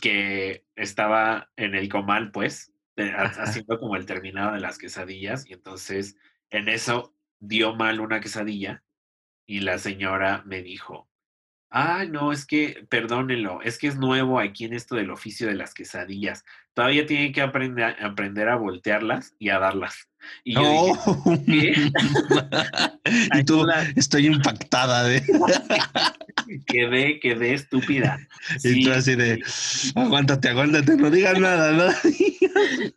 que 0.00 0.64
estaba 0.76 1.50
en 1.56 1.74
el 1.74 1.88
comal, 1.88 2.30
pues, 2.32 2.72
haciendo 2.96 3.78
como 3.78 3.96
el 3.96 4.06
terminado 4.06 4.52
de 4.54 4.60
las 4.60 4.78
quesadillas, 4.78 5.46
y 5.46 5.54
entonces 5.54 6.16
en 6.50 6.68
eso 6.68 7.14
dio 7.40 7.74
mal 7.74 8.00
una 8.00 8.20
quesadilla, 8.20 8.82
y 9.46 9.60
la 9.60 9.78
señora 9.78 10.42
me 10.46 10.62
dijo, 10.62 11.08
Ah, 11.70 12.04
no, 12.08 12.32
es 12.32 12.46
que, 12.46 12.86
perdónenlo, 12.88 13.60
es 13.62 13.78
que 13.78 13.88
es 13.88 13.98
nuevo 13.98 14.38
aquí 14.38 14.64
en 14.64 14.72
esto 14.72 14.94
del 14.94 15.10
oficio 15.10 15.48
de 15.48 15.54
las 15.54 15.74
quesadillas. 15.74 16.44
Todavía 16.76 17.06
tiene 17.06 17.32
que 17.32 17.40
aprender, 17.40 17.96
aprender 18.04 18.50
a 18.50 18.56
voltearlas 18.56 19.34
y 19.38 19.48
a 19.48 19.58
darlas. 19.58 20.10
Y 20.44 20.56
yo 20.56 20.92
dije, 21.46 21.90
y 23.40 23.44
tú, 23.44 23.66
estoy 23.96 24.26
impactada 24.26 25.04
de... 25.04 25.22
quedé, 26.66 27.18
quedé 27.18 27.54
estúpida. 27.54 28.18
y 28.62 28.84
tú 28.84 28.92
así 28.92 29.14
de, 29.14 29.42
aguántate, 29.94 30.50
aguántate, 30.50 30.98
no 30.98 31.10
digas 31.10 31.40
nada, 31.40 31.72
¿no? 31.72 31.86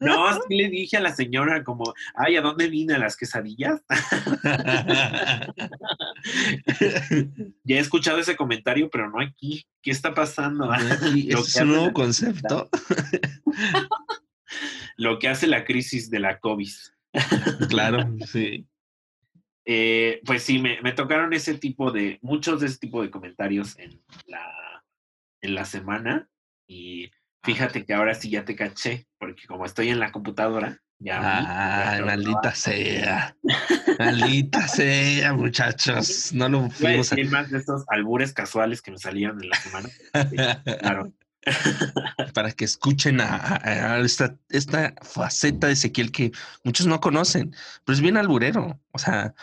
no, 0.02 0.34
sí 0.34 0.58
le 0.58 0.68
dije 0.68 0.98
a 0.98 1.02
la 1.02 1.16
señora 1.16 1.64
como, 1.64 1.94
ay, 2.16 2.36
¿a 2.36 2.42
dónde 2.42 2.68
vine 2.68 3.00
las 3.00 3.16
quesadillas? 3.16 3.80
ya 7.64 7.76
he 7.78 7.80
escuchado 7.80 8.18
ese 8.18 8.36
comentario, 8.36 8.90
pero 8.90 9.10
no 9.10 9.22
aquí. 9.22 9.66
¿Qué 9.82 9.92
está 9.92 10.14
pasando? 10.14 10.70
es 10.74 11.56
un 11.56 11.68
nuevo 11.70 11.94
concepto. 11.94 12.70
Lo 14.98 15.20
que 15.20 15.30
hace 15.30 15.48
la 15.48 15.64
crisis 15.64 16.10
de 16.10 16.20
la 16.20 16.40
COVID. 16.40 16.72
claro, 17.70 18.16
sí. 18.26 18.68
Eh, 19.66 20.22
pues 20.26 20.44
sí, 20.44 20.60
me, 20.60 20.92
tocaron 20.94 21.32
ese 21.34 21.54
tipo 21.56 21.92
de, 21.92 22.18
muchos 22.22 22.60
de 22.60 22.68
ese 22.68 22.80
tipo 22.80 23.02
de 23.02 23.12
comentarios 23.12 23.78
en 23.78 24.02
la, 24.26 24.84
en 25.42 25.56
la 25.56 25.66
semana 25.66 26.28
y 26.68 27.12
fíjate 27.44 27.86
que 27.86 27.94
ahora 27.94 28.16
sí 28.16 28.30
ya 28.30 28.46
te 28.46 28.56
caché, 28.56 29.08
porque 29.20 29.46
como 29.48 29.66
estoy 29.66 29.90
en 29.90 30.00
la 30.00 30.12
computadora, 30.12 30.82
ya... 30.98 31.20
Ah, 31.22 32.02
maldita 32.04 32.54
sea. 32.54 33.36
maldita 34.00 34.68
sea, 34.68 35.34
muchachos. 35.34 36.34
No 36.34 36.50
lo 36.50 36.70
fuimos 36.70 37.14
a... 37.14 37.16
Más 37.30 37.50
de 37.50 37.60
esos 37.60 37.86
albures 37.88 38.34
casuales 38.34 38.82
que 38.82 38.92
me 38.92 38.98
salieron 38.98 39.42
en 39.42 39.50
la 39.50 39.56
semana. 39.56 39.90
claro. 40.80 41.14
para 42.34 42.52
que 42.52 42.66
escuchen 42.66 43.22
a, 43.22 44.00
esta, 44.00 44.38
esta, 44.50 44.94
faceta 45.02 45.68
de 45.68 45.74
Ezequiel 45.74 46.12
que 46.12 46.32
muchos 46.64 46.86
no 46.86 47.00
conocen, 47.00 47.56
pero 47.86 47.96
es 47.96 48.02
bien 48.02 48.18
alburero. 48.18 48.80
O 48.92 49.00
sea, 49.00 49.34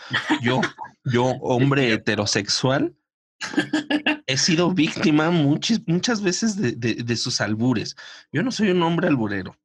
yo, 0.41 0.61
yo, 1.03 1.25
hombre 1.41 1.91
heterosexual, 1.91 2.95
he 4.27 4.37
sido 4.37 4.73
víctima 4.73 5.31
muchas, 5.31 5.81
muchas 5.85 6.21
veces 6.21 6.55
de, 6.57 7.15
sus 7.15 7.41
albures. 7.41 7.95
Yo 8.31 8.43
no 8.43 8.51
soy 8.51 8.69
un 8.71 8.81
hombre 8.83 9.07
alburero, 9.07 9.57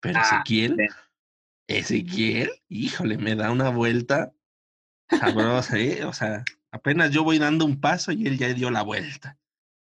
pero 0.00 0.18
ah, 0.18 0.22
Ezequiel, 0.22 0.76
Ezequiel, 1.66 2.50
híjole, 2.68 3.18
me 3.18 3.34
da 3.34 3.50
una 3.50 3.70
vuelta 3.70 4.32
sabrosa, 5.08 5.78
¿eh? 5.78 6.04
O 6.04 6.12
sea, 6.12 6.44
apenas 6.70 7.10
yo 7.10 7.24
voy 7.24 7.38
dando 7.38 7.64
un 7.64 7.80
paso 7.80 8.12
y 8.12 8.26
él 8.26 8.38
ya 8.38 8.52
dio 8.52 8.70
la 8.70 8.82
vuelta. 8.82 9.38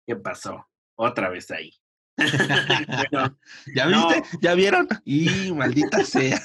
¿Qué 0.07 0.17
pasó? 0.17 0.68
Otra 0.99 1.31
vez 1.31 1.51
ahí. 1.51 1.73
¿Ya 3.75 3.87
viste? 3.87 4.23
¿Ya 4.43 4.55
vieron? 4.55 4.89
Y 5.05 5.53
maldita 5.53 6.05
sea. 6.05 6.43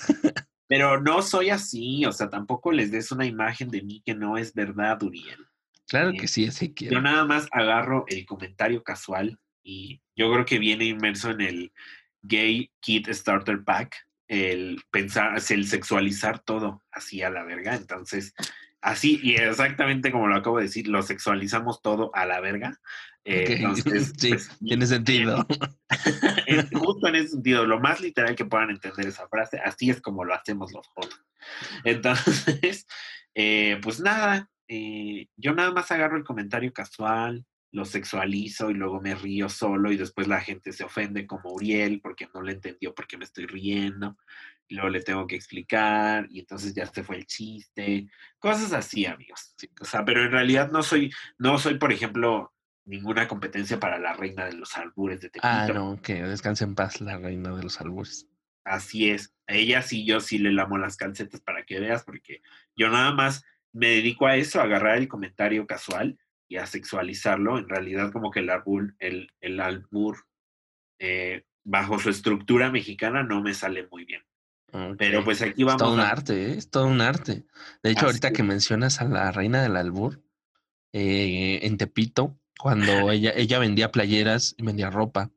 Pero 0.68 1.02
no 1.02 1.22
soy 1.22 1.50
así, 1.50 2.06
o 2.06 2.12
sea, 2.12 2.30
tampoco 2.30 2.72
les 2.72 2.92
des 2.92 3.12
una 3.12 3.26
imagen 3.26 3.70
de 3.70 3.82
mí 3.82 4.02
que 4.06 4.16
no 4.16 4.38
es 4.38 4.54
verdad, 4.54 5.02
Uriel. 5.04 5.46
Claro 5.88 6.14
que 6.14 6.28
sí, 6.28 6.48
así 6.48 6.74
que. 6.74 6.90
Yo 6.90 7.02
nada 7.02 7.26
más 7.26 7.48
agarro 7.52 8.06
el 8.08 8.26
comentario 8.26 8.84
casual 8.84 9.40
y 9.64 10.02
yo 10.16 10.32
creo 10.32 10.46
que 10.46 10.60
viene 10.60 10.86
inmerso 10.86 11.32
en 11.32 11.42
el 11.42 11.74
Gay 12.22 12.72
Kid 12.80 13.10
Starter 13.12 13.64
Pack, 13.64 14.08
el 14.28 14.82
pensar, 14.90 15.38
el 15.50 15.68
sexualizar 15.68 16.40
todo 16.40 16.82
así 16.92 17.22
a 17.22 17.30
la 17.30 17.44
verga. 17.44 17.76
Entonces, 17.76 18.34
así 18.82 19.20
y 19.22 19.36
exactamente 19.36 20.12
como 20.12 20.28
lo 20.28 20.36
acabo 20.36 20.58
de 20.58 20.64
decir, 20.64 20.88
lo 20.88 21.02
sexualizamos 21.02 21.82
todo 21.82 22.12
a 22.16 22.26
la 22.26 22.40
verga. 22.40 22.80
Eh, 23.26 23.46
sí, 24.18 24.30
pues, 24.30 24.50
tiene 24.60 24.86
sentido. 24.86 25.46
justo 26.74 27.08
en 27.08 27.16
ese 27.16 27.30
sentido, 27.30 27.66
lo 27.66 27.80
más 27.80 28.02
literal 28.02 28.36
que 28.36 28.46
puedan 28.46 28.70
entender 28.70 29.08
esa 29.08 29.28
frase, 29.28 29.60
así 29.60 29.90
es 29.90 30.02
como 30.02 30.26
lo 30.26 30.34
hacemos 30.34 30.72
los 30.74 30.88
jóvenes. 30.88 31.24
Entonces, 31.84 32.86
eh, 33.36 33.80
pues 33.82 34.00
nada, 34.00 34.50
eh, 34.68 35.28
yo 35.38 35.54
nada 35.54 35.72
más 35.72 35.92
agarro 35.92 36.18
el 36.18 36.24
comentario 36.24 36.72
casual, 36.74 37.46
lo 37.72 37.86
sexualizo 37.86 38.70
y 38.70 38.76
luego 38.76 39.02
me 39.02 39.16
río 39.16 39.50
solo 39.50 39.92
y 39.92 39.98
después 39.98 40.28
la 40.28 40.40
gente 40.40 40.72
se 40.74 40.84
ofende 40.84 41.26
como 41.26 41.52
Uriel 41.54 42.02
porque 42.02 42.28
no 42.32 42.44
le 42.44 42.52
entendió 42.52 42.94
porque 42.94 43.18
me 43.18 43.24
estoy 43.24 43.48
riendo 43.48 44.16
y 44.68 44.76
luego 44.76 44.90
le 44.90 45.02
tengo 45.02 45.26
que 45.26 45.36
explicar 45.36 46.28
y 46.30 46.42
entonces 46.42 46.76
ya 46.76 46.86
se 46.86 47.04
fue 47.04 47.18
el 47.18 47.26
chiste, 47.26 48.08
cosas 48.38 48.74
así 48.74 49.08
amigos. 49.08 49.56
O 49.82 49.86
sea, 49.86 50.06
pero 50.06 50.24
en 50.24 50.32
realidad 50.32 50.72
no 50.72 50.84
soy, 50.84 51.12
no 51.40 51.58
soy 51.58 51.80
por 51.80 51.92
ejemplo 51.92 52.53
ninguna 52.86 53.28
competencia 53.28 53.80
para 53.80 53.98
la 53.98 54.14
reina 54.14 54.46
de 54.46 54.54
los 54.54 54.78
albures 54.78 55.22
de 55.22 55.30
Tepito. 55.30 55.48
Ah, 55.48 55.68
no, 55.74 56.02
que 56.02 56.22
descanse 56.24 56.64
en 56.64 56.76
paz 56.76 57.02
la 57.02 57.18
reina 57.18 57.56
de 57.56 57.64
los 57.64 57.80
albures. 57.80 58.28
Así 58.64 59.10
es. 59.10 59.34
A 59.48 59.54
ella 59.54 59.82
sí, 59.82 60.06
yo 60.06 60.20
sí 60.20 60.38
le 60.38 60.52
lamo 60.52 60.78
las 60.78 60.98
calcetas 60.98 61.42
para 61.42 61.64
que 61.66 61.80
veas, 61.80 62.04
porque 62.04 62.42
yo 62.76 62.90
nada 62.90 63.12
más 63.14 63.44
me 63.72 63.90
dedico 63.90 64.28
a 64.28 64.36
eso, 64.36 64.60
a 64.60 64.64
agarrar 64.64 64.98
el 64.98 65.08
comentario 65.08 65.66
casual 65.68 66.18
y 66.48 66.58
a 66.58 66.66
sexualizarlo. 66.66 67.58
En 67.58 67.68
realidad, 67.68 68.12
como 68.12 68.32
que 68.32 68.40
el 68.40 68.50
albur, 68.50 68.96
el, 69.00 69.32
el 69.42 69.60
albur 69.60 70.26
eh, 71.00 71.44
bajo 71.64 72.00
su 72.00 72.10
estructura 72.10 72.72
mexicana 72.72 73.24
no 73.24 73.42
me 73.42 73.54
sale 73.54 73.88
muy 73.92 74.06
bien. 74.06 74.22
Pero 74.98 75.24
pues 75.24 75.42
aquí 75.44 75.64
vamos. 75.64 75.82
Es 75.82 75.86
todo 75.86 75.94
un 75.94 76.00
arte, 76.00 76.46
¿eh? 76.46 76.58
es 76.58 76.70
todo 76.72 76.88
un 76.88 77.02
arte. 77.02 77.46
De 77.84 77.92
hecho, 77.92 78.08
ahorita 78.08 78.32
que 78.32 78.42
mencionas 78.42 79.02
a 79.02 79.06
la 79.06 79.32
reina 79.32 79.62
del 79.62 79.76
albur, 79.76 80.24
eh, 80.94 81.60
en 81.62 81.78
Tepito, 81.78 82.40
cuando 82.64 83.12
ella, 83.12 83.34
ella 83.36 83.60
vendía 83.60 83.92
playeras 83.92 84.56
y 84.58 84.64
vendía 84.64 84.90
ropa. 84.90 85.30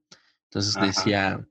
Entonces 0.44 0.80
decía, 0.80 1.44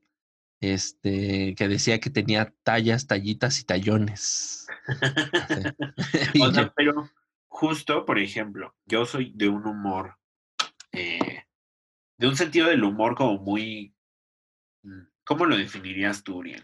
este, 0.62 1.54
que 1.54 1.68
decía 1.68 2.00
que 2.00 2.10
tenía 2.10 2.54
tallas, 2.64 3.08
tallitas 3.08 3.60
y 3.60 3.66
tallones. 3.66 4.68
o 6.42 6.52
sea, 6.54 6.72
pero 6.78 7.12
justo, 7.50 8.06
por 8.06 8.20
ejemplo, 8.20 8.74
yo 8.86 9.06
soy 9.06 9.34
de 9.36 9.50
un 9.50 9.68
humor, 9.68 10.16
eh, 10.94 11.44
de 12.20 12.28
un 12.30 12.38
sentido 12.38 12.70
del 12.70 12.86
humor 12.86 13.16
como 13.16 13.38
muy, 13.40 13.94
mm, 14.84 15.08
¿cómo 15.26 15.46
lo 15.46 15.58
definirías 15.58 16.24
tú, 16.24 16.38
Uriel? 16.38 16.64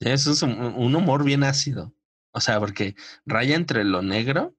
Eso 0.00 0.32
es 0.32 0.40
un 0.40 0.94
humor 0.94 1.22
bien 1.22 1.44
ácido. 1.44 1.94
O 2.32 2.40
sea, 2.40 2.58
porque 2.60 2.96
raya 3.26 3.56
entre 3.56 3.84
lo 3.84 4.00
negro 4.00 4.56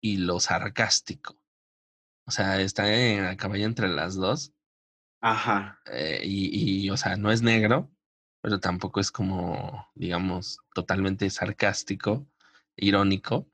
y 0.00 0.18
lo 0.18 0.38
sarcástico. 0.38 1.37
O 2.28 2.30
sea, 2.30 2.60
está 2.60 2.94
en, 2.94 3.24
a 3.24 3.38
caballo 3.38 3.64
entre 3.64 3.88
las 3.88 4.14
dos. 4.14 4.52
Ajá. 5.22 5.80
Eh, 5.90 6.20
y, 6.22 6.84
y, 6.84 6.90
o 6.90 6.96
sea, 6.98 7.16
no 7.16 7.32
es 7.32 7.40
negro, 7.40 7.90
pero 8.42 8.60
tampoco 8.60 9.00
es 9.00 9.10
como, 9.10 9.88
digamos, 9.94 10.58
totalmente 10.74 11.30
sarcástico, 11.30 12.28
irónico. 12.76 13.50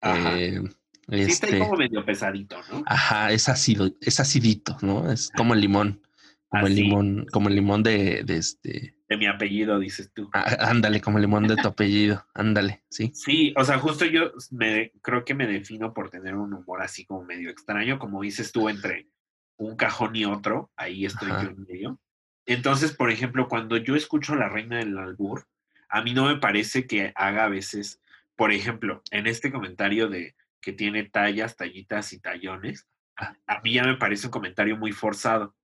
Ajá. 0.00 0.36
Eh, 0.36 0.60
sí, 1.08 1.20
está 1.20 1.46
este 1.46 1.60
como 1.60 1.76
medio 1.76 2.04
pesadito, 2.04 2.56
¿no? 2.72 2.82
Ajá, 2.86 3.30
es 3.30 3.48
ácido, 3.48 3.88
es 4.00 4.18
acidito, 4.18 4.76
¿no? 4.82 5.12
Es 5.12 5.30
como 5.36 5.54
el 5.54 5.60
limón. 5.60 6.02
Como 6.52 6.66
el 6.66 6.74
limón, 6.74 7.26
como 7.32 7.48
el 7.48 7.54
limón 7.54 7.82
de, 7.82 8.24
de 8.24 8.36
este 8.36 8.94
de 9.12 9.18
mi 9.18 9.26
apellido, 9.26 9.78
dices 9.78 10.10
tú. 10.12 10.30
Ah, 10.32 10.56
ándale, 10.70 11.00
como 11.00 11.18
el 11.18 11.22
limón 11.22 11.46
de 11.46 11.56
tu 11.56 11.68
apellido, 11.68 12.26
ándale, 12.34 12.82
sí. 12.88 13.10
Sí, 13.14 13.52
o 13.56 13.64
sea, 13.64 13.78
justo 13.78 14.04
yo 14.06 14.32
me, 14.50 14.92
creo 15.02 15.24
que 15.24 15.34
me 15.34 15.46
defino 15.46 15.92
por 15.92 16.10
tener 16.10 16.34
un 16.34 16.54
humor 16.54 16.82
así 16.82 17.04
como 17.04 17.24
medio 17.24 17.50
extraño, 17.50 17.98
como 17.98 18.22
dices 18.22 18.52
tú, 18.52 18.68
entre 18.68 19.08
un 19.56 19.76
cajón 19.76 20.16
y 20.16 20.24
otro, 20.24 20.70
ahí 20.76 21.04
estoy 21.04 21.28
yo 21.28 21.50
en 21.50 21.62
medio. 21.68 22.00
Entonces, 22.46 22.92
por 22.96 23.10
ejemplo, 23.10 23.48
cuando 23.48 23.76
yo 23.76 23.94
escucho 23.94 24.32
a 24.32 24.36
la 24.36 24.48
reina 24.48 24.78
del 24.78 24.96
albur, 24.98 25.46
a 25.88 26.02
mí 26.02 26.14
no 26.14 26.26
me 26.26 26.36
parece 26.36 26.86
que 26.86 27.12
haga 27.14 27.44
a 27.44 27.48
veces, 27.48 28.00
por 28.34 28.50
ejemplo, 28.52 29.02
en 29.10 29.26
este 29.26 29.52
comentario 29.52 30.08
de 30.08 30.34
que 30.60 30.72
tiene 30.72 31.04
tallas, 31.04 31.56
tallitas 31.56 32.12
y 32.12 32.20
tallones, 32.20 32.88
ah. 33.18 33.36
a 33.46 33.60
mí 33.60 33.74
ya 33.74 33.84
me 33.84 33.96
parece 33.96 34.26
un 34.26 34.32
comentario 34.32 34.76
muy 34.76 34.92
forzado, 34.92 35.54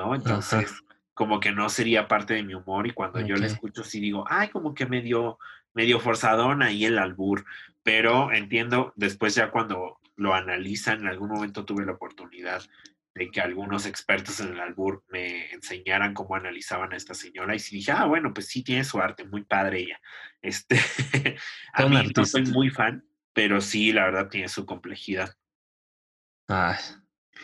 ¿no? 0.00 0.14
Entonces 0.14 0.72
como 1.20 1.38
que 1.38 1.52
no 1.52 1.68
sería 1.68 2.08
parte 2.08 2.32
de 2.32 2.42
mi 2.42 2.54
humor 2.54 2.86
y 2.86 2.92
cuando 2.92 3.20
yo 3.20 3.36
le 3.36 3.46
escucho 3.46 3.84
sí 3.84 4.00
digo, 4.00 4.24
ay, 4.26 4.48
como 4.48 4.72
que 4.72 4.86
medio, 4.86 5.38
medio 5.74 6.00
forzadón 6.00 6.62
ahí 6.62 6.86
el 6.86 6.98
albur, 6.98 7.44
pero 7.82 8.32
entiendo 8.32 8.94
después 8.96 9.34
ya 9.34 9.50
cuando 9.50 9.98
lo 10.16 10.34
analizan, 10.34 11.00
en 11.00 11.08
algún 11.08 11.28
momento 11.28 11.66
tuve 11.66 11.84
la 11.84 11.92
oportunidad 11.92 12.62
de 13.14 13.30
que 13.30 13.42
algunos 13.42 13.84
expertos 13.84 14.40
en 14.40 14.54
el 14.54 14.60
albur 14.60 15.04
me 15.08 15.52
enseñaran 15.52 16.14
cómo 16.14 16.36
analizaban 16.36 16.94
a 16.94 16.96
esta 16.96 17.12
señora 17.12 17.54
y 17.54 17.58
sí 17.58 17.76
dije, 17.76 17.92
ah, 17.92 18.06
bueno, 18.06 18.32
pues 18.32 18.46
sí 18.46 18.62
tiene 18.62 18.84
su 18.84 18.98
arte, 18.98 19.24
muy 19.24 19.44
padre 19.44 19.80
ella. 19.80 20.00
Este, 20.42 20.80
a 21.74 21.84
mí 21.84 21.98
no 22.16 22.24
soy 22.24 22.46
muy 22.46 22.70
fan, 22.70 23.04
pero 23.34 23.60
sí, 23.60 23.92
la 23.92 24.06
verdad 24.06 24.30
tiene 24.30 24.48
su 24.48 24.64
complejidad. 24.64 25.36
Ay, 26.48 26.78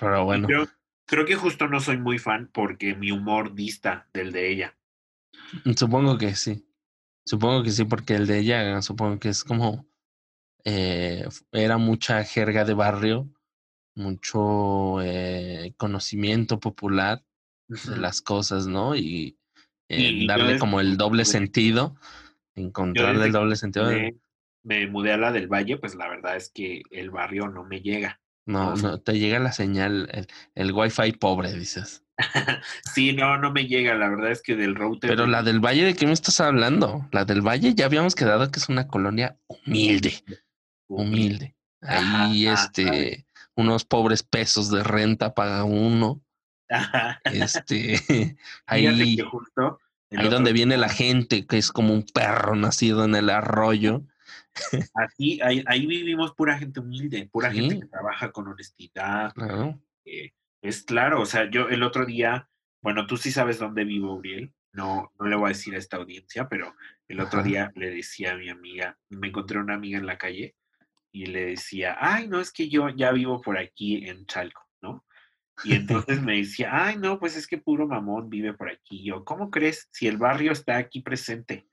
pero 0.01 0.25
bueno. 0.25 0.47
Creo 0.47 0.67
que 1.07 1.35
justo 1.37 1.69
no 1.69 1.81
soy 1.81 1.99
muy 1.99 2.19
fan 2.19 2.51
porque 2.53 2.95
mi 2.95 3.11
humor 3.11 3.55
dista 3.55 4.09
del 4.13 4.33
de 4.33 4.51
ella. 4.51 4.77
Supongo 5.77 6.19
que 6.19 6.35
sí. 6.35 6.67
Supongo 7.25 7.63
que 7.63 7.71
sí, 7.71 7.85
porque 7.85 8.15
el 8.15 8.27
de 8.27 8.39
ella, 8.39 8.83
supongo 8.83 9.19
que 9.19 9.29
es 9.29 9.45
como. 9.45 9.87
Eh, 10.65 11.25
era 11.53 11.79
mucha 11.79 12.25
jerga 12.25 12.65
de 12.65 12.75
barrio, 12.75 13.29
mucho 13.95 15.01
eh, 15.01 15.75
conocimiento 15.77 16.59
popular 16.59 17.25
de 17.69 17.97
las 17.97 18.21
cosas, 18.21 18.67
¿no? 18.67 18.97
Y, 18.97 19.39
eh, 19.89 20.27
darle 20.27 20.59
como 20.59 20.81
el 20.81 20.97
doble 20.97 21.25
sentido, 21.25 21.97
encontrarle 22.57 23.27
el 23.27 23.33
doble 23.33 23.57
sentido. 23.57 23.91
Me, 24.65 24.87
mudé 24.89 25.13
a 25.13 25.17
la 25.17 25.31
del 25.31 25.47
Valle, 25.47 25.79
pues 25.79 25.95
la 25.95 26.09
verdad 26.09 26.37
es 26.37 26.51
que 26.51 26.83
el 26.91 27.11
barrio 27.11 27.49
no 27.49 27.63
me 27.65 27.81
llega. 27.81 28.21
No, 28.47 28.77
no, 28.77 29.01
te 29.01 29.19
llega 29.19 29.41
la 29.41 29.53
señal, 29.53 30.09
el, 30.13 30.29
el 30.55 30.73
wifi 30.73 31.13
pobre, 31.13 31.53
dices. 31.53 32.05
sí, 32.95 33.13
no, 33.13 33.37
no 33.39 33.53
me 33.53 33.67
llega, 33.67 33.95
la 33.95 34.09
verdad 34.09 34.31
es 34.31 34.41
que 34.41 34.57
del 34.57 34.75
router. 34.75 35.11
Pero 35.11 35.27
la 35.27 35.43
del 35.43 35.61
Valle, 35.61 35.85
¿de 35.85 35.95
qué 35.95 36.07
me 36.07 36.13
estás 36.13 36.41
hablando? 36.41 37.07
La 37.13 37.25
del 37.25 37.43
Valle 37.43 37.75
ya 37.75 37.87
habíamos 37.87 38.15
quedado 38.15 38.51
que 38.51 38.61
es 38.61 38.69
una 38.69 38.87
colonia 38.87 39.37
humilde, 39.49 40.23
humilde. 40.89 41.57
Ahí, 41.83 42.47
este, 42.47 43.27
unos 43.55 43.85
pobres 43.85 44.23
pesos 44.23 44.71
de 44.71 44.83
renta 44.83 45.35
paga 45.35 45.65
uno. 45.65 46.23
Este, 47.25 48.01
ahí, 48.67 48.87
ahí 48.87 50.29
donde 50.31 50.53
viene 50.53 50.77
la 50.77 50.89
gente, 50.89 51.47
que 51.47 51.59
es 51.59 51.71
como 51.71 51.93
un 51.93 52.05
perro 52.05 52.55
nacido 52.57 53.05
en 53.05 53.15
el 53.15 53.29
arroyo. 53.31 54.05
Aquí, 54.95 55.41
ahí, 55.43 55.63
ahí 55.67 55.87
vivimos 55.87 56.35
pura 56.35 56.59
gente 56.59 56.81
humilde, 56.81 57.29
pura 57.31 57.53
gente 57.53 57.81
que 57.81 57.87
trabaja 57.87 58.31
con 58.33 58.49
honestidad. 58.49 59.33
Claro. 59.35 59.81
Eh, 60.05 60.33
es 60.63 60.83
claro, 60.83 61.21
o 61.21 61.27
sea, 61.27 61.51
yo 61.51 61.69
el 61.69 61.83
otro 61.83 62.07
día, 62.07 62.49
bueno, 62.83 63.07
tú 63.07 63.17
sí 63.17 63.31
sabes 63.31 63.59
dónde 63.59 63.85
vivo, 63.85 64.15
Uriel. 64.15 64.53
No, 64.73 65.11
no 65.19 65.27
le 65.27 65.37
voy 65.37 65.47
a 65.47 65.55
decir 65.55 65.75
a 65.75 65.79
esta 65.79 65.97
audiencia, 65.97 66.49
pero 66.49 66.75
el 67.09 67.21
otro 67.21 67.43
día 67.43 67.73
le 67.77 67.91
decía 67.91 68.33
a 68.33 68.37
mi 68.37 68.51
amiga, 68.51 68.99
me 69.09 69.29
encontré 69.29 69.59
una 69.59 69.75
amiga 69.75 69.99
en 69.99 70.07
la 70.07 70.19
calle 70.19 70.55
y 71.13 71.27
le 71.27 71.47
decía, 71.47 71.97
ay, 71.99 72.29
no, 72.29 72.41
es 72.41 72.53
que 72.53 72.69
yo 72.69 72.91
ya 72.91 73.11
vivo 73.11 73.41
por 73.41 73.57
aquí 73.57 74.07
en 74.07 74.27
Chalco, 74.27 74.61
¿no? 74.83 75.07
Y 75.65 75.75
entonces 75.77 76.21
me 76.21 76.37
decía, 76.37 76.69
ay, 76.73 76.97
no, 76.99 77.19
pues 77.19 77.37
es 77.37 77.47
que 77.47 77.57
puro 77.57 77.87
mamón 77.87 78.29
vive 78.29 78.53
por 78.53 78.69
aquí. 78.69 79.03
yo, 79.03 79.25
¿cómo 79.25 79.51
crees? 79.51 79.89
Si 79.93 80.07
el 80.07 80.19
barrio 80.19 80.53
está 80.53 80.77
aquí 80.77 81.01
presente, 81.01 81.67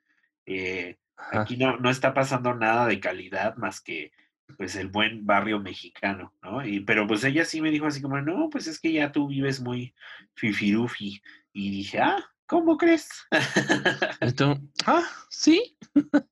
eh, 0.45 0.97
aquí 1.18 1.57
no, 1.57 1.77
no 1.77 1.89
está 1.89 2.13
pasando 2.13 2.54
nada 2.54 2.88
de 2.88 3.00
calidad 3.00 3.56
más 3.57 3.81
que 3.81 4.12
pues 4.57 4.75
el 4.75 4.88
buen 4.88 5.25
barrio 5.25 5.60
mexicano, 5.60 6.33
¿no? 6.42 6.65
Y, 6.65 6.81
pero 6.81 7.07
pues 7.07 7.24
ella 7.24 7.45
sí 7.45 7.62
me 7.62 7.71
dijo 7.71 7.88
así 7.88 8.01
como, 8.01 8.19
no, 8.21 8.50
pues 8.50 8.68
es 8.68 8.80
que 8.80 8.92
ya 8.92 9.12
tú 9.12 9.27
vives 9.27 9.62
muy 9.62 9.94
fifirufi. 10.36 11.21
Y 11.54 11.71
dije, 11.71 12.00
ah, 12.00 12.24
¿cómo 12.45 12.77
crees? 12.77 13.10
ah, 14.86 15.04
sí. 15.30 15.77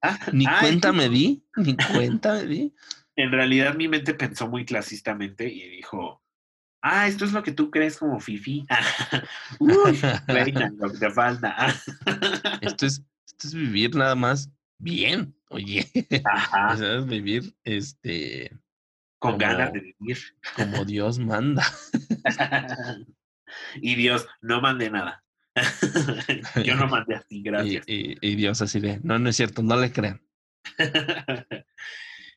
Ah, 0.01 0.19
ni 0.33 0.45
cuenta 0.45 0.91
me 0.91 1.09
di, 1.09 1.43
ni 1.55 1.75
cuenta 1.75 2.33
me 2.33 2.45
di. 2.45 2.75
En 3.15 3.31
realidad 3.31 3.75
mi 3.75 3.87
mente 3.87 4.13
pensó 4.13 4.47
muy 4.47 4.65
clasistamente 4.65 5.47
y 5.51 5.69
dijo, 5.69 6.21
ah, 6.81 7.07
esto 7.07 7.25
es 7.25 7.33
lo 7.33 7.43
que 7.43 7.51
tú 7.51 7.69
crees 7.69 7.97
como 7.97 8.19
fifi. 8.19 8.65
Uy, 9.59 9.99
reina, 10.27 10.71
lo 10.77 10.91
que 10.91 10.97
te 10.97 11.09
falta. 11.09 11.67
esto, 12.61 12.85
es, 12.85 13.03
esto 13.25 13.47
es 13.47 13.53
vivir 13.53 13.95
nada 13.95 14.15
más 14.15 14.49
bien, 14.81 15.35
oye. 15.49 15.85
Ajá. 16.25 16.77
¿Sabes? 16.77 17.05
Vivir, 17.05 17.55
este. 17.63 18.51
Con 19.19 19.37
ganas 19.37 19.71
de 19.73 19.95
vivir. 19.99 20.17
Como 20.55 20.85
Dios 20.85 21.19
manda. 21.19 21.63
y 23.75 23.95
Dios 23.95 24.27
no 24.41 24.61
mande 24.61 24.89
nada. 24.89 25.23
Yo 26.65 26.75
no 26.75 26.87
mandé 26.87 27.15
así, 27.15 27.41
gracias. 27.41 27.83
Y, 27.87 28.17
y, 28.21 28.35
Dios 28.35 28.61
así 28.61 28.79
de, 28.79 28.99
no, 29.03 29.19
no 29.19 29.29
es 29.29 29.35
cierto, 29.35 29.61
no 29.61 29.75
le 29.75 29.91
crean. 29.91 30.21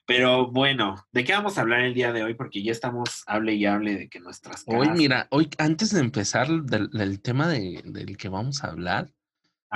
Pero 0.06 0.50
bueno, 0.50 1.06
¿de 1.12 1.24
qué 1.24 1.32
vamos 1.32 1.56
a 1.56 1.62
hablar 1.62 1.80
el 1.80 1.94
día 1.94 2.12
de 2.12 2.22
hoy? 2.22 2.34
Porque 2.34 2.62
ya 2.62 2.72
estamos, 2.72 3.22
hable 3.26 3.54
y 3.54 3.64
hable 3.64 3.96
de 3.96 4.08
que 4.08 4.20
nuestras 4.20 4.64
Hoy, 4.66 4.90
mira, 4.90 5.28
hoy 5.30 5.48
antes 5.56 5.92
de 5.92 6.00
empezar 6.00 6.48
del, 6.48 7.22
tema 7.22 7.48
de, 7.48 7.80
del 7.86 8.16
que 8.18 8.28
vamos 8.28 8.62
a 8.64 8.68
hablar, 8.68 9.10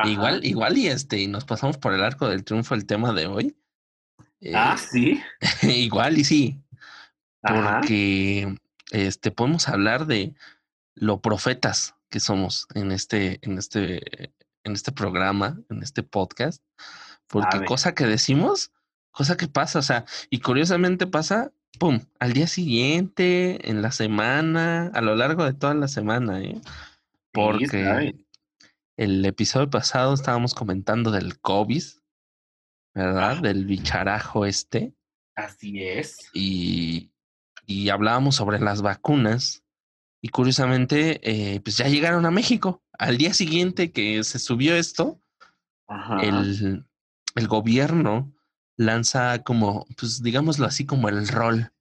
Igual, 0.04 0.44
igual 0.44 0.78
y 0.78 0.88
este, 0.88 1.18
y 1.18 1.26
nos 1.26 1.44
pasamos 1.44 1.78
por 1.78 1.92
el 1.92 2.04
arco 2.04 2.28
del 2.28 2.44
triunfo 2.44 2.74
el 2.74 2.86
tema 2.86 3.12
de 3.12 3.26
hoy. 3.26 3.56
ah, 4.54 4.76
eh, 4.76 4.86
sí. 4.90 5.22
igual 5.62 6.18
y 6.18 6.24
sí. 6.24 6.62
Porque 7.40 8.56
este 8.90 9.30
podemos 9.30 9.68
hablar 9.68 10.06
de 10.06 10.34
lo 10.94 11.20
profetas 11.20 11.94
que 12.10 12.20
somos 12.20 12.66
en 12.74 12.92
este, 12.92 13.38
en 13.42 13.58
este, 13.58 14.32
en 14.64 14.72
este 14.72 14.92
programa, 14.92 15.58
en 15.70 15.82
este 15.82 16.02
podcast. 16.02 16.62
Porque 17.26 17.64
cosa 17.64 17.94
que 17.94 18.06
decimos, 18.06 18.72
cosa 19.10 19.36
que 19.36 19.48
pasa, 19.48 19.78
o 19.78 19.82
sea, 19.82 20.04
y 20.30 20.40
curiosamente 20.40 21.06
pasa, 21.06 21.52
pum, 21.78 22.00
al 22.18 22.32
día 22.32 22.46
siguiente, 22.46 23.70
en 23.70 23.82
la 23.82 23.92
semana, 23.92 24.90
a 24.94 25.00
lo 25.02 25.14
largo 25.14 25.44
de 25.44 25.52
toda 25.52 25.74
la 25.74 25.88
semana, 25.88 26.40
¿eh? 26.40 26.60
Porque 27.32 28.14
el 28.98 29.24
episodio 29.24 29.70
pasado 29.70 30.12
estábamos 30.12 30.54
comentando 30.54 31.12
del 31.12 31.38
COVID, 31.40 31.84
¿verdad? 32.94 33.40
Del 33.40 33.64
bicharajo 33.64 34.44
este. 34.44 34.92
Así 35.36 35.84
es. 35.84 36.16
Y, 36.34 37.12
y 37.64 37.90
hablábamos 37.90 38.34
sobre 38.34 38.58
las 38.58 38.82
vacunas. 38.82 39.62
Y 40.20 40.30
curiosamente, 40.30 41.20
eh, 41.22 41.60
pues 41.60 41.76
ya 41.76 41.86
llegaron 41.86 42.26
a 42.26 42.32
México. 42.32 42.82
Al 42.98 43.18
día 43.18 43.32
siguiente 43.34 43.92
que 43.92 44.24
se 44.24 44.40
subió 44.40 44.74
esto, 44.74 45.22
El, 46.20 46.84
el 47.36 47.48
gobierno 47.48 48.34
lanza 48.76 49.44
como, 49.44 49.86
pues 49.96 50.22
digámoslo 50.22 50.66
así, 50.66 50.84
como 50.84 51.08
el 51.08 51.28
rol 51.28 51.72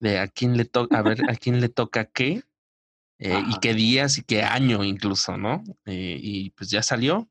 de 0.00 0.18
a 0.18 0.26
quién 0.26 0.56
le 0.56 0.64
toca, 0.64 0.98
a 0.98 1.02
ver 1.02 1.30
a 1.30 1.36
quién 1.36 1.60
le 1.60 1.68
toca 1.68 2.06
qué 2.06 2.42
eh, 3.18 3.42
y 3.48 3.58
qué 3.60 3.74
días 3.74 4.18
y 4.18 4.22
qué 4.22 4.42
año 4.42 4.84
incluso, 4.84 5.36
¿no? 5.36 5.64
Eh, 5.86 6.18
y 6.20 6.50
pues 6.50 6.70
ya 6.70 6.82
salió. 6.82 7.28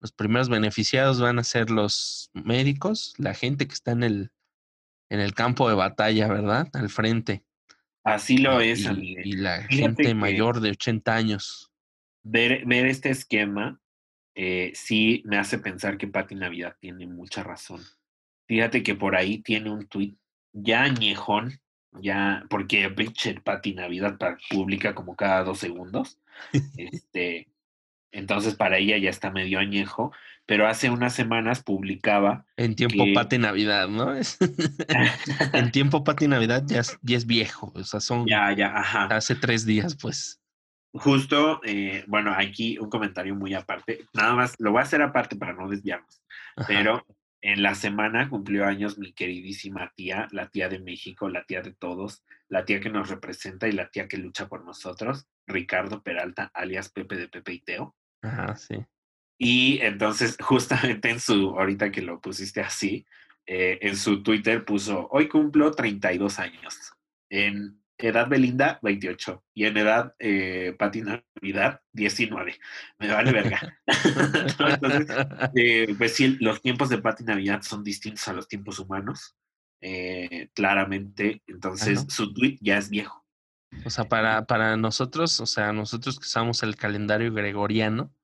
Los 0.00 0.12
primeros 0.12 0.48
beneficiados 0.48 1.20
van 1.20 1.38
a 1.38 1.44
ser 1.44 1.70
los 1.70 2.30
médicos, 2.34 3.14
la 3.18 3.34
gente 3.34 3.66
que 3.66 3.74
está 3.74 3.92
en 3.92 4.02
el, 4.02 4.30
en 5.10 5.20
el 5.20 5.32
campo 5.34 5.68
de 5.68 5.76
batalla, 5.76 6.28
¿verdad? 6.28 6.68
Al 6.72 6.90
frente. 6.90 7.44
Así 8.04 8.38
lo 8.38 8.62
y, 8.62 8.70
es, 8.70 8.80
y, 8.80 9.32
la 9.36 9.62
gente 9.62 10.12
mayor 10.14 10.60
de 10.60 10.70
80 10.70 11.14
años. 11.14 11.70
Ver, 12.24 12.64
ver 12.66 12.86
este 12.86 13.10
esquema 13.10 13.80
eh, 14.34 14.72
sí 14.74 15.22
me 15.24 15.38
hace 15.38 15.58
pensar 15.58 15.98
que 15.98 16.08
Pati 16.08 16.34
Navidad 16.34 16.76
tiene 16.80 17.06
mucha 17.06 17.42
razón. 17.42 17.80
Fíjate 18.48 18.82
que 18.82 18.94
por 18.94 19.14
ahí 19.14 19.38
tiene 19.38 19.70
un 19.70 19.86
tuit 19.86 20.18
ya 20.52 20.82
añejón 20.82 21.61
ya, 22.00 22.44
porque 22.48 22.88
Richard 22.88 23.42
Patty 23.42 23.74
Navidad 23.74 24.18
publica 24.50 24.94
como 24.94 25.16
cada 25.16 25.44
dos 25.44 25.58
segundos. 25.58 26.18
este, 26.76 27.48
entonces 28.10 28.54
para 28.54 28.78
ella 28.78 28.98
ya 28.98 29.10
está 29.10 29.30
medio 29.30 29.58
añejo, 29.58 30.12
pero 30.46 30.66
hace 30.66 30.90
unas 30.90 31.14
semanas 31.14 31.62
publicaba. 31.62 32.44
En 32.56 32.74
tiempo 32.74 33.04
que... 33.04 33.38
Navidad, 33.38 33.88
¿no? 33.88 34.14
en 35.52 35.72
tiempo 35.72 36.04
Pati 36.04 36.28
Navidad 36.28 36.64
ya 36.66 36.80
es, 36.80 36.98
ya 37.02 37.16
es 37.16 37.26
viejo, 37.26 37.72
o 37.74 37.84
sea, 37.84 38.00
son. 38.00 38.26
Ya, 38.26 38.54
ya, 38.54 38.76
ajá. 38.76 39.04
Hace 39.06 39.34
tres 39.34 39.64
días, 39.64 39.96
pues. 39.96 40.40
Justo, 40.94 41.62
eh, 41.64 42.04
bueno, 42.06 42.34
aquí 42.36 42.78
un 42.78 42.90
comentario 42.90 43.34
muy 43.34 43.54
aparte. 43.54 44.04
Nada 44.12 44.34
más, 44.34 44.54
lo 44.58 44.72
voy 44.72 44.80
a 44.80 44.82
hacer 44.82 45.00
aparte 45.00 45.36
para 45.36 45.54
no 45.54 45.68
desviarnos. 45.68 46.22
Pero 46.66 47.06
en 47.42 47.62
la 47.62 47.74
semana 47.74 48.30
cumplió 48.30 48.64
años 48.64 48.98
mi 48.98 49.12
queridísima 49.12 49.92
tía, 49.96 50.28
la 50.30 50.48
tía 50.48 50.68
de 50.68 50.78
México, 50.78 51.28
la 51.28 51.44
tía 51.44 51.60
de 51.60 51.74
todos, 51.74 52.24
la 52.48 52.64
tía 52.64 52.80
que 52.80 52.88
nos 52.88 53.10
representa 53.10 53.66
y 53.66 53.72
la 53.72 53.90
tía 53.90 54.06
que 54.06 54.16
lucha 54.16 54.48
por 54.48 54.64
nosotros, 54.64 55.26
Ricardo 55.46 56.02
Peralta, 56.02 56.52
alias 56.54 56.88
Pepe 56.90 57.16
de 57.16 57.28
Pepe 57.28 57.54
y 57.54 57.60
Teo. 57.60 57.96
Ajá, 58.22 58.54
sí. 58.54 58.76
Y 59.38 59.80
entonces, 59.80 60.36
justamente 60.40 61.10
en 61.10 61.18
su, 61.18 61.58
ahorita 61.58 61.90
que 61.90 62.02
lo 62.02 62.20
pusiste 62.20 62.60
así, 62.60 63.04
eh, 63.44 63.80
en 63.82 63.96
su 63.96 64.22
Twitter 64.22 64.64
puso, 64.64 65.08
hoy 65.10 65.28
cumplo 65.28 65.72
32 65.72 66.38
años. 66.38 66.92
En 67.28 67.81
edad 67.98 68.28
Belinda, 68.28 68.78
28. 68.82 69.44
Y 69.54 69.64
en 69.64 69.76
edad 69.76 70.14
eh, 70.18 70.74
Pati 70.78 71.02
Navidad, 71.02 71.80
19. 71.92 72.56
Me 72.98 73.08
vale 73.08 73.32
verga. 73.32 73.78
Entonces, 73.86 75.16
eh, 75.54 75.94
pues 75.96 76.14
sí, 76.14 76.36
los 76.40 76.60
tiempos 76.62 76.88
de 76.88 76.98
Pati 76.98 77.24
Navidad 77.24 77.62
son 77.62 77.84
distintos 77.84 78.26
a 78.28 78.32
los 78.32 78.48
tiempos 78.48 78.78
humanos. 78.78 79.36
Eh, 79.80 80.48
claramente. 80.54 81.42
Entonces, 81.46 82.06
su 82.08 82.32
tweet 82.32 82.58
ya 82.60 82.78
es 82.78 82.88
viejo. 82.88 83.24
O 83.84 83.90
sea, 83.90 84.04
para, 84.04 84.44
para 84.46 84.76
nosotros, 84.76 85.40
o 85.40 85.46
sea, 85.46 85.72
nosotros 85.72 86.18
que 86.18 86.24
usamos 86.24 86.62
el 86.62 86.76
calendario 86.76 87.32
gregoriano, 87.32 88.14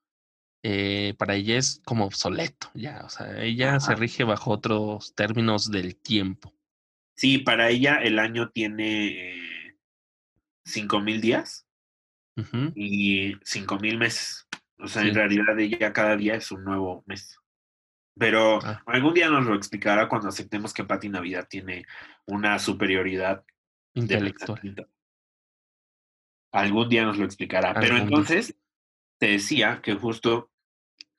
eh, 0.63 1.15
para 1.19 1.35
ella 1.35 1.57
es 1.57 1.81
como 1.85 2.05
obsoleto, 2.05 2.71
ya. 2.75 3.03
O 3.05 3.09
sea, 3.09 3.43
ella 3.43 3.81
se 3.81 3.95
rige 3.95 4.25
bajo 4.25 4.51
otros 4.51 5.15
términos 5.15 5.71
del 5.71 5.97
tiempo. 5.97 6.55
Sí, 7.17 7.39
para 7.39 7.71
ella 7.71 7.97
el 7.97 8.19
año 8.19 8.51
tiene 8.51 9.48
cinco 10.69 11.01
mil 11.01 11.21
días. 11.21 11.67
y 12.75 13.35
cinco 13.43 13.79
mil 13.79 13.99
meses. 13.99 14.47
O 14.79 14.87
sea, 14.87 15.03
en 15.03 15.15
realidad 15.15 15.57
ya 15.59 15.93
cada 15.93 16.17
día 16.17 16.37
es 16.37 16.53
un 16.53 16.65
nuevo 16.65 17.03
mes. 17.07 17.37
Pero 18.17 18.61
ah. 18.63 18.83
algún 18.87 19.15
día 19.15 19.29
nos 19.29 19.45
lo 19.47 19.55
explicará 19.55 20.09
cuando 20.09 20.29
aceptemos 20.29 20.73
que 20.73 20.85
Pati 20.85 21.09
Navidad 21.09 21.47
tiene 21.49 21.85
una 22.27 22.59
superioridad 22.59 23.45
intelectual. 23.95 24.89
Algún 26.53 26.89
día 26.89 27.05
nos 27.05 27.19
lo 27.19 27.25
explicará. 27.25 27.75
Pero 27.75 27.97
entonces, 27.97 28.57
te 29.19 29.29
decía 29.29 29.81
que 29.83 29.95
justo 29.95 30.51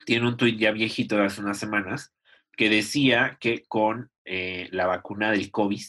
tiene 0.06 0.28
un 0.28 0.38
tuit 0.38 0.58
ya 0.58 0.72
viejito 0.72 1.18
de 1.18 1.26
hace 1.26 1.42
unas 1.42 1.58
semanas 1.58 2.14
que 2.56 2.70
decía 2.70 3.38
que 3.40 3.64
con 3.68 4.12
eh, 4.26 4.68
la 4.72 4.86
vacuna 4.86 5.32
del 5.32 5.52
COVID, 5.52 5.82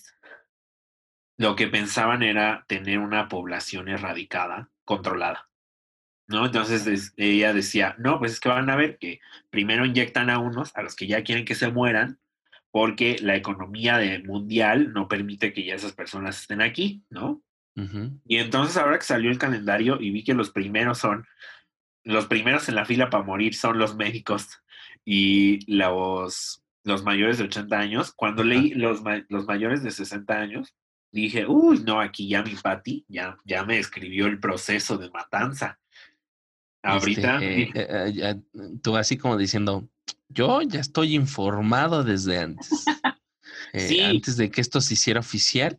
lo 1.41 1.57
que 1.57 1.69
pensaban 1.69 2.23
era 2.23 2.67
tener 2.69 2.99
una 2.99 3.31
población 3.31 3.89
erradicada, 3.89 4.69
controlada. 4.85 5.49
¿no? 6.27 6.45
Entonces 6.45 7.15
ella 7.17 7.55
decía, 7.55 7.95
no, 7.99 8.19
pues 8.19 8.33
es 8.33 8.41
que 8.41 8.51
van 8.51 8.69
a 8.69 8.77
ver 8.77 8.99
que 8.99 9.21
primero 9.49 9.87
inyectan 9.87 10.29
a 10.29 10.39
unos, 10.39 10.77
a 10.77 10.83
los 10.83 10.95
que 10.95 11.07
ya 11.07 11.25
quieren 11.25 11.47
que 11.47 11.55
se 11.55 11.71
mueran, 11.71 12.19
porque 12.71 13.17
la 13.23 13.37
economía 13.37 13.97
de 13.97 14.19
mundial 14.19 14.93
no 14.93 15.09
permite 15.09 15.55
que 15.55 15.65
ya 15.65 15.77
esas 15.77 15.95
personas 15.95 16.43
estén 16.43 16.61
aquí, 16.61 17.05
¿no? 17.09 17.43
Y 18.27 18.37
entonces 18.37 18.77
ahora 18.77 18.99
que 18.99 19.07
salió 19.07 19.31
el 19.31 19.39
calendario 19.39 19.99
y 19.99 20.11
vi 20.11 20.23
que 20.23 20.35
los 20.35 20.51
primeros 20.51 20.99
son, 20.99 21.27
los 22.05 22.27
primeros 22.27 22.69
en 22.69 22.75
la 22.75 22.85
fila 22.85 23.09
para 23.09 23.25
morir 23.25 23.55
son 23.55 23.79
los 23.79 23.97
médicos 23.97 24.61
y 25.07 25.61
los, 25.75 26.63
los 26.85 27.03
mayores 27.03 27.39
de 27.39 27.45
80 27.45 27.79
años, 27.79 28.13
cuando 28.13 28.45
leí 28.45 28.75
los, 28.75 29.01
los 29.31 29.47
mayores 29.47 29.83
de 29.83 29.91
60 29.91 30.39
años, 30.39 30.75
dije, 31.13 31.47
uy, 31.47 31.83
no, 31.85 32.01
aquí 32.01 32.29
ya 32.29 32.43
mi 32.43 32.55
Pati 32.55 33.05
ya, 33.09 33.39
ya 33.45 33.65
me 33.65 33.79
escribió 33.79 34.27
el 34.27 34.39
proceso 34.39 34.97
de 34.99 35.11
matanza. 35.11 35.79
Ahorita. 36.83 37.37
Este, 37.43 37.81
eh, 37.81 38.15
eh, 38.23 38.41
tú 38.83 38.97
así 38.97 39.19
como 39.19 39.37
diciendo, 39.37 39.89
yo 40.29 40.63
ya 40.63 40.81
estoy 40.81 41.15
informado 41.15 42.05
desde 42.05 42.39
antes. 42.39 42.85
Eh, 43.73 44.05
antes 44.05 44.37
de 44.37 44.51
que 44.51 44.61
esto 44.61 44.81
se 44.81 44.95
hiciera 44.95 45.21
oficial, 45.21 45.79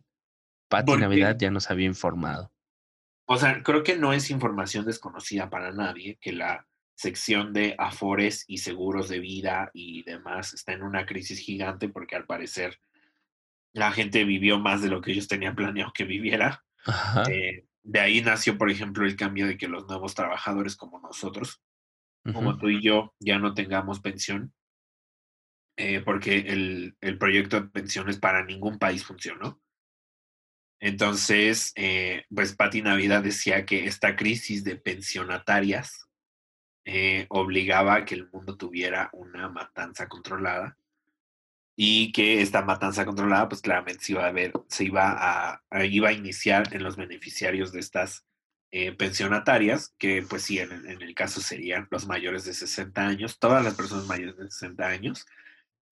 Pati 0.68 0.96
Navidad 0.96 1.36
ya 1.38 1.50
nos 1.50 1.70
había 1.70 1.84
informado. 1.84 2.50
O 3.26 3.36
sea, 3.36 3.62
creo 3.62 3.82
que 3.82 3.98
no 3.98 4.14
es 4.14 4.30
información 4.30 4.86
desconocida 4.86 5.50
para 5.50 5.72
nadie 5.72 6.16
que 6.18 6.32
la 6.32 6.66
sección 6.94 7.52
de 7.52 7.74
afores 7.78 8.44
y 8.46 8.58
seguros 8.58 9.08
de 9.08 9.18
vida 9.18 9.70
y 9.74 10.04
demás 10.04 10.54
está 10.54 10.72
en 10.72 10.82
una 10.82 11.04
crisis 11.04 11.38
gigante 11.38 11.88
porque 11.88 12.16
al 12.16 12.24
parecer 12.24 12.78
la 13.72 13.92
gente 13.92 14.24
vivió 14.24 14.58
más 14.58 14.82
de 14.82 14.88
lo 14.88 15.00
que 15.00 15.12
ellos 15.12 15.28
tenían 15.28 15.56
planeado 15.56 15.92
que 15.92 16.04
viviera. 16.04 16.64
De 17.84 18.00
ahí 18.00 18.20
nació, 18.20 18.58
por 18.58 18.70
ejemplo, 18.70 19.04
el 19.04 19.16
cambio 19.16 19.46
de 19.46 19.56
que 19.56 19.68
los 19.68 19.86
nuevos 19.86 20.14
trabajadores 20.14 20.76
como 20.76 21.00
nosotros, 21.00 21.62
como 22.32 22.56
tú 22.56 22.68
y 22.68 22.80
yo, 22.80 23.14
ya 23.18 23.38
no 23.38 23.54
tengamos 23.54 24.00
pensión, 24.00 24.52
eh, 25.76 26.00
porque 26.00 26.38
el, 26.38 26.96
el, 27.00 27.18
proyecto 27.18 27.60
de 27.60 27.68
pensiones 27.68 28.18
para 28.18 28.44
ningún 28.44 28.78
país 28.78 29.04
funcionó. 29.04 29.60
Entonces, 30.78 31.72
eh, 31.76 32.24
pues 32.32 32.54
Pati 32.54 32.82
Navidad 32.82 33.22
decía 33.22 33.64
que 33.64 33.86
esta 33.86 34.14
crisis 34.14 34.64
de 34.64 34.76
pensionatarias 34.76 36.08
eh, 36.84 37.26
obligaba 37.30 37.94
a 37.94 38.04
que 38.04 38.16
el 38.16 38.28
mundo 38.30 38.56
tuviera 38.56 39.08
una 39.12 39.48
matanza 39.48 40.08
controlada 40.08 40.76
y 41.76 42.12
que 42.12 42.42
esta 42.42 42.62
matanza 42.62 43.04
controlada, 43.04 43.48
pues 43.48 43.62
claramente 43.62 44.04
se 44.04 44.12
iba 44.12 44.26
a 44.26 44.32
ver, 44.32 44.52
se 44.68 44.84
iba 44.84 45.16
a, 45.70 45.84
iba 45.84 46.10
a 46.10 46.12
iniciar 46.12 46.74
en 46.74 46.82
los 46.82 46.96
beneficiarios 46.96 47.72
de 47.72 47.80
estas 47.80 48.24
eh, 48.70 48.92
pensionatarias, 48.92 49.94
que 49.98 50.22
pues 50.22 50.42
sí, 50.42 50.58
en, 50.58 50.70
el 50.72 51.14
caso 51.14 51.40
serían 51.40 51.88
los 51.90 52.06
mayores 52.06 52.44
de 52.44 52.54
60 52.54 53.06
años, 53.06 53.38
todas 53.38 53.64
las 53.64 53.74
personas 53.74 54.06
mayores 54.06 54.36
de 54.36 54.50
60 54.50 54.86
años. 54.86 55.26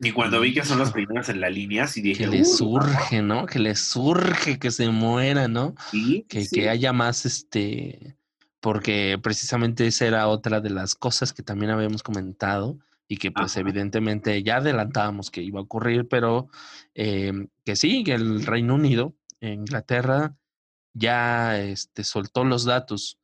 Y 0.03 0.13
cuando 0.13 0.41
vi 0.41 0.55
que 0.55 0.65
son 0.65 0.79
los 0.79 0.93
primeros 0.93 1.29
en 1.29 1.43
la 1.43 1.51
línea, 1.51 1.87
sí 1.87 2.01
dije... 2.01 2.25
Que 2.25 2.31
les 2.31 2.57
surge, 2.57 3.21
¿no? 3.21 3.45
Que 3.45 3.59
les 3.59 3.81
surge 3.81 4.59
que 4.59 4.71
se 4.71 4.89
muera, 4.89 5.47
¿no? 5.47 5.75
¿Sí? 5.91 6.25
Que, 6.29 6.47
que 6.49 6.71
haya 6.71 6.93
más, 6.93 7.27
este... 7.27 8.17
Porque 8.61 9.19
precisamente 9.23 9.87
esa 9.87 10.07
era 10.07 10.29
otra 10.29 10.61
de 10.61 10.71
las 10.71 10.95
cosas 10.95 11.33
que 11.33 11.43
también 11.43 11.71
habíamos 11.71 12.03
comentado, 12.03 12.79
y 13.11 13.17
que 13.17 13.33
pues 13.33 13.57
evidentemente 13.57 14.41
ya 14.45 14.59
adelantábamos 14.59 15.33
que 15.33 15.43
iba 15.43 15.59
a 15.59 15.65
ocurrir, 15.65 16.07
pero 16.07 16.49
em, 16.95 17.49
que 17.65 17.75
sí, 17.75 18.05
que 18.05 18.15
el 18.15 18.47
Reino 18.47 18.77
Unido, 18.77 19.17
Inglaterra, 19.41 20.37
ya 20.95 21.59
este, 21.59 22.05
soltó 22.05 22.45
los 22.45 22.65
datos 22.65 23.19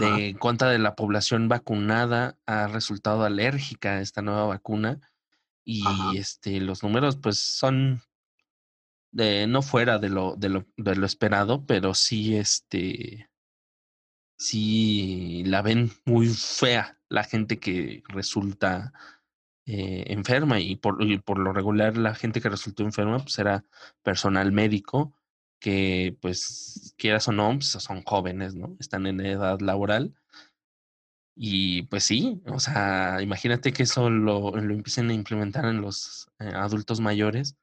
de 0.00 0.34
cuánta 0.40 0.70
de 0.70 0.78
la 0.78 0.94
población 0.94 1.48
vacunada 1.48 2.38
ha 2.46 2.66
resultado 2.66 3.24
alérgica 3.24 3.96
a 3.96 4.00
esta 4.00 4.22
nueva 4.22 4.46
vacuna 4.46 5.00
y 5.62 5.84
este 6.16 6.58
los 6.62 6.82
números 6.82 7.18
pues 7.18 7.38
son 7.38 8.00
de 9.12 9.46
no 9.46 9.60
fuera 9.60 9.98
de 9.98 10.08
lo, 10.08 10.34
de 10.34 10.48
lo, 10.48 10.66
de 10.78 10.96
lo 10.96 11.04
esperado, 11.04 11.66
pero 11.66 11.92
sí 11.92 12.36
este 12.36 13.28
sí 14.36 15.42
la 15.46 15.62
ven 15.62 15.90
muy 16.04 16.28
fea 16.28 16.98
la 17.08 17.24
gente 17.24 17.58
que 17.58 18.02
resulta 18.08 18.92
eh, 19.66 20.04
enferma 20.08 20.60
y 20.60 20.76
por, 20.76 20.98
por, 21.24 21.38
lo 21.38 21.52
regular 21.52 21.96
la 21.96 22.14
gente 22.14 22.40
que 22.40 22.48
resultó 22.48 22.82
enferma 22.82 23.18
pues 23.18 23.38
era 23.38 23.64
personal 24.02 24.52
médico 24.52 25.12
que 25.58 26.16
pues 26.20 26.94
quieras 26.96 27.28
o 27.28 27.32
no 27.32 27.50
pues, 27.54 27.70
son 27.70 28.02
jóvenes, 28.02 28.54
¿no? 28.54 28.76
Están 28.78 29.06
en 29.06 29.20
edad 29.20 29.60
laboral. 29.60 30.14
Y 31.34 31.82
pues 31.82 32.04
sí, 32.04 32.40
o 32.46 32.60
sea, 32.60 33.20
imagínate 33.20 33.72
que 33.72 33.82
eso 33.82 34.08
lo, 34.08 34.52
lo 34.52 34.74
empiecen 34.74 35.10
a 35.10 35.14
implementar 35.14 35.66
en 35.66 35.82
los 35.82 36.28
eh, 36.38 36.50
adultos 36.54 37.00
mayores. 37.00 37.56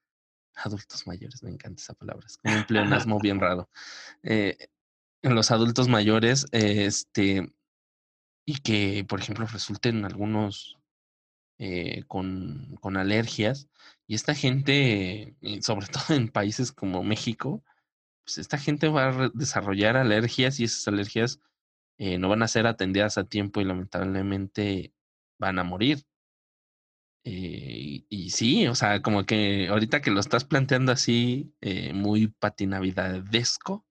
Adultos 0.55 1.07
mayores, 1.07 1.41
me 1.41 1.49
encanta 1.49 1.81
esa 1.81 1.95
palabra, 1.95 2.27
es 2.27 2.37
un 2.43 2.63
pleonasmo 2.65 3.19
bien 3.21 3.39
raro. 3.39 3.69
Eh, 4.21 4.57
en 5.23 5.35
los 5.35 5.51
adultos 5.51 5.87
mayores, 5.87 6.45
este, 6.51 7.51
y 8.45 8.59
que, 8.59 9.05
por 9.07 9.21
ejemplo, 9.21 9.47
resulten 9.47 10.05
algunos 10.05 10.77
eh, 11.59 12.03
con, 12.07 12.77
con, 12.81 12.97
alergias. 12.97 13.69
Y 14.07 14.15
esta 14.15 14.35
gente, 14.35 15.35
eh, 15.41 15.61
sobre 15.61 15.87
todo 15.87 16.15
en 16.15 16.29
países 16.29 16.71
como 16.71 17.03
México, 17.03 17.63
pues 18.25 18.37
esta 18.37 18.57
gente 18.57 18.89
va 18.89 19.09
a 19.09 19.31
desarrollar 19.33 19.97
alergias 19.97 20.59
y 20.59 20.65
esas 20.65 20.87
alergias 20.87 21.39
eh, 21.97 22.17
no 22.17 22.29
van 22.29 22.43
a 22.43 22.47
ser 22.47 22.67
atendidas 22.67 23.17
a 23.17 23.25
tiempo 23.25 23.61
y 23.61 23.65
lamentablemente 23.65 24.93
van 25.39 25.59
a 25.59 25.63
morir. 25.63 26.05
y, 27.25 28.05
y, 28.09 28.31
sí, 28.31 28.67
o 28.67 28.75
sea, 28.75 29.01
como 29.01 29.25
que 29.25 29.69
ahorita 29.69 30.01
que 30.01 30.11
lo 30.11 30.19
estás 30.19 30.43
planteando 30.43 30.91
así, 30.91 31.53
muy 31.93 32.27
patinavidadesco, 32.27 33.85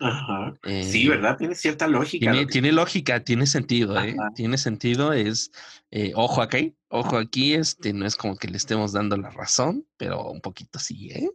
Ajá. 0.00 0.54
sí, 0.64 1.06
eh, 1.06 1.08
¿verdad? 1.08 1.36
Tiene 1.36 1.54
cierta 1.54 1.88
lógica. 1.88 2.32
Tiene, 2.48 2.72
lógica, 2.72 3.20
tiene 3.20 3.46
sentido, 3.46 4.00
¿eh? 4.00 4.16
Tiene 4.34 4.56
sentido, 4.56 5.12
es, 5.12 5.50
eh, 5.90 6.12
ojo 6.14 6.40
aquí, 6.40 6.76
ojo 6.88 7.16
aquí, 7.16 7.54
este, 7.54 7.92
no 7.92 8.06
es 8.06 8.16
como 8.16 8.36
que 8.36 8.48
le 8.48 8.56
estemos 8.56 8.92
dando 8.92 9.16
la 9.16 9.30
razón, 9.30 9.86
pero 9.96 10.30
un 10.30 10.40
poquito 10.40 10.78
sí, 10.78 11.10
¿eh? 11.10 11.28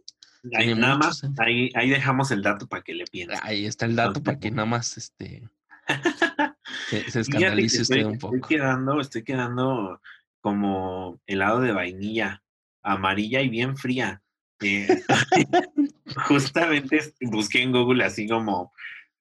Ahí, 0.54 0.74
nada 0.74 0.96
más, 0.98 1.22
ahí, 1.38 1.70
ahí, 1.74 1.88
dejamos 1.88 2.30
el 2.30 2.42
dato 2.42 2.66
para 2.66 2.82
que 2.82 2.94
le 2.94 3.04
piensen. 3.06 3.38
Ahí 3.42 3.64
está 3.64 3.86
el 3.86 3.96
dato 3.96 4.22
para 4.22 4.38
que 4.38 4.50
nada 4.50 4.66
más, 4.66 4.98
este, 4.98 5.48
se, 6.90 7.20
escandalice 7.20 7.82
usted 7.82 8.04
un 8.04 8.18
poco. 8.18 8.34
Estoy 8.34 8.56
quedando, 8.56 9.00
estoy 9.00 9.24
quedando 9.24 10.00
como 10.40 11.18
helado 11.26 11.60
de 11.60 11.72
vainilla, 11.72 12.42
amarilla 12.82 13.40
y 13.40 13.48
bien 13.48 13.76
fría. 13.76 14.22
Eh, 14.60 14.86
justamente 16.26 17.00
busqué 17.20 17.62
en 17.62 17.72
Google 17.72 18.04
así 18.04 18.28
como 18.28 18.72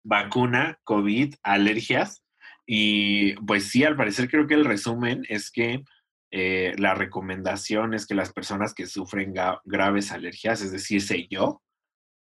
vacuna, 0.03 0.79
COVID, 0.83 1.35
alergias. 1.43 2.23
Y 2.65 3.33
pues 3.35 3.69
sí, 3.69 3.83
al 3.83 3.95
parecer 3.95 4.29
creo 4.29 4.47
que 4.47 4.53
el 4.53 4.65
resumen 4.65 5.25
es 5.27 5.51
que 5.51 5.83
eh, 6.31 6.73
la 6.77 6.95
recomendación 6.95 7.93
es 7.93 8.05
que 8.05 8.15
las 8.15 8.31
personas 8.31 8.73
que 8.73 8.87
sufren 8.87 9.33
graves 9.65 10.11
alergias, 10.11 10.61
es 10.61 10.71
decir, 10.71 11.01
sé 11.01 11.27
yo, 11.29 11.61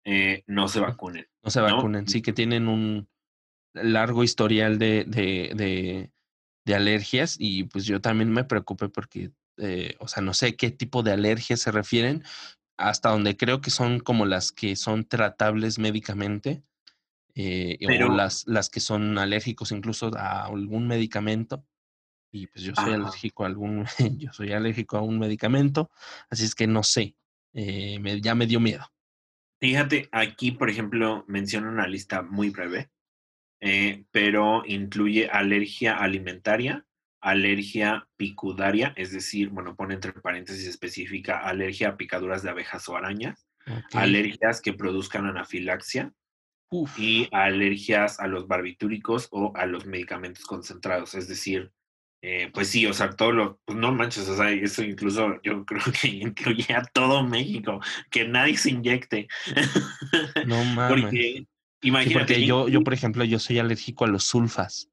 eh, 0.04 0.44
no 0.48 0.68
se 0.68 0.80
vacunen. 0.80 1.28
No 1.44 1.52
se 1.52 1.62
vacunen, 1.62 2.08
sí 2.08 2.22
que 2.22 2.34
tienen 2.34 2.68
un 2.68 3.08
largo 3.74 4.24
historial 4.24 4.80
de, 4.80 5.06
de, 5.06 6.10
de, 6.66 6.76
alergias 6.76 7.36
y 7.38 7.66
pues 7.66 7.86
yo 7.86 8.02
también 8.02 8.32
me 8.32 8.44
preocupé 8.44 8.90
porque, 8.90 9.32
o 10.00 10.08
sea, 10.08 10.24
no 10.24 10.34
sé 10.34 10.56
qué 10.56 10.72
tipo 10.72 11.04
de 11.04 11.12
alergias 11.12 11.60
se 11.60 11.72
refieren 11.72 12.24
hasta 12.78 13.10
donde 13.10 13.38
creo 13.38 13.62
que 13.62 13.70
son 13.70 14.00
como 14.00 14.26
las 14.26 14.52
que 14.52 14.76
son 14.76 15.06
tratables 15.06 15.80
médicamente, 15.80 16.64
eh, 17.36 17.78
o 17.86 18.12
las, 18.14 18.46
las 18.48 18.70
que 18.70 18.80
son 18.80 19.18
alérgicos 19.18 19.72
incluso 19.72 20.12
a 20.18 20.46
algún 20.46 20.88
medicamento. 20.88 21.66
Y 22.34 22.48
pues 22.48 22.64
yo 22.64 22.74
soy 22.76 22.94
alérgico 22.94 23.44
a 23.44 23.48
algún, 23.48 23.86
yo 24.18 24.32
soy 24.32 24.54
alérgico 24.54 24.98
a 24.98 25.02
un 25.02 25.20
medicamento, 25.20 25.92
así 26.30 26.46
es 26.46 26.56
que 26.56 26.68
no 26.68 26.84
sé, 26.84 27.16
eh, 27.54 28.00
me, 28.00 28.22
ya 28.22 28.36
me 28.36 28.48
dio 28.48 28.60
miedo. 28.60 28.86
Fíjate, 29.60 30.10
aquí, 30.12 30.52
por 30.52 30.70
ejemplo, 30.70 31.24
menciona 31.28 31.70
una 31.70 31.88
lista 31.88 32.22
muy 32.22 32.50
breve 32.50 32.90
eh, 33.62 34.06
pero 34.12 34.64
incluye 34.66 35.30
alergia 35.30 35.98
alimentaria, 35.98 36.84
alergia 37.22 38.08
picudaria, 38.18 38.94
es 38.98 39.12
decir, 39.12 39.50
bueno, 39.50 39.76
pone 39.76 39.94
entre 39.94 40.14
paréntesis 40.14 40.68
específica 40.68 41.38
alergia 41.38 41.90
a 41.90 41.98
picaduras 41.98 42.44
de 42.44 42.50
abejas 42.50 42.88
o 42.90 42.98
arañas, 42.98 43.48
alergias 43.94 44.62
que 44.62 44.74
produzcan 44.74 45.28
anafilaxia 45.28 46.14
y 46.98 47.28
alergias 47.32 48.20
a 48.20 48.28
los 48.28 48.48
barbitúricos 48.48 49.28
o 49.32 49.54
a 49.56 49.66
los 49.66 49.86
medicamentos 49.86 50.46
concentrados, 50.46 51.14
es 51.16 51.28
decir, 51.28 51.72
eh, 52.24 52.52
pues 52.54 52.68
sí, 52.68 52.86
o 52.86 52.94
sea, 52.94 53.10
todo 53.10 53.32
lo, 53.32 53.60
pues 53.66 53.78
no 53.80 53.92
manches, 53.92 54.30
o 54.30 54.38
sea, 54.38 54.52
eso 54.52 54.84
incluso 54.84 55.42
yo 55.42 55.66
creo 55.66 55.84
que 56.00 56.08
incluye 56.08 56.74
a 56.74 56.84
todo 56.84 57.24
México, 57.24 57.80
que 58.10 58.28
nadie 58.28 58.58
se 58.58 58.72
inyecte. 58.72 59.28
No 60.46 60.64
mames. 60.76 61.02
porque, 61.02 61.48
imagínate. 61.82 62.20
porque 62.20 62.46
yo, 62.46 62.68
yo, 62.68 62.84
por 62.84 62.94
ejemplo, 62.94 63.24
yo 63.24 63.40
soy 63.40 63.58
alérgico 63.58 64.06
a 64.06 64.08
los 64.08 64.24
sulfas. 64.24 64.90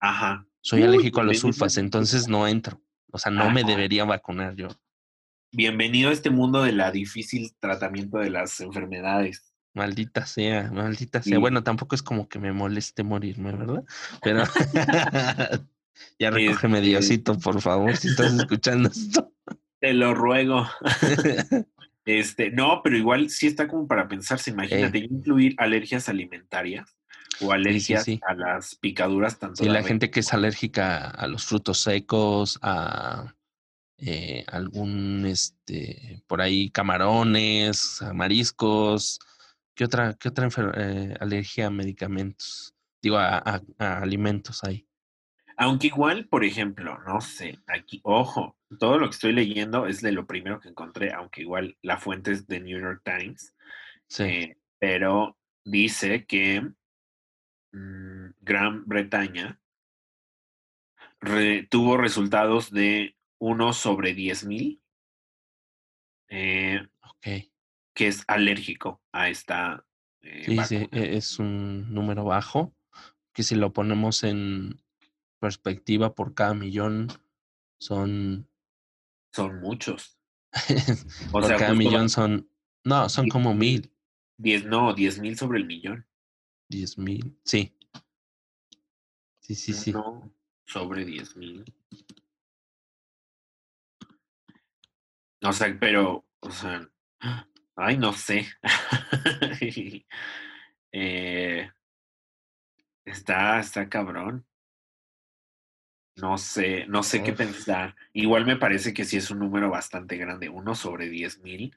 Ajá. 0.00 0.44
Soy 0.62 0.84
alérgico 0.84 1.20
a 1.20 1.24
los 1.24 1.40
sulfas, 1.40 1.76
entonces 1.76 2.28
no 2.28 2.46
entro. 2.46 2.80
O 3.10 3.18
sea, 3.18 3.32
no 3.32 3.50
me 3.50 3.64
debería 3.64 4.04
vacunar 4.04 4.54
yo. 4.54 4.68
Bienvenido 5.50 6.10
a 6.10 6.12
este 6.12 6.30
mundo 6.30 6.62
de 6.62 6.70
la 6.70 6.92
difícil 6.92 7.52
tratamiento 7.58 8.18
de 8.18 8.30
las 8.30 8.60
enfermedades. 8.60 9.52
Maldita 9.74 10.24
sea, 10.24 10.70
maldita 10.70 11.20
sea. 11.20 11.38
Bueno, 11.40 11.64
tampoco 11.64 11.96
es 11.96 12.02
como 12.02 12.28
que 12.28 12.38
me 12.38 12.52
moleste 12.52 13.02
morirme, 13.02 13.50
¿verdad? 13.52 13.84
Pero 14.22 14.44
Ya 16.18 16.30
recógeme 16.30 16.78
este 16.78 16.88
Diosito, 16.90 17.38
por 17.38 17.60
favor, 17.60 17.96
si 17.96 18.08
estás 18.08 18.32
escuchando 18.32 18.88
esto. 18.88 19.32
Te 19.80 19.92
lo 19.92 20.14
ruego. 20.14 20.68
Este, 22.04 22.50
no, 22.50 22.80
pero 22.82 22.96
igual 22.96 23.30
sí 23.30 23.46
está 23.46 23.68
como 23.68 23.86
para 23.86 24.08
pensarse, 24.08 24.50
imagínate, 24.50 24.98
incluir 24.98 25.54
alergias 25.56 26.08
alimentarias 26.08 26.96
o 27.40 27.52
alergias 27.52 28.06
a 28.26 28.34
las 28.34 28.74
picaduras 28.76 29.38
tanto. 29.38 29.64
Y 29.64 29.68
la, 29.68 29.82
gente 29.82 30.10
que 30.10 30.20
es 30.20 30.32
alérgica 30.32 31.08
a 31.08 31.26
los 31.26 31.44
frutos 31.44 31.80
secos, 31.80 32.58
a 32.62 33.34
eh, 33.98 34.44
algún, 34.48 35.24
este, 35.26 36.22
por 36.26 36.40
ahí 36.40 36.70
camarones, 36.70 38.02
a 38.02 38.12
mariscos. 38.12 39.18
¿Qué 39.74 39.84
otra, 39.84 40.14
qué 40.14 40.28
otra 40.28 40.48
eh, 40.76 41.14
alergia 41.20 41.68
a 41.68 41.70
medicamentos? 41.70 42.74
Digo, 43.00 43.16
a 43.18 43.62
alimentos 43.78 44.62
hay. 44.64 44.86
Aunque 45.56 45.88
igual, 45.88 46.26
por 46.26 46.44
ejemplo, 46.44 46.98
no 47.06 47.20
sé, 47.20 47.58
aquí, 47.66 48.00
ojo, 48.04 48.56
todo 48.78 48.98
lo 48.98 49.08
que 49.08 49.14
estoy 49.14 49.32
leyendo 49.32 49.86
es 49.86 50.00
de 50.00 50.12
lo 50.12 50.26
primero 50.26 50.60
que 50.60 50.68
encontré, 50.68 51.12
aunque 51.12 51.42
igual 51.42 51.76
la 51.82 51.98
fuente 51.98 52.32
es 52.32 52.46
de 52.46 52.60
New 52.60 52.80
York 52.80 53.02
Times. 53.04 53.54
Sí. 54.08 54.22
Eh, 54.24 54.56
pero 54.78 55.38
dice 55.64 56.24
que 56.26 56.68
Gran 57.72 58.86
Bretaña 58.86 59.60
tuvo 61.70 61.96
resultados 61.96 62.70
de 62.70 63.16
1 63.38 63.72
sobre 63.72 64.14
10 64.14 64.44
mil. 64.46 64.82
Eh, 66.28 66.88
que 67.20 68.08
es 68.08 68.24
alérgico 68.26 69.02
a 69.12 69.28
esta. 69.28 69.84
Eh, 70.22 70.44
sí, 70.46 70.58
sí, 70.64 70.88
e, 70.90 71.16
es 71.16 71.38
un 71.38 71.92
número 71.92 72.24
bajo. 72.24 72.74
Que 73.32 73.42
si 73.42 73.54
lo 73.54 73.72
ponemos 73.72 74.24
en, 74.24 74.82
perspectiva 75.42 76.14
por 76.14 76.34
cada 76.34 76.54
millón 76.54 77.08
son... 77.80 78.48
Son 79.34 79.60
muchos. 79.60 80.18
por 81.32 81.46
cada 81.48 81.74
millón 81.74 82.08
son... 82.08 82.48
No, 82.84 83.08
son 83.08 83.28
como 83.28 83.52
mil. 83.54 83.92
Diez, 84.38 84.64
no, 84.64 84.94
diez 84.94 85.18
mil 85.18 85.36
sobre 85.36 85.58
el 85.58 85.66
millón. 85.66 86.06
Diez 86.72 86.96
mil, 86.96 87.38
sí. 87.44 87.76
Sí, 89.40 89.54
sí, 89.54 89.74
sí. 89.74 89.92
No, 89.92 90.32
sobre 90.64 91.04
diez 91.04 91.36
mil. 91.36 91.64
O 95.42 95.52
sea, 95.52 95.76
pero, 95.78 96.24
o 96.40 96.50
sea, 96.50 96.88
ay, 97.76 97.98
no 97.98 98.14
sé. 98.14 98.46
eh, 100.92 101.70
está, 103.04 103.60
está 103.60 103.88
cabrón. 103.90 104.46
No 106.16 106.38
sé, 106.38 106.86
no 106.86 107.02
sé 107.02 107.22
qué 107.22 107.34
pensar. 107.34 107.96
Igual 108.14 108.46
me 108.46 108.56
parece 108.56 108.94
que 108.94 109.04
sí 109.04 109.18
es 109.18 109.30
un 109.30 109.40
número 109.40 109.68
bastante 109.68 110.16
grande. 110.16 110.48
Uno 110.48 110.74
sobre 110.74 111.10
diez 111.10 111.38
mil 111.40 111.76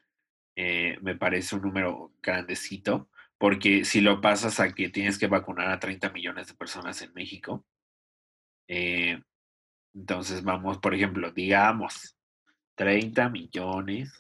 eh, 0.56 0.98
me 1.02 1.16
parece 1.16 1.56
un 1.56 1.64
número 1.64 2.14
grandecito, 2.24 3.10
porque 3.38 3.86
si 3.86 4.02
lo 4.02 4.22
pasas 4.22 4.60
a 4.60 4.74
que 4.74 4.90
tienes 4.90 5.18
que 5.18 5.28
vacunar 5.28 5.70
a 5.70 5.80
30 5.80 6.10
millones 6.12 6.48
de 6.48 6.54
personas 6.54 7.02
en 7.02 7.14
México, 7.14 7.66
eh, 8.68 9.22
entonces 9.94 10.44
vamos, 10.44 10.78
por 10.80 10.94
ejemplo, 10.94 11.32
digamos, 11.32 12.16
30 12.76 13.30
millones. 13.30 14.12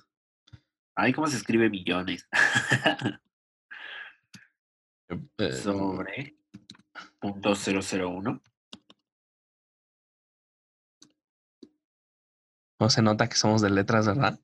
Ay, 0.95 1.13
¿cómo 1.13 1.27
se 1.27 1.37
escribe 1.37 1.69
millones? 1.69 2.27
Eh, 5.37 5.53
sobre 5.53 6.35
punto 7.19 7.53
001. 7.53 8.41
No 12.79 12.89
se 12.89 13.01
nota 13.03 13.29
que 13.29 13.35
somos 13.35 13.61
de 13.61 13.69
letras, 13.69 14.07
¿verdad? 14.07 14.39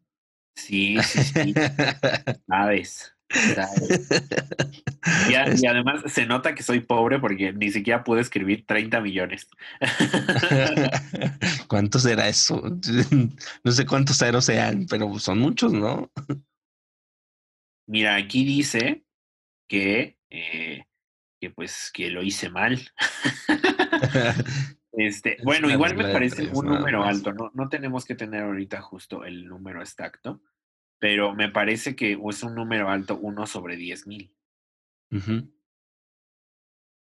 Sí, 0.56 1.02
sí, 1.02 1.24
sí. 1.24 1.54
Sabes. 2.48 3.16
Y, 5.28 5.32
y, 5.34 5.66
además 5.66 6.04
se 6.06 6.28
nota 6.28 6.54
que 6.54 6.62
soy 6.62 6.82
pobre 6.82 7.20
porque 7.20 7.52
ni 7.54 7.72
siquiera 7.72 8.04
puedo 8.04 8.22
escribir 8.22 8.66
30 8.68 9.02
millones. 9.02 9.48
¿Cuánto 11.68 11.98
será 12.00 12.28
eso? 12.28 12.62
No 13.64 13.72
sé 13.72 13.86
cuántos 13.86 14.18
ceros 14.18 14.46
sean, 14.46 14.86
pero 14.88 15.18
son 15.18 15.40
muchos, 15.40 15.74
¿no? 15.74 16.12
Mira, 17.88 18.16
aquí 18.16 18.46
dice 18.46 19.04
que, 19.68 20.18
eh, 20.30 20.86
que 21.40 21.50
pues 21.50 21.90
que 21.92 22.12
lo 22.12 22.22
hice 22.22 22.50
mal. 22.50 22.80
Este, 24.94 25.38
bueno, 25.44 25.70
igual 25.70 25.96
me 25.96 26.12
parece 26.12 26.50
un 26.54 26.66
número 26.66 27.04
alto, 27.04 27.32
¿no? 27.34 27.50
no 27.54 27.70
tenemos 27.70 28.06
que 28.06 28.16
tener 28.16 28.44
ahorita 28.44 28.82
justo 28.82 29.24
el 29.24 29.48
número 29.48 29.80
exacto, 29.80 30.42
pero 31.02 31.34
me 31.34 31.50
parece 31.50 31.96
que 31.96 32.20
es 32.30 32.44
un 32.44 32.54
número 32.54 32.92
alto, 32.92 33.18
uno 33.18 33.48
sobre 33.48 33.76
diez 33.76 34.06
mil. 34.06 34.32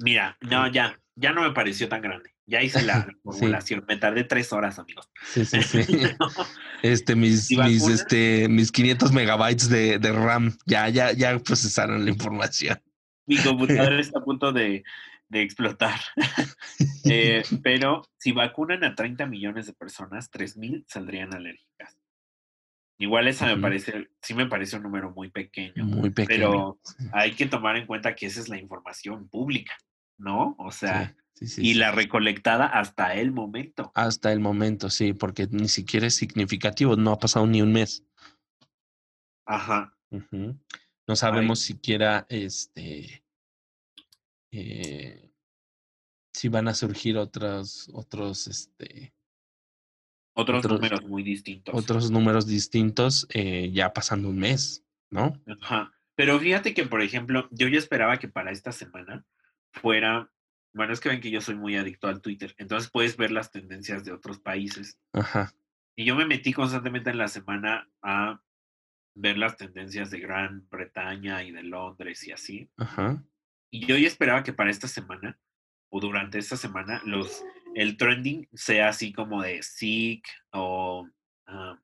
Mira, 0.00 0.36
no, 0.40 0.66
ya, 0.72 1.00
ya 1.14 1.32
no 1.32 1.42
me 1.42 1.52
pareció 1.52 1.88
tan 1.88 2.02
grande. 2.02 2.34
Ya 2.46 2.64
hice 2.64 2.82
la 2.82 3.06
formulación. 3.22 3.84
Me 3.86 3.96
tardé 3.96 4.24
tres 4.24 4.52
horas, 4.52 4.80
amigos. 4.80 5.08
Sí, 5.24 5.44
sí, 5.44 5.62
sí. 5.62 5.86
este, 6.82 7.14
mis, 7.14 7.48
mis, 7.52 7.86
este, 7.86 8.48
mis 8.48 8.72
500 8.72 9.12
megabytes 9.12 9.68
de, 9.68 10.00
de 10.00 10.10
RAM 10.10 10.58
ya, 10.66 10.88
ya, 10.88 11.12
ya 11.12 11.38
procesaron 11.38 12.04
la 12.04 12.10
información 12.10 12.82
mi 13.26 13.36
computadora 13.38 14.00
está 14.00 14.18
a 14.18 14.24
punto 14.24 14.52
de, 14.52 14.84
explotar. 15.30 16.00
Eh, 17.06 17.42
pero 17.62 18.02
si 18.16 18.32
vacunan 18.32 18.82
a 18.82 18.94
30 18.94 19.26
millones 19.26 19.66
de 19.66 19.74
personas, 19.74 20.30
3.000 20.32 20.86
saldrían 20.88 21.34
alérgicas. 21.34 21.98
Igual 22.98 23.28
esa 23.28 23.44
me 23.46 23.60
parece, 23.60 24.08
sí 24.22 24.32
me 24.32 24.46
parece 24.46 24.78
un 24.78 24.84
número 24.84 25.10
muy 25.10 25.30
pequeño. 25.30 25.84
Muy 25.84 26.08
pequeño. 26.08 26.26
Pero 26.26 26.80
hay 27.12 27.32
que 27.32 27.44
tomar 27.44 27.76
en 27.76 27.86
cuenta 27.86 28.14
que 28.14 28.24
esa 28.24 28.40
es 28.40 28.48
la 28.48 28.58
información 28.58 29.28
pública, 29.28 29.76
¿no? 30.16 30.54
O 30.58 30.72
sea, 30.72 31.14
y 31.40 31.74
la 31.74 31.92
recolectada 31.92 32.66
hasta 32.66 33.14
el 33.14 33.32
momento. 33.32 33.92
Hasta 33.94 34.32
el 34.32 34.40
momento, 34.40 34.88
sí, 34.88 35.12
porque 35.12 35.46
ni 35.50 35.68
siquiera 35.68 36.06
es 36.06 36.14
significativo, 36.14 36.96
no 36.96 37.12
ha 37.12 37.18
pasado 37.18 37.46
ni 37.46 37.60
un 37.60 37.72
mes. 37.72 38.04
Ajá. 39.44 39.94
No 41.06 41.16
sabemos 41.16 41.60
siquiera 41.60 42.26
este 42.28 43.23
eh, 44.54 45.32
si 46.32 46.48
van 46.48 46.68
a 46.68 46.74
surgir 46.74 47.16
otros, 47.16 47.88
otros, 47.92 48.46
este. 48.46 49.14
Otros, 50.36 50.64
números 50.68 51.04
muy 51.04 51.22
distintos. 51.22 51.74
Otros 51.74 52.10
números 52.10 52.46
distintos, 52.46 53.26
eh, 53.30 53.70
ya 53.72 53.92
pasando 53.92 54.28
un 54.28 54.38
mes, 54.38 54.84
¿no? 55.10 55.40
Ajá. 55.60 55.92
Pero 56.16 56.38
fíjate 56.40 56.74
que, 56.74 56.86
por 56.86 57.02
ejemplo, 57.02 57.48
yo 57.52 57.68
ya 57.68 57.78
esperaba 57.78 58.18
que 58.18 58.28
para 58.28 58.50
esta 58.50 58.72
semana 58.72 59.24
fuera, 59.72 60.30
bueno, 60.72 60.92
es 60.92 61.00
que 61.00 61.08
ven 61.08 61.20
que 61.20 61.30
yo 61.30 61.40
soy 61.40 61.54
muy 61.54 61.76
adicto 61.76 62.08
al 62.08 62.20
Twitter, 62.20 62.54
entonces 62.58 62.90
puedes 62.90 63.16
ver 63.16 63.30
las 63.30 63.52
tendencias 63.52 64.04
de 64.04 64.12
otros 64.12 64.40
países. 64.40 64.98
Ajá. 65.12 65.54
Y 65.96 66.04
yo 66.04 66.16
me 66.16 66.26
metí 66.26 66.52
constantemente 66.52 67.10
en 67.10 67.18
la 67.18 67.28
semana 67.28 67.88
a 68.02 68.40
ver 69.14 69.38
las 69.38 69.56
tendencias 69.56 70.10
de 70.10 70.18
Gran 70.18 70.66
Bretaña 70.68 71.44
y 71.44 71.52
de 71.52 71.62
Londres 71.62 72.26
y 72.26 72.32
así. 72.32 72.68
Ajá. 72.76 73.22
Y 73.74 73.86
yo 73.86 73.96
ya 73.96 74.06
esperaba 74.06 74.44
que 74.44 74.52
para 74.52 74.70
esta 74.70 74.86
semana 74.86 75.36
o 75.88 75.98
durante 75.98 76.38
esta 76.38 76.56
semana 76.56 77.02
los 77.04 77.44
el 77.74 77.96
trending 77.96 78.48
sea 78.52 78.90
así 78.90 79.12
como 79.12 79.42
de 79.42 79.64
sick 79.64 80.24
o 80.52 81.08
ah, 81.48 81.76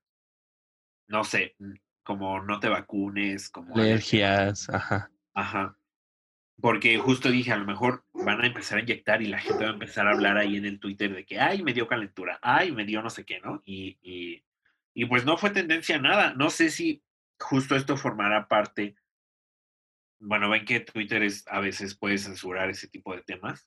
no 1.09 1.25
sé, 1.25 1.57
mm, 1.59 1.73
como 2.05 2.41
no 2.43 2.61
te 2.61 2.69
vacunes, 2.69 3.51
como 3.51 3.75
alergias, 3.75 4.71
ajá. 4.71 5.11
Ajá. 5.35 5.77
Porque 6.61 6.97
justo 6.99 7.29
dije, 7.29 7.51
a 7.51 7.57
lo 7.57 7.67
mejor 7.67 8.05
van 8.13 8.41
a 8.41 8.47
empezar 8.47 8.79
a 8.79 8.83
inyectar 8.83 9.21
y 9.21 9.27
la 9.27 9.41
gente 9.41 9.65
va 9.65 9.71
a 9.71 9.75
empezar 9.75 10.07
a 10.07 10.13
hablar 10.13 10.39
ahí 10.39 10.59
en 10.59 10.67
el 10.67 10.79
Twitter 10.79 11.13
de 11.13 11.27
que, 11.27 11.41
ay, 11.41 11.65
me 11.65 11.73
dio 11.73 11.89
calentura, 11.89 12.39
ay, 12.41 12.71
me 12.71 12.85
dio 12.85 13.03
no 13.03 13.11
sé 13.11 13.25
qué, 13.25 13.41
¿no? 13.41 13.63
Y, 13.65 13.99
y, 14.01 14.45
y 14.95 15.07
pues 15.07 15.25
no 15.25 15.37
fue 15.37 15.51
tendencia 15.51 15.97
a 15.97 16.01
nada. 16.01 16.35
No 16.35 16.51
sé 16.51 16.71
si 16.71 17.03
justo 17.37 17.75
esto 17.75 17.97
formará 17.97 18.47
parte. 18.47 18.95
Bueno, 20.21 20.51
ven 20.51 20.65
que 20.65 20.81
Twitter 20.81 21.23
es, 21.23 21.45
a 21.49 21.61
veces 21.61 21.97
puede 21.97 22.19
censurar 22.19 22.71
ese 22.71 22.89
tipo 22.89 23.15
de 23.15 23.23
temas. 23.23 23.67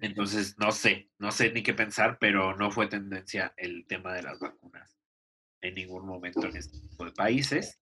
Entonces, 0.00 0.56
no 0.58 0.72
sé, 0.72 1.08
no 1.18 1.30
sé 1.30 1.52
ni 1.52 1.62
qué 1.62 1.72
pensar, 1.72 2.18
pero 2.18 2.56
no 2.56 2.72
fue 2.72 2.88
tendencia 2.88 3.54
el 3.56 3.86
tema 3.86 4.12
de 4.12 4.24
las 4.24 4.40
vacunas 4.40 4.98
en 5.60 5.74
ningún 5.76 6.04
momento 6.04 6.46
en 6.46 6.56
este 6.56 6.80
tipo 6.80 7.04
de 7.04 7.12
países. 7.12 7.80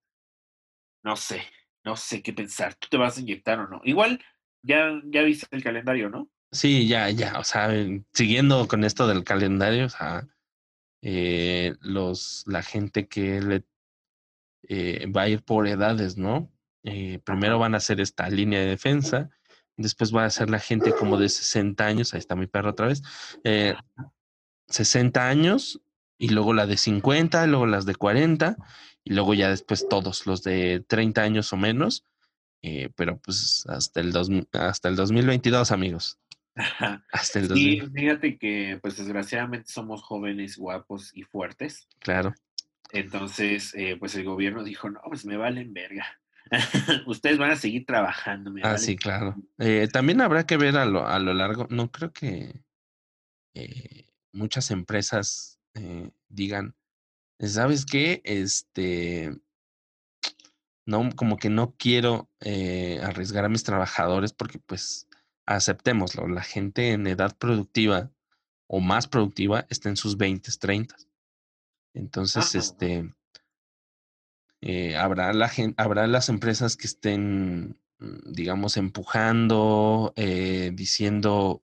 No 1.03 1.17
sé, 1.17 1.43
no 1.83 1.97
sé 1.97 2.23
qué 2.23 2.35
pensar. 2.35 2.75
¿Tú 2.75 2.89
te 2.91 2.99
vas 2.99 3.17
a 3.17 3.21
inyectar 3.21 3.59
o 3.59 3.67
no? 3.67 3.81
Igual, 3.85 4.23
ya, 4.63 5.01
ya 5.07 5.23
viste 5.23 5.47
el 5.51 5.65
calendario, 5.65 6.11
¿no? 6.11 6.31
Sí, 6.53 6.87
ya, 6.87 7.09
ya. 7.11 7.39
O 7.39 7.45
sea, 7.45 7.71
siguiendo 8.13 8.69
con 8.69 8.85
esto 8.85 9.07
del 9.07 9.25
calendario, 9.25 9.87
o 9.87 9.89
sea, 9.89 10.29
eh, 11.01 11.75
los, 11.81 12.45
la 12.47 12.63
gente 12.63 13.09
que 13.09 13.41
le 13.41 13.65
eh, 14.69 15.07
va 15.07 15.23
a 15.23 15.29
ir 15.29 15.43
por 15.43 15.67
edades, 15.67 16.19
¿no? 16.19 16.53
Eh, 16.85 17.21
primero 17.25 17.59
van 17.59 17.75
a 17.75 17.79
hacer 17.79 18.01
esta 18.01 18.29
línea 18.29 18.61
de 18.61 18.67
defensa, 18.67 19.31
después 19.77 20.15
va 20.15 20.25
a 20.25 20.31
ser 20.31 20.51
la 20.51 20.59
gente 20.59 20.93
como 20.93 21.19
de 21.19 21.29
60 21.29 21.85
años, 21.85 22.15
ahí 22.15 22.19
está 22.19 22.37
mi 22.37 22.47
perro 22.47 22.71
otra 22.71 22.87
vez, 22.87 23.03
60 24.69 25.29
años, 25.29 25.81
y 26.21 26.29
luego 26.29 26.53
la 26.53 26.67
de 26.67 26.77
50, 26.77 27.47
luego 27.47 27.67
las 27.67 27.87
de 27.87 27.95
40, 27.95 28.57
y 29.05 29.15
luego 29.15 29.33
ya 29.33 29.49
después 29.49 29.89
todos 29.89 30.27
los 30.27 30.43
de 30.43 30.85
30 30.87 31.23
años 31.23 31.53
o 31.55 31.57
menos, 31.57 32.05
eh, 32.63 32.91
pero 32.95 33.19
pues 33.19 33.65
hasta 33.69 34.01
el, 34.01 34.13
dos, 34.13 34.29
hasta 34.53 34.89
el 34.91 34.97
2022, 34.97 35.73
amigos. 35.73 36.19
Hasta 37.11 37.39
el 37.39 37.49
sí, 37.55 37.81
fíjate 37.95 38.37
que 38.37 38.79
pues 38.83 38.99
desgraciadamente 38.99 39.73
somos 39.73 40.03
jóvenes, 40.03 40.59
guapos 40.59 41.11
y 41.15 41.23
fuertes. 41.23 41.89
Claro. 42.01 42.35
Entonces, 42.93 43.73
eh, 43.75 43.97
pues 43.99 44.15
el 44.17 44.25
gobierno 44.25 44.63
dijo, 44.63 44.91
no, 44.91 45.01
pues 45.09 45.25
me 45.25 45.39
valen 45.39 45.73
verga. 45.73 46.20
Ustedes 47.07 47.39
van 47.39 47.51
a 47.51 47.57
seguir 47.57 47.87
trabajando. 47.87 48.53
ah, 48.63 48.79
sí, 48.79 48.97
claro. 48.97 49.37
Eh, 49.59 49.89
también 49.93 50.21
habrá 50.21 50.47
que 50.47 50.57
ver 50.57 50.77
a 50.77 50.85
lo, 50.85 51.07
a 51.07 51.19
lo 51.19 51.35
largo, 51.35 51.67
no 51.71 51.91
creo 51.91 52.13
que 52.13 52.65
muchas 54.33 54.71
empresas 54.71 55.61
eh, 55.75 56.11
digan, 56.29 56.75
¿sabes 57.39 57.85
qué? 57.85 58.23
Este, 58.25 59.41
no, 60.87 61.11
como 61.17 61.37
que 61.37 61.51
no 61.51 61.75
quiero 61.77 62.31
eh, 62.41 63.01
arriesgar 63.03 63.45
a 63.45 63.49
mis 63.49 63.65
trabajadores 63.65 64.33
porque 64.33 64.59
pues 64.59 65.09
aceptémoslo, 65.47 66.29
la 66.29 66.43
gente 66.43 66.93
en 66.93 67.07
edad 67.07 67.37
productiva 67.37 68.11
o 68.69 68.81
más 68.81 69.09
productiva 69.09 69.67
está 69.69 69.89
en 69.89 69.97
sus 69.97 70.17
20, 70.17 70.51
30. 70.61 70.97
Entonces, 71.95 72.55
este, 72.55 73.13
eh, 74.63 74.97
habrá, 74.97 75.33
la 75.33 75.51
habrá 75.77 76.07
las 76.07 76.29
empresas 76.29 76.77
que 76.77 76.87
estén, 76.87 77.79
mm, 77.99 78.33
digamos, 78.33 78.77
empujando, 78.77 80.15
diciendo, 80.73 81.63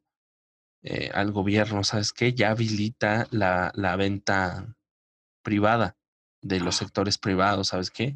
eh, 0.90 1.12
al 1.14 1.32
gobierno, 1.34 1.84
¿sabes 1.84 2.14
qué? 2.14 2.34
Ya 2.34 2.52
habilita 2.52 3.28
la, 3.32 3.74
la 3.76 3.98
venta 3.98 4.78
privada 5.44 5.98
de 6.42 6.62
los 6.62 6.78
sectores 6.78 7.18
privados, 7.18 7.70
¿sabes 7.70 7.92
qué? 7.92 8.16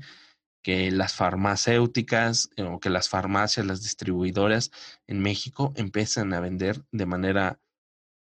Que 0.64 0.90
las 0.90 1.14
farmacéuticas 1.14 2.50
eh, 2.56 2.64
o 2.64 2.80
que 2.80 2.90
las 2.90 3.10
farmacias, 3.10 3.66
las 3.66 3.82
distribuidoras 3.82 4.72
en 5.08 5.22
México 5.22 5.74
empiezan 5.76 6.34
a 6.34 6.40
vender 6.40 6.86
de 6.94 7.06
manera 7.06 7.60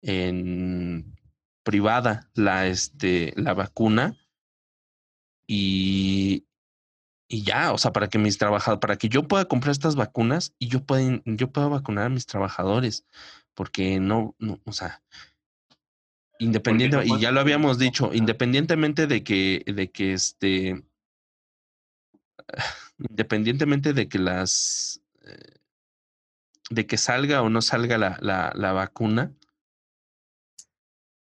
en 0.01 1.15
privada 1.63 2.29
la, 2.33 2.67
este, 2.67 3.31
la 3.37 3.53
vacuna 3.53 4.17
y, 5.47 6.45
y 7.27 7.43
ya, 7.43 7.73
o 7.73 7.77
sea, 7.77 7.91
para 7.91 8.07
que 8.07 8.17
mis 8.17 8.37
trabajadores, 8.37 8.79
para 8.79 8.97
que 8.97 9.09
yo 9.09 9.27
pueda 9.27 9.45
comprar 9.45 9.71
estas 9.71 9.95
vacunas 9.95 10.53
y 10.59 10.67
yo 10.67 10.85
pueda, 10.85 11.21
yo 11.25 11.51
pueda 11.51 11.67
vacunar 11.67 12.05
a 12.05 12.09
mis 12.09 12.25
trabajadores 12.25 13.05
porque 13.53 13.99
no, 13.99 14.35
no 14.39 14.59
o 14.65 14.71
sea, 14.71 15.01
independiente, 16.39 17.03
y 17.05 17.19
ya 17.19 17.31
lo 17.31 17.39
habíamos 17.39 17.77
dicho, 17.77 18.13
independientemente 18.13 19.07
de 19.07 19.23
que, 19.23 19.63
de 19.65 19.91
que 19.91 20.13
este, 20.13 20.83
independientemente 22.97 23.93
de 23.93 24.07
que 24.07 24.19
las, 24.19 25.01
eh, 25.25 25.59
de 26.69 26.87
que 26.87 26.97
salga 26.97 27.41
o 27.41 27.49
no 27.49 27.61
salga 27.61 27.97
la, 27.97 28.17
la, 28.21 28.51
la 28.55 28.73
vacuna, 28.73 29.33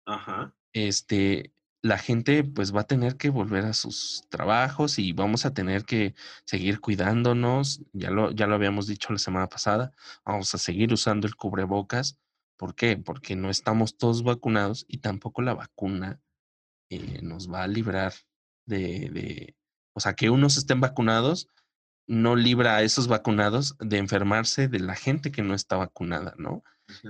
Ajá. 0.07 0.55
este, 0.73 1.53
la 1.83 1.99
gente 1.99 2.45
pues 2.45 2.75
va 2.75 2.83
a 2.83 2.87
tener 2.87 3.17
que 3.17 3.31
volver 3.31 3.65
a 3.65 3.73
sus 3.73 4.25
trabajos 4.29 4.99
y 4.99 5.13
vamos 5.13 5.47
a 5.47 5.55
tener 5.55 5.85
que 5.85 6.15
seguir 6.45 6.81
cuidándonos. 6.81 7.83
Ya 7.93 8.11
lo, 8.11 8.33
ya 8.33 8.47
lo 8.47 8.55
habíamos 8.55 8.87
dicho 8.87 9.13
la 9.13 9.19
semana 9.19 9.49
pasada, 9.49 9.93
vamos 10.25 10.55
a 10.55 10.59
seguir 10.59 10.93
usando 10.93 11.27
el 11.27 11.37
cubrebocas. 11.37 12.19
¿Por 12.57 12.75
qué? 12.75 12.97
Porque 12.97 13.37
no 13.37 13.51
estamos 13.51 13.97
todos 13.97 14.25
vacunados 14.25 14.85
y 14.89 14.99
tampoco 14.99 15.43
la 15.43 15.55
vacuna 15.55 16.21
eh, 16.91 17.21
nos 17.23 17.51
va 17.51 17.63
a 17.63 17.69
librar 17.69 18.13
de, 18.67 19.11
de, 19.11 19.57
o 19.95 20.01
sea, 20.01 20.15
que 20.15 20.31
unos 20.31 20.57
estén 20.57 20.81
vacunados 20.81 21.49
no 22.09 22.35
libra 22.35 22.77
a 22.77 22.83
esos 22.83 23.07
vacunados 23.07 23.77
de 23.79 23.99
enfermarse 23.99 24.67
de 24.67 24.81
la 24.81 24.97
gente 24.97 25.31
que 25.31 25.43
no 25.43 25.55
está 25.55 25.77
vacunada, 25.77 26.35
¿no? 26.39 26.65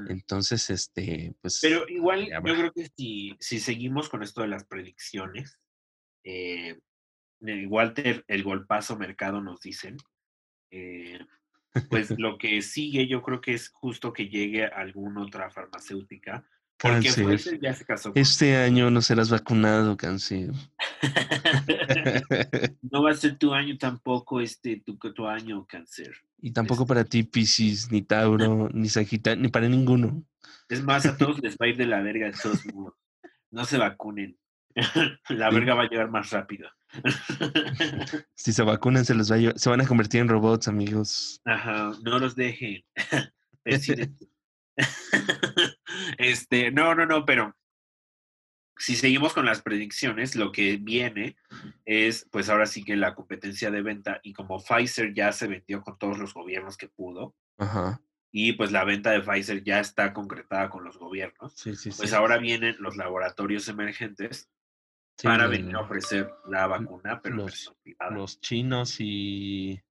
Entonces, 0.09 0.71
este, 0.71 1.35
pues. 1.41 1.61
Pero 1.63 1.89
igual, 1.89 2.29
yo 2.29 2.55
creo 2.55 2.73
que 2.73 2.91
si, 2.97 3.37
si 3.39 3.61
seguimos 3.61 4.09
con 4.09 4.23
esto 4.23 4.43
de 4.43 4.49
las 4.49 4.65
predicciones, 4.65 5.59
eh, 6.25 6.79
Walter, 7.41 8.25
el 8.27 8.43
golpazo 8.43 8.97
mercado 8.97 9.41
nos 9.41 9.61
dicen, 9.61 9.97
eh, 10.71 11.21
pues 11.89 12.11
lo 12.19 12.39
que 12.39 12.61
sigue 12.63 13.07
yo 13.07 13.23
creo 13.23 13.41
que 13.41 13.55
es 13.55 13.69
justo 13.69 14.13
que 14.13 14.29
llegue 14.29 14.65
alguna 14.65 15.23
otra 15.23 15.51
farmacéutica. 15.51 16.49
Porque 16.81 17.59
ya 17.61 17.75
se 17.75 17.85
casó. 17.85 18.13
Este 18.15 18.57
año 18.57 18.91
no 18.91 19.03
serás 19.03 19.31
vacunado, 19.31 19.97
cáncer. 19.97 20.53
no 22.83 23.03
va 23.03 23.11
a 23.11 23.15
ser 23.15 23.37
tu 23.37 23.53
año 23.53 23.77
tampoco, 23.77 24.41
este, 24.41 24.81
tu, 24.85 24.97
tu 24.97 25.27
año, 25.27 25.67
cáncer. 25.67 26.15
Y 26.41 26.53
tampoco 26.53 26.87
para 26.87 27.03
ti, 27.05 27.25
Piscis, 27.25 27.91
ni 27.91 28.03
Tauro, 28.03 28.69
ni 28.73 28.89
Sagitario, 28.89 29.43
ni 29.43 29.49
para 29.49 29.69
ninguno. 29.69 30.25
Es 30.69 30.85
más, 30.85 31.05
a 31.07 31.17
todos 31.17 31.39
les 31.43 31.55
va 31.55 31.67
a 31.67 31.69
ir 31.69 31.77
de 31.77 31.87
la 31.87 32.01
verga 32.01 32.31
todos. 32.41 32.63
No 33.51 33.65
se 33.65 33.79
vacunen. 33.79 34.39
La 35.29 35.51
verga 35.51 35.75
va 35.75 35.83
a 35.83 35.89
llegar 35.89 36.11
más 36.11 36.31
rápido. 36.31 36.69
Si 38.35 38.53
se 38.53 38.63
vacunan, 38.63 39.05
se 39.05 39.15
los 39.15 39.33
va 39.33 39.37
a 39.37 39.59
se 39.59 39.69
van 39.69 39.81
a 39.81 39.87
convertir 39.87 40.21
en 40.21 40.29
robots, 40.29 40.69
amigos. 40.69 41.41
Ajá, 41.45 41.93
no 42.05 42.21
los 42.21 42.37
dejen. 42.37 42.85
Este, 46.19 46.71
no, 46.71 46.95
no, 46.95 47.07
no, 47.07 47.25
pero 47.25 47.55
si 48.79 48.95
seguimos 48.95 49.35
con 49.35 49.45
las 49.45 49.61
predicciones, 49.61 50.37
lo 50.37 50.53
que 50.53 50.77
viene 50.77 51.37
es, 51.85 52.27
pues 52.31 52.49
ahora 52.49 52.67
sí 52.67 52.85
que 52.85 52.97
la 52.97 53.15
competencia 53.15 53.71
de 53.71 53.83
venta 53.83 54.21
y 54.23 54.33
como 54.33 54.63
Pfizer 54.63 55.13
ya 55.13 55.33
se 55.33 55.49
vendió 55.49 55.83
con 55.83 55.99
todos 55.99 56.19
los 56.19 56.33
gobiernos 56.33 56.77
que 56.77 56.89
pudo, 56.89 57.35
y 58.31 58.53
pues 58.53 58.71
la 58.71 58.85
venta 58.85 59.11
de 59.11 59.21
Pfizer 59.21 59.65
ya 59.65 59.81
está 59.81 60.13
concretada 60.13 60.71
con 60.71 60.85
los 60.85 60.97
gobiernos, 60.97 61.55
pues 61.97 62.13
ahora 62.13 62.39
vienen 62.39 62.77
los 62.79 62.97
laboratorios 62.97 63.69
emergentes 63.69 64.49
para 65.23 65.49
venir 65.49 65.75
a 65.75 65.81
ofrecer 65.81 66.31
la 66.47 66.69
vacuna, 66.69 67.21
pero 67.21 67.37
los, 67.37 67.75
los 68.13 68.41
chinos 68.41 68.97
y 69.01 69.83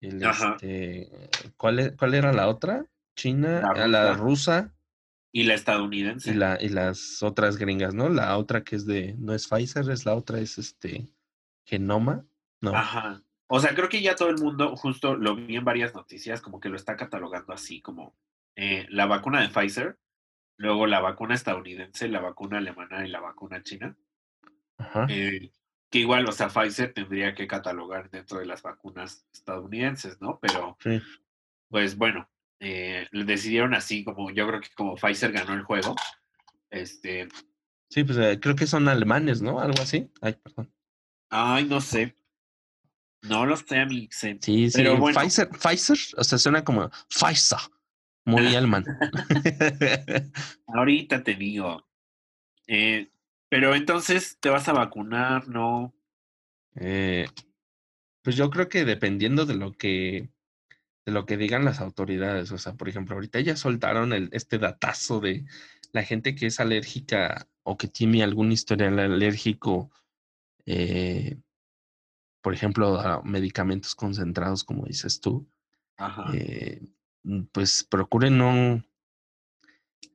este, 0.00 1.08
¿cuál, 1.56 1.94
¿cuál 1.96 2.14
era 2.14 2.32
la 2.32 2.48
otra? 2.48 2.84
China, 3.16 3.62
la 3.86 4.14
rusa 4.14 4.72
y 5.32 5.44
la 5.44 5.54
estadounidense. 5.54 6.30
Y, 6.30 6.34
la, 6.34 6.58
y 6.60 6.68
las 6.68 7.22
otras 7.22 7.56
gringas, 7.56 7.94
¿no? 7.94 8.08
La 8.08 8.36
otra 8.38 8.64
que 8.64 8.76
es 8.76 8.86
de, 8.86 9.14
no 9.18 9.34
es 9.34 9.46
Pfizer, 9.46 9.90
es 9.90 10.06
la 10.06 10.14
otra, 10.14 10.38
es 10.38 10.58
este, 10.58 11.08
Genoma. 11.64 12.24
No. 12.60 12.74
Ajá. 12.74 13.22
O 13.46 13.60
sea, 13.60 13.74
creo 13.74 13.88
que 13.88 14.02
ya 14.02 14.14
todo 14.14 14.28
el 14.28 14.38
mundo, 14.38 14.76
justo 14.76 15.16
lo 15.16 15.34
vi 15.36 15.56
en 15.56 15.64
varias 15.64 15.94
noticias, 15.94 16.40
como 16.40 16.60
que 16.60 16.68
lo 16.68 16.76
está 16.76 16.96
catalogando 16.96 17.52
así, 17.52 17.80
como 17.80 18.14
eh, 18.56 18.86
la 18.90 19.06
vacuna 19.06 19.40
de 19.40 19.48
Pfizer, 19.48 19.98
luego 20.58 20.86
la 20.86 21.00
vacuna 21.00 21.34
estadounidense, 21.34 22.08
la 22.08 22.20
vacuna 22.20 22.58
alemana 22.58 23.06
y 23.06 23.08
la 23.08 23.20
vacuna 23.20 23.62
china. 23.62 23.96
Eh, 25.08 25.50
que 25.90 25.98
igual, 25.98 26.28
o 26.28 26.32
sea, 26.32 26.48
Pfizer 26.48 26.92
tendría 26.92 27.34
que 27.34 27.46
catalogar 27.46 28.10
dentro 28.10 28.38
de 28.38 28.46
las 28.46 28.62
vacunas 28.62 29.26
estadounidenses, 29.32 30.20
¿no? 30.20 30.38
Pero, 30.40 30.76
pues 31.68 31.96
bueno, 31.96 32.28
eh, 32.60 33.06
decidieron 33.12 33.74
así, 33.74 34.04
como 34.04 34.30
yo 34.30 34.46
creo 34.48 34.60
que 34.60 34.68
como 34.74 34.96
Pfizer 34.96 35.32
ganó 35.32 35.54
el 35.54 35.62
juego, 35.62 35.94
este... 36.70 37.28
Sí, 37.90 38.04
pues 38.04 38.18
creo 38.40 38.54
que 38.54 38.66
son 38.66 38.88
alemanes, 38.88 39.40
¿no? 39.40 39.60
Algo 39.60 39.80
así. 39.80 40.10
Ay, 40.20 40.34
perdón. 40.34 40.70
Ay, 41.30 41.64
no 41.64 41.80
sé. 41.80 42.16
No 43.22 43.46
lo 43.46 43.56
sé, 43.56 43.84
mi 43.86 44.08
Sí, 44.10 44.36
sí. 44.40 44.70
Pero 44.74 44.96
bueno. 44.96 45.18
Pfizer, 45.18 45.48
Pfizer, 45.48 45.98
o 46.16 46.24
sea, 46.24 46.38
suena 46.38 46.64
como 46.64 46.90
Pfizer. 47.08 47.58
Muy 48.24 48.54
alemán. 48.54 48.84
Ahorita 50.66 51.22
te 51.22 51.34
digo. 51.34 51.88
Eh, 52.66 53.10
pero 53.48 53.74
entonces, 53.74 54.38
¿te 54.38 54.50
vas 54.50 54.68
a 54.68 54.74
vacunar? 54.74 55.48
¿No? 55.48 55.94
Eh, 56.76 57.26
pues 58.22 58.36
yo 58.36 58.50
creo 58.50 58.68
que 58.68 58.84
dependiendo 58.84 59.46
de 59.46 59.54
lo 59.54 59.72
que 59.72 60.28
de 61.08 61.12
lo 61.14 61.24
que 61.24 61.38
digan 61.38 61.64
las 61.64 61.80
autoridades. 61.80 62.52
O 62.52 62.58
sea, 62.58 62.74
por 62.74 62.90
ejemplo, 62.90 63.14
ahorita 63.14 63.40
ya 63.40 63.56
soltaron 63.56 64.12
el, 64.12 64.28
este 64.32 64.58
datazo 64.58 65.20
de 65.20 65.46
la 65.92 66.02
gente 66.02 66.34
que 66.34 66.44
es 66.46 66.60
alérgica 66.60 67.48
o 67.62 67.78
que 67.78 67.88
tiene 67.88 68.22
algún 68.22 68.52
historial 68.52 68.98
alérgico 68.98 69.90
eh, 70.66 71.38
por 72.42 72.52
ejemplo, 72.52 73.00
a 73.00 73.22
medicamentos 73.22 73.94
concentrados, 73.94 74.64
como 74.64 74.84
dices 74.84 75.18
tú, 75.18 75.48
eh, 76.34 76.82
mm, 77.22 77.44
pues 77.52 77.86
procuren 77.88 78.36
no, 78.36 78.84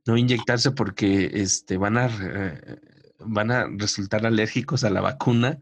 no 0.06 0.18
inyectarse 0.18 0.70
porque 0.70 1.32
este, 1.34 1.78
van, 1.78 1.98
a, 1.98 2.10
van 3.18 3.50
a 3.50 3.66
resultar 3.68 4.28
alérgicos 4.28 4.84
a 4.84 4.92
la 4.92 5.02
vacuna. 5.02 5.58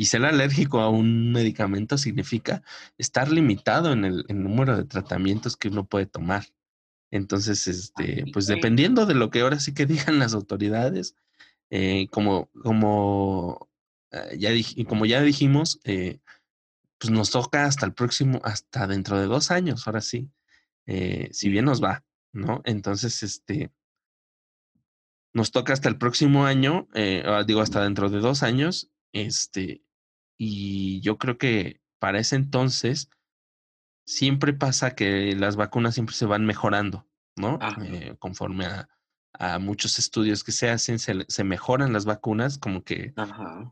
Y 0.00 0.06
ser 0.06 0.24
alérgico 0.24 0.80
a 0.80 0.88
un 0.88 1.32
medicamento 1.32 1.98
significa 1.98 2.62
estar 2.98 3.32
limitado 3.32 3.92
en 3.92 4.04
el, 4.04 4.24
número 4.28 4.76
de 4.76 4.84
tratamientos 4.84 5.56
que 5.56 5.68
uno 5.68 5.88
puede 5.88 6.06
tomar. 6.06 6.44
Entonces, 7.10 7.66
este, 7.66 8.24
pues 8.32 8.46
dependiendo 8.46 9.06
de 9.06 9.14
lo 9.16 9.30
que 9.30 9.40
ahora 9.40 9.58
sí 9.58 9.74
que 9.74 9.86
digan 9.86 10.20
las 10.20 10.34
autoridades, 10.34 11.16
eh, 11.70 12.06
como, 12.12 12.48
como 12.62 13.68
eh, 14.12 14.38
ya 14.38 14.50
como 14.86 15.04
ya 15.04 15.20
dijimos, 15.20 15.80
eh, 15.82 16.20
pues 16.98 17.10
nos 17.10 17.32
toca 17.32 17.64
hasta 17.64 17.84
el 17.84 17.92
próximo, 17.92 18.40
hasta 18.44 18.86
dentro 18.86 19.18
de 19.18 19.26
dos 19.26 19.50
años, 19.50 19.84
ahora 19.88 20.00
sí, 20.00 20.30
si 21.32 21.48
bien 21.48 21.64
nos 21.64 21.82
va, 21.82 22.04
¿no? 22.32 22.62
Entonces, 22.64 23.24
este, 23.24 23.72
nos 25.34 25.50
toca 25.50 25.72
hasta 25.72 25.88
el 25.88 25.98
próximo 25.98 26.46
año, 26.46 26.86
ah, 26.94 27.42
digo, 27.44 27.62
hasta 27.62 27.82
dentro 27.82 28.10
de 28.10 28.20
dos 28.20 28.44
años, 28.44 28.90
este, 29.12 29.82
y 30.38 31.00
yo 31.00 31.18
creo 31.18 31.36
que 31.36 31.80
para 31.98 32.20
ese 32.20 32.36
entonces 32.36 33.10
siempre 34.06 34.54
pasa 34.54 34.94
que 34.94 35.34
las 35.36 35.56
vacunas 35.56 35.94
siempre 35.94 36.14
se 36.14 36.24
van 36.24 36.46
mejorando, 36.46 37.06
¿no? 37.36 37.58
conforme 38.18 38.66
a, 38.66 38.88
a 39.38 39.58
muchos 39.58 39.98
estudios 39.98 40.42
que 40.42 40.52
se 40.52 40.70
hacen, 40.70 40.98
se, 40.98 41.44
mejoran 41.44 41.92
las 41.92 42.04
vacunas, 42.04 42.58
como 42.58 42.82
que, 42.82 43.12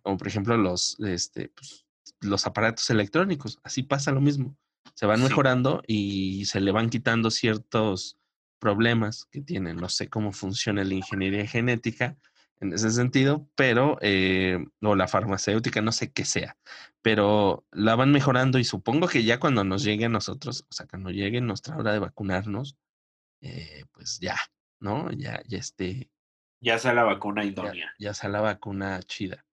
como 0.02 0.16
por 0.16 0.28
ejemplo 0.28 0.56
los, 0.56 0.98
este, 1.00 1.48
pues, 1.48 1.86
los 2.20 2.46
aparatos 2.46 2.88
electrónicos, 2.90 3.58
así 3.64 3.82
pasa 3.82 4.12
lo 4.12 4.20
mismo, 4.20 4.56
se 4.94 5.06
van 5.06 5.22
mejorando 5.22 5.82
y 5.86 6.44
se 6.46 6.60
le 6.60 6.70
van 6.70 6.90
quitando 6.90 7.30
ciertos 7.30 8.16
problemas 8.58 9.26
que 9.30 9.40
tienen, 9.40 9.76
no 9.76 9.88
sé 9.88 10.08
cómo 10.08 10.32
funciona 10.32 10.84
la 10.84 10.94
ingeniería 10.94 11.46
genética 11.46 12.16
en 12.60 12.72
ese 12.72 12.90
sentido, 12.90 13.48
pero, 13.54 13.98
eh, 14.00 14.64
o 14.82 14.94
la 14.94 15.08
farmacéutica, 15.08 15.82
no 15.82 15.92
sé 15.92 16.12
qué 16.12 16.24
sea, 16.24 16.56
pero 17.02 17.64
la 17.70 17.94
van 17.96 18.12
mejorando 18.12 18.58
y 18.58 18.64
supongo 18.64 19.08
que 19.08 19.24
ya 19.24 19.38
cuando 19.38 19.64
nos 19.64 19.84
llegue 19.84 20.06
a 20.06 20.10
nosotros, 20.10 20.66
o 20.68 20.72
sea, 20.72 20.86
cuando 20.86 21.10
llegue 21.10 21.40
nuestra 21.40 21.76
hora 21.76 21.92
de 21.92 21.98
vacunarnos, 21.98 22.76
eh, 23.42 23.84
pues 23.92 24.18
ya, 24.20 24.36
¿no? 24.80 25.10
Ya, 25.12 25.42
ya 25.46 25.58
esté. 25.58 26.10
Ya 26.60 26.78
sea 26.78 26.94
la 26.94 27.04
vacuna 27.04 27.44
idónea. 27.44 27.92
Ya, 27.98 28.14
sea 28.14 28.30
la 28.30 28.40
vacuna 28.40 29.00
chida. 29.02 29.44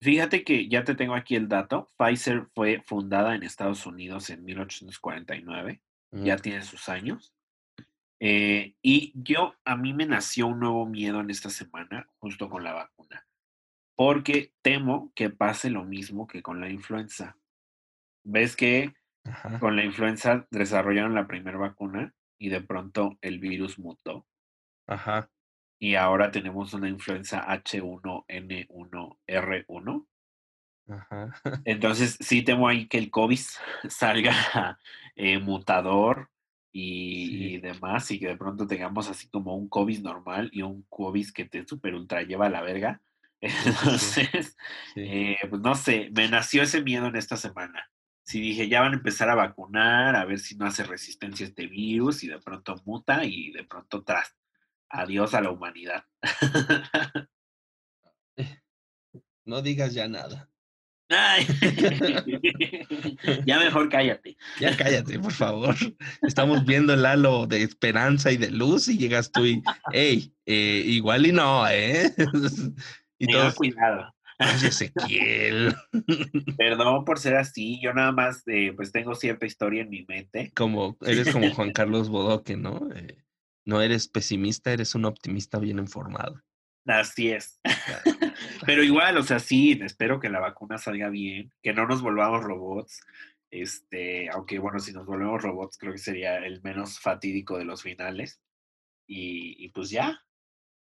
Fíjate 0.00 0.44
que 0.44 0.68
ya 0.68 0.84
te 0.84 0.94
tengo 0.94 1.14
aquí 1.14 1.34
el 1.34 1.48
dato. 1.48 1.88
Pfizer 1.98 2.46
fue 2.54 2.82
fundada 2.84 3.34
en 3.34 3.42
Estados 3.42 3.86
Unidos 3.86 4.30
en 4.30 4.44
1849. 4.44 5.82
Ya 6.12 6.36
tiene 6.36 6.62
sus 6.62 6.88
años. 6.88 7.33
Eh, 8.26 8.74
y 8.80 9.12
yo, 9.14 9.54
a 9.66 9.76
mí 9.76 9.92
me 9.92 10.06
nació 10.06 10.46
un 10.46 10.58
nuevo 10.58 10.86
miedo 10.86 11.20
en 11.20 11.28
esta 11.28 11.50
semana, 11.50 12.08
justo 12.16 12.48
con 12.48 12.64
la 12.64 12.72
vacuna. 12.72 13.26
Porque 13.96 14.54
temo 14.62 15.12
que 15.14 15.28
pase 15.28 15.68
lo 15.68 15.84
mismo 15.84 16.26
que 16.26 16.40
con 16.40 16.58
la 16.58 16.70
influenza. 16.70 17.36
¿Ves 18.24 18.56
que 18.56 18.94
con 19.60 19.76
la 19.76 19.84
influenza 19.84 20.46
desarrollaron 20.50 21.14
la 21.14 21.26
primera 21.26 21.58
vacuna 21.58 22.14
y 22.38 22.48
de 22.48 22.62
pronto 22.62 23.18
el 23.20 23.40
virus 23.40 23.78
mutó? 23.78 24.26
Ajá. 24.86 25.28
Y 25.78 25.96
ahora 25.96 26.30
tenemos 26.30 26.72
una 26.72 26.88
influenza 26.88 27.46
H1N1R1. 27.46 30.06
Ajá. 30.88 31.42
Entonces, 31.66 32.16
sí 32.20 32.40
temo 32.40 32.68
ahí 32.68 32.88
que 32.88 32.96
el 32.96 33.10
COVID 33.10 33.40
salga 33.90 34.78
eh, 35.14 35.38
mutador 35.40 36.30
y, 36.76 37.58
demás, 37.58 38.10
y 38.10 38.18
que 38.18 38.28
de 38.28 38.36
pronto 38.36 38.66
tengamos 38.66 39.08
así 39.08 39.28
como 39.28 39.56
un 39.56 39.68
COVID 39.68 40.00
normal 40.00 40.50
y 40.52 40.62
un 40.62 40.84
COVID 40.88 41.30
que 41.30 41.44
te 41.44 41.66
super 41.66 41.94
ultra 41.94 42.22
lleva 42.22 42.46
a 42.46 42.50
la 42.50 42.62
verga. 42.62 43.00
Entonces, 43.40 44.56
eh, 44.96 45.36
pues 45.48 45.62
no 45.62 45.74
sé, 45.76 46.10
me 46.12 46.28
nació 46.28 46.62
ese 46.62 46.82
miedo 46.82 47.06
en 47.06 47.16
esta 47.16 47.36
semana. 47.36 47.90
Si 48.24 48.40
dije, 48.40 48.68
ya 48.68 48.80
van 48.80 48.92
a 48.92 48.96
empezar 48.96 49.28
a 49.30 49.34
vacunar, 49.34 50.16
a 50.16 50.24
ver 50.24 50.38
si 50.40 50.56
no 50.56 50.66
hace 50.66 50.82
resistencia 50.82 51.46
este 51.46 51.66
virus, 51.68 52.24
y 52.24 52.28
de 52.28 52.40
pronto 52.40 52.74
muta 52.84 53.24
y 53.24 53.52
de 53.52 53.64
pronto 53.64 54.02
tras, 54.02 54.34
Adiós 54.88 55.34
a 55.34 55.40
la 55.40 55.50
humanidad. 55.50 56.04
No 59.46 59.60
digas 59.60 59.92
ya 59.92 60.08
nada. 60.08 60.48
ya 63.46 63.58
mejor 63.58 63.88
cállate. 63.88 64.36
Ya 64.58 64.76
cállate, 64.76 65.18
por 65.18 65.32
favor. 65.32 65.74
Estamos 66.22 66.64
viendo 66.64 66.94
el 66.94 67.04
halo 67.04 67.46
de 67.46 67.62
esperanza 67.62 68.32
y 68.32 68.36
de 68.36 68.50
luz 68.50 68.88
y 68.88 68.98
llegas 68.98 69.30
tú 69.30 69.44
y, 69.44 69.62
hey, 69.92 70.32
eh, 70.46 70.82
igual 70.86 71.26
y 71.26 71.32
no, 71.32 71.68
¿eh? 71.68 72.12
y 73.18 73.26
todo. 73.26 73.54
cuidado. 73.54 74.14
Ay, 74.38 74.66
Ezequiel. 74.66 75.74
Perdón 76.58 77.04
por 77.04 77.18
ser 77.18 77.36
así, 77.36 77.80
yo 77.82 77.92
nada 77.92 78.12
más 78.12 78.42
eh, 78.46 78.72
pues 78.74 78.90
tengo 78.90 79.14
cierta 79.14 79.46
historia 79.46 79.82
en 79.82 79.90
mi 79.90 80.04
mente. 80.06 80.52
Como, 80.56 80.96
eres 81.02 81.32
como 81.32 81.52
Juan 81.52 81.72
Carlos 81.72 82.08
Bodoque, 82.08 82.56
¿no? 82.56 82.88
Eh, 82.94 83.18
no 83.64 83.80
eres 83.80 84.08
pesimista, 84.08 84.72
eres 84.72 84.94
un 84.94 85.04
optimista 85.04 85.58
bien 85.58 85.78
informado. 85.78 86.40
Así 86.86 87.30
es. 87.30 87.60
Pero 88.66 88.82
igual, 88.82 89.16
o 89.16 89.22
sea, 89.22 89.38
sí, 89.38 89.78
espero 89.82 90.20
que 90.20 90.28
la 90.28 90.40
vacuna 90.40 90.78
salga 90.78 91.08
bien, 91.08 91.52
que 91.62 91.72
no 91.72 91.86
nos 91.86 92.02
volvamos 92.02 92.42
robots. 92.42 93.00
Este, 93.50 94.28
aunque 94.30 94.58
bueno, 94.58 94.80
si 94.80 94.92
nos 94.92 95.06
volvemos 95.06 95.42
robots, 95.42 95.78
creo 95.78 95.92
que 95.92 95.98
sería 95.98 96.38
el 96.38 96.60
menos 96.62 96.98
fatídico 96.98 97.56
de 97.56 97.64
los 97.64 97.82
finales. 97.82 98.40
Y, 99.06 99.68
pues 99.68 99.90
ya. 99.90 100.20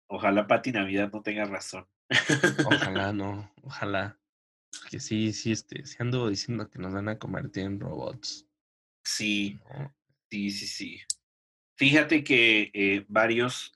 Ojalá 0.08 0.46
Pati 0.46 0.72
Navidad 0.72 1.10
no 1.12 1.22
tenga 1.22 1.44
razón. 1.44 1.86
Ojalá 2.66 3.12
no, 3.12 3.54
ojalá. 3.62 4.18
Que 4.90 4.98
sí, 4.98 5.32
sí, 5.32 5.52
este, 5.52 5.86
se 5.86 6.02
ando 6.02 6.28
diciendo 6.28 6.68
que 6.68 6.80
nos 6.80 6.92
van 6.92 7.08
a 7.08 7.18
convertir 7.18 7.64
en 7.64 7.78
robots. 7.78 8.46
Sí, 9.04 9.60
sí, 10.30 10.50
sí, 10.50 10.66
sí. 10.66 11.00
Fíjate 11.76 12.24
que 12.24 12.70
eh, 12.74 13.04
varios 13.08 13.72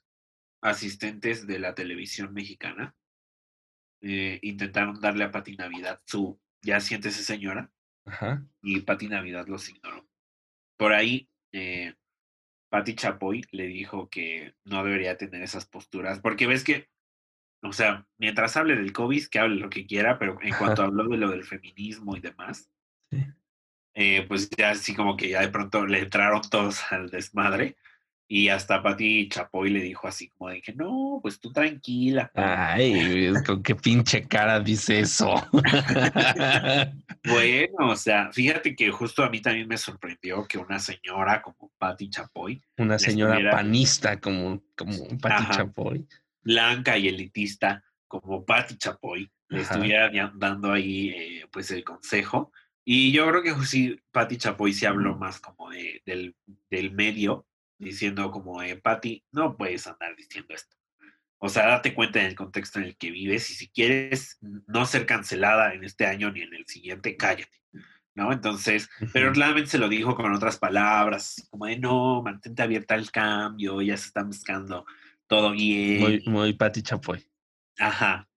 asistentes 0.61 1.47
de 1.47 1.59
la 1.59 1.75
televisión 1.75 2.35
mexicana 2.35 2.95
eh, 4.07 4.39
intentaron 4.43 5.01
darle 5.01 5.25
a 5.25 5.31
Pati 5.31 5.57
Navidad 5.57 5.99
su 6.05 6.39
ya 6.61 6.79
siéntese 6.81 7.23
señora 7.23 7.73
y 8.63 8.81
Pati 8.81 9.09
Navidad 9.09 9.47
los 9.49 9.67
ignoró. 9.71 10.07
Por 10.77 10.93
ahí, 10.93 11.31
eh, 11.53 11.95
Pati 12.69 12.97
Chapoy 12.97 13.47
le 13.51 13.67
dijo 13.67 14.11
que 14.11 14.55
no 14.65 14.85
debería 14.85 15.17
tener 15.17 15.43
esas 15.43 15.65
posturas, 15.65 16.21
porque 16.21 16.47
ves 16.47 16.65
que, 16.65 16.91
o 17.63 17.73
sea, 17.73 18.07
mientras 18.19 18.59
hable 18.59 18.77
del 18.77 18.93
COVID, 18.93 19.27
que 19.29 19.39
hable 19.39 19.57
lo 19.57 19.71
que 19.71 19.87
quiera, 19.87 20.19
pero 20.19 20.39
en 20.43 20.55
cuanto 20.55 20.83
habló 20.83 21.09
de 21.09 21.17
lo 21.17 21.31
del 21.31 21.45
feminismo 21.45 22.15
y 22.15 22.21
demás, 22.21 22.71
pues 24.29 24.51
ya 24.51 24.71
así 24.71 24.95
como 24.95 25.17
que 25.17 25.31
ya 25.31 25.41
de 25.41 25.49
pronto 25.49 25.87
le 25.87 26.01
entraron 26.01 26.43
todos 26.51 26.93
al 26.93 27.09
desmadre 27.09 27.77
Y 28.27 28.49
hasta 28.49 28.83
Pati 28.83 29.29
Chapoy 29.29 29.71
le 29.71 29.83
dijo 29.83 30.09
así 30.09 30.29
como 30.29 30.49
de 30.49 30.63
que 30.63 30.73
no, 30.73 31.19
pues 31.23 31.39
tú 31.39 31.53
tranquila. 31.53 32.31
Ay, 32.35 33.33
con 33.45 33.63
qué 33.63 33.75
pinche 33.75 34.27
cara 34.27 34.61
dice 34.61 35.01
eso. 35.01 35.35
bueno, 37.25 37.91
o 37.91 37.97
sea, 37.97 38.33
fíjate 38.33 38.75
que 38.75 38.91
justo 38.91 39.23
a 39.23 39.29
mí 39.29 39.41
también 39.41 39.69
me 39.69 39.77
sorprendió 39.77 40.47
que 40.47 40.57
una 40.57 40.79
señora 40.79 41.43
como 41.43 41.71
Pati 41.77 42.09
Chapoy. 42.09 42.63
Una 42.79 42.99
señora 42.99 43.51
panista 43.51 44.19
como, 44.19 44.63
como 44.75 45.07
Pati 45.19 45.51
Chapoy. 45.51 46.07
Blanca 46.43 46.97
y 46.97 47.09
elitista 47.09 47.85
como 48.09 48.45
Pati 48.45 48.79
Chapoy 48.79 49.31
le 49.49 49.61
estuviera 49.61 50.11
dando 50.35 50.73
ahí 50.73 51.11
eh, 51.11 51.47
pues 51.53 51.71
el 51.71 51.85
consejo. 51.85 52.53
Y 52.87 53.13
yo 53.13 53.29
creo 53.29 53.43
que 53.43 53.67
sí, 53.67 54.01
Pati 54.11 54.37
Chapoy 54.39 54.73
se 54.73 54.87
habló 54.87 55.17
más 55.17 55.41
como 55.41 55.71
de, 55.71 56.03
del, 56.05 56.35
del 56.71 56.93
medio 56.93 57.47
diciendo 57.79 58.31
como, 58.31 58.63
eh, 58.63 58.77
Patti, 58.77 59.25
no 59.33 59.57
puedes 59.57 59.87
andar 59.87 60.15
diciendo 60.17 60.55
esto. 60.55 60.77
O 61.39 61.49
sea, 61.49 61.67
date 61.67 61.95
cuenta 61.95 62.21
en 62.21 62.27
el 62.27 62.35
contexto 62.35 62.79
en 62.79 62.87
el 62.87 62.97
que 62.97 63.11
vives 63.11 63.51
y 63.51 63.55
si 63.55 63.69
quieres 63.69 64.39
no 64.41 64.87
ser 64.87 65.05
cancelada 65.05 65.75
en 65.75 65.85
este 65.85 66.07
año 66.07 66.33
ni 66.33 66.41
en 66.41 66.55
el 66.55 66.67
siguiente, 66.67 67.17
cállate. 67.17 67.59
¿No? 68.17 68.33
Entonces, 68.33 68.89
pero 69.13 69.33
claramente 69.33 69.71
se 69.71 69.79
lo 69.79 69.89
dijo 69.89 70.15
con 70.15 70.33
otras 70.33 70.57
palabras, 70.57 71.49
como 71.51 71.67
de 71.67 71.79
no, 71.79 72.23
mantente 72.23 72.63
abierta 72.63 72.95
al 72.95 73.11
cambio, 73.11 73.83
ya 73.83 73.97
se 73.97 74.07
está 74.07 74.23
buscando 74.23 74.87
todo 75.27 75.51
bien. 75.51 76.01
Muy, 76.01 76.23
muy 76.27 76.53
Pati 76.53 76.83
Chapoy. 76.83 77.27
Ajá. 77.79 78.29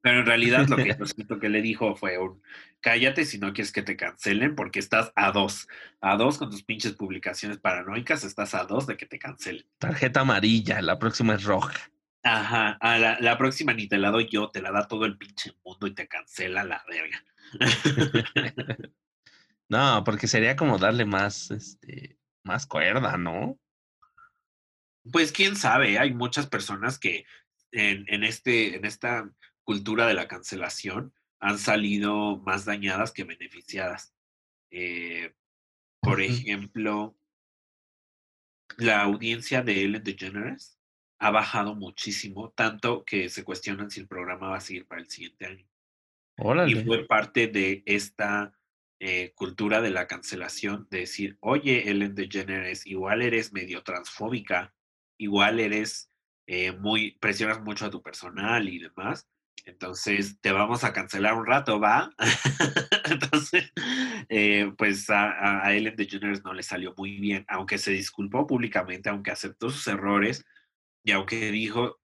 Pero 0.00 0.20
en 0.20 0.26
realidad 0.26 0.66
lo 0.68 0.76
que, 1.40 1.48
le 1.48 1.62
dijo 1.62 1.94
fue 1.94 2.18
un 2.18 2.42
cállate 2.80 3.24
si 3.24 3.38
no 3.38 3.52
quieres 3.52 3.72
que 3.72 3.82
te 3.82 3.96
cancelen 3.96 4.54
porque 4.54 4.78
estás 4.78 5.12
a 5.14 5.30
dos. 5.32 5.68
A 6.00 6.16
dos 6.16 6.38
con 6.38 6.50
tus 6.50 6.62
pinches 6.62 6.92
publicaciones 6.92 7.58
paranoicas, 7.58 8.24
estás 8.24 8.54
a 8.54 8.64
dos 8.64 8.86
de 8.86 8.96
que 8.96 9.06
te 9.06 9.18
cancelen. 9.18 9.64
Tarjeta 9.78 10.20
amarilla, 10.20 10.80
la 10.82 10.98
próxima 10.98 11.34
es 11.34 11.44
roja. 11.44 11.90
Ajá, 12.22 12.76
a 12.80 12.98
la, 12.98 13.38
próxima 13.38 13.72
ni 13.72 13.88
te 13.88 13.96
la 13.96 14.10
doy 14.10 14.28
yo, 14.30 14.50
te 14.50 14.60
la 14.60 14.70
da 14.70 14.86
todo 14.86 15.06
el 15.06 15.16
pinche 15.16 15.52
mundo 15.64 15.86
y 15.86 15.94
te 15.94 16.06
cancela 16.06 16.64
la 16.64 16.84
verga. 16.86 17.24
no, 19.68 20.04
porque 20.04 20.26
sería 20.26 20.54
como 20.54 20.76
darle 20.78 21.06
más, 21.06 21.50
este, 21.50 22.18
más 22.44 22.66
cuerda, 22.66 23.16
¿no? 23.16 23.58
Pues 25.10 25.32
quién 25.32 25.56
sabe, 25.56 25.98
hay 25.98 26.12
muchas 26.12 26.46
personas 26.46 26.98
que 26.98 27.24
en, 27.72 28.04
en, 28.08 28.22
este, 28.22 28.76
en 28.76 28.84
esta 28.84 29.30
cultura 29.70 30.08
de 30.08 30.14
la 30.14 30.26
cancelación 30.26 31.14
han 31.38 31.56
salido 31.56 32.38
más 32.38 32.64
dañadas 32.64 33.12
que 33.12 33.22
beneficiadas. 33.22 34.12
Eh, 34.72 35.32
por 36.00 36.20
ejemplo, 36.20 37.16
la 38.78 39.02
audiencia 39.02 39.62
de 39.62 39.84
Ellen 39.84 40.02
DeGeneres 40.02 40.76
ha 41.20 41.30
bajado 41.30 41.76
muchísimo, 41.76 42.50
tanto 42.50 43.04
que 43.04 43.28
se 43.28 43.44
cuestionan 43.44 43.92
si 43.92 44.00
el 44.00 44.08
programa 44.08 44.48
va 44.48 44.56
a 44.56 44.60
seguir 44.60 44.88
para 44.88 45.02
el 45.02 45.08
siguiente 45.08 45.46
año. 45.46 45.68
Y 46.66 46.74
fue 46.84 47.06
parte 47.06 47.46
de 47.46 47.84
esta 47.86 48.58
eh, 48.98 49.30
cultura 49.36 49.80
de 49.80 49.90
la 49.90 50.08
cancelación, 50.08 50.88
de 50.90 50.98
decir, 50.98 51.38
oye, 51.38 51.88
Ellen 51.88 52.16
DeGeneres, 52.16 52.88
igual 52.88 53.22
eres 53.22 53.52
medio 53.52 53.84
transfóbica, 53.84 54.74
igual 55.16 55.60
eres 55.60 56.10
eh, 56.48 56.72
muy, 56.72 57.12
presionas 57.20 57.62
mucho 57.62 57.86
a 57.86 57.90
tu 57.90 58.02
personal 58.02 58.68
y 58.68 58.80
demás. 58.80 59.28
Entonces, 59.66 60.40
te 60.40 60.52
vamos 60.52 60.84
a 60.84 60.92
cancelar 60.92 61.34
un 61.34 61.46
rato, 61.46 61.78
¿va? 61.78 62.10
Entonces, 63.10 63.72
eh, 64.28 64.72
pues 64.76 65.08
a, 65.10 65.64
a, 65.66 65.74
Ellen 65.74 65.96
DeGeneres 65.96 66.44
no 66.44 66.52
le 66.54 66.62
salió 66.62 66.94
muy 66.96 67.18
bien, 67.18 67.44
aunque 67.48 67.78
se 67.78 67.92
disculpó 67.92 68.46
públicamente, 68.46 69.08
aunque 69.08 69.30
aceptó 69.30 69.70
sus 69.70 69.86
errores 69.86 70.44
y 71.04 71.12
aunque 71.12 71.50
dijo 71.50 72.00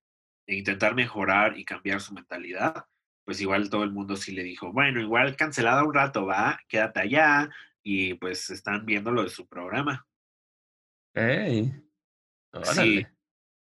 intentar 0.46 0.94
mejorar 0.94 1.58
y 1.58 1.64
cambiar 1.64 2.00
su 2.00 2.14
mentalidad, 2.14 2.86
pues 3.24 3.40
igual 3.40 3.68
todo 3.68 3.82
el 3.82 3.90
mundo 3.90 4.16
sí 4.16 4.32
le 4.32 4.44
dijo, 4.44 4.72
bueno, 4.72 5.00
igual 5.00 5.36
cancelada 5.36 5.84
un 5.84 5.94
rato, 5.94 6.26
va, 6.26 6.60
quédate 6.68 7.00
allá 7.00 7.50
y 7.82 8.14
pues 8.14 8.50
están 8.50 8.86
viendo 8.86 9.10
lo 9.10 9.24
de 9.24 9.30
su 9.30 9.46
programa. 9.48 10.06
¡Ey! 11.14 11.72
Sí. 12.62 13.06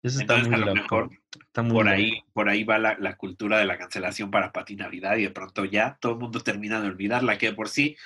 Eso 0.04 0.20
está 0.22 0.38
Entonces, 0.38 0.54
a 0.54 0.66
lo 0.66 0.76
mejor 0.76 1.10
por, 1.54 1.88
ahí, 1.88 2.24
por 2.34 2.50
ahí 2.50 2.64
va 2.64 2.80
la, 2.80 3.18
cultura 3.18 3.60
de 3.60 3.66
la 3.66 3.78
cancelación 3.78 4.32
para 4.32 4.52
Pati 4.52 4.76
Navidad 4.76 5.18
y 5.18 5.24
de 5.24 5.30
pronto 5.30 5.66
ya 5.66 5.98
todo 6.00 6.14
el 6.14 6.20
mundo 6.20 6.40
termina 6.40 6.82
de 6.82 6.88
olvidarla, 6.88 7.38
que 7.38 7.54
por 7.54 7.70
sí 7.70 7.98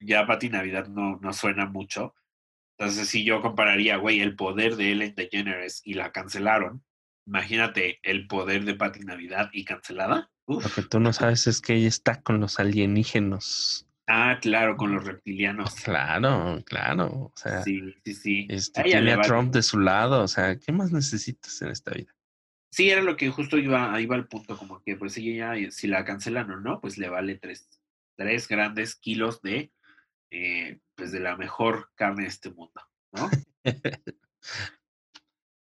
ya 0.00 0.26
Pati 0.26 0.48
Navidad 0.48 0.88
no, 0.88 1.18
no 1.20 1.32
suena 1.32 1.66
mucho. 1.66 2.14
Entonces, 2.78 3.08
si 3.08 3.24
yo 3.24 3.42
compararía, 3.42 3.96
güey, 3.96 4.20
el 4.20 4.34
poder 4.34 4.76
de 4.76 4.92
Ellen 4.92 5.14
DeGeneres 5.14 5.82
y 5.84 5.94
la 5.94 6.10
cancelaron, 6.10 6.82
imagínate 7.26 8.00
el 8.02 8.26
poder 8.26 8.64
de 8.64 8.74
Pati 8.74 9.00
Navidad 9.00 9.50
y 9.52 9.64
cancelada. 9.64 10.30
Lo 10.46 10.60
que 10.60 10.82
tú 10.82 11.00
no 11.00 11.12
sabes 11.12 11.46
es 11.46 11.60
que 11.60 11.74
ella 11.74 11.88
está 11.88 12.22
con 12.22 12.40
los 12.40 12.58
alienígenos. 12.58 13.86
Ah, 14.06 14.38
claro, 14.40 14.76
con 14.76 14.92
los 14.94 15.04
reptilianos. 15.04 15.74
Claro, 15.76 16.62
claro. 16.66 17.06
O 17.06 17.32
sea, 17.36 17.62
sí, 17.62 17.94
sí, 18.04 18.14
sí. 18.14 18.46
Este, 18.50 18.82
tiene 18.82 19.12
a 19.12 19.20
Trump 19.20 19.52
de 19.52 19.62
su 19.62 19.78
lado. 19.78 20.22
O 20.22 20.28
sea, 20.28 20.58
¿qué 20.58 20.72
más 20.72 20.92
necesitas 20.92 21.62
en 21.62 21.68
esta 21.68 21.92
vida? 21.92 22.12
Sí, 22.72 22.88
era 22.88 23.02
lo 23.02 23.16
que 23.16 23.28
justo 23.28 23.58
iba, 23.58 24.00
iba 24.00 24.16
al 24.16 24.26
punto, 24.26 24.56
como 24.56 24.82
que 24.82 24.96
pues 24.96 25.16
ella 25.18 25.54
ya, 25.54 25.70
si 25.70 25.86
la 25.88 26.06
cancelan 26.06 26.50
o 26.50 26.58
no, 26.58 26.80
pues 26.80 26.96
le 26.96 27.10
vale 27.10 27.36
tres, 27.36 27.68
tres 28.16 28.48
grandes 28.48 28.96
kilos 28.96 29.42
de, 29.42 29.70
eh, 30.30 30.80
pues 30.94 31.12
de 31.12 31.20
la 31.20 31.36
mejor 31.36 31.90
carne 31.94 32.22
de 32.22 32.28
este 32.28 32.48
mundo, 32.48 32.80
¿no? 33.12 33.28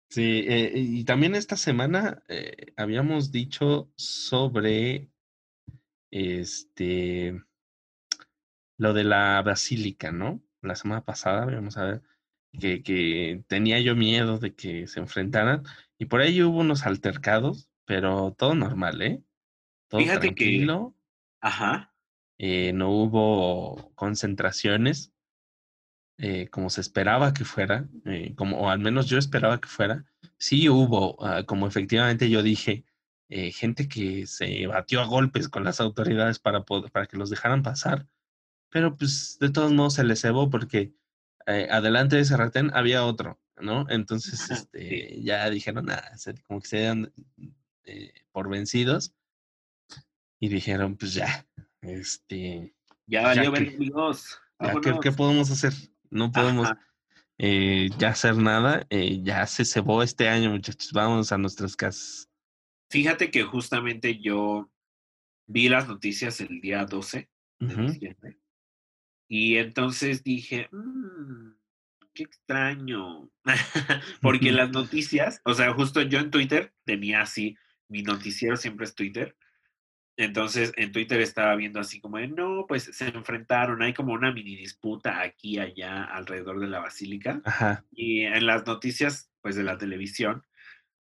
sí, 0.09 0.43
eh, 0.45 0.73
y 0.75 1.05
también 1.05 1.35
esta 1.35 1.55
semana 1.55 2.21
eh, 2.27 2.73
habíamos 2.75 3.31
dicho 3.31 3.89
sobre, 3.95 5.09
este, 6.11 7.41
lo 8.79 8.93
de 8.93 9.03
la 9.03 9.41
basílica, 9.43 10.11
¿no? 10.11 10.41
La 10.61 10.75
semana 10.75 11.03
pasada, 11.03 11.45
vamos 11.45 11.77
a 11.77 11.83
ver, 11.83 12.01
que, 12.57 12.81
que, 12.81 13.43
tenía 13.47 13.79
yo 13.81 13.95
miedo 13.95 14.39
de 14.39 14.55
que 14.55 14.87
se 14.87 15.01
enfrentaran 15.01 15.63
y 15.99 16.05
por 16.05 16.21
ahí 16.21 16.41
hubo 16.41 16.59
unos 16.59 16.85
altercados, 16.85 17.69
pero 17.85 18.33
todo 18.37 18.55
normal, 18.55 19.01
¿eh? 19.01 19.21
Todo 19.89 20.01
Fíjate 20.01 20.27
tranquilo. 20.27 20.95
Que... 20.95 21.47
Ajá. 21.47 21.93
Eh, 22.37 22.71
no 22.73 22.89
hubo 22.89 23.91
concentraciones 23.95 25.11
eh, 26.17 26.47
como 26.47 26.69
se 26.69 26.79
esperaba 26.79 27.33
que 27.33 27.43
fuera, 27.43 27.89
eh, 28.05 28.33
como, 28.35 28.59
o 28.59 28.69
al 28.69 28.79
menos 28.79 29.07
yo 29.07 29.17
esperaba 29.17 29.59
que 29.59 29.67
fuera. 29.67 30.05
Sí 30.37 30.69
hubo, 30.69 31.21
ah, 31.25 31.43
como 31.45 31.67
efectivamente 31.67 32.29
yo 32.29 32.41
dije, 32.41 32.85
gente 33.29 33.87
que 33.87 34.25
se 34.25 34.65
batió 34.65 35.01
a 35.01 35.05
golpes 35.05 35.49
con 35.49 35.63
las 35.63 35.79
autoridades 35.79 36.39
para, 36.39 36.63
poder, 36.63 36.91
para 36.91 37.05
que 37.05 37.17
los 37.17 37.29
dejaran 37.29 37.61
pasar 37.61 38.07
pero 38.69 38.95
pues 38.95 39.37
de 39.39 39.49
todos 39.49 39.71
modos 39.71 39.95
se 39.95 40.03
les 40.03 40.21
cebó 40.21 40.49
porque 40.49 40.93
eh, 41.47 41.67
adelante 41.71 42.15
de 42.15 42.21
ese 42.21 42.37
retén 42.37 42.71
había 42.73 43.05
otro, 43.05 43.39
¿no? 43.57 43.85
Entonces 43.89 44.49
este, 44.51 45.21
ya 45.21 45.49
dijeron, 45.49 45.85
nada, 45.85 46.11
como 46.47 46.61
que 46.61 46.67
se 46.67 46.77
dieron 46.77 47.13
eh, 47.85 48.13
por 48.31 48.49
vencidos 48.49 49.13
y 50.39 50.49
dijeron, 50.49 50.95
pues 50.95 51.13
ya, 51.13 51.47
este... 51.81 52.75
Ya 53.07 53.23
valió 53.23 53.51
vencidos. 53.51 54.39
¿qué, 55.01 55.11
podemos 55.11 55.49
hacer? 55.49 55.73
No 56.11 56.31
podemos 56.31 56.69
eh, 57.39 57.89
ya 57.97 58.09
hacer 58.09 58.37
nada, 58.37 58.85
ya 58.89 59.47
se 59.47 59.65
cebó 59.65 60.03
este 60.03 60.29
año, 60.29 60.51
muchachos, 60.51 60.91
vamos 60.93 61.31
a 61.31 61.37
nuestras 61.39 61.75
casas. 61.75 62.29
Fíjate 62.91 63.31
que 63.31 63.43
justamente 63.43 64.19
yo 64.19 64.69
vi 65.47 65.69
las 65.69 65.87
noticias 65.87 66.39
el 66.41 66.61
día 66.61 66.85
12 66.85 67.27
de 67.59 67.75
diciembre 67.75 68.39
y 69.29 69.57
entonces 69.57 70.23
dije, 70.23 70.67
mmm, 70.71 71.51
qué 72.15 72.23
extraño, 72.23 73.29
porque 74.21 74.51
las 74.51 74.71
noticias, 74.71 75.39
o 75.45 75.53
sea, 75.53 75.71
justo 75.73 76.01
yo 76.01 76.19
en 76.19 76.31
Twitter 76.31 76.73
tenía 76.83 77.21
así, 77.21 77.55
mi 77.87 78.01
noticiero 78.01 78.57
siempre 78.57 78.85
es 78.85 78.95
Twitter, 78.95 79.37
entonces 80.17 80.73
en 80.75 80.91
Twitter 80.91 81.21
estaba 81.21 81.55
viendo 81.55 81.79
así 81.79 82.01
como 82.01 82.17
de, 82.17 82.27
no, 82.27 82.65
pues 82.67 82.89
se 82.91 83.07
enfrentaron, 83.07 83.83
hay 83.83 83.93
como 83.93 84.13
una 84.13 84.33
mini 84.33 84.55
disputa 84.55 85.21
aquí 85.21 85.51
y 85.51 85.59
allá 85.59 86.03
alrededor 86.03 86.59
de 86.59 86.67
la 86.67 86.79
basílica. 86.79 87.41
Y 87.89 88.23
en 88.23 88.45
las 88.45 88.65
noticias, 88.65 89.31
pues 89.41 89.55
de 89.55 89.63
la 89.63 89.77
televisión, 89.77 90.43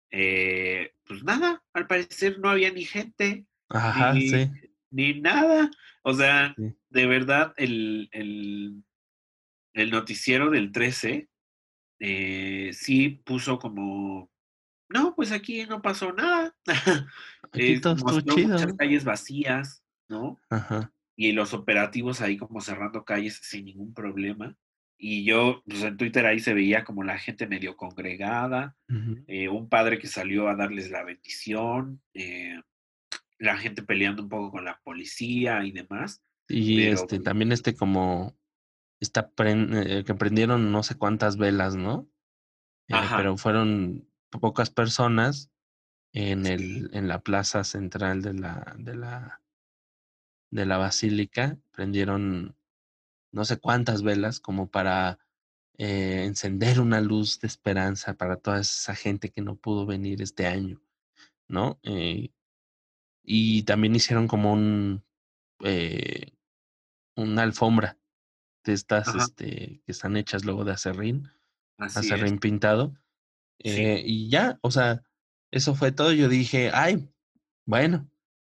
eh, 0.10 0.96
pues 1.06 1.24
nada, 1.24 1.62
al 1.74 1.86
parecer 1.86 2.40
no 2.40 2.50
había 2.50 2.72
ni 2.72 2.84
gente. 2.84 3.46
Ajá, 3.70 4.14
sí 4.14 4.50
ni 4.96 5.20
nada. 5.20 5.70
O 6.04 6.14
sea, 6.14 6.56
de 6.90 7.06
verdad, 7.06 7.54
el, 7.58 8.08
el, 8.14 8.84
el, 9.74 9.92
noticiero 9.92 10.50
del 10.50 10.72
13 10.72 11.28
eh, 12.00 12.70
sí 12.72 13.10
puso 13.10 13.60
como, 13.60 14.32
no, 14.90 15.14
pues 15.16 15.34
aquí 15.34 15.66
no 15.66 15.82
pasó 15.82 16.14
nada. 16.14 16.56
Aquí 17.52 17.80
todo 17.82 18.22
chido. 18.22 18.50
Muchas 18.50 18.74
calles 18.74 19.04
vacías, 19.04 19.84
¿no? 20.10 20.40
Ajá. 20.50 20.92
Y 21.16 21.32
los 21.32 21.54
operativos 21.54 22.22
ahí 22.22 22.38
como 22.38 22.62
cerrando 22.62 23.06
calles 23.06 23.40
sin 23.44 23.66
ningún 23.66 23.94
problema. 23.94 24.56
y 24.98 25.26
yo, 25.26 25.62
pues 25.66 25.84
en 25.84 25.98
Twitter 25.98 26.26
ahí 26.26 26.40
se 26.40 26.54
veía 26.54 26.86
como 26.86 27.04
la 27.04 27.18
gente 27.18 27.48
medio 27.48 27.76
congregada, 27.76 28.78
eh, 29.28 29.50
un 29.50 29.68
padre 29.68 30.00
que 30.00 30.08
salió 30.08 30.48
a 30.48 30.56
darles 30.56 30.90
la 30.90 31.04
bendición, 31.04 32.02
eh, 32.14 32.62
la 33.38 33.58
gente 33.58 33.84
peleando 33.84 34.24
un 34.24 34.30
poco 34.30 34.52
con 34.52 34.66
la 34.66 34.80
policía 34.84 35.64
y 35.66 35.72
demás. 35.72 36.22
Y 36.48 36.84
este, 36.84 37.20
también 37.20 37.52
este 37.52 37.76
como, 37.76 38.38
está 39.00 39.32
que 39.36 40.16
prendieron 40.18 40.72
no 40.72 40.84
sé 40.84 40.96
cuántas 40.96 41.38
velas, 41.38 41.76
¿no? 41.76 42.08
pero 42.88 43.36
fueron 43.36 44.08
pocas 44.30 44.70
personas 44.70 45.50
en, 46.14 46.46
el, 46.46 46.90
en 46.94 47.08
la 47.08 47.20
plaza 47.22 47.64
central 47.64 48.22
de 48.22 48.34
la, 48.34 48.76
de 48.78 48.96
la, 48.96 49.42
de 50.52 50.66
la 50.66 50.78
basílica, 50.78 51.58
prendieron 51.72 52.56
no 53.32 53.44
sé 53.44 53.58
cuántas 53.58 54.02
velas 54.02 54.40
como 54.40 54.70
para 54.70 55.20
eh, 55.78 56.24
encender 56.24 56.80
una 56.80 57.02
luz 57.02 57.42
de 57.42 57.48
esperanza 57.48 58.14
para 58.14 58.38
toda 58.38 58.62
esa 58.62 58.96
gente 58.96 59.30
que 59.30 59.42
no 59.42 59.58
pudo 59.58 59.86
venir 59.86 60.22
este 60.22 60.48
año, 60.48 60.82
¿no? 61.50 61.80
Eh, 61.84 62.32
y 63.26 63.64
también 63.64 63.96
hicieron 63.96 64.28
como 64.28 64.54
un, 64.54 65.04
eh, 65.64 66.34
una 67.16 67.44
alfombra 67.44 67.98
de 68.64 68.74
estas 68.74 69.14
este, 69.16 69.82
que 69.86 69.92
están 69.92 70.18
hechas 70.18 70.46
luego 70.46 70.64
de 70.64 70.74
acerrín, 70.74 71.32
acerrín 71.78 72.40
pintado. 72.40 72.96
Y 73.58 74.30
ya, 74.30 74.60
o 74.62 74.72
sea, 74.72 75.04
eso 75.52 75.76
fue 75.76 75.92
todo. 75.92 76.12
Yo 76.12 76.30
dije, 76.30 76.72
ay, 76.74 77.10
bueno, 77.66 78.10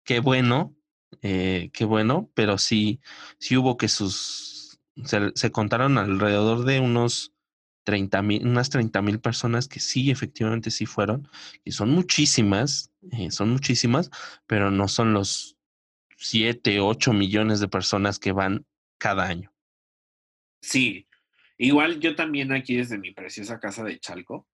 qué 0.04 0.20
bueno, 0.20 0.74
qué 1.20 1.84
bueno, 1.86 2.30
pero 2.34 2.58
sí, 2.58 3.00
sí 3.38 3.56
hubo 3.56 3.76
que 3.76 3.88
sus 3.88 4.50
se, 5.04 5.50
contaron 5.52 5.98
alrededor 5.98 6.64
de 6.64 6.80
unos 6.80 7.32
30 7.84 8.22
mil, 8.22 8.46
unas 8.46 8.70
30 8.70 9.02
mil 9.02 9.20
personas 9.20 9.68
que 9.68 9.80
sí, 9.80 10.10
efectivamente 10.10 10.70
sí 10.70 10.86
fueron, 10.86 11.28
y 11.64 11.72
son 11.72 11.90
muchísimas, 11.90 12.92
eh, 13.12 13.30
son 13.30 13.50
muchísimas, 13.50 14.10
pero 14.46 14.70
no 14.70 14.88
son 14.88 15.12
los 15.12 15.56
7, 16.16 16.80
8 16.80 17.12
millones 17.12 17.60
de 17.60 17.68
personas 17.68 18.18
que 18.18 18.32
van 18.32 18.66
cada 18.98 19.26
año. 19.26 19.52
Sí, 20.62 21.08
igual 21.56 22.00
yo 22.00 22.14
también 22.14 22.52
aquí 22.52 22.76
desde 22.76 22.98
mi 22.98 23.12
preciosa 23.12 23.58
casa 23.58 23.82
de 23.84 23.98
Chalco, 23.98 24.46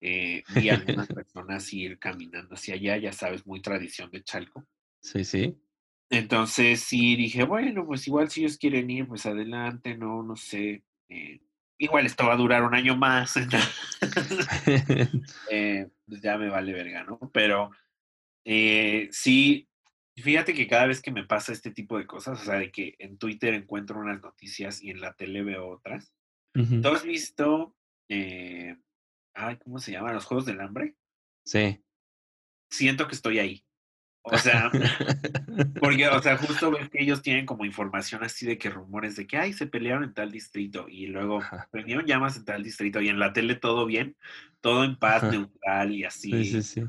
eh, 0.00 0.42
vi 0.54 0.70
a 0.70 0.74
algunas 0.74 1.08
personas 1.08 1.70
ir 1.72 1.98
caminando 1.98 2.54
hacia 2.54 2.74
allá, 2.74 2.96
ya 2.96 3.12
sabes, 3.12 3.46
muy 3.46 3.60
tradición 3.60 4.10
de 4.10 4.22
Chalco. 4.22 4.66
Sí, 5.02 5.24
sí. 5.24 5.58
Entonces 6.08 6.80
sí 6.80 7.14
dije, 7.14 7.44
bueno, 7.44 7.86
pues 7.86 8.06
igual 8.08 8.30
si 8.30 8.40
ellos 8.40 8.58
quieren 8.58 8.90
ir, 8.90 9.06
pues 9.06 9.26
adelante, 9.26 9.96
no, 9.96 10.22
no 10.22 10.34
sé. 10.36 10.82
Eh, 11.08 11.40
igual 11.80 12.06
esto 12.06 12.26
va 12.26 12.34
a 12.34 12.36
durar 12.36 12.62
un 12.62 12.74
año 12.74 12.96
más. 12.96 13.34
eh, 15.50 15.88
pues 16.06 16.22
ya 16.22 16.38
me 16.38 16.48
vale 16.48 16.72
verga, 16.72 17.02
¿no? 17.04 17.18
Pero 17.32 17.70
eh, 18.44 19.08
sí, 19.10 19.68
fíjate 20.16 20.54
que 20.54 20.68
cada 20.68 20.86
vez 20.86 21.00
que 21.00 21.10
me 21.10 21.26
pasa 21.26 21.52
este 21.52 21.70
tipo 21.70 21.98
de 21.98 22.06
cosas, 22.06 22.40
o 22.40 22.44
sea, 22.44 22.56
de 22.56 22.70
que 22.70 22.94
en 22.98 23.18
Twitter 23.18 23.54
encuentro 23.54 23.98
unas 23.98 24.20
noticias 24.20 24.82
y 24.82 24.90
en 24.90 25.00
la 25.00 25.14
tele 25.14 25.42
veo 25.42 25.68
otras. 25.68 26.14
¿Tú 26.52 26.88
has 26.88 27.04
visto, 27.04 27.76
eh, 28.08 28.76
ay, 29.34 29.56
¿cómo 29.58 29.78
se 29.78 29.92
llama? 29.92 30.12
Los 30.12 30.24
Juegos 30.24 30.46
del 30.46 30.60
Hambre. 30.60 30.96
Sí. 31.44 31.80
Siento 32.68 33.06
que 33.06 33.14
estoy 33.14 33.38
ahí. 33.38 33.64
O 34.22 34.36
sea, 34.36 34.70
porque, 35.80 36.08
o 36.08 36.22
sea, 36.22 36.36
justo 36.36 36.70
ves 36.70 36.90
que 36.90 37.02
ellos 37.02 37.22
tienen 37.22 37.46
como 37.46 37.64
información 37.64 38.22
así 38.22 38.46
de 38.46 38.58
que 38.58 38.70
rumores 38.70 39.16
de 39.16 39.26
que, 39.26 39.38
ay, 39.38 39.52
se 39.52 39.66
pelearon 39.66 40.04
en 40.04 40.14
tal 40.14 40.30
distrito 40.30 40.86
y 40.88 41.06
luego 41.06 41.40
prendieron 41.70 42.06
llamas 42.06 42.36
en 42.36 42.44
tal 42.44 42.62
distrito 42.62 43.00
y 43.00 43.08
en 43.08 43.18
la 43.18 43.32
tele 43.32 43.54
todo 43.54 43.86
bien, 43.86 44.16
todo 44.60 44.84
en 44.84 44.96
paz, 44.96 45.22
neutral 45.22 45.92
y 45.92 46.04
así. 46.04 46.30
Sí, 46.30 46.44
sí, 46.44 46.62
sí. 46.62 46.84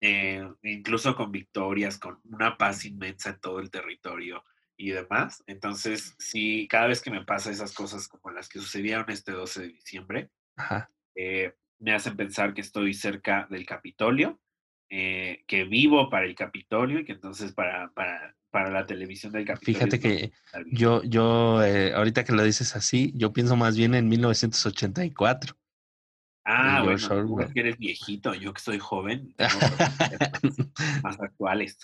Eh, 0.00 0.46
incluso 0.62 1.16
con 1.16 1.32
victorias, 1.32 1.98
con 1.98 2.20
una 2.24 2.58
paz 2.58 2.84
inmensa 2.84 3.30
en 3.30 3.40
todo 3.40 3.60
el 3.60 3.70
territorio 3.70 4.44
y 4.76 4.90
demás. 4.90 5.42
Entonces, 5.46 6.14
sí, 6.18 6.68
cada 6.68 6.88
vez 6.88 7.00
que 7.00 7.10
me 7.10 7.24
pasa 7.24 7.50
esas 7.50 7.72
cosas 7.72 8.06
como 8.08 8.30
las 8.34 8.50
que 8.50 8.58
sucedieron 8.58 9.06
este 9.08 9.32
12 9.32 9.62
de 9.62 9.68
diciembre, 9.68 10.30
eh, 11.14 11.54
me 11.78 11.94
hacen 11.94 12.16
pensar 12.16 12.52
que 12.52 12.60
estoy 12.60 12.92
cerca 12.92 13.46
del 13.48 13.64
Capitolio 13.64 14.40
eh, 14.96 15.42
que 15.48 15.64
vivo 15.64 16.08
para 16.08 16.24
el 16.24 16.36
Capitolio 16.36 17.00
y 17.00 17.04
que 17.04 17.10
entonces 17.10 17.52
para, 17.52 17.90
para, 17.94 18.36
para 18.50 18.70
la 18.70 18.86
televisión 18.86 19.32
del 19.32 19.44
Capitolio. 19.44 19.80
Fíjate 19.80 19.98
que 19.98 20.30
yo, 20.70 21.02
yo 21.02 21.64
eh, 21.64 21.92
ahorita 21.92 22.22
que 22.22 22.32
lo 22.32 22.44
dices 22.44 22.76
así, 22.76 23.12
yo 23.16 23.32
pienso 23.32 23.56
más 23.56 23.76
bien 23.76 23.96
en 23.96 24.08
1984. 24.08 25.56
Ah, 26.44 26.82
bueno, 26.84 27.08
tú 27.08 27.52
que 27.52 27.58
eres 27.58 27.76
viejito, 27.76 28.34
yo 28.34 28.54
que 28.54 28.60
soy 28.60 28.78
joven, 28.78 29.34
más, 31.02 31.20
actuales. 31.20 31.76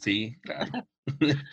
Sí, 0.00 0.36
claro. 0.42 0.88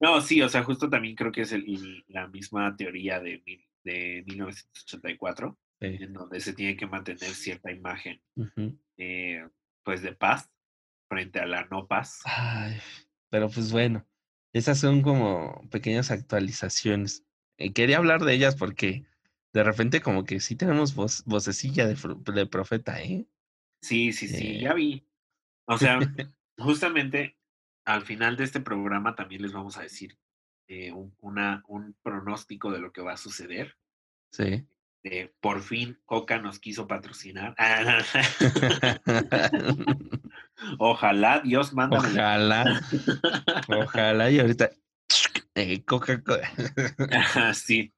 no, 0.00 0.20
sí, 0.20 0.42
o 0.42 0.48
sea, 0.48 0.62
justo 0.62 0.88
también 0.88 1.16
creo 1.16 1.32
que 1.32 1.40
es 1.40 1.50
el, 1.50 2.04
la 2.06 2.28
misma 2.28 2.76
teoría 2.76 3.18
de, 3.18 3.42
de 3.82 4.22
1984, 4.28 5.58
en 5.80 6.12
donde 6.12 6.38
se 6.38 6.52
tiene 6.52 6.76
que 6.76 6.86
mantener 6.86 7.30
cierta 7.30 7.72
imagen, 7.72 8.22
eh, 8.96 9.44
pues, 9.82 10.02
de 10.02 10.12
paz, 10.12 10.51
frente 11.12 11.40
a 11.40 11.46
la 11.46 11.66
no 11.66 11.86
paz. 11.86 12.22
Ay, 12.24 12.80
pero 13.28 13.50
pues 13.50 13.70
bueno, 13.70 14.06
esas 14.54 14.78
son 14.78 15.02
como 15.02 15.68
pequeñas 15.70 16.10
actualizaciones. 16.10 17.22
Eh, 17.58 17.74
quería 17.74 17.98
hablar 17.98 18.24
de 18.24 18.32
ellas 18.32 18.56
porque 18.56 19.04
de 19.52 19.62
repente 19.62 20.00
como 20.00 20.24
que 20.24 20.40
sí 20.40 20.56
tenemos 20.56 20.94
voz, 20.94 21.22
vocecilla 21.26 21.86
de, 21.86 21.98
de 22.32 22.46
profeta, 22.46 23.02
¿eh? 23.02 23.26
Sí, 23.82 24.14
sí, 24.14 24.26
sí, 24.26 24.60
ya 24.60 24.72
vi. 24.72 25.06
O 25.66 25.76
sea, 25.78 25.98
justamente 26.56 27.36
al 27.84 28.06
final 28.06 28.38
de 28.38 28.44
este 28.44 28.60
programa 28.60 29.14
también 29.14 29.42
les 29.42 29.52
vamos 29.52 29.76
a 29.76 29.82
decir 29.82 30.16
eh, 30.68 30.92
un, 30.92 31.14
una, 31.20 31.62
un 31.68 31.94
pronóstico 32.02 32.72
de 32.72 32.78
lo 32.78 32.90
que 32.90 33.02
va 33.02 33.12
a 33.12 33.18
suceder. 33.18 33.76
Sí. 34.30 34.66
por 35.40 35.60
fin 35.60 36.00
Coca 36.06 36.38
nos 36.38 36.58
quiso 36.58 36.86
patrocinar. 36.86 37.54
Ojalá, 40.78 41.40
Dios 41.40 41.72
manda. 41.72 41.98
Ojalá. 41.98 42.80
Ojalá 43.68 44.30
y 44.30 44.40
ahorita 44.40 44.70
eh, 45.54 45.84
Coca-Cola. 45.84 46.50
sí. 47.54 47.92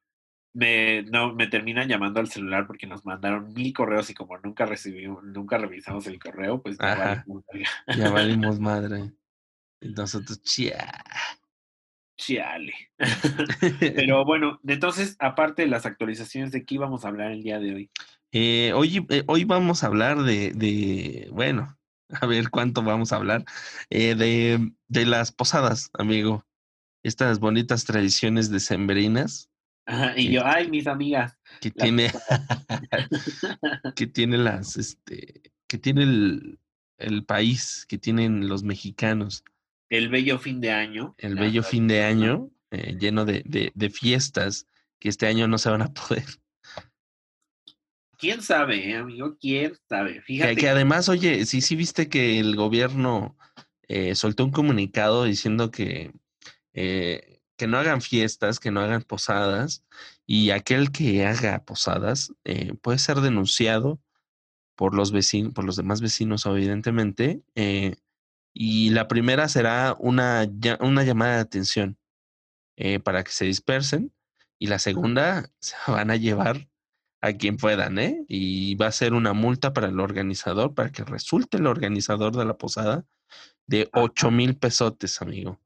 Me, 0.53 1.03
no, 1.03 1.35
me 1.35 1.49
terminan 1.49 1.89
llamando 1.89 2.21
al 2.21 2.31
celular 2.31 2.69
porque 2.69 2.87
nos 2.87 3.05
mandaron 3.05 3.53
mil 3.55 3.73
correos 3.73 4.09
y 4.11 4.15
como 4.15 4.39
nunca 4.39 4.65
recibimos, 4.65 5.25
nunca 5.25 5.59
revisamos 5.59 6.07
el 6.07 6.21
correo, 6.21 6.63
pues 6.63 6.79
ya 6.79 6.95
valimos, 6.95 7.45
ya 7.97 8.11
valimos 8.11 8.61
madre. 8.61 9.13
Nosotros, 9.81 10.41
chia. 10.43 10.93
Chiale. 12.17 12.73
Pero 13.81 14.25
bueno, 14.25 14.61
entonces, 14.65 15.17
aparte 15.19 15.63
de 15.63 15.69
las 15.69 15.87
actualizaciones, 15.87 16.53
¿de 16.53 16.65
qué 16.65 16.77
íbamos 16.77 17.05
a 17.05 17.09
hablar 17.09 17.33
el 17.33 17.43
día 17.43 17.59
de 17.59 17.75
hoy? 17.75 17.91
Eh, 18.31 18.73
hoy, 18.75 19.05
eh, 19.11 19.25
hoy 19.27 19.45
vamos 19.45 19.83
a 19.83 19.89
hablar 19.89 20.23
de, 20.23 20.53
de, 20.53 21.29
bueno, 21.33 21.77
a 22.21 22.27
ver 22.27 22.51
cuánto 22.51 22.83
vamos 22.83 23.13
a 23.13 23.17
hablar, 23.17 23.45
eh, 23.91 24.15
de, 24.15 24.73
de, 24.89 25.07
las 25.07 25.33
posadas, 25.33 25.91
amigo. 25.95 26.45
Estas 27.03 27.39
bonitas 27.39 27.85
tradiciones 27.85 28.51
decembrinas. 28.51 29.51
y 30.17 30.33
yo, 30.33 30.43
ay, 30.45 30.71
mis 30.71 30.87
amigas. 30.87 31.37
Que 31.61 31.71
tiene, 31.71 32.11
que 33.97 34.07
tiene 34.07 34.39
las, 34.39 34.77
este, 34.77 35.53
que 35.67 35.79
tiene 35.79 36.05
el, 36.05 36.59
el 36.99 37.25
país, 37.25 37.85
que 37.89 37.99
tienen 37.99 38.49
los 38.49 38.63
mexicanos. 38.63 39.45
El 39.91 40.09
bello 40.09 40.39
fin 40.39 40.61
de 40.61 40.73
año. 40.73 41.15
El 41.19 41.35
bello 41.37 41.63
fin 41.63 41.87
de 41.87 42.03
año, 42.03 42.51
eh, 42.71 42.97
lleno 42.99 43.25
de, 43.25 43.43
de, 43.45 43.71
de 43.75 43.91
fiestas 43.91 44.67
que 44.99 45.11
este 45.11 45.27
año 45.27 45.47
no 45.47 45.59
se 45.59 45.69
van 45.71 45.83
a 45.83 45.93
poder 45.93 46.25
quién 48.19 48.43
sabe, 48.43 48.91
eh, 48.91 48.97
amigo, 48.97 49.37
quién 49.39 49.75
sabe. 49.89 50.21
Fíjate. 50.23 50.57
Que, 50.57 50.69
además, 50.69 51.09
oye, 51.09 51.47
sí, 51.47 51.61
sí 51.61 51.77
viste 51.77 52.09
que 52.09 52.39
el 52.41 52.57
gobierno 52.57 53.37
eh, 53.89 54.15
soltó 54.15 54.45
un 54.45 54.51
comunicado 54.51 55.25
diciendo 55.25 55.71
que, 55.71 56.13
eh, 56.73 57.41
que 57.57 57.67
no 57.67 57.79
hagan 57.79 58.01
fiestas, 58.01 58.61
que 58.61 58.71
no 58.71 58.81
hagan 58.81 59.03
posadas, 59.03 59.85
y 60.27 60.51
aquel 60.51 60.91
que 60.91 61.27
haga 61.27 61.65
posadas 61.65 62.33
puede 62.81 62.99
ser 62.99 63.21
denunciado 63.21 64.01
por 64.75 64.95
los 64.95 65.13
vecinos, 65.13 65.53
por 65.53 65.65
los 65.65 65.77
demás 65.77 66.01
vecinos, 66.01 66.47
evidentemente. 66.47 67.43
y 68.55 68.91
la 68.91 69.09
primera 69.09 69.49
será 69.49 69.97
una, 69.99 70.49
una 70.81 71.05
llamada 71.05 71.35
de 71.35 71.41
atención 71.41 71.99
para 73.05 73.23
que 73.23 73.33
se 73.33 73.45
dispersen. 73.45 74.13
Y 74.59 74.69
la 74.69 74.79
segunda 74.79 75.51
se 75.61 75.77
van 75.87 76.11
a 76.11 76.17
llevar 76.17 76.69
a 77.25 77.33
quien 77.33 77.57
puedan, 77.57 77.99
¿eh? 77.99 78.23
Y 78.29 78.75
va 78.75 78.89
a 78.89 78.93
ser 78.93 79.15
una 79.15 79.33
multa 79.33 79.73
para 79.73 79.89
el 79.89 79.99
organizador, 79.99 80.75
para 80.75 80.93
que 80.93 81.05
resulte 81.05 81.57
el 81.57 81.67
organizador 81.67 82.37
de 82.37 82.45
la 82.45 82.59
posada, 82.59 83.07
de 83.67 83.89
ocho 83.95 84.31
mil 84.31 84.59
pesotes, 84.59 85.23
amigo. 85.23 85.59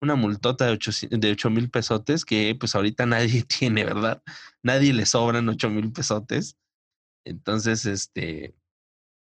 una 0.00 0.14
multota 0.14 0.66
de 0.66 0.72
ocho, 0.72 0.92
de 1.10 1.32
ocho 1.32 1.50
mil 1.50 1.68
pesotes 1.68 2.24
que 2.24 2.54
pues 2.58 2.76
ahorita 2.76 3.06
nadie 3.06 3.42
tiene, 3.42 3.84
¿verdad? 3.84 4.22
Nadie 4.62 4.92
le 4.92 5.04
sobran 5.04 5.48
ocho 5.48 5.68
mil 5.68 5.90
pesotes. 5.92 6.56
Entonces, 7.24 7.86
este, 7.86 8.54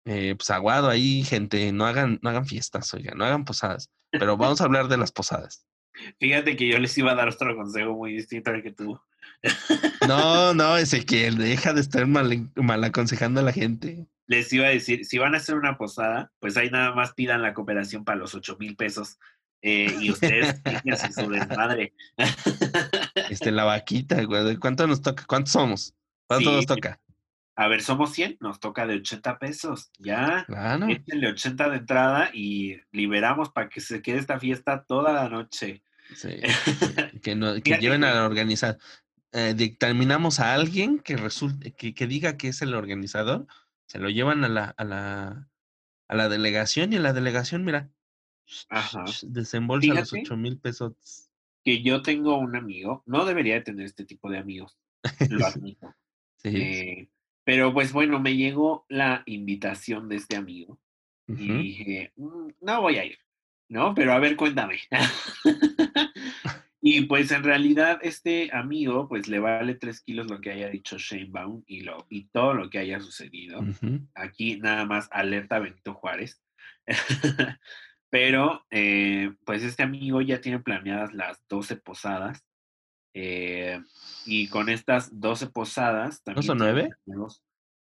eh, 0.07 0.35
pues 0.37 0.49
aguado 0.51 0.89
ahí, 0.89 1.25
gente, 1.25 1.73
no 1.73 1.85
hagan, 1.85 2.19
no 2.23 2.31
hagan 2.31 2.47
fiestas, 2.47 2.95
oiga, 2.95 3.13
no 3.15 3.27
hagan 3.27 3.45
posadas. 3.45 3.91
Pero 4.13 4.39
vamos 4.39 4.63
a 4.63 4.65
hablar 4.65 4.89
de 4.89 4.97
las 4.97 5.13
posadas. 5.13 5.67
Fíjate 6.21 6.57
que 6.57 6.69
yo 6.69 6.79
les 6.79 6.97
iba 6.97 7.13
a 7.13 7.17
dar 7.17 7.29
otro 7.29 7.55
consejo 7.55 7.93
muy 7.93 8.15
distinto 8.15 8.51
al 8.51 8.63
que 8.63 8.73
tú. 8.73 8.99
No, 10.07 10.55
no, 10.55 10.75
que 11.07 11.31
deja 11.31 11.73
de 11.73 11.81
estar 11.81 12.07
mal, 12.07 12.51
mal 12.57 12.85
aconsejando 12.85 13.41
a 13.41 13.45
la 13.45 13.53
gente. 13.53 14.07
Les 14.27 14.53
iba 14.53 14.67
a 14.67 14.71
decir, 14.71 15.05
si 15.05 15.19
van 15.19 15.35
a 15.35 15.39
hacer 15.39 15.55
una 15.55 15.77
posada, 15.77 16.33
pues 16.39 16.57
ahí 16.57 16.71
nada 16.71 16.95
más 16.95 17.15
pidan 17.15 17.43
la 17.43 17.55
cooperación 17.55 18.05
para 18.05 18.19
los 18.19 18.35
ocho 18.35 18.57
mil 18.59 18.77
pesos. 18.77 19.19
Eh, 19.63 19.95
y 20.01 20.11
ustedes 20.11 20.61
su 21.15 21.29
desmadre. 21.31 21.93
Este, 23.29 23.51
la 23.51 23.65
vaquita, 23.65 24.23
güey. 24.25 24.57
¿Cuánto 24.57 24.87
nos 24.87 25.03
toca? 25.03 25.25
¿Cuántos 25.27 25.53
somos? 25.53 25.95
¿Cuánto 26.27 26.53
nos 26.53 26.67
toca? 26.67 27.01
A 27.57 27.69
ver, 27.69 27.83
somos 27.83 28.13
100, 28.13 28.39
nos 28.41 28.59
toca 28.59 28.87
de 28.87 28.95
80 28.95 29.39
pesos. 29.39 29.91
Ya, 29.99 30.45
claro. 30.47 30.89
échenle 30.89 31.29
80 31.29 31.69
de 31.69 31.77
entrada 31.77 32.31
y 32.33 32.81
liberamos 32.91 33.51
para 33.51 33.69
que 33.69 33.81
se 33.81 34.01
quede 34.01 34.19
esta 34.19 34.39
fiesta 34.39 34.85
toda 34.85 35.13
la 35.13 35.29
noche. 35.29 35.83
Sí, 36.15 36.41
que, 37.23 37.35
no, 37.37 37.61
que 37.61 37.77
lleven 37.77 38.05
a 38.05 38.25
organizar. 38.25 38.79
Eh, 39.33 39.55
dictaminamos 39.57 40.41
a 40.41 40.55
alguien 40.55 40.99
que 40.99 41.17
resulte, 41.17 41.73
que, 41.73 41.95
que, 41.95 42.07
diga 42.09 42.37
que 42.37 42.49
es 42.49 42.63
el 42.63 42.75
organizador, 42.75 43.47
se 43.87 43.99
lo 44.01 44.11
llevan 44.11 44.45
a 44.45 44.49
la, 44.49 44.65
a 44.65 44.85
la, 44.85 45.49
a 46.09 46.15
la 46.17 46.29
delegación 46.29 46.93
y 46.93 46.97
en 46.97 47.05
la 47.05 47.13
delegación, 47.13 47.65
mira, 47.65 47.91
Ajá. 48.69 49.05
desembolsa 49.23 49.95
los 49.95 50.13
8 50.13 50.37
mil 50.37 50.59
pesos. 50.59 51.31
Que 51.65 51.83
yo 51.83 52.03
tengo 52.03 52.39
un 52.39 52.57
amigo, 52.57 53.05
no 53.07 53.25
debería 53.25 53.55
de 53.55 53.61
tener 53.61 53.87
este 53.87 54.05
tipo 54.05 54.29
de 54.31 54.39
amigos, 54.39 54.77
lo 55.29 55.47
admito. 55.47 55.95
sí. 56.39 56.49
Eh, 56.57 57.09
pero 57.45 57.73
pues 57.73 57.93
bueno, 57.93 58.21
me 58.21 58.37
llegó 58.37 58.85
la 58.89 59.23
invitación 59.27 60.09
de 60.09 60.17
este 60.17 60.37
amigo 60.37 60.79
y 61.27 61.53
dije, 61.53 62.13
mm, 62.17 62.49
no 62.61 62.83
voy 62.83 62.97
a 62.97 63.05
ir, 63.05 63.19
¿no? 63.69 63.95
Pero 63.95 64.13
a 64.13 64.19
ver, 64.19 64.37
cuéntame. 64.37 64.81
y 66.83 67.03
pues 67.03 67.31
en 67.31 67.45
realidad 67.45 67.99
este 68.03 68.51
amigo 68.53 69.07
pues 69.07 69.29
le 69.29 69.39
vale 69.39 69.75
tres 69.75 70.01
kilos 70.01 70.31
lo 70.31 70.41
que 70.41 70.51
haya 70.51 70.71
dicho 70.71 70.97
Shane 70.97 71.29
Baum 71.29 71.63
y, 71.67 71.81
lo, 71.81 72.07
y 72.09 72.29
todo 72.29 72.55
lo 72.55 72.71
que 72.71 72.79
haya 72.79 73.01
sucedido. 73.01 73.61
Aquí 74.15 74.59
nada 74.59 74.87
más 74.87 75.09
alerta 75.13 75.59
Benito 75.59 75.95
Juárez. 75.95 76.43
Pero 78.11 78.67
eh, 78.71 79.33
pues 79.45 79.63
este 79.63 79.83
amigo 79.83 80.21
ya 80.23 80.41
tiene 80.41 80.59
planeadas 80.59 81.13
las 81.13 81.47
12 81.49 81.77
posadas. 81.77 82.45
Eh, 83.13 83.81
y 84.25 84.49
con 84.49 84.69
estas 84.69 85.21
12 85.21 85.49
posadas... 85.49 86.23
¿No 86.27 86.43
son 86.43 86.59
nueve? 86.59 86.91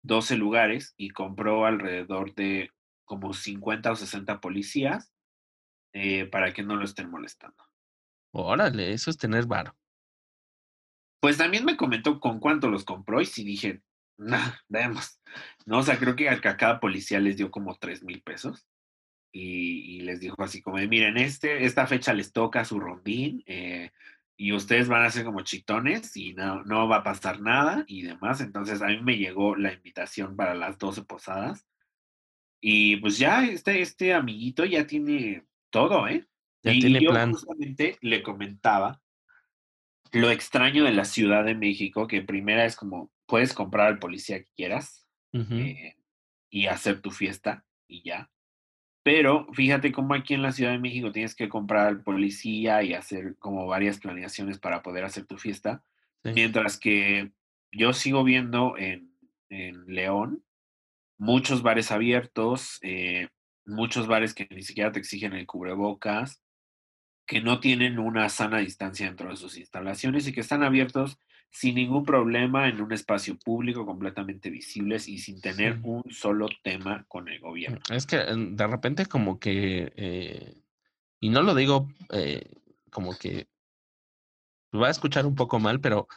12 0.03 0.37
lugares 0.37 0.93
y 0.95 1.09
compró 1.09 1.65
alrededor 1.65 2.33
de 2.35 2.71
como 3.03 3.33
50 3.33 3.91
o 3.91 3.95
60 3.95 4.39
policías 4.39 5.11
eh, 5.93 6.25
para 6.25 6.53
que 6.53 6.63
no 6.63 6.77
lo 6.77 6.85
estén 6.85 7.09
molestando. 7.09 7.66
Órale, 8.39 8.93
eso 8.93 9.09
es 9.09 9.17
tener 9.17 9.47
varo. 9.47 9.75
Pues 11.19 11.37
también 11.37 11.65
me 11.65 11.75
comentó 11.75 12.19
con 12.19 12.39
cuánto 12.39 12.69
los 12.69 12.85
compró 12.85 13.19
y 13.19 13.25
si 13.25 13.43
dije, 13.43 13.81
nah, 14.17 14.51
vemos. 14.69 15.19
No, 15.65 15.79
o 15.79 15.83
sea, 15.83 15.97
creo 15.97 16.15
que 16.15 16.29
a 16.29 16.39
cada 16.39 16.79
policía 16.79 17.19
les 17.19 17.37
dio 17.37 17.49
como 17.49 17.75
3 17.75 18.03
mil 18.03 18.21
pesos 18.21 18.67
y, 19.31 20.01
les 20.01 20.19
dijo 20.19 20.41
así 20.43 20.61
como, 20.61 20.77
miren, 20.77 21.17
este, 21.17 21.65
esta 21.65 21.87
fecha 21.87 22.13
les 22.13 22.31
toca 22.31 22.63
su 22.63 22.79
rondín 22.79 23.43
eh, 23.47 23.91
y 24.37 24.53
ustedes 24.53 24.87
van 24.87 25.03
a 25.03 25.11
ser 25.11 25.25
como 25.25 25.41
chitones 25.41 26.15
y 26.15 26.33
no, 26.33 26.63
no 26.63 26.87
va 26.87 26.97
a 26.97 27.03
pasar 27.03 27.41
nada 27.41 27.85
y 27.87 28.03
demás. 28.03 28.39
Entonces 28.41 28.83
a 28.83 28.87
mí 28.87 29.01
me 29.01 29.17
llegó 29.17 29.55
la 29.55 29.73
invitación 29.73 30.35
para 30.35 30.53
las 30.53 30.77
12 30.77 31.03
posadas 31.03 31.65
y 32.61 32.97
pues 32.97 33.17
ya 33.17 33.45
este, 33.45 33.81
este 33.81 34.13
amiguito 34.13 34.63
ya 34.63 34.85
tiene 34.85 35.43
todo, 35.71 36.07
¿eh? 36.07 36.27
Ya 36.63 36.73
y 36.73 36.79
tiene 36.79 37.01
yo 37.01 37.11
plan. 37.11 37.31
justamente 37.31 37.97
le 38.01 38.23
comentaba 38.23 39.01
lo 40.11 40.31
extraño 40.31 40.83
de 40.83 40.91
la 40.91 41.05
Ciudad 41.05 41.43
de 41.43 41.55
México, 41.55 42.07
que 42.07 42.21
primera 42.21 42.65
es 42.65 42.75
como 42.75 43.11
puedes 43.25 43.53
comprar 43.53 43.87
al 43.87 43.99
policía 43.99 44.39
que 44.39 44.49
quieras 44.55 45.05
eh, 45.33 45.95
y 46.49 46.67
hacer 46.67 47.01
tu 47.01 47.11
fiesta 47.11 47.65
y 47.87 48.03
ya. 48.03 48.29
Pero 49.03 49.47
fíjate 49.53 49.91
cómo 49.91 50.13
aquí 50.13 50.33
en 50.33 50.41
la 50.41 50.51
Ciudad 50.51 50.71
de 50.71 50.79
México 50.79 51.11
tienes 51.11 51.35
que 51.35 51.49
comprar 51.49 51.87
al 51.87 52.03
policía 52.03 52.83
y 52.83 52.93
hacer 52.93 53.35
como 53.37 53.67
varias 53.67 53.99
planeaciones 53.99 54.59
para 54.59 54.81
poder 54.81 55.05
hacer 55.05 55.25
tu 55.25 55.37
fiesta. 55.37 55.83
Mientras 56.23 56.77
que 56.77 57.31
yo 57.71 57.93
sigo 57.93 58.23
viendo 58.23 58.75
en, 58.77 59.15
León 59.49 60.43
muchos 61.17 61.63
bares 61.63 61.91
abiertos, 61.91 62.79
eh, 62.81 63.29
muchos 63.65 64.07
bares 64.07 64.33
que 64.33 64.45
ni 64.51 64.61
siquiera 64.61 64.91
te 64.91 64.99
exigen 64.99 65.31
el 65.31 65.45
cubrebocas, 65.45 66.41
que 67.27 67.41
no 67.41 67.59
tienen 67.59 67.99
una 67.99 68.29
sana 68.29 68.59
distancia 68.59 69.05
dentro 69.05 69.29
de 69.29 69.35
sus 69.35 69.57
instalaciones 69.57 70.25
y 70.27 70.33
que 70.33 70.39
están 70.39 70.63
abiertos 70.63 71.19
sin 71.51 71.75
ningún 71.75 72.05
problema 72.05 72.69
en 72.69 72.81
un 72.81 72.93
espacio 72.93 73.37
público 73.37 73.85
completamente 73.85 74.49
visibles 74.49 75.07
y 75.07 75.17
sin 75.17 75.41
tener 75.41 75.79
un 75.83 76.03
solo 76.09 76.47
tema 76.63 77.05
con 77.07 77.27
el 77.27 77.39
gobierno. 77.39 77.79
Es 77.89 78.05
que 78.05 78.17
mm, 78.17 78.55
de 78.55 78.67
repente 78.67 79.05
como 79.05 79.39
que, 79.39 79.91
eh, 79.95 80.61
y 81.19 81.29
no 81.29 81.41
lo 81.41 81.53
digo 81.53 81.89
eh, 82.11 82.49
como 82.91 83.17
que 83.17 83.47
va 84.73 84.87
a 84.87 84.91
escuchar 84.91 85.25
un 85.25 85.35
poco 85.35 85.59
mal, 85.59 85.81
pero 85.81 86.07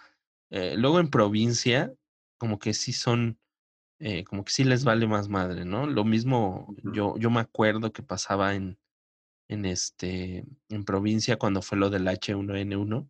eh, 0.51 0.75
luego 0.77 1.01
en 1.01 1.11
provincia 1.11 1.93
como 2.39 2.59
que 2.59 2.73
sí 2.73 2.93
son, 2.93 3.39
como 4.27 4.45
que 4.45 4.53
sí 4.53 4.65
les 4.65 4.83
vale 4.83 5.07
más 5.07 5.29
madre, 5.29 5.67
¿no? 5.67 5.87
Lo 5.87 6.05
mismo 6.05 6.75
yo, 6.95 7.19
yo 7.19 7.29
me 7.29 7.41
acuerdo 7.41 7.93
que 7.93 8.03
pasaba 8.03 8.55
en, 8.55 8.80
en, 9.51 9.65
este, 9.65 10.45
en 10.69 10.85
provincia 10.85 11.37
cuando 11.37 11.63
fue 11.63 11.79
lo 11.79 11.91
del 11.91 12.07
H1N1, 12.07 13.09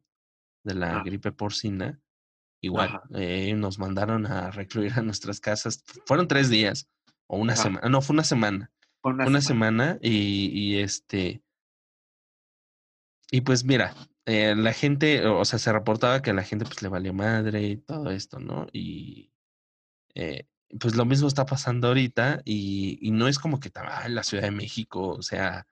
de 0.65 0.75
la 0.75 1.03
gripe 1.03 1.33
porcina 1.33 2.01
Igual, 2.63 3.01
eh, 3.15 3.55
nos 3.55 3.79
mandaron 3.79 4.27
a 4.27 4.51
recluir 4.51 4.93
a 4.95 5.03
nuestras 5.03 5.41
casas. 5.41 5.83
Fueron 6.05 6.29
tres 6.29 6.51
días 6.51 6.89
o 7.27 7.39
una 7.39 7.57
semana. 7.57 7.89
No, 7.89 8.03
fue 8.03 8.13
una 8.13 8.25
semana. 8.25 8.71
una, 9.03 9.41
semana. 9.41 9.99
y, 10.03 10.77
este. 10.79 11.43
Y 13.31 13.41
pues 13.43 13.65
mira, 13.65 13.95
eh, 14.27 14.55
la 14.57 14.73
gente, 14.73 15.27
o 15.27 15.45
sea, 15.45 15.59
se 15.59 15.73
reportaba 15.73 16.21
que 16.21 16.31
a 16.31 16.35
la 16.35 16.43
gente 16.43 16.67
pues 16.67 16.83
le 16.83 16.89
valió 16.89 17.15
madre 17.15 17.63
y 17.63 17.77
todo 17.77 18.11
esto, 18.11 18.41
¿no? 18.41 18.67
Y 18.73 19.33
eh, 20.15 20.47
pues 20.79 20.97
lo 20.97 21.07
mismo 21.07 21.29
está 21.29 21.47
pasando 21.47 21.89
ahorita 21.89 22.43
y, 22.45 22.99
y 23.01 23.13
no 23.13 23.29
es 23.29 23.39
como 23.39 23.59
que 23.59 23.71
ah, 23.77 24.09
la 24.09 24.23
Ciudad 24.23 24.45
de 24.45 24.51
México, 24.51 25.09
o 25.09 25.23
sea, 25.23 25.67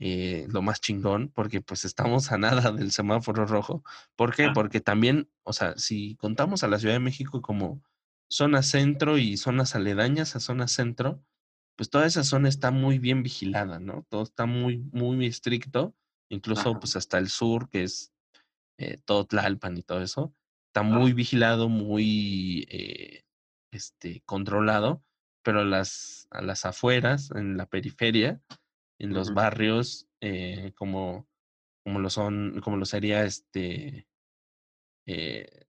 eh, 0.00 0.46
lo 0.50 0.60
más 0.62 0.80
chingón, 0.80 1.30
porque 1.34 1.60
pues 1.60 1.84
estamos 1.84 2.32
a 2.32 2.38
nada 2.38 2.72
del 2.72 2.90
semáforo 2.90 3.46
rojo. 3.46 3.84
¿Por 4.16 4.34
qué? 4.34 4.50
Porque 4.52 4.80
también, 4.80 5.30
o 5.44 5.52
sea, 5.52 5.76
si 5.76 6.16
contamos 6.16 6.64
a 6.64 6.68
la 6.68 6.78
Ciudad 6.78 6.94
de 6.94 7.00
México 7.00 7.42
como 7.42 7.82
zona 8.28 8.62
centro 8.62 9.18
y 9.18 9.36
zonas 9.36 9.74
aledañas 9.74 10.34
a 10.34 10.40
zona 10.40 10.66
centro, 10.66 11.22
pues 11.76 11.90
toda 11.90 12.06
esa 12.06 12.24
zona 12.24 12.48
está 12.48 12.70
muy 12.70 12.98
bien 12.98 13.22
vigilada, 13.22 13.78
¿no? 13.78 14.06
Todo 14.08 14.22
está 14.22 14.46
muy, 14.46 14.78
muy 14.92 15.26
estricto, 15.26 15.94
incluso 16.28 16.78
pues 16.78 16.96
hasta 16.96 17.18
el 17.18 17.28
sur, 17.28 17.68
que 17.68 17.84
es 17.84 18.12
eh, 18.78 18.98
todo 19.04 19.26
Tlalpan 19.26 19.76
y 19.76 19.82
todo 19.82 20.02
eso, 20.02 20.34
está 20.68 20.82
muy 20.82 21.12
vigilado, 21.12 21.68
muy 21.68 22.66
eh, 22.68 23.24
este, 23.70 24.22
controlado, 24.26 25.04
pero 25.44 25.64
las, 25.64 26.26
a 26.30 26.42
las 26.42 26.64
afueras, 26.64 27.30
en 27.32 27.56
la 27.56 27.66
periferia, 27.66 28.40
en 28.98 29.12
los 29.12 29.34
barrios 29.34 30.08
eh, 30.20 30.72
como, 30.76 31.28
como 31.82 31.98
lo 31.98 32.10
son, 32.10 32.60
como 32.62 32.76
lo 32.76 32.84
sería 32.84 33.24
este 33.24 34.08
eh, 35.06 35.66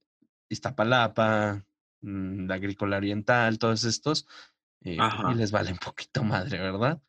Iztapalapa, 0.48 1.66
mm, 2.00 2.46
la 2.46 2.54
agrícola 2.54 2.96
oriental, 2.96 3.58
todos 3.58 3.84
estos, 3.84 4.26
eh, 4.82 4.98
y 5.30 5.34
les 5.34 5.50
vale 5.50 5.72
un 5.72 5.78
poquito 5.78 6.22
madre, 6.22 6.58
¿verdad? 6.58 7.02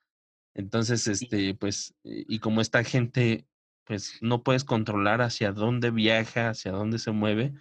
Entonces, 0.56 1.08
este, 1.08 1.54
pues, 1.54 1.96
y 2.04 2.40
como 2.40 2.62
esta 2.62 2.84
gente, 2.84 3.48
pues, 3.86 4.18
no 4.22 4.44
puedes 4.44 4.64
controlar 4.64 5.22
hacia 5.22 5.52
dónde 5.52 5.92
viaja, 5.92 6.50
hacia 6.50 6.72
dónde 6.72 6.98
se 6.98 7.12
mueve, 7.12 7.54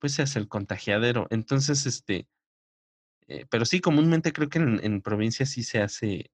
pues 0.00 0.14
se 0.14 0.22
hace 0.22 0.40
el 0.40 0.48
contagiadero. 0.48 1.28
Entonces, 1.30 1.86
este, 1.86 2.28
pero 3.50 3.64
sí, 3.64 3.80
comúnmente 3.80 4.32
creo 4.32 4.48
que 4.48 4.58
en, 4.58 4.80
en 4.82 5.00
provincia 5.00 5.46
sí 5.46 5.62
se 5.62 5.80
hace 5.80 6.32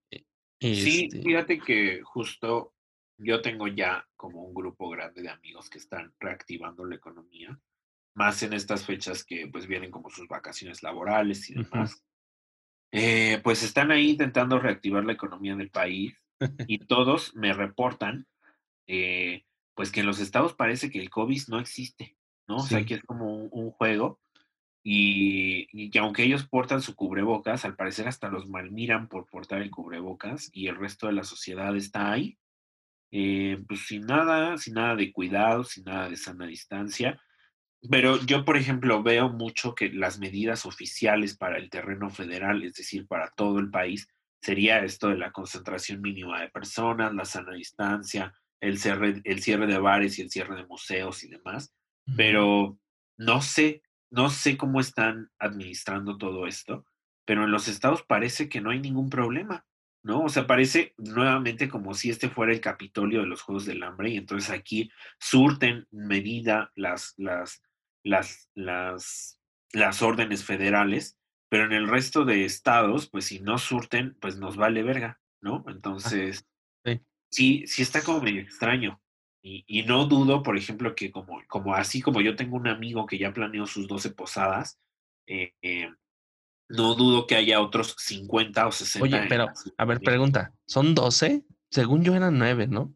este 0.60 1.22
fíjate 1.22 1.58
que 1.58 2.02
justo 2.02 2.74
yo 3.18 3.40
tengo 3.40 3.68
ya 3.68 4.06
como 4.16 4.42
un 4.42 4.54
grupo 4.54 4.88
grande 4.90 5.22
de 5.22 5.30
amigos 5.30 5.70
que 5.70 5.78
están 5.78 6.14
reactivando 6.18 6.84
la 6.84 6.96
economía, 6.96 7.58
más 8.14 8.42
en 8.42 8.52
estas 8.52 8.84
fechas 8.84 9.24
que 9.24 9.46
pues 9.48 9.66
vienen 9.66 9.90
como 9.90 10.10
sus 10.10 10.28
vacaciones 10.28 10.82
laborales 10.82 11.50
y 11.50 11.54
demás. 11.54 12.02
Eh, 12.92 13.40
pues 13.42 13.62
están 13.62 13.90
ahí 13.90 14.10
intentando 14.10 14.58
reactivar 14.58 15.04
la 15.04 15.12
economía 15.12 15.56
del 15.56 15.70
país 15.70 16.14
y 16.68 16.78
todos 16.78 17.34
me 17.34 17.52
reportan 17.52 18.26
eh, 18.86 19.44
pues 19.74 19.90
que 19.90 20.00
en 20.00 20.06
los 20.06 20.20
estados 20.20 20.54
parece 20.54 20.90
que 20.90 21.00
el 21.00 21.10
COVID 21.10 21.42
no 21.48 21.58
existe, 21.58 22.16
¿no? 22.48 22.56
O 22.56 22.60
sea, 22.60 22.84
que 22.84 22.94
es 22.94 23.02
como 23.02 23.34
un, 23.34 23.70
juego 23.72 24.20
y, 24.88 25.90
que 25.90 25.98
aunque 25.98 26.22
ellos 26.22 26.46
portan 26.46 26.80
su 26.80 26.94
cubrebocas, 26.94 27.64
al 27.64 27.74
parecer 27.74 28.06
hasta 28.06 28.28
los 28.28 28.48
malmiran 28.48 29.08
por 29.08 29.26
portar 29.26 29.60
el 29.60 29.72
cubrebocas 29.72 30.48
y 30.52 30.68
el 30.68 30.76
resto 30.76 31.08
de 31.08 31.14
la 31.14 31.24
sociedad 31.24 31.74
está 31.74 32.12
ahí, 32.12 32.38
eh, 33.10 33.58
pues 33.66 33.84
sin 33.88 34.02
nada, 34.02 34.56
sin 34.58 34.74
nada 34.74 34.94
de 34.94 35.10
cuidado, 35.10 35.64
sin 35.64 35.82
nada 35.82 36.08
de 36.08 36.16
sana 36.16 36.46
distancia. 36.46 37.20
Pero 37.90 38.24
yo, 38.26 38.44
por 38.44 38.56
ejemplo, 38.56 39.02
veo 39.02 39.28
mucho 39.28 39.74
que 39.74 39.90
las 39.90 40.20
medidas 40.20 40.64
oficiales 40.66 41.36
para 41.36 41.58
el 41.58 41.68
terreno 41.68 42.08
federal, 42.08 42.62
es 42.62 42.74
decir, 42.74 43.08
para 43.08 43.32
todo 43.36 43.58
el 43.58 43.70
país, 43.70 44.06
sería 44.40 44.84
esto 44.84 45.08
de 45.08 45.18
la 45.18 45.32
concentración 45.32 46.00
mínima 46.00 46.40
de 46.40 46.50
personas, 46.50 47.12
la 47.12 47.24
sana 47.24 47.54
distancia, 47.54 48.32
el 48.60 48.78
cierre, 48.78 49.20
el 49.24 49.42
cierre 49.42 49.66
de 49.66 49.78
bares 49.80 50.16
y 50.20 50.22
el 50.22 50.30
cierre 50.30 50.54
de 50.54 50.66
museos 50.66 51.24
y 51.24 51.28
demás. 51.28 51.74
Pero 52.16 52.78
no 53.18 53.42
sé, 53.42 53.82
no 54.10 54.30
sé 54.30 54.56
cómo 54.56 54.80
están 54.80 55.30
administrando 55.38 56.18
todo 56.18 56.46
esto, 56.46 56.84
pero 57.24 57.44
en 57.44 57.50
los 57.50 57.68
estados 57.68 58.02
parece 58.02 58.48
que 58.48 58.60
no 58.60 58.70
hay 58.70 58.80
ningún 58.80 59.10
problema. 59.10 59.66
¿no? 60.06 60.22
O 60.22 60.28
sea, 60.28 60.46
parece 60.46 60.94
nuevamente 60.98 61.68
como 61.68 61.92
si 61.92 62.10
este 62.10 62.28
fuera 62.28 62.52
el 62.52 62.60
Capitolio 62.60 63.22
de 63.22 63.26
los 63.26 63.42
Juegos 63.42 63.66
del 63.66 63.82
Hambre 63.82 64.10
y 64.10 64.16
entonces 64.16 64.50
aquí 64.50 64.88
surten 65.18 65.88
medida 65.90 66.70
las, 66.76 67.14
las, 67.16 67.60
las, 68.04 68.48
las, 68.54 69.40
las 69.72 70.02
órdenes 70.02 70.44
federales, 70.44 71.18
pero 71.48 71.64
en 71.64 71.72
el 71.72 71.88
resto 71.88 72.24
de 72.24 72.44
estados, 72.44 73.10
pues 73.10 73.24
si 73.24 73.40
no 73.40 73.58
surten, 73.58 74.16
pues 74.20 74.38
nos 74.38 74.56
vale 74.56 74.84
verga, 74.84 75.20
¿no? 75.40 75.64
Entonces, 75.66 76.46
sí. 77.28 77.64
sí, 77.66 77.82
está 77.82 78.00
como 78.02 78.20
medio 78.20 78.42
extraño. 78.42 79.02
Y, 79.48 79.64
y, 79.68 79.84
no 79.84 80.06
dudo, 80.06 80.42
por 80.42 80.58
ejemplo, 80.58 80.96
que 80.96 81.12
como, 81.12 81.40
como 81.46 81.72
así 81.72 82.02
como 82.02 82.20
yo 82.20 82.34
tengo 82.34 82.56
un 82.56 82.66
amigo 82.66 83.06
que 83.06 83.16
ya 83.16 83.32
planeó 83.32 83.64
sus 83.64 83.86
12 83.86 84.10
posadas, 84.10 84.80
eh, 85.28 85.54
eh, 85.62 85.88
no 86.68 86.96
dudo 86.96 87.28
que 87.28 87.36
haya 87.36 87.60
otros 87.60 87.94
50 87.96 88.66
o 88.66 88.72
60. 88.72 89.04
Oye, 89.04 89.26
pero, 89.28 89.46
a 89.78 89.84
ver, 89.84 90.00
pregunta, 90.00 90.52
¿son 90.66 90.96
12? 90.96 91.44
Según 91.70 92.02
yo 92.02 92.16
eran 92.16 92.38
9, 92.38 92.66
¿no? 92.66 92.92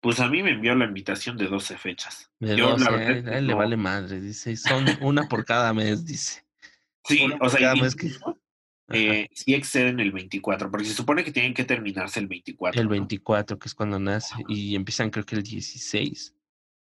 Pues 0.00 0.20
a 0.20 0.28
mí 0.28 0.44
me 0.44 0.52
envió 0.52 0.76
la 0.76 0.84
invitación 0.84 1.36
de 1.36 1.48
12 1.48 1.78
fechas. 1.78 2.30
De 2.38 2.56
yo, 2.56 2.76
12, 2.76 2.88
a 2.88 3.38
él, 3.38 3.46
le 3.48 3.54
vale 3.54 3.76
madre, 3.76 4.20
dice, 4.20 4.56
son 4.56 4.86
una 5.00 5.26
por 5.26 5.44
cada 5.44 5.74
mes, 5.74 6.04
dice. 6.04 6.46
Sí, 7.02 7.28
o 7.40 7.48
sea, 7.48 7.58
cada 7.58 7.74
mes 7.74 7.96
que... 7.96 8.12
eh, 8.90 9.28
sí 9.32 9.54
exceden 9.54 10.00
el 10.00 10.12
24, 10.12 10.70
porque 10.70 10.86
se 10.86 10.94
supone 10.94 11.24
que 11.24 11.32
tienen 11.32 11.54
que 11.54 11.64
terminarse 11.64 12.20
el 12.20 12.26
24. 12.26 12.80
El 12.80 12.88
24, 12.88 13.58
que 13.58 13.68
es 13.68 13.74
cuando 13.74 13.98
nace, 13.98 14.34
y 14.48 14.74
empiezan 14.74 15.10
creo 15.10 15.24
que 15.24 15.36
el 15.36 15.42
16, 15.42 16.34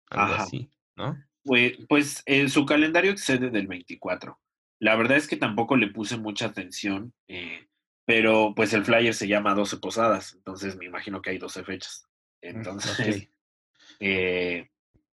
algo 0.09 0.33
así, 0.33 0.69
¿no? 0.95 1.17
Pues, 1.43 1.73
pues 1.87 2.23
eh, 2.25 2.49
su 2.49 2.65
calendario 2.65 3.11
excede 3.11 3.49
del 3.49 3.67
24. 3.67 4.39
La 4.79 4.95
verdad 4.95 5.17
es 5.17 5.27
que 5.27 5.37
tampoco 5.37 5.77
le 5.77 5.87
puse 5.87 6.17
mucha 6.17 6.47
atención, 6.47 7.13
eh, 7.27 7.67
pero 8.05 8.53
pues 8.55 8.73
el 8.73 8.83
flyer 8.83 9.13
se 9.13 9.27
llama 9.27 9.53
12 9.53 9.77
posadas, 9.77 10.33
entonces 10.35 10.75
me 10.75 10.85
imagino 10.85 11.21
que 11.21 11.31
hay 11.31 11.37
12 11.37 11.63
fechas. 11.63 12.05
Mm, 12.41 12.47
entonces, 12.47 13.29
eh, 14.01 14.69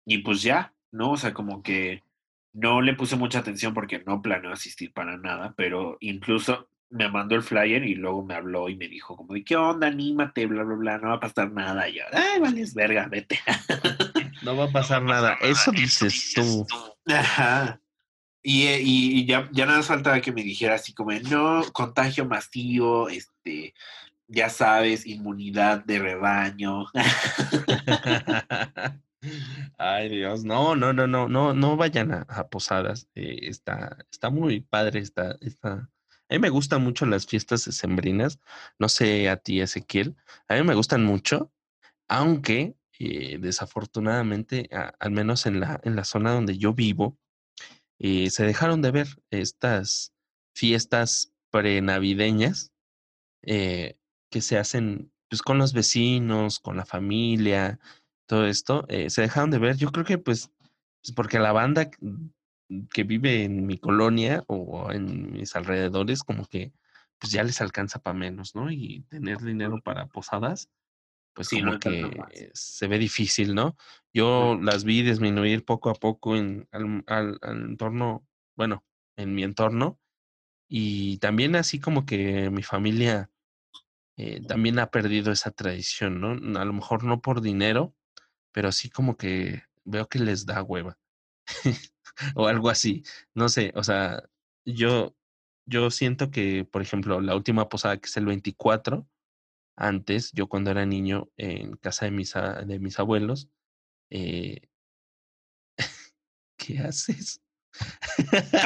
y 0.06 0.18
pues 0.18 0.42
ya, 0.42 0.74
¿no? 0.92 1.12
O 1.12 1.18
sea, 1.18 1.34
como 1.34 1.64
que 1.64 2.04
no 2.54 2.82
le 2.82 2.94
puse 2.94 3.16
mucha 3.16 3.40
atención 3.40 3.74
porque 3.74 4.04
no 4.06 4.22
planeo 4.22 4.52
asistir 4.52 4.94
para 4.94 5.18
nada, 5.18 5.54
pero 5.58 5.98
incluso 6.02 6.70
me 6.94 7.10
mandó 7.10 7.36
el 7.36 7.42
flyer 7.42 7.84
y 7.84 7.96
luego 7.96 8.24
me 8.24 8.36
habló 8.36 8.70
y 8.70 8.76
me 8.76 8.88
dijo 8.88 9.18
como, 9.18 9.34
¿qué 9.44 9.56
onda? 9.56 9.88
Anímate, 9.88 10.46
bla, 10.46 10.64
bla, 10.64 10.76
bla, 10.76 10.98
no 11.00 11.10
va 11.10 11.16
a 11.16 11.20
pasar 11.20 11.52
nada. 11.52 11.90
Y 11.90 11.96
yo, 11.96 12.04
ay, 12.14 12.40
vale, 12.40 12.64
verga, 12.74 13.08
vete. 13.10 13.40
No 14.44 14.58
va 14.58 14.66
a 14.66 14.72
pasar 14.72 15.02
nada. 15.02 15.38
Eso 15.40 15.72
dices 15.72 16.34
tú. 16.36 16.68
Ajá. 17.08 17.80
Eh, 18.44 18.82
y, 18.84 19.22
y, 19.22 19.26
ya, 19.26 19.50
ya 19.54 19.66
nada 19.66 19.78
más 19.78 19.88
faltaba 19.88 20.20
que 20.20 20.34
me 20.34 20.44
dijera 20.44 20.76
así 20.76 20.94
como, 20.94 21.14
no, 21.14 21.64
contagio 21.72 22.26
masivo, 22.26 23.08
este, 23.08 23.74
ya 24.28 24.50
sabes, 24.50 25.06
inmunidad 25.06 25.86
de 25.86 26.00
rebaño. 26.00 26.88
Ay 29.78 30.10
Dios, 30.10 30.44
no, 30.44 30.76
no, 30.76 30.92
no, 30.92 31.08
no, 31.08 31.30
no, 31.30 31.54
no 31.54 31.78
vayan 31.78 32.12
a, 32.12 32.48
posadas. 32.50 33.08
Eh, 33.16 33.40
está, 33.44 33.96
está 34.12 34.30
muy 34.30 34.60
padre, 34.60 35.00
está, 35.00 35.38
está. 35.40 35.90
A 36.30 36.34
mí 36.34 36.40
me 36.40 36.50
gustan 36.50 36.84
mucho 36.84 37.06
las 37.06 37.26
fiestas 37.26 37.62
sembrinas. 37.62 38.40
No 38.80 38.90
sé 38.90 39.30
a 39.30 39.38
ti, 39.38 39.62
Ezequiel. 39.62 40.16
A 40.48 40.56
mí 40.56 40.64
me 40.64 40.76
gustan 40.76 41.04
mucho, 41.04 41.52
aunque 42.08 42.76
eh, 43.00 43.38
desafortunadamente, 43.40 44.70
al 45.00 45.12
menos 45.12 45.46
en 45.46 45.60
la, 45.60 45.82
en 45.84 45.96
la 45.96 46.06
zona 46.06 46.32
donde 46.32 46.58
yo 46.58 46.74
vivo, 46.74 47.18
eh, 48.00 48.30
se 48.30 48.46
dejaron 48.46 48.82
de 48.82 48.92
ver 48.92 49.08
estas 49.30 50.14
fiestas 50.56 51.34
prenavideñas 51.52 52.72
eh, 53.42 53.98
que 54.30 54.42
se 54.42 54.58
hacen 54.58 55.12
pues, 55.30 55.42
con 55.42 55.58
los 55.58 55.74
vecinos, 55.74 56.60
con 56.60 56.78
la 56.78 56.86
familia, 56.86 57.80
todo 58.26 58.48
esto, 58.48 58.88
se 59.08 59.22
dejaron 59.22 59.52
de 59.52 59.60
ver. 59.60 59.76
Yo 59.78 59.92
creo 59.92 60.06
que 60.06 60.18
pues, 60.18 60.50
pues 61.02 61.14
porque 61.14 61.40
la 61.40 61.52
banda 61.52 61.92
que 62.92 63.04
vive 63.04 63.44
en 63.44 63.66
mi 63.66 63.78
colonia 63.78 64.44
o 64.48 64.92
en 64.92 65.32
mis 65.32 65.56
alrededores, 65.56 66.24
como 66.24 66.46
que 66.46 66.74
pues 67.20 67.32
ya 67.32 67.44
les 67.44 67.62
alcanza 67.62 68.00
para 68.00 68.18
menos, 68.18 68.56
¿no? 68.56 68.72
Y 68.72 69.06
tener 69.10 69.38
dinero 69.40 69.80
para 69.82 70.08
posadas, 70.08 70.70
pues 71.34 71.48
sí, 71.48 71.62
como 71.62 71.80
que 71.80 72.52
se 72.54 72.88
ve 72.88 73.00
difícil, 73.00 73.56
¿no? 73.56 73.76
Yo 74.14 74.60
las 74.62 74.84
vi 74.84 75.04
disminuir 75.04 75.64
poco 75.64 75.90
a 75.90 75.94
poco 75.94 76.36
en 76.36 76.68
al, 77.08 77.40
entorno, 77.44 78.28
bueno, 78.56 78.84
en 79.16 79.34
mi 79.34 79.44
entorno, 79.44 80.00
y 80.68 81.18
también 81.20 81.56
así 81.56 81.80
como 81.80 82.06
que 82.06 82.50
mi 82.50 82.64
familia 82.64 83.30
eh, 84.18 84.42
también 84.48 84.80
ha 84.80 84.92
perdido 84.92 85.32
esa 85.32 85.52
tradición, 85.52 86.20
¿no? 86.20 86.60
A 86.60 86.66
lo 86.66 86.74
mejor 86.74 87.04
no 87.04 87.22
por 87.22 87.42
dinero, 87.42 87.96
pero 88.52 88.72
sí 88.72 88.90
como 88.90 89.18
que 89.18 89.64
veo 89.86 90.08
que 90.08 90.20
les 90.20 90.46
da 90.46 90.62
hueva. 90.62 90.98
o 92.36 92.48
algo 92.48 92.70
así. 92.70 93.04
No 93.34 93.50
sé, 93.50 93.72
o 93.76 93.84
sea, 93.84 94.24
yo, 94.66 95.16
yo 95.66 95.92
siento 95.92 96.32
que, 96.32 96.66
por 96.66 96.82
ejemplo, 96.82 97.22
la 97.22 97.36
última 97.36 97.70
posada 97.70 97.98
que 97.98 98.08
es 98.08 98.18
el 98.18 98.26
24, 98.26 99.08
antes, 99.76 100.32
yo 100.34 100.48
cuando 100.48 100.72
era 100.72 100.86
niño, 100.86 101.30
en 101.38 101.76
casa 101.78 102.06
de 102.06 102.12
mis, 102.12 102.34
de 102.34 102.80
mis 102.80 103.00
abuelos, 103.00 103.50
eh, 104.10 104.62
¿qué 106.58 106.80
haces? 106.80 107.42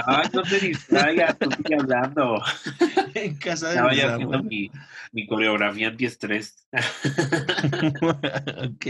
Ah, 0.06 0.24
no 0.34 0.42
te 0.44 0.60
distraigas, 0.60 1.38
estoy 1.40 1.74
hablando. 1.80 2.42
En 3.24 3.36
casa 3.36 3.70
de 3.70 3.82
mis 3.90 4.04
abuelos. 4.04 4.44
Mi, 4.44 4.72
mi, 5.12 5.28
coreografía 5.28 5.90
antiestrés. 5.90 6.68
ok. 8.02 8.86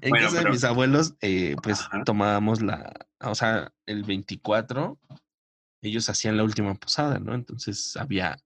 En 0.00 0.12
casa 0.12 0.42
de 0.42 0.50
mis 0.50 0.64
abuelos, 0.64 1.14
eh, 1.20 1.56
pues 1.62 1.88
tomábamos 2.04 2.62
la, 2.62 2.92
o 3.20 3.34
sea, 3.34 3.72
el 3.86 4.04
24, 4.04 4.98
ellos 5.82 6.08
hacían 6.08 6.36
la 6.36 6.44
última 6.44 6.74
posada, 6.74 7.18
¿no? 7.18 7.34
Entonces 7.34 7.96
había 7.96 8.38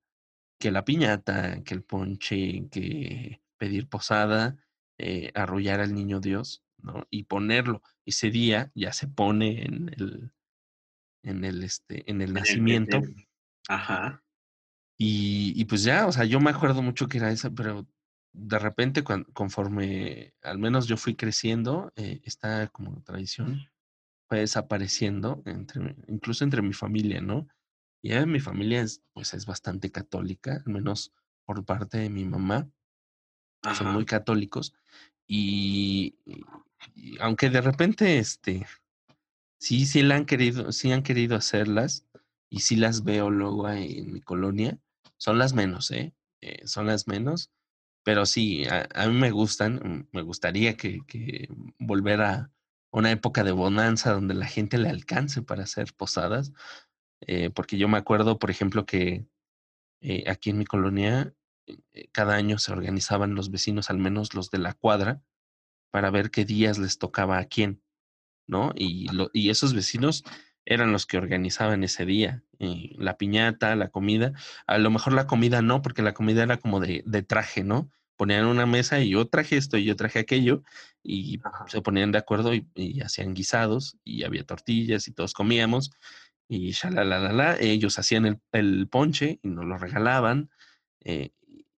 que 0.58 0.70
la 0.70 0.84
piñata, 0.84 1.62
que 1.64 1.74
el 1.74 1.82
ponche, 1.82 2.68
que 2.70 3.40
pedir 3.58 3.88
posada, 3.88 4.56
eh, 4.98 5.32
arrullar 5.34 5.80
al 5.80 5.94
niño 5.94 6.20
Dios, 6.20 6.62
¿no? 6.78 7.06
Y 7.10 7.24
ponerlo. 7.24 7.82
Ese 8.04 8.30
día 8.30 8.70
ya 8.74 8.92
se 8.92 9.08
pone 9.08 9.64
en 9.64 9.88
el, 9.88 10.32
en 11.24 11.44
el, 11.44 11.62
este, 11.64 12.08
en 12.10 12.22
el 12.22 12.32
nacimiento. 12.32 13.02
Ajá. 13.68 14.21
Y, 15.04 15.52
y, 15.60 15.64
pues 15.64 15.82
ya, 15.82 16.06
o 16.06 16.12
sea, 16.12 16.24
yo 16.26 16.38
me 16.38 16.50
acuerdo 16.50 16.80
mucho 16.80 17.08
que 17.08 17.18
era 17.18 17.32
esa, 17.32 17.50
pero 17.50 17.88
de 18.32 18.58
repente, 18.60 19.02
conforme 19.02 20.32
al 20.42 20.60
menos 20.60 20.86
yo 20.86 20.96
fui 20.96 21.16
creciendo, 21.16 21.92
eh, 21.96 22.20
esta 22.22 22.68
como 22.68 23.02
tradición 23.02 23.68
fue 24.28 24.38
desapareciendo, 24.38 25.42
entre, 25.44 25.96
incluso 26.06 26.44
entre 26.44 26.62
mi 26.62 26.72
familia, 26.72 27.20
¿no? 27.20 27.48
Y 28.00 28.14
mi 28.26 28.38
familia 28.38 28.80
es, 28.80 29.02
pues, 29.12 29.34
es 29.34 29.44
bastante 29.44 29.90
católica, 29.90 30.62
al 30.64 30.72
menos 30.72 31.12
por 31.46 31.64
parte 31.64 31.98
de 31.98 32.08
mi 32.08 32.24
mamá. 32.24 32.70
Son 33.76 33.92
muy 33.92 34.04
católicos. 34.04 34.72
Y, 35.26 36.14
aunque 37.18 37.50
de 37.50 37.60
repente, 37.60 38.18
este, 38.18 38.68
sí, 39.58 39.84
sí 39.84 40.02
la 40.02 40.14
han 40.14 40.26
querido, 40.26 40.70
sí 40.70 40.92
han 40.92 41.02
querido 41.02 41.34
hacerlas, 41.34 42.06
y 42.48 42.60
sí 42.60 42.76
las 42.76 43.02
veo 43.02 43.30
luego 43.30 43.68
en 43.68 44.12
mi 44.12 44.20
colonia, 44.20 44.78
son 45.22 45.38
las 45.38 45.52
menos, 45.54 45.92
¿eh? 45.92 46.12
eh 46.40 46.66
son 46.66 46.88
las 46.88 47.06
menos, 47.06 47.52
pero 48.02 48.26
sí, 48.26 48.64
a, 48.66 49.06
mí 49.06 49.14
me 49.14 49.30
gustan, 49.30 49.74
mm, 49.76 50.08
me 50.10 50.22
gustaría 50.22 50.76
que, 50.76 50.98
que 51.06 51.48
volver 51.78 52.22
a 52.22 52.50
una 52.90 53.12
época 53.12 53.44
de 53.44 53.52
bonanza 53.52 54.12
donde 54.12 54.34
la 54.34 54.46
gente 54.46 54.78
le 54.78 54.88
alcance 54.88 55.40
para 55.40 55.62
hacer 55.62 55.94
posadas, 55.94 56.52
eh, 57.20 57.50
porque 57.50 57.78
yo 57.78 57.86
me 57.86 57.98
acuerdo, 57.98 58.40
por 58.40 58.50
ejemplo, 58.50 58.84
que 58.84 59.24
eh, 60.00 60.24
aquí 60.26 60.50
en 60.50 60.58
mi 60.58 60.64
colonia 60.64 61.32
cada 62.10 62.34
año 62.34 62.58
se 62.58 62.72
organizaban 62.72 63.36
los 63.36 63.52
vecinos, 63.52 63.90
al 63.90 63.98
menos 63.98 64.34
los 64.34 64.50
de 64.50 64.58
la 64.58 64.74
cuadra, 64.74 65.22
para 65.92 66.10
ver 66.10 66.32
qué 66.32 66.44
días 66.44 66.78
les 66.78 66.98
tocaba 66.98 67.38
a 67.38 67.44
quién, 67.44 67.80
¿no? 68.48 68.72
Y, 68.74 69.06
lo, 69.12 69.30
y 69.32 69.50
esos 69.50 69.72
vecinos 69.72 70.24
eran 70.64 70.92
los 70.92 71.06
que 71.06 71.18
organizaban 71.18 71.84
ese 71.84 72.06
día, 72.06 72.42
eh, 72.58 72.92
la 72.96 73.16
piñata, 73.16 73.74
la 73.76 73.88
comida. 73.88 74.32
A 74.66 74.78
lo 74.78 74.90
mejor 74.90 75.12
la 75.12 75.26
comida 75.26 75.62
no, 75.62 75.82
porque 75.82 76.02
la 76.02 76.14
comida 76.14 76.42
era 76.42 76.56
como 76.56 76.80
de, 76.80 77.02
de 77.06 77.22
traje, 77.22 77.64
¿no? 77.64 77.90
Ponían 78.16 78.46
una 78.46 78.66
mesa 78.66 79.00
y 79.00 79.10
yo 79.10 79.26
traje 79.26 79.56
esto 79.56 79.76
y 79.76 79.84
yo 79.84 79.96
traje 79.96 80.20
aquello 80.20 80.62
y 81.02 81.40
se 81.66 81.82
ponían 81.82 82.12
de 82.12 82.18
acuerdo 82.18 82.52
y, 82.54 83.00
hacían 83.00 83.34
guisados 83.34 83.96
y 84.04 84.22
había 84.22 84.44
tortillas 84.44 85.08
y 85.08 85.12
todos 85.12 85.34
comíamos 85.34 85.90
y 86.48 86.72
la 86.90 87.56
ellos 87.58 87.98
hacían 87.98 88.26
el, 88.26 88.40
el, 88.52 88.86
ponche 88.86 89.40
y 89.42 89.48
nos 89.48 89.64
lo 89.64 89.78
regalaban 89.78 90.50
eh, 91.00 91.30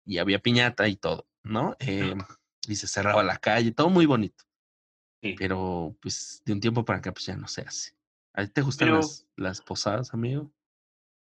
y 0.06 0.18
había 0.18 0.40
piñata 0.40 0.88
y 0.88 0.96
todo, 0.96 1.28
¿no? 1.44 1.76
Eh, 1.80 2.16
y 2.68 2.76
se 2.76 2.88
cerraba 2.88 3.24
la 3.24 3.38
calle, 3.38 3.72
todo 3.72 3.90
muy 3.90 4.06
bonito. 4.06 4.44
Pero 5.38 5.96
pues 6.02 6.42
de 6.44 6.52
un 6.52 6.60
tiempo 6.60 6.84
para 6.84 7.00
acá 7.00 7.14
pues 7.14 7.26
ya 7.26 7.38
no 7.38 7.48
se 7.48 7.62
hace. 7.62 7.94
¿A 8.34 8.46
ti 8.46 8.52
te 8.52 8.62
gustan 8.62 8.94
las, 8.94 9.28
las, 9.36 9.62
posadas, 9.62 10.14
amigo? 10.14 10.52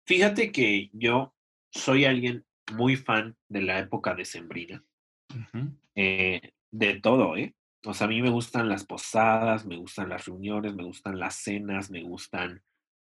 Fíjate 0.07 0.53
que 0.53 0.91
yo 0.93 1.35
soy 1.71 2.05
alguien 2.05 2.45
muy 2.75 2.97
fan 2.97 3.37
de 3.49 3.63
la 3.63 3.79
época 3.79 4.15
de 4.15 4.25
Sembrina. 4.25 4.85
Eh, 5.95 6.53
de 6.71 7.01
todo, 7.01 7.37
¿eh? 7.37 7.55
O 7.85 7.95
sea, 7.95 8.07
a 8.07 8.11
mí 8.11 8.21
me 8.21 8.31
gustan 8.31 8.69
las 8.69 8.85
posadas, 8.85 9.65
me 9.65 9.77
gustan 9.77 10.09
las 10.09 10.27
reuniones, 10.27 10.75
me 10.75 10.85
gustan 10.85 11.19
las 11.19 11.37
cenas, 11.37 11.91
me 11.91 12.03
gustan 12.03 12.63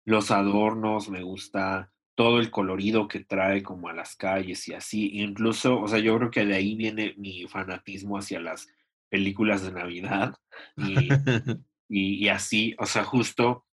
los 0.05 0.31
adornos, 0.31 1.11
me 1.11 1.23
gusta 1.23 1.93
todo 2.15 2.39
el 2.39 2.51
colorido 2.51 3.09
que 3.09 3.25
trae 3.25 3.63
como 3.63 3.89
a 3.89 3.93
las 3.93 4.17
calles 4.17 4.69
y 4.69 4.75
así. 4.75 5.11
Incluso, 5.21 5.81
o 5.81 5.89
sea, 5.89 5.99
yo 5.99 6.17
creo 6.17 6.31
que 6.31 6.45
de 6.45 6.55
ahí 6.55 6.77
viene 6.77 7.15
mi 7.17 7.47
fanatismo 7.49 8.19
hacia 8.19 8.41
las 8.41 8.69
películas 9.11 9.63
de 9.63 9.73
Navidad 9.73 10.35
y, 10.77 11.09
y, 11.89 12.29
así, 12.29 12.75
o 12.79 12.87
sea, 12.87 13.05
justo 13.05 13.67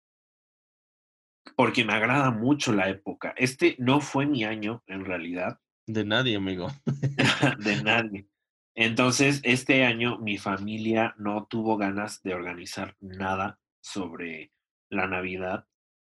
porque 1.56 1.84
me 1.84 1.94
agrada 1.94 2.30
mucho 2.30 2.72
la 2.72 2.88
época. 2.88 3.34
Este 3.36 3.74
no 3.78 4.00
fue 4.00 4.26
mi 4.26 4.44
año, 4.44 4.84
en 4.86 5.04
realidad. 5.04 5.58
De 5.86 6.04
nadie, 6.04 6.36
amigo. 6.36 6.68
de 7.58 7.82
nadie. 7.82 8.28
Entonces, 8.74 9.40
este 9.42 9.84
año 9.84 10.18
mi 10.18 10.38
familia 10.38 11.14
no 11.18 11.46
tuvo 11.46 11.76
ganas 11.76 12.22
de 12.22 12.34
organizar 12.34 12.94
nada 13.00 13.58
sobre 13.80 14.52
la 14.90 15.08
Navidad 15.08 15.66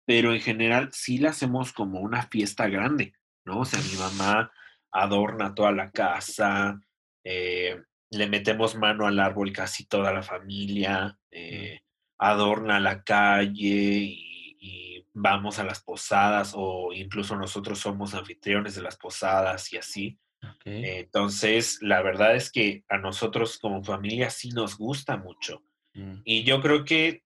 pero 0.07 0.33
en 0.33 0.41
general 0.41 0.91
sí 0.93 1.19
la 1.19 1.31
hacemos 1.31 1.73
como 1.73 2.01
una 2.01 2.23
fiesta 2.23 2.69
grande, 2.69 3.15
¿no? 3.45 3.61
O 3.61 3.65
sea, 3.65 3.81
mi 3.81 3.99
mamá 3.99 4.53
adorna 4.93 5.55
toda 5.55 5.73
la 5.73 5.91
casa, 5.91 6.81
eh, 7.25 7.83
le 8.11 8.29
metemos 8.29 8.77
mano 8.77 9.07
al 9.07 9.19
árbol 9.19 9.53
casi 9.53 9.87
toda 9.87 10.13
la 10.13 10.23
familia, 10.23 11.19
eh, 11.31 11.81
adorna 12.19 12.79
la 12.79 13.03
calle 13.03 13.99
y, 14.01 14.26
vamos 15.19 15.59
a 15.59 15.65
las 15.65 15.83
posadas 15.83 16.53
o 16.55 16.93
incluso 16.93 17.37
nosotros 17.37 17.79
somos 17.79 18.15
anfitriones 18.15 18.75
de 18.75 18.83
las 18.83 18.97
posadas 18.97 19.73
y 19.73 19.79
así. 19.79 20.19
entonces, 20.65 21.79
la 21.81 22.03
verdad 22.03 22.37
es 22.37 22.53
que 22.53 22.85
a 22.89 22.99
nosotros 22.99 23.59
como 23.59 23.83
familia 23.83 24.31
sí 24.31 24.51
nos 24.51 24.77
gusta 24.77 25.17
mucho. 25.17 25.63
Mm. 25.95 26.21
Y 26.25 26.45
yo 26.45 26.61
creo 26.61 26.85
que 26.85 27.25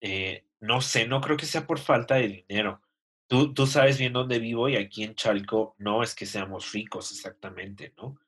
eh, 0.00 0.44
no 0.60 0.80
sé, 0.80 1.06
no 1.06 1.20
creo 1.20 1.36
que 1.36 1.46
sea 1.46 1.66
por 1.66 1.78
falta 1.78 2.16
de 2.16 2.44
dinero. 2.48 2.80
Tú, 3.26 3.52
tú 3.52 3.66
sabes 3.66 3.98
bien 3.98 4.12
dónde 4.12 4.38
vivo 4.38 4.68
y 4.68 4.76
aquí 4.76 5.02
en 5.02 5.14
Chalco 5.14 5.74
no 5.78 6.02
es 6.02 6.14
que 6.14 6.24
seamos 6.24 6.72
ricos 6.72 7.10
exactamente, 7.10 7.92
¿no? 7.96 8.18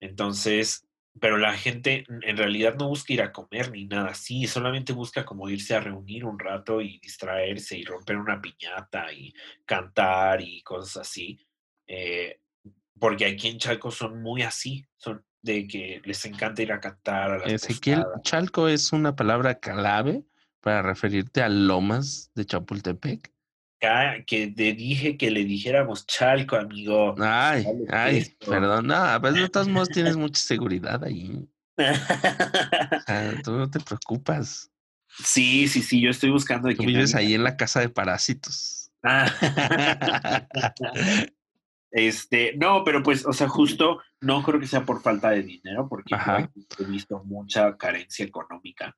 Entonces, 0.00 0.86
pero 1.18 1.38
la 1.38 1.54
gente 1.54 2.04
en 2.08 2.36
realidad 2.36 2.76
no 2.78 2.88
busca 2.88 3.12
ir 3.12 3.22
a 3.22 3.32
comer 3.32 3.70
ni 3.72 3.86
nada 3.86 4.10
así, 4.10 4.46
solamente 4.46 4.92
busca 4.92 5.24
como 5.24 5.48
irse 5.48 5.74
a 5.74 5.80
reunir 5.80 6.24
un 6.24 6.38
rato 6.38 6.80
y 6.80 6.98
distraerse 7.00 7.76
y 7.76 7.84
romper 7.84 8.16
una 8.16 8.40
piñata 8.40 9.12
y 9.12 9.34
cantar 9.64 10.40
y 10.40 10.62
cosas 10.62 11.08
así. 11.08 11.44
Eh, 11.86 12.40
porque 12.98 13.26
aquí 13.26 13.48
en 13.48 13.58
Chalco 13.58 13.90
son 13.90 14.22
muy 14.22 14.42
así, 14.42 14.84
son 14.96 15.24
de 15.42 15.66
que 15.66 16.02
les 16.04 16.24
encanta 16.26 16.62
ir 16.62 16.72
a 16.72 16.80
cantar. 16.80 17.32
A 17.32 17.38
las 17.38 17.52
Ezequiel, 17.52 18.04
Chalco 18.22 18.68
es 18.68 18.92
una 18.92 19.16
palabra 19.16 19.58
clave 19.58 20.22
para 20.60 20.82
referirte 20.82 21.42
a 21.42 21.48
Lomas 21.48 22.30
de 22.34 22.44
Chapultepec. 22.44 23.32
Que 24.26 24.48
te 24.48 24.72
dije 24.74 25.16
que 25.16 25.30
le 25.30 25.44
dijéramos 25.44 26.06
Chalco, 26.06 26.56
amigo. 26.56 27.14
Ay, 27.18 27.64
ay, 27.88 28.26
perdón. 28.46 28.86
No, 28.86 29.18
pues 29.20 29.34
de 29.34 29.48
todos 29.48 29.68
modos 29.68 29.88
tienes 29.88 30.16
mucha 30.18 30.40
seguridad 30.40 31.02
ahí. 31.02 31.48
tú 33.44 33.52
no 33.52 33.70
te 33.70 33.80
preocupas. 33.80 34.70
Sí, 35.24 35.66
sí, 35.66 35.82
sí, 35.82 36.00
yo 36.00 36.10
estoy 36.10 36.30
buscando. 36.30 36.72
Tú 36.74 36.84
vives 36.84 37.14
ahí 37.14 37.34
en 37.34 37.44
la 37.44 37.56
casa 37.56 37.80
de 37.80 37.88
parásitos. 37.88 38.92
Ah. 39.02 39.26
este, 41.90 42.54
no, 42.56 42.84
pero 42.84 43.02
pues, 43.02 43.24
o 43.26 43.32
sea, 43.32 43.48
justo 43.48 44.02
no 44.20 44.42
creo 44.42 44.60
que 44.60 44.66
sea 44.66 44.84
por 44.84 45.02
falta 45.02 45.30
de 45.30 45.42
dinero, 45.42 45.88
porque 45.88 46.14
he 46.78 46.84
visto 46.84 47.22
mucha 47.24 47.76
carencia 47.76 48.24
económica. 48.24 48.94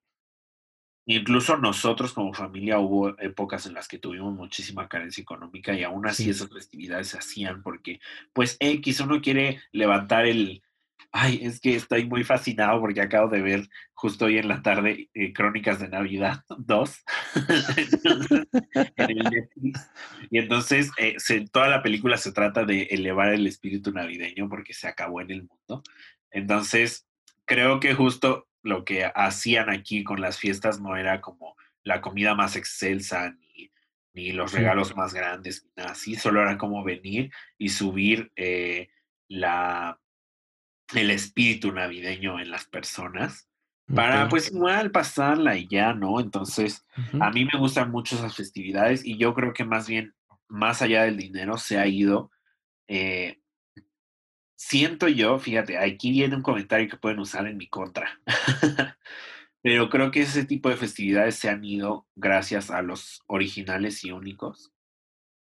Incluso 1.07 1.57
nosotros 1.57 2.12
como 2.12 2.32
familia 2.32 2.78
hubo 2.78 3.18
épocas 3.18 3.66
en 3.66 3.74
las 3.74 3.88
que 3.88 3.98
tuvimos 3.98 4.34
muchísima 4.34 4.88
carencia 4.88 5.20
económica 5.20 5.74
y 5.74 5.82
aún 5.82 6.07
así 6.07 6.30
esas 6.30 6.48
festividades 6.48 7.09
se 7.09 7.18
hacían 7.18 7.62
porque, 7.62 8.00
pues, 8.32 8.57
X, 8.61 9.00
uno 9.00 9.20
quiere 9.20 9.61
levantar 9.72 10.26
el... 10.26 10.62
Ay, 11.11 11.40
es 11.42 11.61
que 11.61 11.74
estoy 11.74 12.07
muy 12.07 12.24
fascinado 12.24 12.80
porque 12.80 13.03
acabo 13.03 13.28
de 13.28 13.42
ver 13.42 13.68
justo 13.92 14.26
hoy 14.26 14.38
en 14.38 14.48
la 14.48 14.62
tarde 14.62 15.11
eh, 15.12 15.32
Crónicas 15.32 15.78
de 15.78 15.88
Navidad 15.88 16.42
2 16.59 17.05
en 18.96 19.11
el 19.11 19.18
Netflix. 19.18 19.90
Y 20.30 20.38
entonces 20.38 20.90
eh, 20.96 21.16
toda 21.53 21.68
la 21.68 21.82
película 21.82 22.16
se 22.16 22.32
trata 22.32 22.64
de 22.64 22.84
elevar 22.84 23.28
el 23.34 23.46
espíritu 23.46 23.92
navideño 23.92 24.48
porque 24.48 24.72
se 24.72 24.88
acabó 24.88 25.20
en 25.20 25.32
el 25.32 25.42
mundo. 25.42 25.82
Entonces, 26.30 27.07
creo 27.44 27.78
que 27.78 27.94
justo 27.94 28.48
lo 28.62 28.84
que 28.84 29.04
hacían 29.04 29.70
aquí 29.70 30.04
con 30.04 30.20
las 30.20 30.38
fiestas 30.38 30.80
no 30.80 30.96
era 30.96 31.20
como 31.20 31.56
la 31.82 32.00
comida 32.00 32.34
más 32.34 32.56
excelsa 32.56 33.34
ni, 34.14 34.32
los 34.32 34.52
regalos 34.52 34.94
más 34.94 35.14
grandes, 35.14 35.64
ni 35.64 35.70
nada 35.76 35.92
así, 35.92 36.16
solo 36.16 36.42
era 36.42 36.58
como 36.58 36.84
venir 36.84 37.32
y 37.56 37.70
subir 37.70 38.30
eh, 38.36 38.90
la, 39.26 39.98
el 40.94 41.10
espíritu 41.10 41.72
navideño 41.72 42.38
en 42.38 42.50
las 42.50 42.66
personas 42.66 43.48
para 43.94 44.28
pues 44.28 44.50
igual 44.50 44.90
pasarla 44.90 45.56
y 45.56 45.66
ya, 45.66 45.92
¿no? 45.92 46.20
Entonces, 46.20 46.86
a 47.20 47.30
mí 47.30 47.46
me 47.52 47.58
gustan 47.58 47.90
mucho 47.90 48.16
esas 48.16 48.34
festividades 48.34 49.04
y 49.04 49.18
yo 49.18 49.34
creo 49.34 49.52
que 49.52 49.64
más 49.64 49.86
bien, 49.86 50.14
más 50.48 50.82
allá 50.82 51.02
del 51.02 51.16
dinero, 51.16 51.58
se 51.58 51.78
ha 51.78 51.86
ido 51.86 52.30
eh, 52.88 53.41
siento 54.62 55.08
yo, 55.08 55.38
fíjate, 55.40 55.76
aquí 55.76 56.12
viene 56.12 56.36
un 56.36 56.42
comentario 56.42 56.88
que 56.88 56.96
pueden 56.96 57.18
usar 57.18 57.48
en 57.48 57.56
mi 57.56 57.66
contra, 57.66 58.20
pero 59.60 59.90
creo 59.90 60.12
que 60.12 60.20
ese 60.20 60.44
tipo 60.44 60.68
de 60.68 60.76
festividades 60.76 61.34
se 61.34 61.48
han 61.48 61.64
ido 61.64 62.06
gracias 62.14 62.70
a 62.70 62.80
los 62.80 63.22
originales 63.26 64.04
y 64.04 64.12
únicos, 64.12 64.72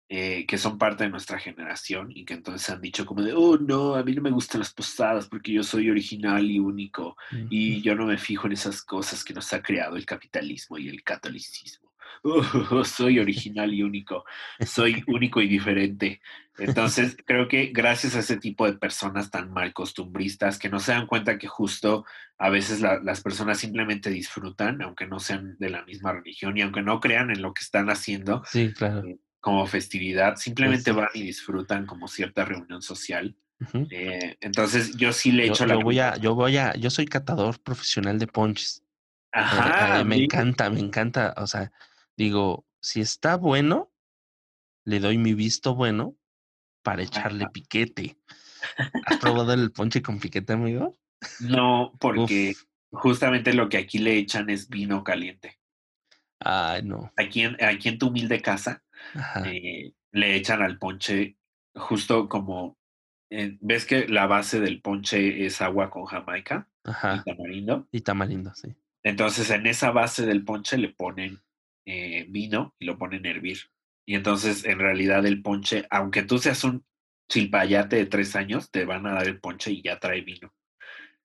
eh, 0.08 0.46
que 0.46 0.58
son 0.58 0.78
parte 0.78 1.04
de 1.04 1.10
nuestra 1.10 1.40
generación 1.40 2.12
y 2.14 2.24
que 2.24 2.34
entonces 2.34 2.70
han 2.70 2.80
dicho 2.80 3.04
como 3.04 3.22
de, 3.22 3.32
oh 3.32 3.58
no, 3.58 3.96
a 3.96 4.04
mí 4.04 4.14
no 4.14 4.22
me 4.22 4.30
gustan 4.30 4.60
las 4.60 4.72
posadas 4.72 5.26
porque 5.26 5.52
yo 5.52 5.64
soy 5.64 5.90
original 5.90 6.48
y 6.48 6.60
único 6.60 7.16
y 7.50 7.82
yo 7.82 7.96
no 7.96 8.06
me 8.06 8.16
fijo 8.16 8.46
en 8.46 8.52
esas 8.52 8.80
cosas 8.82 9.24
que 9.24 9.34
nos 9.34 9.52
ha 9.52 9.60
creado 9.60 9.96
el 9.96 10.06
capitalismo 10.06 10.78
y 10.78 10.88
el 10.88 11.02
catolicismo. 11.02 11.89
soy 12.84 13.18
original 13.18 13.72
y 13.72 13.82
único, 13.82 14.24
soy 14.64 15.02
único 15.06 15.40
y 15.40 15.48
diferente. 15.48 16.20
Entonces, 16.58 17.16
creo 17.26 17.48
que 17.48 17.66
gracias 17.72 18.14
a 18.14 18.20
ese 18.20 18.36
tipo 18.36 18.66
de 18.66 18.76
personas 18.76 19.30
tan 19.30 19.52
mal 19.52 19.72
costumbristas 19.72 20.58
que 20.58 20.68
no 20.68 20.78
se 20.78 20.92
dan 20.92 21.06
cuenta 21.06 21.38
que 21.38 21.48
justo 21.48 22.04
a 22.38 22.50
veces 22.50 22.80
las 22.80 23.22
personas 23.22 23.58
simplemente 23.58 24.10
disfrutan, 24.10 24.82
aunque 24.82 25.06
no 25.06 25.20
sean 25.20 25.56
de 25.58 25.70
la 25.70 25.84
misma 25.84 26.12
religión 26.12 26.56
y 26.56 26.62
aunque 26.62 26.82
no 26.82 27.00
crean 27.00 27.30
en 27.30 27.42
lo 27.42 27.54
que 27.54 27.62
están 27.62 27.90
haciendo 27.90 28.42
sí, 28.46 28.72
claro. 28.72 29.06
Eh, 29.06 29.18
como 29.40 29.66
festividad, 29.66 30.36
simplemente 30.36 30.92
van 30.92 31.08
y 31.14 31.22
disfrutan 31.22 31.86
como 31.86 32.08
cierta 32.08 32.44
reunión 32.44 32.82
social. 32.82 33.34
Eh, 33.90 34.36
entonces, 34.40 34.96
yo 34.96 35.12
sí 35.12 35.32
le 35.32 35.46
echo 35.46 35.66
la... 35.66 35.74
Yo 35.74 35.80
voy, 35.80 35.98
a, 35.98 36.16
yo 36.16 36.34
voy 36.34 36.56
a, 36.56 36.74
yo 36.74 36.90
soy 36.90 37.06
catador 37.06 37.60
profesional 37.60 38.18
de 38.18 38.26
ponches. 38.26 38.82
Eh, 39.32 39.38
Ajá. 39.38 40.04
me 40.04 40.16
encanta, 40.16 40.70
me 40.70 40.80
encanta, 40.80 41.34
o 41.36 41.46
sea, 41.46 41.70
Digo, 42.20 42.66
si 42.82 43.00
está 43.00 43.38
bueno, 43.38 43.90
le 44.84 45.00
doy 45.00 45.16
mi 45.16 45.32
visto 45.32 45.74
bueno 45.74 46.18
para 46.82 47.02
echarle 47.02 47.46
piquete. 47.50 48.18
¿Has 49.06 49.16
probado 49.16 49.54
el 49.54 49.72
ponche 49.72 50.02
con 50.02 50.20
piquete, 50.20 50.52
amigo? 50.52 50.98
No, 51.40 51.94
porque 51.98 52.52
justamente 52.90 53.54
lo 53.54 53.70
que 53.70 53.78
aquí 53.78 53.96
le 53.96 54.18
echan 54.18 54.50
es 54.50 54.68
vino 54.68 55.02
caliente. 55.02 55.58
Ay, 56.40 56.82
no. 56.82 57.10
Aquí 57.16 57.40
en, 57.40 57.56
aquí 57.64 57.88
en 57.88 57.96
tu 57.96 58.08
humilde 58.08 58.42
casa 58.42 58.84
eh, 59.46 59.94
le 60.12 60.36
echan 60.36 60.60
al 60.60 60.78
ponche 60.78 61.38
justo 61.74 62.28
como, 62.28 62.76
eh, 63.30 63.56
¿ves 63.62 63.86
que 63.86 64.08
la 64.08 64.26
base 64.26 64.60
del 64.60 64.82
ponche 64.82 65.46
es 65.46 65.62
agua 65.62 65.88
con 65.88 66.04
jamaica? 66.04 66.68
Ajá. 66.84 67.22
y 67.24 67.30
tamarindo. 67.30 67.88
Y 67.90 68.00
tamarindo, 68.02 68.54
sí. 68.54 68.74
Entonces 69.02 69.48
en 69.48 69.66
esa 69.66 69.90
base 69.90 70.26
del 70.26 70.44
ponche 70.44 70.76
le 70.76 70.90
ponen 70.90 71.40
eh, 71.86 72.26
vino 72.28 72.74
y 72.78 72.86
lo 72.86 72.98
ponen 72.98 73.26
a 73.26 73.30
hervir. 73.30 73.58
Y 74.06 74.14
entonces 74.14 74.64
en 74.64 74.78
realidad 74.78 75.24
el 75.26 75.42
ponche, 75.42 75.86
aunque 75.90 76.22
tú 76.22 76.38
seas 76.38 76.64
un 76.64 76.84
chilpayate 77.28 77.96
de 77.96 78.06
tres 78.06 78.34
años, 78.36 78.70
te 78.70 78.84
van 78.84 79.06
a 79.06 79.14
dar 79.14 79.28
el 79.28 79.40
ponche 79.40 79.70
y 79.70 79.82
ya 79.82 79.98
trae 79.98 80.20
vino. 80.22 80.52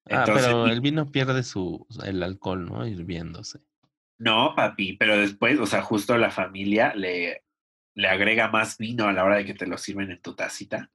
ah, 0.09 0.23
pero 0.25 0.67
el 0.67 0.81
vino 0.81 1.11
pierde 1.11 1.43
su 1.43 1.87
el 2.03 2.21
alcohol, 2.21 2.65
¿no? 2.65 2.87
Hirviéndose. 2.87 3.59
No, 4.17 4.53
papi, 4.55 4.93
pero 4.93 5.17
después, 5.17 5.59
o 5.59 5.65
sea, 5.65 5.81
justo 5.81 6.17
la 6.17 6.31
familia 6.31 6.93
le, 6.95 7.43
le 7.95 8.07
agrega 8.07 8.49
más 8.49 8.77
vino 8.77 9.07
a 9.07 9.13
la 9.13 9.23
hora 9.23 9.37
de 9.37 9.45
que 9.45 9.53
te 9.53 9.67
lo 9.67 9.77
sirven 9.77 10.11
en 10.11 10.21
tu 10.21 10.35
tacita. 10.35 10.89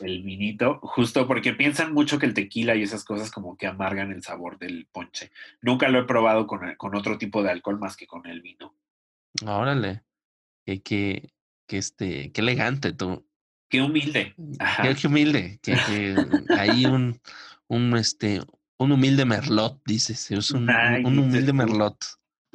El 0.00 0.22
vinito, 0.22 0.78
justo 0.82 1.26
porque 1.26 1.52
piensan 1.52 1.92
mucho 1.92 2.18
que 2.18 2.26
el 2.26 2.34
tequila 2.34 2.74
y 2.74 2.82
esas 2.82 3.04
cosas 3.04 3.30
como 3.30 3.56
que 3.56 3.66
amargan 3.66 4.12
el 4.12 4.22
sabor 4.22 4.58
del 4.58 4.86
ponche. 4.90 5.30
Nunca 5.60 5.88
lo 5.88 6.00
he 6.00 6.04
probado 6.04 6.46
con, 6.46 6.74
con 6.76 6.94
otro 6.94 7.18
tipo 7.18 7.42
de 7.42 7.50
alcohol 7.50 7.78
más 7.78 7.96
que 7.96 8.06
con 8.06 8.26
el 8.26 8.40
vino. 8.40 8.74
Órale, 9.44 10.02
qué, 10.64 10.82
qué, 10.82 11.32
qué, 11.66 11.78
este, 11.78 12.32
qué 12.32 12.40
elegante 12.40 12.92
tú. 12.92 13.26
Qué 13.68 13.82
humilde. 13.82 14.34
Qué, 14.82 14.94
qué, 14.94 15.06
humilde. 15.06 15.58
Que, 15.62 16.14
hay 16.56 16.86
un, 16.86 17.20
un, 17.66 17.96
este, 17.96 18.40
un 18.78 18.92
humilde 18.92 19.24
merlot, 19.24 19.80
dices. 19.84 20.30
Es 20.30 20.50
un, 20.52 20.70
un 20.70 21.18
humilde 21.18 21.52
merlot. 21.52 21.96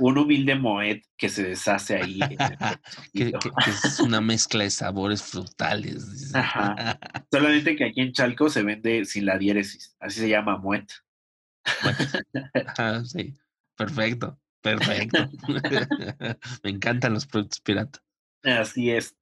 Un 0.01 0.17
humilde 0.17 0.55
moet 0.55 1.03
que 1.15 1.29
se 1.29 1.43
deshace 1.43 1.95
ahí. 1.95 2.19
que, 3.13 3.31
es 3.67 3.99
una 3.99 4.19
mezcla 4.19 4.63
de 4.63 4.71
sabores 4.71 5.21
frutales. 5.21 6.31
Solamente 7.31 7.75
que 7.75 7.85
aquí 7.85 8.01
en 8.01 8.11
Chalco 8.11 8.49
se 8.49 8.63
vende 8.63 9.05
sin 9.05 9.27
la 9.27 9.37
diéresis. 9.37 9.95
Así 9.99 10.21
se 10.21 10.29
llama 10.29 10.57
moet. 10.57 10.91
sí, 13.05 13.35
perfecto, 13.77 14.39
perfecto. 14.61 15.29
Me 16.63 16.71
encantan 16.71 17.13
los 17.13 17.27
productos 17.27 17.61
piratas. 17.61 18.01
Así 18.43 18.89
es. 18.89 19.15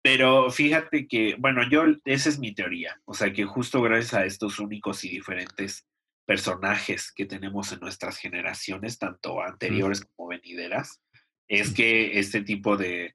Pero 0.00 0.48
fíjate 0.52 1.08
que, 1.08 1.34
bueno, 1.40 1.68
yo, 1.68 1.82
esa 2.04 2.28
es 2.28 2.38
mi 2.38 2.54
teoría. 2.54 3.00
O 3.04 3.14
sea, 3.14 3.32
que 3.32 3.44
justo 3.44 3.82
gracias 3.82 4.14
a 4.14 4.24
estos 4.24 4.60
únicos 4.60 5.02
y 5.02 5.08
diferentes 5.08 5.84
personajes 6.26 7.12
que 7.12 7.24
tenemos 7.24 7.72
en 7.72 7.80
nuestras 7.80 8.18
generaciones, 8.18 8.98
tanto 8.98 9.40
anteriores 9.40 10.04
como 10.04 10.28
venideras, 10.28 11.00
es 11.48 11.72
que 11.72 12.18
este 12.18 12.42
tipo 12.42 12.76
de... 12.76 13.14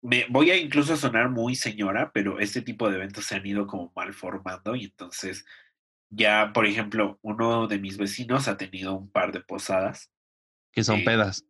Me, 0.00 0.26
voy 0.30 0.50
a 0.50 0.56
incluso 0.56 0.96
sonar 0.96 1.28
muy 1.30 1.54
señora, 1.54 2.12
pero 2.12 2.38
este 2.40 2.62
tipo 2.62 2.88
de 2.88 2.96
eventos 2.96 3.26
se 3.26 3.36
han 3.36 3.46
ido 3.46 3.66
como 3.66 3.92
mal 3.94 4.14
formando 4.14 4.74
y 4.74 4.84
entonces 4.86 5.44
ya, 6.08 6.52
por 6.52 6.66
ejemplo, 6.66 7.18
uno 7.22 7.66
de 7.66 7.78
mis 7.78 7.96
vecinos 7.96 8.46
ha 8.46 8.56
tenido 8.56 8.94
un 8.94 9.10
par 9.10 9.32
de 9.32 9.40
posadas. 9.40 10.10
Que 10.72 10.84
son 10.84 11.04
pedas, 11.04 11.44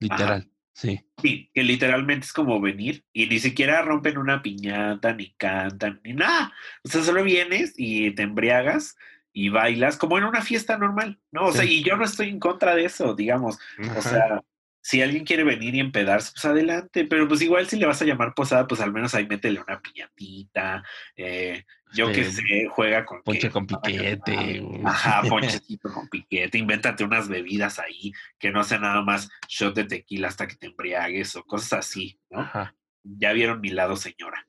literal. 0.00 0.48
Sí. 0.74 1.00
Sí, 1.20 1.50
que 1.52 1.62
literalmente 1.62 2.26
es 2.26 2.32
como 2.32 2.60
venir 2.60 3.04
y 3.12 3.26
ni 3.26 3.38
siquiera 3.38 3.82
rompen 3.82 4.18
una 4.18 4.42
piñata, 4.42 5.12
ni 5.14 5.32
cantan, 5.34 6.00
ni 6.04 6.14
nada. 6.14 6.52
O 6.82 6.88
sea, 6.88 7.02
solo 7.02 7.22
vienes 7.24 7.74
y 7.76 8.10
te 8.12 8.22
embriagas 8.22 8.96
y 9.32 9.48
bailas 9.48 9.96
como 9.96 10.18
en 10.18 10.24
una 10.24 10.42
fiesta 10.42 10.76
normal, 10.76 11.18
¿no? 11.30 11.46
O 11.46 11.52
sea, 11.52 11.64
y 11.64 11.82
yo 11.82 11.96
no 11.96 12.04
estoy 12.04 12.28
en 12.28 12.38
contra 12.38 12.74
de 12.74 12.84
eso, 12.84 13.14
digamos. 13.14 13.58
O 13.96 14.02
sea, 14.02 14.42
si 14.82 15.00
alguien 15.00 15.24
quiere 15.24 15.44
venir 15.44 15.74
y 15.74 15.80
empedarse, 15.80 16.32
pues 16.34 16.44
adelante, 16.44 17.04
pero 17.04 17.28
pues 17.28 17.40
igual 17.40 17.68
si 17.68 17.76
le 17.76 17.86
vas 17.86 18.02
a 18.02 18.04
llamar 18.04 18.34
posada, 18.34 18.66
pues 18.66 18.80
al 18.80 18.92
menos 18.92 19.14
ahí 19.14 19.26
métele 19.26 19.60
una 19.60 19.80
piñatita, 19.80 20.82
eh, 21.16 21.64
yo 21.94 22.10
qué 22.10 22.24
sé, 22.24 22.66
juega 22.68 23.04
con... 23.04 23.22
Ponche 23.22 23.50
con 23.50 23.66
piquete. 23.66 24.62
Ajá, 24.84 25.22
ponchecito 25.28 25.92
con 25.92 26.08
piquete, 26.08 26.58
invéntate 26.58 27.04
unas 27.04 27.28
bebidas 27.28 27.78
ahí, 27.78 28.12
que 28.38 28.50
no 28.50 28.64
sea 28.64 28.78
nada 28.78 29.02
más 29.02 29.30
shot 29.46 29.74
de 29.74 29.84
tequila 29.84 30.28
hasta 30.28 30.48
que 30.48 30.56
te 30.56 30.66
embriagues 30.66 31.36
o 31.36 31.44
cosas 31.44 31.74
así, 31.74 32.18
¿no? 32.30 32.40
Ajá. 32.40 32.74
Ya 33.04 33.32
vieron 33.32 33.60
mi 33.60 33.70
lado, 33.70 33.96
señora. 33.96 34.46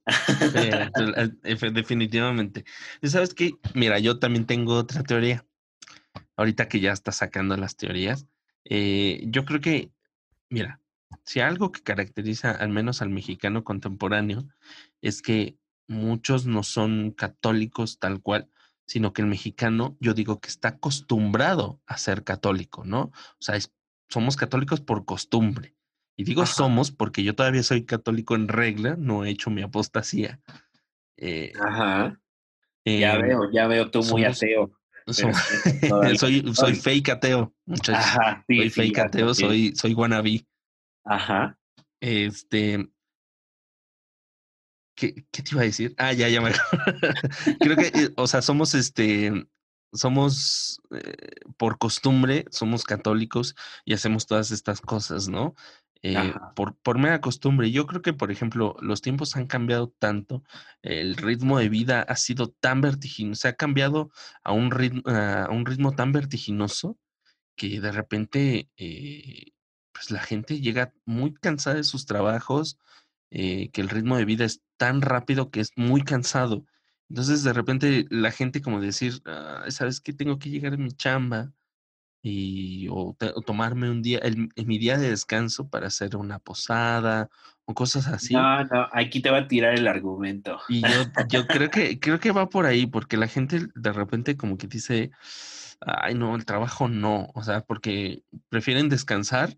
definitivamente. 1.73 2.65
¿Y 3.01 3.09
sabes 3.09 3.33
qué? 3.33 3.53
Mira, 3.73 3.99
yo 3.99 4.19
también 4.19 4.45
tengo 4.45 4.75
otra 4.75 5.03
teoría. 5.03 5.45
Ahorita 6.35 6.67
que 6.67 6.79
ya 6.79 6.91
está 6.91 7.11
sacando 7.11 7.57
las 7.57 7.75
teorías, 7.77 8.27
eh, 8.65 9.23
yo 9.27 9.45
creo 9.45 9.59
que 9.59 9.91
Mira, 10.53 10.79
si 11.25 11.39
algo 11.39 11.71
que 11.71 11.81
caracteriza 11.81 12.51
al 12.51 12.69
menos 12.69 13.01
al 13.01 13.09
mexicano 13.09 13.63
contemporáneo 13.63 14.47
es 15.01 15.23
que 15.23 15.57
muchos 15.87 16.45
no 16.45 16.61
son 16.61 17.09
católicos 17.09 17.97
tal 17.97 18.21
cual, 18.21 18.51
sino 18.85 19.13
que 19.13 19.23
el 19.23 19.27
mexicano, 19.29 19.97
yo 19.99 20.13
digo 20.13 20.39
que 20.39 20.49
está 20.49 20.67
acostumbrado 20.67 21.81
a 21.87 21.97
ser 21.97 22.23
católico, 22.23 22.83
¿no? 22.85 23.05
O 23.05 23.39
sea, 23.39 23.57
somos 24.09 24.35
católicos 24.35 24.79
por 24.79 25.05
costumbre. 25.05 25.73
Y 26.15 26.23
digo 26.23 26.45
somos 26.45 26.91
porque 26.91 27.23
yo 27.23 27.35
todavía 27.35 27.63
soy 27.63 27.85
católico 27.85 28.35
en 28.35 28.47
regla, 28.47 28.95
no 28.97 29.25
he 29.25 29.29
hecho 29.29 29.49
mi 29.49 29.61
apostasía. 29.61 30.39
Eh, 31.17 31.53
Ajá. 31.59 32.19
ya 32.85 33.15
em, 33.15 33.21
veo, 33.21 33.51
ya 33.51 33.67
veo 33.67 33.89
tú 33.89 34.03
muy 34.03 34.25
ateo. 34.25 34.71
soy, 36.17 36.53
soy 36.53 36.75
fake 36.75 37.09
ateo, 37.09 37.53
muchachos. 37.65 38.05
soy 38.47 38.69
fake 38.69 38.99
ateo, 38.99 39.33
soy, 39.33 39.75
soy 39.75 39.93
wannabe. 39.93 40.45
Ajá. 41.03 41.57
Este. 41.99 42.89
¿Qué, 44.95 45.25
¿Qué, 45.31 45.41
te 45.41 45.51
iba 45.51 45.61
a 45.61 45.65
decir? 45.65 45.95
Ah, 45.97 46.13
ya, 46.13 46.29
ya 46.29 46.41
me. 46.41 46.51
Creo 47.59 47.75
que, 47.75 47.87
eh, 47.87 48.13
o 48.15 48.27
sea, 48.27 48.41
somos 48.41 48.75
este. 48.75 49.31
Somos 49.91 50.81
eh, 50.91 51.15
por 51.57 51.77
costumbre, 51.77 52.45
somos 52.49 52.83
católicos 52.83 53.55
y 53.85 53.93
hacemos 53.93 54.25
todas 54.25 54.49
estas 54.51 54.81
cosas, 54.81 55.27
¿no? 55.27 55.55
Eh, 56.05 56.33
por, 56.53 56.75
por 56.75 56.99
mera 56.99 57.21
costumbre. 57.21 57.71
Yo 57.71 57.87
creo 57.87 58.01
que, 58.01 58.11
por 58.11 58.29
ejemplo, 58.29 58.75
los 58.81 59.01
tiempos 59.01 59.37
han 59.37 59.47
cambiado 59.47 59.87
tanto, 59.99 60.43
el 60.81 61.15
ritmo 61.15 61.59
de 61.59 61.69
vida 61.69 62.01
ha 62.01 62.17
sido 62.17 62.49
tan 62.49 62.81
vertiginoso, 62.81 63.41
se 63.41 63.47
ha 63.47 63.53
cambiado 63.53 64.11
a 64.43 64.51
un 64.51 64.69
ritmo, 64.71 65.01
a 65.05 65.47
un 65.49 65.65
ritmo 65.65 65.93
tan 65.93 66.11
vertiginoso 66.11 66.99
que 67.55 67.79
de 67.79 67.93
repente, 67.93 68.69
eh, 68.75 69.53
pues 69.93 70.11
la 70.11 70.19
gente 70.19 70.59
llega 70.59 70.93
muy 71.05 71.33
cansada 71.35 71.77
de 71.77 71.85
sus 71.85 72.05
trabajos, 72.05 72.77
eh, 73.31 73.69
que 73.71 73.79
el 73.79 73.87
ritmo 73.87 74.17
de 74.17 74.25
vida 74.25 74.43
es 74.43 74.61
tan 74.75 75.01
rápido 75.01 75.51
que 75.51 75.61
es 75.61 75.71
muy 75.77 76.03
cansado. 76.03 76.65
Entonces, 77.07 77.43
de 77.43 77.53
repente, 77.53 78.07
la 78.09 78.31
gente 78.31 78.61
como 78.61 78.81
decir, 78.81 79.21
¿sabes 79.69 80.01
qué? 80.01 80.11
Tengo 80.11 80.37
que 80.37 80.49
llegar 80.49 80.73
a 80.73 80.77
mi 80.77 80.91
chamba 80.91 81.53
y 82.25 82.87
o, 82.89 83.17
tomarme 83.45 83.89
un 83.89 84.01
día, 84.01 84.19
el, 84.19 84.49
mi 84.65 84.77
día 84.77 84.97
de 84.97 85.09
descanso 85.09 85.67
para 85.69 85.87
hacer 85.87 86.15
una 86.15 86.39
posada 86.39 87.29
o 87.65 87.73
cosas 87.73 88.07
así. 88.07 88.33
No, 88.33 88.63
no, 88.63 88.87
aquí 88.93 89.21
te 89.21 89.29
va 89.29 89.39
a 89.39 89.47
tirar 89.47 89.73
el 89.73 89.87
argumento. 89.89 90.57
Y 90.69 90.81
yo, 90.81 90.87
yo 91.29 91.45
creo 91.45 91.69
que 91.69 91.99
creo 91.99 92.21
que 92.21 92.31
va 92.31 92.49
por 92.49 92.65
ahí, 92.65 92.87
porque 92.87 93.17
la 93.17 93.27
gente 93.27 93.67
de 93.75 93.91
repente 93.91 94.37
como 94.37 94.57
que 94.57 94.67
dice, 94.67 95.11
ay 95.81 96.15
no, 96.15 96.35
el 96.37 96.45
trabajo 96.45 96.87
no, 96.87 97.29
o 97.35 97.43
sea, 97.43 97.65
porque 97.65 98.23
prefieren 98.47 98.87
descansar 98.87 99.57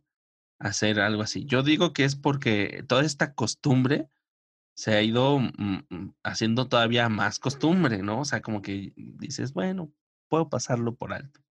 a 0.57 0.69
hacer 0.69 0.99
algo 0.99 1.21
así. 1.21 1.45
Yo 1.45 1.61
digo 1.61 1.93
que 1.93 2.03
es 2.03 2.15
porque 2.15 2.83
toda 2.87 3.03
esta 3.03 3.35
costumbre 3.35 4.09
se 4.73 4.95
ha 4.95 5.03
ido 5.03 5.37
mm, 5.37 5.85
mm, 5.89 6.15
haciendo 6.23 6.67
todavía 6.67 7.09
más 7.09 7.37
costumbre, 7.37 8.01
¿no? 8.01 8.21
O 8.21 8.25
sea, 8.25 8.41
como 8.41 8.63
que 8.63 8.91
dices, 8.95 9.53
bueno, 9.53 9.91
puedo 10.29 10.49
pasarlo 10.49 10.95
por 10.95 11.13
alto. 11.13 11.44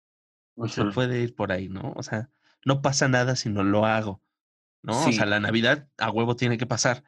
Se 0.67 0.85
puede 0.85 1.21
ir 1.21 1.35
por 1.35 1.51
ahí, 1.51 1.69
¿no? 1.69 1.93
O 1.95 2.03
sea, 2.03 2.29
no 2.65 2.81
pasa 2.81 3.07
nada 3.07 3.35
si 3.35 3.49
no 3.49 3.63
lo 3.63 3.85
hago, 3.85 4.21
¿no? 4.81 5.05
O 5.05 5.11
sea, 5.11 5.25
la 5.25 5.39
Navidad 5.39 5.87
a 5.97 6.11
huevo 6.11 6.35
tiene 6.35 6.57
que 6.57 6.65
pasar, 6.65 7.03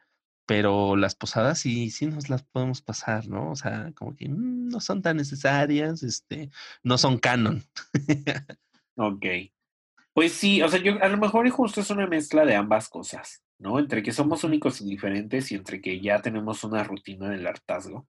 pero 0.46 0.96
las 0.96 1.14
posadas 1.14 1.58
sí, 1.58 1.90
sí 1.90 2.06
nos 2.06 2.28
las 2.28 2.42
podemos 2.42 2.82
pasar, 2.82 3.28
¿no? 3.28 3.50
O 3.50 3.56
sea, 3.56 3.92
como 3.94 4.14
que 4.16 4.28
no 4.28 4.80
son 4.80 5.02
tan 5.02 5.16
necesarias, 5.16 6.02
este, 6.02 6.50
no 6.82 6.98
son 6.98 7.18
canon. 7.18 7.62
ok. 8.96 9.26
Pues 10.12 10.32
sí, 10.32 10.62
o 10.62 10.68
sea, 10.68 10.80
yo 10.80 11.02
a 11.02 11.08
lo 11.08 11.16
mejor 11.16 11.48
justo 11.50 11.80
es 11.80 11.90
una 11.90 12.06
mezcla 12.06 12.44
de 12.44 12.54
ambas 12.54 12.88
cosas, 12.88 13.42
¿no? 13.58 13.78
Entre 13.78 14.02
que 14.02 14.12
somos 14.12 14.44
únicos 14.44 14.80
y 14.80 14.88
diferentes 14.88 15.50
y 15.50 15.56
entre 15.56 15.80
que 15.80 16.00
ya 16.00 16.22
tenemos 16.22 16.62
una 16.62 16.84
rutina 16.84 17.30
del 17.30 17.46
hartazgo. 17.46 18.06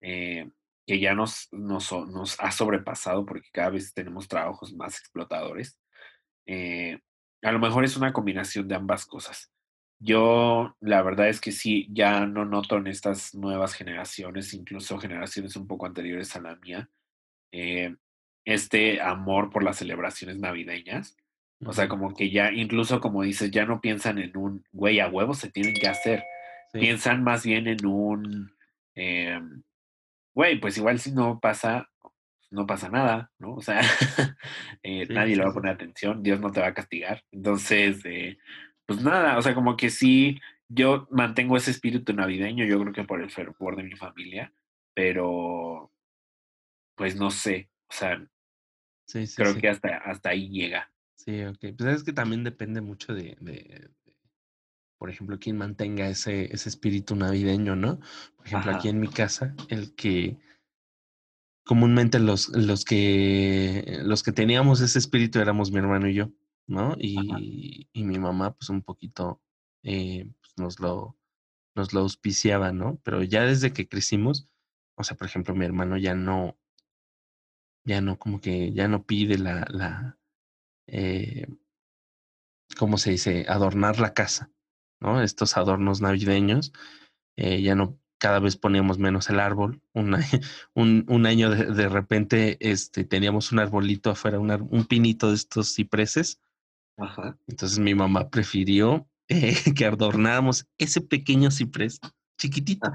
Eh, 0.00 0.48
que 0.86 1.00
ya 1.00 1.14
nos, 1.14 1.48
nos, 1.52 1.92
nos, 1.92 2.38
ha 2.40 2.50
sobrepasado 2.50 3.24
porque 3.24 3.48
cada 3.52 3.70
vez 3.70 3.94
tenemos 3.94 4.28
trabajos 4.28 4.72
más 4.74 4.98
explotadores. 4.98 5.78
Eh, 6.46 6.98
a 7.42 7.52
lo 7.52 7.58
mejor 7.58 7.84
es 7.84 7.96
una 7.96 8.12
combinación 8.12 8.68
de 8.68 8.74
ambas 8.74 9.06
cosas. 9.06 9.52
Yo 9.98 10.76
la 10.80 11.02
verdad 11.02 11.28
es 11.28 11.40
que 11.40 11.52
sí, 11.52 11.88
ya 11.92 12.26
no 12.26 12.44
noto 12.44 12.76
en 12.76 12.88
estas 12.88 13.34
nuevas 13.34 13.74
generaciones, 13.74 14.52
incluso 14.52 14.98
generaciones 14.98 15.54
un 15.54 15.68
poco 15.68 15.86
anteriores 15.86 16.34
a 16.34 16.40
la 16.40 16.56
mía, 16.56 16.90
eh, 17.52 17.94
este 18.44 19.00
amor 19.00 19.50
por 19.50 19.62
las 19.62 19.76
celebraciones 19.76 20.38
navideñas. 20.38 21.16
O 21.64 21.72
sea, 21.72 21.88
como 21.88 22.14
que 22.14 22.30
ya, 22.30 22.50
incluso 22.50 23.00
como 23.00 23.22
dices, 23.22 23.52
ya 23.52 23.64
no 23.64 23.80
piensan 23.80 24.18
en 24.18 24.36
un, 24.36 24.64
güey, 24.72 24.98
a 24.98 25.08
huevos 25.08 25.38
se 25.38 25.50
tienen 25.50 25.74
que 25.74 25.86
hacer. 25.86 26.24
Piensan 26.72 27.22
más 27.22 27.44
bien 27.44 27.68
en 27.68 27.86
un, 27.86 28.52
em, 28.96 29.62
güey, 30.34 30.60
pues 30.60 30.76
igual 30.78 30.98
si 30.98 31.12
no 31.12 31.40
pasa, 31.40 31.88
no 32.50 32.66
pasa 32.66 32.88
nada, 32.88 33.30
¿no? 33.38 33.54
O 33.54 33.62
sea, 33.62 33.80
eh, 34.82 35.06
nadie 35.08 35.36
le 35.36 35.44
va 35.44 35.50
a 35.50 35.54
poner 35.54 35.74
atención, 35.74 36.22
Dios 36.22 36.40
no 36.40 36.50
te 36.50 36.60
va 36.60 36.68
a 36.68 36.74
castigar. 36.74 37.24
Entonces, 37.30 38.04
eh, 38.04 38.38
pues 38.86 39.02
nada, 39.02 39.38
o 39.38 39.42
sea, 39.42 39.54
como 39.54 39.76
que 39.76 39.90
sí, 39.90 40.40
yo 40.68 41.06
mantengo 41.10 41.56
ese 41.56 41.70
espíritu 41.70 42.12
navideño, 42.12 42.64
yo 42.64 42.80
creo 42.80 42.92
que 42.92 43.04
por 43.04 43.20
el 43.20 43.30
fervor 43.30 43.76
de 43.76 43.84
mi 43.84 43.96
familia, 43.96 44.52
pero 44.94 45.92
pues 46.96 47.16
no 47.16 47.30
sé, 47.30 47.70
o 47.88 47.94
sea, 47.94 48.24
creo 49.36 49.56
que 49.56 49.68
hasta, 49.68 49.96
hasta 49.98 50.30
ahí 50.30 50.48
llega. 50.48 50.90
Sí, 51.16 51.42
ok. 51.44 51.76
Pues 51.76 51.96
es 51.96 52.04
que 52.04 52.12
también 52.12 52.42
depende 52.42 52.80
mucho 52.80 53.14
de, 53.14 53.36
por 55.02 55.10
ejemplo, 55.10 55.40
quien 55.40 55.56
mantenga 55.56 56.08
ese, 56.08 56.44
ese 56.54 56.68
espíritu 56.68 57.16
navideño, 57.16 57.74
¿no? 57.74 57.98
Por 58.36 58.46
ejemplo, 58.46 58.70
aquí 58.70 58.88
en 58.88 59.00
mi 59.00 59.08
casa, 59.08 59.52
el 59.66 59.96
que 59.96 60.38
comúnmente 61.66 62.20
los, 62.20 62.50
los 62.50 62.84
que 62.84 63.98
los 64.04 64.22
que 64.22 64.30
teníamos 64.30 64.80
ese 64.80 65.00
espíritu 65.00 65.40
éramos 65.40 65.72
mi 65.72 65.78
hermano 65.78 66.08
y 66.08 66.14
yo, 66.14 66.30
¿no? 66.68 66.94
Y, 67.00 67.88
y 67.92 68.04
mi 68.04 68.20
mamá, 68.20 68.54
pues 68.54 68.70
un 68.70 68.82
poquito 68.82 69.42
eh, 69.82 70.30
pues 70.40 70.52
nos 70.56 70.78
lo 70.78 71.18
nos 71.74 71.92
lo 71.92 72.02
auspiciaba, 72.02 72.70
¿no? 72.70 73.00
Pero 73.02 73.24
ya 73.24 73.42
desde 73.42 73.72
que 73.72 73.88
crecimos, 73.88 74.48
o 74.94 75.02
sea, 75.02 75.16
por 75.16 75.26
ejemplo, 75.26 75.56
mi 75.56 75.64
hermano 75.64 75.98
ya 75.98 76.14
no, 76.14 76.56
ya 77.84 78.00
no, 78.00 78.20
como 78.20 78.40
que 78.40 78.72
ya 78.72 78.86
no 78.86 79.04
pide 79.04 79.36
la, 79.36 79.66
la, 79.68 80.20
eh, 80.86 81.48
¿cómo 82.78 82.98
se 82.98 83.10
dice? 83.10 83.46
Adornar 83.48 83.98
la 83.98 84.14
casa, 84.14 84.52
¿no? 85.02 85.22
Estos 85.22 85.56
adornos 85.56 86.00
navideños, 86.00 86.72
eh, 87.36 87.60
ya 87.60 87.74
no, 87.74 87.98
cada 88.18 88.38
vez 88.38 88.56
poníamos 88.56 88.98
menos 88.98 89.28
el 89.28 89.40
árbol. 89.40 89.82
Un, 89.92 90.16
un, 90.74 91.04
un 91.08 91.26
año 91.26 91.50
de, 91.50 91.66
de, 91.66 91.88
repente 91.88 92.56
este, 92.60 93.04
teníamos 93.04 93.52
un 93.52 93.58
arbolito 93.58 94.10
afuera, 94.10 94.38
un, 94.38 94.50
un 94.50 94.84
pinito 94.86 95.28
de 95.28 95.34
estos 95.34 95.74
cipreses. 95.74 96.40
Ajá. 96.96 97.36
Entonces 97.48 97.78
mi 97.78 97.94
mamá 97.94 98.30
prefirió 98.30 99.08
eh, 99.28 99.56
que 99.74 99.86
adornáramos 99.86 100.66
ese 100.78 101.00
pequeño 101.00 101.50
ciprés 101.50 102.00
chiquitito 102.38 102.90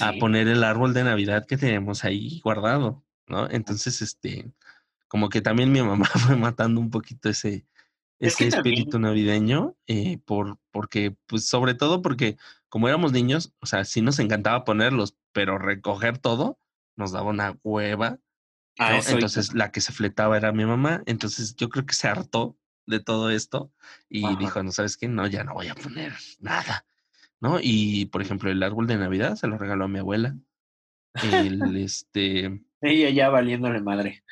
a 0.00 0.12
poner 0.20 0.48
el 0.48 0.62
árbol 0.62 0.92
de 0.92 1.04
Navidad 1.04 1.46
que 1.46 1.56
tenemos 1.56 2.04
ahí 2.04 2.40
guardado, 2.40 3.04
¿no? 3.26 3.48
Entonces, 3.50 4.02
este, 4.02 4.52
como 5.08 5.28
que 5.28 5.40
también 5.40 5.72
mi 5.72 5.82
mamá 5.82 6.04
fue 6.30 6.36
matando 6.36 6.80
un 6.80 6.90
poquito 6.90 7.28
ese, 7.28 7.66
ese 8.18 8.48
espíritu 8.48 8.98
navideño, 8.98 9.76
eh, 9.86 10.18
por, 10.24 10.58
porque, 10.70 11.16
pues 11.26 11.46
sobre 11.48 11.74
todo 11.74 12.02
porque 12.02 12.36
como 12.68 12.88
éramos 12.88 13.12
niños, 13.12 13.54
o 13.60 13.66
sea, 13.66 13.84
sí 13.84 14.00
nos 14.02 14.18
encantaba 14.18 14.64
ponerlos, 14.64 15.16
pero 15.32 15.58
recoger 15.58 16.18
todo 16.18 16.58
nos 16.96 17.12
daba 17.12 17.30
una 17.30 17.58
hueva. 17.62 18.18
Ah, 18.78 19.00
entonces 19.08 19.54
la 19.54 19.70
que 19.70 19.80
se 19.80 19.92
fletaba 19.92 20.36
era 20.36 20.52
mi 20.52 20.66
mamá, 20.66 21.02
entonces 21.06 21.56
yo 21.56 21.68
creo 21.70 21.86
que 21.86 21.94
se 21.94 22.08
hartó 22.08 22.58
de 22.86 23.00
todo 23.00 23.30
esto 23.30 23.72
y 24.08 24.36
dijo, 24.36 24.62
no 24.62 24.70
sabes 24.70 24.96
qué, 24.96 25.08
no, 25.08 25.26
ya 25.26 25.44
no 25.44 25.54
voy 25.54 25.68
a 25.68 25.74
poner 25.74 26.12
nada, 26.38 26.86
¿no? 27.40 27.58
Y 27.60 28.06
por 28.06 28.20
ejemplo, 28.20 28.50
el 28.50 28.62
árbol 28.62 28.86
de 28.86 28.98
Navidad 28.98 29.36
se 29.36 29.46
lo 29.46 29.56
regaló 29.56 29.84
a 29.84 29.88
mi 29.88 29.98
abuela. 29.98 30.36
El, 31.14 31.76
este... 31.76 32.62
Ella 32.82 33.10
ya 33.10 33.30
valiéndole 33.30 33.80
madre. 33.80 34.22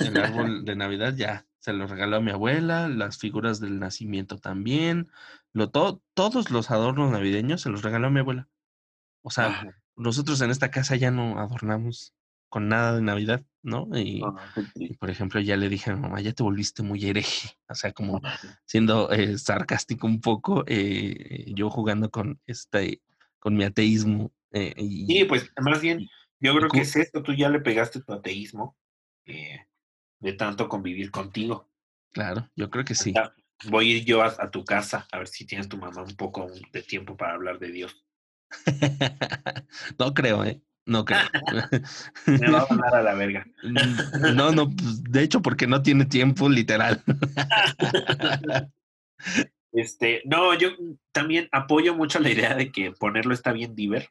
El 0.00 0.16
árbol 0.16 0.64
de 0.64 0.76
Navidad 0.76 1.14
ya 1.16 1.44
se 1.62 1.72
lo 1.72 1.86
regaló 1.86 2.16
a 2.16 2.20
mi 2.20 2.32
abuela, 2.32 2.88
las 2.88 3.18
figuras 3.18 3.60
del 3.60 3.78
nacimiento 3.78 4.36
también, 4.36 5.12
lo, 5.52 5.70
todos 5.70 6.50
los 6.50 6.70
adornos 6.72 7.12
navideños 7.12 7.60
se 7.60 7.70
los 7.70 7.82
regaló 7.82 8.08
a 8.08 8.10
mi 8.10 8.18
abuela. 8.18 8.48
O 9.22 9.30
sea, 9.30 9.72
nosotros 9.94 10.40
en 10.40 10.50
esta 10.50 10.72
casa 10.72 10.96
ya 10.96 11.12
no 11.12 11.38
adornamos 11.38 12.14
con 12.48 12.68
nada 12.68 12.96
de 12.96 13.02
Navidad, 13.02 13.44
¿no? 13.62 13.88
Y, 13.94 14.24
por 14.98 15.08
ejemplo, 15.08 15.40
ya 15.40 15.56
le 15.56 15.68
dije 15.68 15.90
a 15.92 15.94
mi 15.94 16.00
mamá, 16.00 16.20
ya 16.20 16.32
te 16.32 16.42
volviste 16.42 16.82
muy 16.82 17.04
hereje, 17.06 17.50
o 17.68 17.76
sea, 17.76 17.92
como 17.92 18.20
siendo 18.64 19.12
eh, 19.12 19.38
sarcástico 19.38 20.08
un 20.08 20.20
poco, 20.20 20.64
eh, 20.66 21.44
yo 21.54 21.70
jugando 21.70 22.10
con 22.10 22.40
este, 22.44 23.02
con 23.38 23.54
mi 23.54 23.62
ateísmo. 23.62 24.32
Eh, 24.50 24.74
y, 24.76 25.06
sí, 25.06 25.24
pues 25.26 25.48
más 25.62 25.80
bien, 25.80 26.08
yo 26.40 26.56
creo 26.56 26.68
que 26.68 26.80
es 26.80 26.96
esto, 26.96 27.22
tú 27.22 27.34
ya 27.34 27.48
le 27.48 27.60
pegaste 27.60 28.02
tu 28.02 28.12
ateísmo 28.12 28.76
de 30.22 30.32
tanto 30.32 30.68
convivir 30.68 31.10
contigo. 31.10 31.68
Claro, 32.12 32.48
yo 32.56 32.70
creo 32.70 32.84
que 32.84 32.94
sí. 32.94 33.12
Voy 33.64 33.92
a 33.92 33.96
ir 33.96 34.04
yo 34.04 34.22
a 34.22 34.50
tu 34.50 34.64
casa 34.64 35.06
a 35.12 35.18
ver 35.18 35.28
si 35.28 35.44
tienes 35.44 35.68
tu 35.68 35.76
mamá 35.76 36.02
un 36.02 36.16
poco 36.16 36.50
de 36.72 36.82
tiempo 36.82 37.16
para 37.16 37.34
hablar 37.34 37.58
de 37.58 37.70
Dios. 37.70 38.04
no 39.98 40.14
creo, 40.14 40.44
¿eh? 40.44 40.60
No 40.84 41.04
creo. 41.04 41.20
Me 42.26 42.50
va 42.50 42.62
a 42.62 42.66
mandar 42.74 42.96
a 42.96 43.02
la 43.02 43.14
verga. 43.14 43.46
No, 44.34 44.52
no, 44.52 44.70
pues, 44.70 45.04
de 45.04 45.22
hecho, 45.22 45.42
porque 45.42 45.66
no 45.66 45.82
tiene 45.82 46.06
tiempo, 46.06 46.48
literal. 46.48 47.02
Este, 49.72 50.22
no, 50.24 50.54
yo 50.54 50.70
también 51.12 51.48
apoyo 51.52 51.94
mucho 51.94 52.20
la 52.20 52.30
idea 52.30 52.54
de 52.54 52.70
que 52.70 52.92
ponerlo 52.92 53.32
está 53.32 53.52
bien 53.52 53.74
diver, 53.74 54.08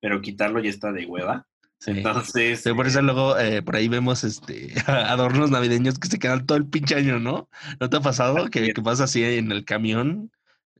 pero 0.00 0.20
quitarlo 0.20 0.60
ya 0.60 0.70
está 0.70 0.92
de 0.92 1.06
hueva. 1.06 1.46
Entonces. 1.86 2.62
por 2.76 2.86
eso 2.86 3.00
eh 3.00 3.02
luego 3.02 3.38
eh, 3.38 3.62
por 3.62 3.76
ahí 3.76 3.88
vemos 3.88 4.22
este 4.24 4.74
adornos 4.86 5.50
navideños 5.50 5.98
que 5.98 6.08
se 6.08 6.18
quedan 6.18 6.46
todo 6.46 6.58
el 6.58 6.66
pinche 6.66 6.94
año, 6.94 7.18
¿no? 7.18 7.48
¿No 7.80 7.88
te 7.88 7.96
ha 7.96 8.00
pasado 8.00 8.50
que, 8.50 8.72
que 8.72 8.82
pasa 8.82 9.04
así 9.04 9.24
en 9.24 9.50
el 9.50 9.64
camión? 9.64 10.30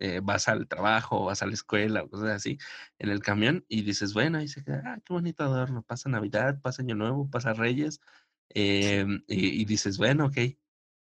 Eh, 0.03 0.21
vas 0.23 0.49
al 0.49 0.67
trabajo, 0.67 1.27
vas 1.27 1.43
a 1.43 1.47
la 1.47 1.53
escuela, 1.53 2.07
cosas 2.09 2.31
así, 2.31 2.57
en 2.99 3.11
el 3.11 3.21
camión 3.21 3.67
y 3.69 3.83
dices, 3.83 4.15
bueno, 4.15 4.41
y 4.41 4.49
se 4.49 4.65
queda, 4.65 4.83
ah, 4.87 4.99
qué 5.05 5.13
bonito 5.13 5.45
adorno, 5.45 5.83
pasa 5.83 6.09
Navidad, 6.09 6.59
pasa 6.63 6.81
Año 6.81 6.95
Nuevo, 6.95 7.29
pasa 7.29 7.53
Reyes, 7.53 8.01
em, 8.49 9.23
y, 9.27 9.65
dices, 9.67 9.99
bueno, 9.99 10.27
ok, 10.27 10.37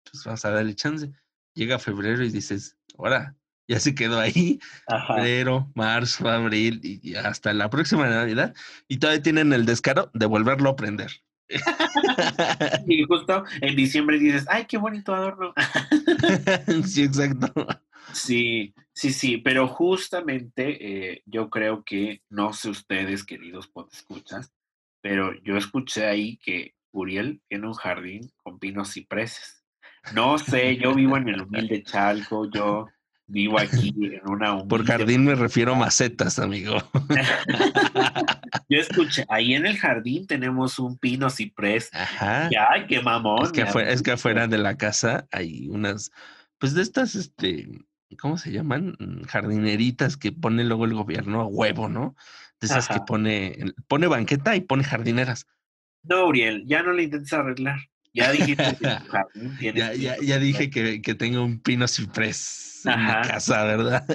pues 0.04 0.24
vamos 0.26 0.44
a 0.44 0.50
darle 0.50 0.74
chance. 0.74 1.10
Llega 1.54 1.78
febrero 1.78 2.24
y 2.24 2.30
dices, 2.30 2.76
ahora, 2.98 3.34
ya 3.66 3.80
se 3.80 3.94
quedó 3.94 4.20
ahí, 4.20 4.60
febrero, 5.06 5.70
marzo, 5.74 6.28
abril 6.28 6.80
y, 6.82 7.14
hasta 7.14 7.52
la 7.52 7.70
próxima 7.70 8.08
Navidad, 8.08 8.54
y 8.88 8.98
todavía 8.98 9.22
tienen 9.22 9.52
el 9.52 9.66
descaro 9.66 10.10
de 10.14 10.26
volverlo 10.26 10.70
a 10.70 10.76
prender. 10.76 11.10
y 12.86 13.04
justo 13.04 13.44
en 13.60 13.76
diciembre 13.76 14.18
dices, 14.18 14.46
ay, 14.48 14.64
qué 14.66 14.78
bonito 14.78 15.14
adorno. 15.14 15.52
sí, 16.86 17.04
exacto. 17.04 17.52
Sí, 18.12 18.74
sí, 18.92 19.12
sí, 19.12 19.38
pero 19.38 19.66
justamente 19.66 21.12
eh, 21.12 21.22
yo 21.26 21.50
creo 21.50 21.82
que, 21.84 22.22
no 22.28 22.52
sé 22.52 22.70
ustedes, 22.70 23.24
queridos 23.24 23.70
escuchas, 23.92 24.52
pero 25.00 25.32
yo 25.42 25.56
escuché 25.56 26.06
ahí 26.06 26.38
que 26.38 26.74
Uriel 26.92 27.42
tiene 27.48 27.66
un 27.66 27.74
jardín 27.74 28.30
con 28.36 28.58
pinos 28.58 28.92
cipreses. 28.92 29.64
No 30.14 30.38
sé, 30.38 30.76
yo 30.76 30.94
vivo 30.94 31.16
en 31.16 31.28
el 31.28 31.42
humilde 31.42 31.82
Chalco, 31.82 32.48
yo 32.50 32.86
vivo 33.26 33.58
aquí 33.58 33.94
en 33.98 34.28
una. 34.28 34.64
Por 34.64 34.84
jardín 34.84 35.24
me 35.24 35.34
refiero 35.34 35.72
a 35.72 35.78
macetas, 35.78 36.38
amigo. 36.38 36.76
yo 38.68 38.78
escuché, 38.78 39.24
ahí 39.28 39.54
en 39.54 39.66
el 39.66 39.78
jardín 39.78 40.26
tenemos 40.26 40.78
un 40.78 40.98
pino 40.98 41.30
ciprés. 41.30 41.90
Ajá. 41.92 42.48
ay, 42.70 42.86
qué 42.88 43.00
mamón. 43.00 43.44
Es 43.44 43.52
que, 43.52 43.62
afuera, 43.62 43.90
es 43.90 44.02
que 44.02 44.12
afuera 44.12 44.46
de 44.46 44.58
la 44.58 44.76
casa 44.76 45.26
hay 45.32 45.68
unas, 45.68 46.10
pues 46.58 46.74
de 46.74 46.82
estas, 46.82 47.14
este, 47.14 47.68
¿cómo 48.18 48.38
se 48.38 48.52
llaman? 48.52 48.96
Mm, 48.98 49.22
jardineritas 49.24 50.16
que 50.16 50.32
pone 50.32 50.64
luego 50.64 50.84
el 50.84 50.94
gobierno 50.94 51.40
a 51.40 51.46
huevo, 51.46 51.88
¿no? 51.88 52.14
De 52.60 52.66
esas 52.66 52.88
que 52.88 53.00
pone, 53.00 53.58
pone 53.88 54.06
banqueta 54.06 54.56
y 54.56 54.60
pone 54.60 54.84
jardineras. 54.84 55.46
No, 56.02 56.26
Uriel, 56.26 56.64
ya 56.66 56.82
no 56.82 56.92
le 56.92 57.04
intentes 57.04 57.32
arreglar. 57.32 57.78
Ya 58.14 58.30
dijiste 58.30 58.76
que 58.76 59.72
ya, 59.74 59.92
ya, 59.94 60.16
ya, 60.22 60.38
dije 60.38 60.70
que, 60.70 61.02
que 61.02 61.14
tengo 61.14 61.42
un 61.44 61.60
pino 61.60 61.88
ciprés 61.88 62.82
en 62.84 63.04
mi 63.04 63.12
casa, 63.28 63.64
¿verdad? 63.64 64.06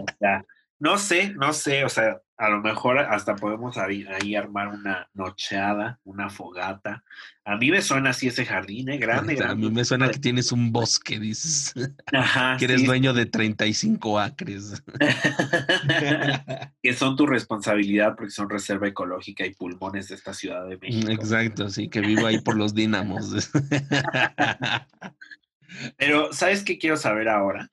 No 0.80 0.98
sé, 0.98 1.34
no 1.36 1.52
sé, 1.52 1.84
o 1.84 1.90
sea, 1.90 2.22
a 2.40 2.50
lo 2.50 2.62
mejor 2.62 3.00
hasta 3.00 3.36
podemos 3.36 3.78
ahí, 3.78 4.34
armar 4.34 4.70
una 4.70 5.10
nocheada, 5.14 6.00
una 6.06 6.30
fogata. 6.30 7.04
A 7.44 7.58
mí 7.58 7.70
me 7.70 7.82
suena 7.82 8.12
así 8.12 8.28
ese 8.28 8.46
jardín, 8.46 8.88
¿eh? 8.88 8.98
Grande, 8.98 9.44
A 9.44 9.56
mí 9.56 9.70
me 9.70 9.84
suena 9.84 10.10
que 10.10 10.20
tienes 10.20 10.54
un 10.54 10.72
bosque, 10.72 11.20
dices. 11.20 11.74
Ajá, 12.14 12.56
que 12.58 12.64
eres 12.64 12.86
dueño 12.86 13.14
de 13.14 13.26
35 13.26 14.20
acres. 14.20 14.82
que 16.82 16.94
son 16.94 17.18
tu 17.18 17.28
responsabilidad 17.28 18.16
porque 18.16 18.32
son 18.32 18.50
reserva 18.50 18.88
ecológica 18.88 19.46
y 19.46 19.54
pulmones 19.54 20.08
de 20.08 20.16
esta 20.16 20.34
Ciudad 20.34 20.66
de 20.66 20.78
México. 20.78 21.12
Exacto, 21.12 21.70
sí, 21.70 21.90
que 21.90 22.00
vivo 22.00 22.26
ahí 22.26 22.40
por 22.40 22.56
los 22.56 22.74
dínamos. 22.74 23.34
Pero, 25.98 26.32
¿sabes 26.32 26.64
qué 26.64 26.78
quiero 26.78 26.96
saber 26.96 27.28
ahora? 27.28 27.70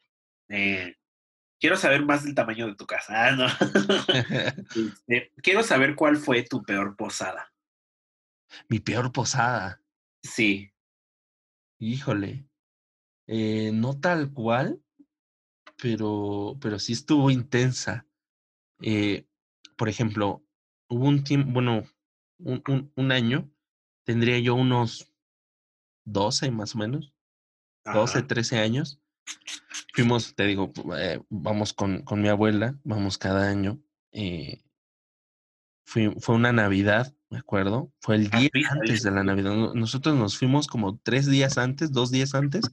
Eh, 0.49 0.97
quiero 1.61 1.76
saber 1.76 2.04
más 2.04 2.24
del 2.24 2.34
tamaño 2.34 2.66
de 2.66 2.74
tu 2.74 2.86
casa. 2.86 3.28
Ah, 3.28 3.32
no. 3.32 3.46
Este, 5.07 5.32
quiero 5.42 5.62
saber 5.62 5.94
cuál 5.94 6.16
fue 6.16 6.42
tu 6.42 6.62
peor 6.62 6.96
posada. 6.96 7.52
Mi 8.68 8.80
peor 8.80 9.12
posada. 9.12 9.82
Sí. 10.22 10.72
Híjole. 11.78 12.48
Eh, 13.28 13.70
no 13.72 13.98
tal 13.98 14.32
cual, 14.32 14.80
pero, 15.80 16.57
pero 16.61 16.78
sí 16.78 16.92
estuvo 16.92 17.30
intensa. 17.30 18.07
Eh, 18.82 19.26
por 19.76 19.88
ejemplo, 19.88 20.44
hubo 20.88 21.07
un 21.07 21.24
tiempo, 21.24 21.50
bueno, 21.52 21.84
un, 22.38 22.92
un, 22.94 23.12
año, 23.12 23.50
tendría 24.04 24.38
yo 24.38 24.54
unos 24.54 25.12
12 26.04 26.50
más 26.50 26.74
o 26.74 26.78
menos, 26.78 27.12
12, 27.84 28.22
13 28.22 28.59
años. 28.59 29.00
Fuimos, 29.93 30.35
te 30.35 30.45
digo, 30.45 30.72
eh, 30.97 31.20
vamos 31.29 31.72
con, 31.72 32.03
con, 32.03 32.20
mi 32.20 32.29
abuela, 32.29 32.79
vamos 32.85 33.18
cada 33.18 33.49
año. 33.49 33.81
Eh, 34.12 34.62
fue, 35.85 36.14
fue 36.20 36.35
una 36.35 36.53
Navidad, 36.53 37.14
me 37.31 37.39
acuerdo, 37.39 37.93
fue 38.01 38.16
el 38.16 38.31
día 38.31 38.51
antes 38.70 39.03
de 39.03 39.11
la 39.11 39.24
Navidad. 39.24 39.53
Nosotros 39.74 40.14
nos 40.16 40.37
fuimos 40.39 40.66
como 40.66 40.99
tres 40.99 41.27
días 41.27 41.59
antes, 41.59 41.93
dos 41.93 42.11
días 42.11 42.35
antes, 42.35 42.64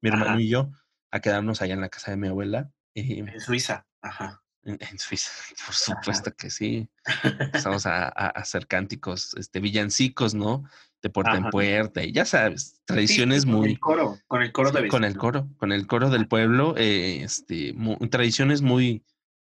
mi 0.00 0.10
hermano 0.10 0.38
y 0.38 0.48
yo, 0.48 0.70
a 1.10 1.20
quedarnos 1.20 1.62
allá 1.62 1.74
en 1.74 1.80
la 1.80 1.88
casa 1.88 2.10
de 2.10 2.16
mi 2.16 2.28
abuela. 2.28 2.70
Eh, 2.94 3.18
en 3.18 3.40
Suiza, 3.40 3.86
ajá. 4.02 4.42
En, 4.62 4.98
Suiza, 4.98 5.30
por 5.66 5.74
supuesto 5.74 6.34
que 6.34 6.50
sí. 6.50 6.88
Empezamos 7.40 7.86
a, 7.86 8.08
hacer 8.08 8.66
cánticos, 8.66 9.34
este, 9.36 9.60
villancicos, 9.60 10.34
¿no? 10.34 10.64
De 11.00 11.10
puerta 11.10 11.36
en 11.36 11.44
puerta, 11.50 12.02
y 12.02 12.10
ya 12.10 12.24
sabes, 12.24 12.82
tradiciones 12.84 13.46
muy. 13.46 13.76
Con 13.76 14.00
el 14.00 14.02
coro, 14.02 14.18
con 14.26 14.42
el 14.42 14.50
coro 14.50 14.70
de 14.72 14.88
Con 14.88 15.04
el 15.04 15.16
coro, 15.16 15.48
con 15.56 15.70
el 15.70 15.86
coro 15.86 16.10
del 16.10 16.26
pueblo, 16.26 16.74
eh, 16.76 17.22
este, 17.22 17.72
tradiciones 18.10 18.62
muy, 18.62 19.04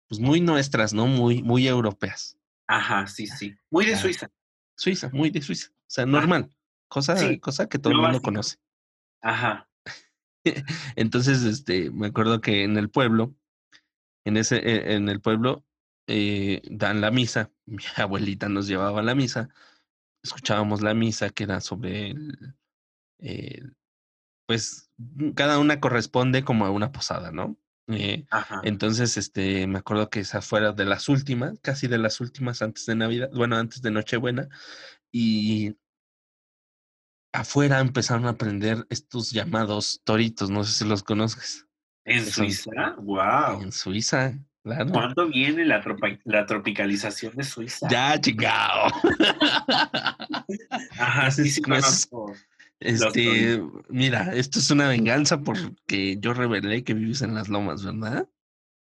pues 0.10 0.20
muy 0.20 0.42
nuestras, 0.42 0.94
¿no? 0.94 1.08
Muy, 1.08 1.42
muy 1.42 1.66
europeas. 1.66 2.38
Ajá, 2.68 3.08
sí, 3.08 3.26
sí. 3.26 3.56
Muy 3.70 3.86
de 3.86 3.96
Suiza. 3.96 4.30
Suiza, 4.76 5.10
muy 5.14 5.30
de 5.30 5.42
Suiza. 5.42 5.70
O 5.72 5.86
sea, 5.88 6.06
normal. 6.06 6.50
Cosa, 6.90 7.16
cosa 7.40 7.70
que 7.70 7.80
todo 7.80 7.94
el 7.94 8.00
mundo 8.00 8.22
conoce. 8.22 8.58
Ajá. 9.22 9.70
Entonces, 10.96 11.44
este, 11.44 11.92
me 11.92 12.08
acuerdo 12.08 12.42
que 12.42 12.64
en 12.64 12.78
el 12.78 12.90
pueblo, 12.90 13.36
en 14.26 14.38
ese, 14.38 14.58
e, 14.58 14.96
en 14.96 15.10
el 15.10 15.22
pueblo, 15.22 15.66
eh, 16.08 16.62
dan 16.70 17.02
la 17.02 17.12
misa. 17.12 17.52
Mi 17.66 17.84
abuelita 17.98 18.50
nos 18.50 18.68
llevaba 18.68 19.00
a 19.00 19.04
la 19.04 19.16
misa. 19.16 19.50
Escuchábamos 20.24 20.82
la 20.82 20.94
misa 20.94 21.30
que 21.30 21.44
era 21.44 21.62
sobre 21.62 22.14
el, 23.20 23.76
pues 24.50 24.90
cada 25.36 25.60
una 25.60 25.80
corresponde 25.80 26.44
como 26.44 26.66
a 26.66 26.72
una 26.72 26.92
posada, 26.92 27.32
¿no? 27.32 27.58
Eh, 27.88 28.26
entonces, 28.64 29.18
este, 29.18 29.66
me 29.68 29.80
acuerdo 29.80 30.10
que 30.10 30.20
esa 30.20 30.42
fuera 30.42 30.72
de 30.74 30.86
las 30.86 31.10
últimas, 31.10 31.60
casi 31.62 31.88
de 31.88 31.98
las 31.98 32.20
últimas 32.20 32.62
antes 32.62 32.86
de 32.86 32.96
Navidad, 32.96 33.30
bueno, 33.34 33.58
antes 33.58 33.82
de 33.82 33.92
Nochebuena, 33.92 34.48
y 35.12 35.76
afuera 37.32 37.80
empezaron 37.80 38.26
a 38.26 38.30
aprender 38.30 38.86
estos 38.90 39.32
llamados 39.32 40.02
toritos, 40.04 40.50
no 40.50 40.64
sé 40.64 40.74
si 40.74 40.86
los 40.86 41.04
conozcas. 41.04 41.68
¿En 42.06 42.26
Suiza? 42.26 42.96
¡Wow! 42.98 43.62
En 43.62 43.72
Suiza, 43.72 44.34
claro. 44.76 44.92
¿Cuándo 44.92 45.28
viene 45.28 45.66
la, 45.66 45.84
la 46.26 46.46
tropicalización 46.46 47.36
de 47.36 47.44
Suiza? 47.44 47.88
Ya, 47.90 48.20
chingado. 48.20 48.92
Ajá, 50.98 51.32
sí, 51.32 51.50
sí, 51.50 51.62
este, 52.80 53.62
mira, 53.90 54.34
esto 54.34 54.60
es 54.60 54.72
una 54.72 54.88
venganza 54.88 55.42
porque 55.42 56.18
yo 56.20 56.34
revelé 56.34 56.84
que 56.84 56.94
vives 56.94 57.22
en 57.22 57.36
las 57.36 57.50
lomas, 57.50 57.84
¿verdad? 57.84 58.28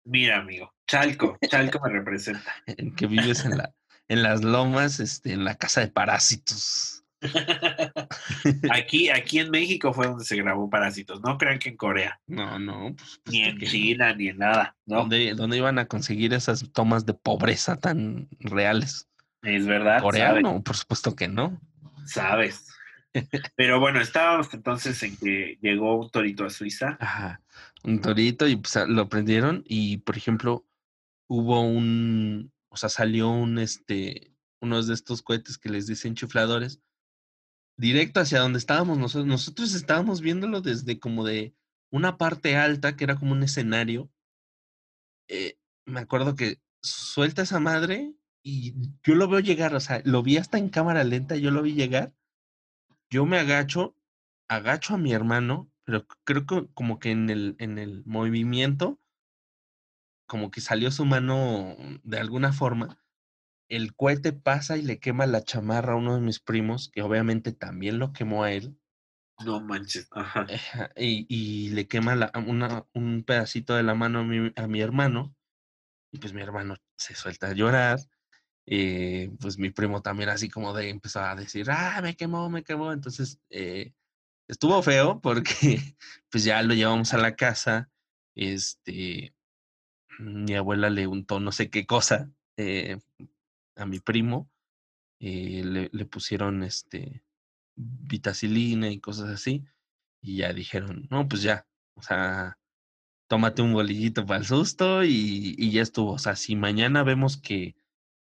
Mira, 0.04 0.38
amigo, 0.38 0.72
Chalco, 0.86 1.38
Chalco 1.46 1.78
me 1.80 1.90
representa. 1.90 2.54
que 2.96 3.06
vives 3.06 3.44
en 3.44 3.58
la, 3.58 3.74
en 4.08 4.22
las 4.22 4.42
lomas, 4.42 4.98
este, 4.98 5.32
en 5.32 5.44
la 5.44 5.56
casa 5.56 5.82
de 5.82 5.88
parásitos. 5.88 7.01
Aquí, 8.70 9.10
aquí 9.10 9.38
en 9.38 9.50
México 9.50 9.92
fue 9.92 10.06
donde 10.06 10.24
se 10.24 10.36
grabó 10.36 10.68
Parásitos. 10.68 11.20
No 11.22 11.38
crean 11.38 11.58
que 11.58 11.70
en 11.70 11.76
Corea. 11.76 12.20
No, 12.26 12.58
no. 12.58 12.94
Pues, 12.96 13.20
pues 13.24 13.32
ni 13.32 13.42
en 13.42 13.58
China, 13.60 14.14
ni 14.14 14.28
en 14.28 14.38
nada. 14.38 14.76
¿no? 14.86 15.06
¿Dónde, 15.06 15.56
iban 15.56 15.78
a 15.78 15.86
conseguir 15.86 16.34
esas 16.34 16.70
tomas 16.72 17.06
de 17.06 17.14
pobreza 17.14 17.76
tan 17.76 18.28
reales? 18.40 19.08
Es 19.42 19.66
verdad. 19.66 20.02
Corea 20.02 20.40
no, 20.40 20.62
por 20.62 20.76
supuesto 20.76 21.14
que 21.14 21.28
no. 21.28 21.60
Sabes. 22.06 22.66
Pero 23.56 23.80
bueno, 23.80 24.00
estábamos 24.00 24.52
entonces 24.54 25.02
en 25.02 25.16
que 25.16 25.58
llegó 25.60 26.00
un 26.00 26.10
torito 26.10 26.44
a 26.44 26.50
Suiza. 26.50 26.96
Ajá, 27.00 27.40
un 27.84 28.00
torito 28.00 28.46
y 28.46 28.56
pues, 28.56 28.76
lo 28.88 29.08
prendieron 29.08 29.64
y, 29.66 29.98
por 29.98 30.16
ejemplo, 30.16 30.66
hubo 31.28 31.60
un, 31.60 32.52
o 32.68 32.76
sea, 32.76 32.88
salió 32.88 33.30
un, 33.30 33.58
este, 33.58 34.32
unos 34.60 34.86
de 34.86 34.94
estos 34.94 35.22
cohetes 35.22 35.58
que 35.58 35.68
les 35.68 35.86
dicen 35.86 36.14
chifladores, 36.14 36.80
directo 37.82 38.20
hacia 38.20 38.40
donde 38.40 38.58
estábamos 38.58 38.96
nosotros. 38.96 39.26
Nosotros 39.26 39.74
estábamos 39.74 40.22
viéndolo 40.22 40.62
desde 40.62 40.98
como 40.98 41.24
de 41.24 41.54
una 41.90 42.16
parte 42.16 42.56
alta, 42.56 42.96
que 42.96 43.04
era 43.04 43.16
como 43.16 43.32
un 43.32 43.42
escenario. 43.42 44.10
Eh, 45.28 45.58
me 45.84 46.00
acuerdo 46.00 46.34
que 46.34 46.60
suelta 46.80 47.42
esa 47.42 47.60
madre 47.60 48.14
y 48.42 48.74
yo 49.02 49.14
lo 49.14 49.28
veo 49.28 49.40
llegar, 49.40 49.74
o 49.74 49.80
sea, 49.80 50.00
lo 50.04 50.22
vi 50.22 50.36
hasta 50.38 50.58
en 50.58 50.68
cámara 50.68 51.04
lenta, 51.04 51.36
yo 51.36 51.50
lo 51.50 51.62
vi 51.62 51.74
llegar 51.74 52.14
yo 53.12 53.26
me 53.26 53.38
agacho, 53.38 53.94
agacho 54.48 54.94
a 54.94 54.98
mi 54.98 55.12
hermano, 55.12 55.70
pero 55.84 56.06
creo 56.24 56.46
que 56.46 56.66
como 56.72 56.98
que 56.98 57.10
en 57.10 57.28
el, 57.28 57.56
en 57.58 57.78
el 57.78 58.02
movimiento, 58.06 58.98
como 60.26 60.50
que 60.50 60.62
salió 60.62 60.90
su 60.90 61.04
mano 61.04 61.76
de 62.04 62.18
alguna 62.18 62.54
forma, 62.54 63.04
el 63.76 63.94
cohete 63.94 64.32
pasa 64.32 64.76
y 64.76 64.82
le 64.82 64.98
quema 64.98 65.26
la 65.26 65.42
chamarra 65.42 65.94
a 65.94 65.96
uno 65.96 66.14
de 66.14 66.20
mis 66.20 66.40
primos, 66.40 66.90
que 66.90 67.02
obviamente 67.02 67.52
también 67.52 67.98
lo 67.98 68.12
quemó 68.12 68.44
a 68.44 68.52
él. 68.52 68.78
No 69.44 69.60
manches, 69.60 70.08
ajá. 70.12 70.46
Y, 70.96 71.26
y 71.28 71.70
le 71.70 71.88
quema 71.88 72.14
la, 72.14 72.30
una, 72.46 72.86
un 72.92 73.24
pedacito 73.24 73.74
de 73.74 73.82
la 73.82 73.94
mano 73.94 74.20
a 74.20 74.24
mi, 74.24 74.52
a 74.54 74.66
mi 74.66 74.80
hermano, 74.80 75.34
y 76.12 76.18
pues 76.18 76.32
mi 76.32 76.42
hermano 76.42 76.76
se 76.96 77.14
suelta 77.14 77.48
a 77.48 77.54
llorar 77.54 77.98
eh, 78.66 79.32
pues 79.40 79.58
mi 79.58 79.70
primo 79.70 80.02
también 80.02 80.28
así 80.28 80.48
como 80.48 80.72
de 80.72 80.88
empezó 80.88 81.20
a 81.20 81.34
decir, 81.34 81.66
ah, 81.70 82.00
me 82.02 82.14
quemó, 82.16 82.48
me 82.50 82.62
quemó. 82.62 82.92
Entonces, 82.92 83.40
eh, 83.50 83.92
estuvo 84.48 84.82
feo 84.82 85.20
porque 85.20 85.50
pues 86.30 86.44
ya 86.44 86.62
lo 86.62 86.74
llevamos 86.74 87.12
a 87.14 87.18
la 87.18 87.36
casa. 87.36 87.90
Este, 88.34 89.34
mi 90.18 90.54
abuela 90.54 90.90
le 90.90 91.06
untó 91.06 91.40
no 91.40 91.52
sé 91.52 91.70
qué 91.70 91.86
cosa 91.86 92.30
eh, 92.56 92.98
a 93.82 93.86
mi 93.86 94.00
primo. 94.00 94.50
le, 95.18 95.90
le 95.92 96.04
pusieron 96.06 96.62
este 96.62 97.24
vitacilina 97.76 98.90
y 98.90 99.00
cosas 99.00 99.30
así. 99.30 99.64
Y 100.20 100.38
ya 100.38 100.52
dijeron, 100.52 101.06
no, 101.10 101.26
pues 101.28 101.42
ya, 101.42 101.66
o 101.94 102.02
sea, 102.02 102.58
tómate 103.28 103.62
un 103.62 103.72
bolillito 103.72 104.26
para 104.26 104.40
el 104.40 104.46
susto 104.46 105.02
y, 105.04 105.54
y, 105.58 105.72
ya 105.72 105.82
estuvo. 105.82 106.12
O 106.12 106.18
sea, 106.18 106.36
si 106.36 106.54
mañana 106.54 107.02
vemos 107.02 107.36
que 107.36 107.74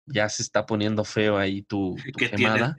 ya 0.06 0.28
se 0.28 0.42
está 0.42 0.66
poniendo 0.66 1.04
feo 1.04 1.38
ahí 1.38 1.62
tu, 1.62 1.96
quemada, 2.16 2.76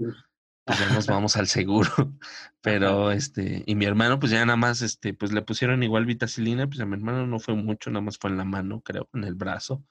pues 0.66 0.80
ya 0.80 0.90
nos 0.94 1.08
vamos 1.08 1.36
al 1.38 1.48
seguro. 1.48 1.90
Pero 2.62 3.12
este, 3.12 3.64
y 3.66 3.76
mi 3.76 3.86
hermano, 3.86 4.20
pues 4.20 4.32
ya 4.32 4.46
nada 4.46 4.58
más, 4.58 4.82
este, 4.82 5.14
pues 5.14 5.32
le 5.32 5.42
pusieron 5.42 5.84
igual 5.84 6.06
vitacilina, 6.06 6.68
pues 6.68 6.80
a 6.80 6.86
mi 6.86 6.96
hermano 6.96 7.26
no 7.26 7.40
fue 7.40 7.56
mucho, 7.56 7.90
nada 7.90 8.02
más 8.02 8.18
fue 8.18 8.30
en 8.30 8.38
la 8.38 8.46
mano, 8.46 8.82
creo, 8.82 9.10
en 9.14 9.24
el 9.24 9.36
brazo. 9.36 9.84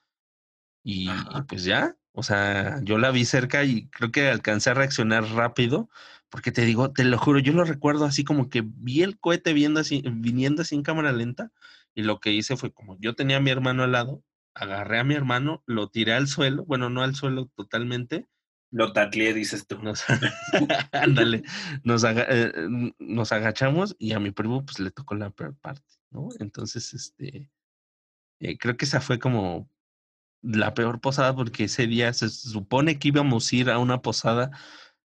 Y, 0.83 1.09
pues 1.49 1.63
ya, 1.63 1.97
o 2.17 2.23
sea, 2.23 2.79
yo 2.81 2.97
la 2.97 3.11
vi 3.11 3.25
cerca 3.25 3.63
y 3.63 3.89
creo 3.89 4.11
que 4.11 4.27
alcancé 4.27 4.71
a 4.71 4.73
reaccionar 4.73 5.23
rápido, 5.35 5.87
porque 6.29 6.51
te 6.51 6.65
digo, 6.65 6.91
te 6.91 7.03
lo 7.03 7.15
juro, 7.19 7.37
yo 7.37 7.53
lo 7.53 7.63
recuerdo 7.63 8.05
así 8.05 8.23
como 8.23 8.49
que 8.49 8.63
vi 8.65 9.03
el 9.03 9.19
cohete 9.19 9.53
viendo 9.53 9.79
así, 9.79 10.01
viniendo 10.03 10.63
así 10.63 10.73
en 10.73 10.81
cámara 10.81 11.11
lenta, 11.11 11.51
y 11.93 12.01
lo 12.01 12.19
que 12.19 12.31
hice 12.31 12.57
fue 12.57 12.73
como 12.73 12.97
yo 12.99 13.13
tenía 13.13 13.37
a 13.37 13.39
mi 13.39 13.51
hermano 13.51 13.83
al 13.83 13.91
lado, 13.91 14.23
agarré 14.55 14.97
a 14.97 15.03
mi 15.03 15.13
hermano, 15.13 15.61
lo 15.67 15.89
tiré 15.89 16.13
al 16.13 16.27
suelo, 16.27 16.65
bueno, 16.65 16.89
no 16.89 17.03
al 17.03 17.13
suelo 17.13 17.51
totalmente. 17.55 18.25
Lo 18.71 18.93
tacleé, 18.93 19.35
dices 19.35 19.67
tú. 19.67 19.77
ándale, 20.93 21.43
nos, 21.83 22.03
eh, 22.03 22.51
nos, 22.97 23.31
agachamos 23.31 23.95
y 23.99 24.13
a 24.13 24.19
mi 24.19 24.31
primo 24.31 24.65
pues 24.65 24.79
le 24.79 24.89
tocó 24.89 25.13
la 25.13 25.29
peor 25.29 25.55
parte, 25.57 25.93
¿no? 26.09 26.29
Entonces, 26.39 26.95
este, 26.95 27.51
eh, 28.39 28.57
creo 28.57 28.75
que 28.75 28.85
esa 28.85 29.01
fue 29.01 29.19
como 29.19 29.69
la 30.47 30.73
peor 30.73 31.01
posada 31.01 31.35
porque 31.35 31.65
ese 31.65 31.87
día 31.87 32.13
se 32.13 32.29
supone 32.29 32.99
que 32.99 33.09
íbamos 33.09 33.51
a 33.51 33.55
ir 33.55 33.69
a 33.69 33.79
una 33.79 34.01
posada 34.01 34.51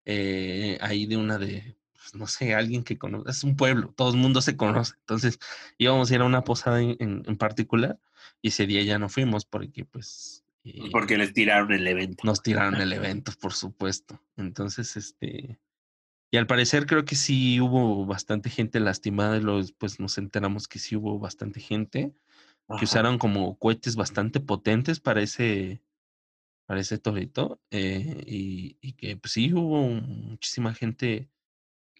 eh, 0.04 0.78
ahí 0.80 1.06
de 1.06 1.16
una 1.16 1.38
de, 1.38 1.76
pues, 1.92 2.14
no 2.14 2.26
sé, 2.26 2.54
alguien 2.54 2.84
que 2.84 2.98
conoce, 2.98 3.30
es 3.30 3.44
un 3.44 3.56
pueblo, 3.56 3.92
todo 3.96 4.10
el 4.10 4.16
mundo 4.16 4.40
se 4.40 4.56
conoce, 4.56 4.94
entonces 5.00 5.38
íbamos 5.78 6.10
a 6.10 6.14
ir 6.14 6.20
a 6.20 6.24
una 6.24 6.44
posada 6.44 6.80
en, 6.80 6.96
en 6.98 7.36
particular 7.36 7.98
y 8.40 8.48
ese 8.48 8.66
día 8.66 8.82
ya 8.82 8.98
no 8.98 9.08
fuimos 9.08 9.44
porque 9.44 9.84
pues... 9.84 10.44
Eh, 10.64 10.88
porque 10.90 11.16
les 11.18 11.32
tiraron 11.32 11.72
el 11.72 11.86
evento. 11.86 12.22
Nos 12.24 12.42
tiraron 12.42 12.80
el 12.80 12.92
evento, 12.92 13.32
por 13.40 13.52
supuesto. 13.52 14.20
Entonces, 14.36 14.96
este... 14.96 15.58
Y 16.30 16.38
al 16.38 16.46
parecer 16.46 16.86
creo 16.86 17.04
que 17.04 17.14
sí 17.14 17.60
hubo 17.60 18.04
bastante 18.04 18.50
gente 18.50 18.80
lastimada 18.80 19.36
y 19.36 19.40
luego 19.40 19.60
después 19.60 20.00
nos 20.00 20.18
enteramos 20.18 20.66
que 20.66 20.80
sí 20.80 20.96
hubo 20.96 21.18
bastante 21.18 21.60
gente 21.60 22.14
que 22.78 22.84
usaron 22.84 23.18
como 23.18 23.58
cohetes 23.58 23.94
bastante 23.94 24.40
potentes 24.40 24.98
para 25.00 25.22
ese, 25.22 25.82
para 26.66 26.80
ese 26.80 26.98
torito 26.98 27.60
eh, 27.70 28.24
y, 28.26 28.76
y, 28.80 28.94
que 28.94 29.16
pues 29.16 29.32
sí 29.32 29.52
hubo 29.52 29.82
muchísima 29.88 30.74
gente 30.74 31.30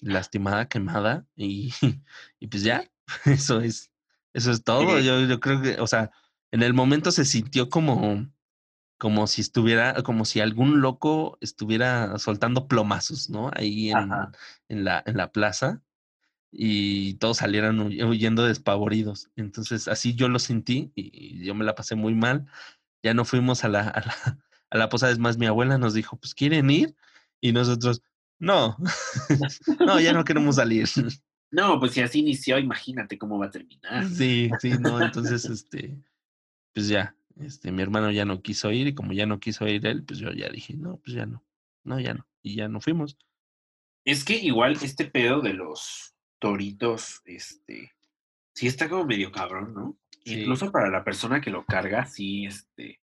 lastimada, 0.01 0.69
quemada 0.69 1.27
y, 1.37 1.73
y 2.41 2.47
pues 2.49 2.63
ya, 2.63 2.91
eso 3.25 3.61
es, 3.61 3.93
eso 4.33 4.51
es 4.51 4.65
todo. 4.65 5.01
Yo, 5.01 5.21
yo 5.21 5.41
creo 5.41 5.63
que, 5.63 5.81
o 5.81 5.87
sea, 5.87 6.11
en 6.51 6.63
el 6.63 6.75
momento 6.75 7.13
se 7.13 7.25
sintió 7.25 7.69
como, 7.69 8.29
como 8.99 9.27
si 9.29 9.43
estuviera, 9.43 10.03
como 10.03 10.25
si 10.25 10.41
algún 10.41 10.81
loco 10.81 11.39
estuviera 11.41 12.19
soltando 12.19 12.67
plomazos, 12.67 13.31
¿no? 13.31 13.51
Ahí 13.55 13.91
en, 13.91 14.11
en, 14.69 14.85
la, 14.85 15.03
en 15.07 15.17
la 15.17 15.31
plaza 15.31 15.83
y 16.59 17.15
todos 17.15 17.37
salieran 17.37 17.79
huyendo 17.81 18.47
despavoridos. 18.47 19.29
Entonces, 19.37 19.89
así 19.89 20.15
yo 20.15 20.29
lo 20.29 20.39
sentí 20.39 20.91
y 20.95 21.45
yo 21.45 21.55
me 21.55 21.67
la 21.67 21.75
pasé 21.75 21.97
muy 21.97 22.15
mal. 22.15 22.47
Ya 23.03 23.13
no 23.13 23.27
fuimos 23.27 23.63
a 23.65 23.69
la, 23.69 23.81
a 23.83 24.01
la, 24.01 24.15
a 24.71 24.79
la 24.79 24.89
posada, 24.89 25.13
es 25.13 25.19
más, 25.19 25.37
mi 25.37 25.45
abuela 25.45 25.77
nos 25.77 25.93
dijo, 25.93 26.17
pues, 26.17 26.35
¿quieren 26.35 26.71
ir? 26.71 26.97
Y 27.43 27.53
nosotros, 27.53 28.01
no, 28.39 28.77
no, 29.87 30.01
ya 30.01 30.15
no 30.15 30.25
queremos 30.25 30.57
salir. 30.57 30.89
No, 31.49 31.79
pues 31.79 31.93
si 31.93 32.01
así 32.01 32.19
inició, 32.19 32.59
imagínate 32.59 33.17
cómo 33.17 33.39
va 33.39 33.47
a 33.47 33.51
terminar. 33.51 34.09
Sí, 34.09 34.51
sí, 34.59 34.71
no, 34.81 35.01
entonces, 35.01 35.45
este, 35.45 35.97
pues 36.75 36.89
ya, 36.89 37.17
este, 37.37 37.71
mi 37.71 37.83
hermano 37.83 38.11
ya 38.11 38.25
no 38.25 38.43
quiso 38.43 38.73
ir 38.73 38.89
y 38.89 38.95
como 38.95 39.13
ya 39.13 39.27
no 39.27 39.39
quiso 39.39 39.67
ir 39.69 39.87
él, 39.87 40.03
pues 40.03 40.19
yo 40.19 40.33
ya 40.33 40.49
dije, 40.49 40.75
no, 40.77 40.99
pues 40.99 41.15
ya 41.15 41.25
no, 41.25 41.47
no, 41.85 42.01
ya 42.01 42.15
no, 42.15 42.27
y 42.43 42.57
ya 42.57 42.69
no 42.69 42.81
fuimos. 42.81 43.17
Es 44.05 44.25
que 44.25 44.35
igual 44.35 44.77
este 44.83 45.05
pedo 45.05 45.41
de 45.41 45.53
los 45.55 46.16
toritos, 46.39 47.23
este, 47.25 47.93
sí 48.53 48.67
está 48.67 48.89
como 48.89 49.05
medio 49.05 49.31
cabrón, 49.33 49.75
¿no? 49.75 49.99
Incluso 50.25 50.73
para 50.73 50.91
la 50.91 51.05
persona 51.05 51.41
que 51.41 51.51
lo 51.51 51.65
carga, 51.65 52.05
sí, 52.07 52.47
este. 52.47 53.01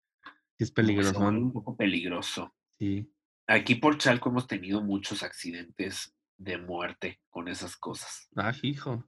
Es 0.57 0.71
peligroso. 0.71 1.19
Un 1.19 1.53
poco 1.53 1.75
peligroso. 1.75 2.55
Sí. 2.79 3.11
Aquí 3.47 3.75
por 3.75 3.97
Chalco 3.97 4.29
hemos 4.29 4.47
tenido 4.47 4.81
muchos 4.81 5.21
accidentes 5.21 6.15
de 6.37 6.57
muerte 6.57 7.19
con 7.29 7.47
esas 7.47 7.75
cosas. 7.77 8.29
Ah, 8.35 8.53
hijo. 8.63 9.07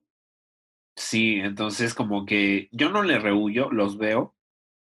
Sí, 0.95 1.39
entonces 1.39 1.93
como 1.95 2.25
que 2.25 2.69
yo 2.71 2.89
no 2.89 3.01
le 3.01 3.17
rehuyo, 3.17 3.71
los 3.71 3.97
veo, 3.97 4.35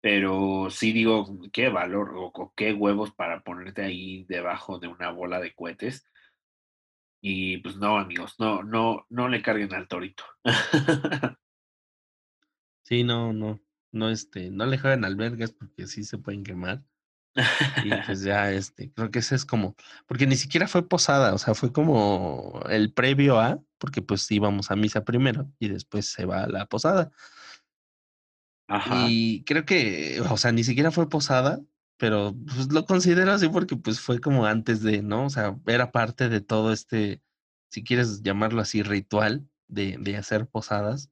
pero 0.00 0.68
sí 0.70 0.92
digo, 0.92 1.38
qué 1.52 1.68
valor 1.68 2.12
o, 2.16 2.52
qué 2.56 2.72
huevos 2.72 3.12
para 3.12 3.42
ponerte 3.42 3.82
ahí 3.82 4.24
debajo 4.28 4.78
de 4.78 4.88
una 4.88 5.10
bola 5.10 5.40
de 5.40 5.54
cohetes. 5.54 6.04
Y 7.26 7.56
pues 7.56 7.76
no, 7.76 7.96
amigos, 7.96 8.34
no, 8.38 8.62
no, 8.62 9.06
no 9.08 9.28
le 9.30 9.40
carguen 9.40 9.72
al 9.72 9.88
torito. 9.88 10.24
sí, 12.84 13.02
no, 13.02 13.32
no, 13.32 13.62
no, 13.92 14.10
este, 14.10 14.50
no 14.50 14.66
le 14.66 14.76
jueguen 14.76 15.06
albergas 15.06 15.52
porque 15.52 15.86
sí 15.86 16.04
se 16.04 16.18
pueden 16.18 16.44
quemar. 16.44 16.84
Y 17.82 17.88
pues 18.04 18.20
ya, 18.24 18.52
este, 18.52 18.92
creo 18.92 19.10
que 19.10 19.20
ese 19.20 19.36
es 19.36 19.46
como, 19.46 19.74
porque 20.06 20.26
ni 20.26 20.36
siquiera 20.36 20.68
fue 20.68 20.86
posada, 20.86 21.32
o 21.32 21.38
sea, 21.38 21.54
fue 21.54 21.72
como 21.72 22.62
el 22.68 22.92
previo 22.92 23.40
a, 23.40 23.58
porque 23.78 24.02
pues 24.02 24.30
íbamos 24.30 24.70
a 24.70 24.76
misa 24.76 25.06
primero 25.06 25.50
y 25.58 25.68
después 25.68 26.04
se 26.04 26.26
va 26.26 26.44
a 26.44 26.48
la 26.48 26.66
posada. 26.66 27.10
Y 29.08 29.44
creo 29.44 29.64
que, 29.64 30.20
o 30.28 30.36
sea, 30.36 30.52
ni 30.52 30.62
siquiera 30.62 30.90
fue 30.90 31.08
posada, 31.08 31.62
pero 31.96 32.34
pues 32.46 32.72
lo 32.72 32.86
considero 32.86 33.32
así 33.32 33.48
porque 33.48 33.76
pues 33.76 34.00
fue 34.00 34.20
como 34.20 34.46
antes 34.46 34.82
de, 34.82 35.02
¿no? 35.02 35.26
O 35.26 35.30
sea, 35.30 35.56
era 35.66 35.92
parte 35.92 36.28
de 36.28 36.40
todo 36.40 36.72
este, 36.72 37.22
si 37.70 37.84
quieres 37.84 38.22
llamarlo 38.22 38.60
así, 38.60 38.82
ritual 38.82 39.48
de, 39.68 39.96
de 40.00 40.16
hacer 40.16 40.46
posadas. 40.48 41.10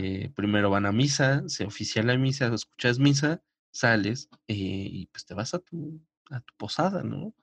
Eh, 0.00 0.30
primero 0.36 0.70
van 0.70 0.86
a 0.86 0.92
misa, 0.92 1.42
se 1.48 1.64
oficia 1.64 2.02
la 2.04 2.16
misa, 2.16 2.46
escuchas 2.54 3.00
misa, 3.00 3.42
sales 3.72 4.28
eh, 4.46 4.54
y 4.56 5.06
pues 5.06 5.26
te 5.26 5.34
vas 5.34 5.52
a 5.52 5.58
tu, 5.58 6.00
a 6.30 6.40
tu 6.40 6.54
posada, 6.56 7.02
¿no? 7.02 7.34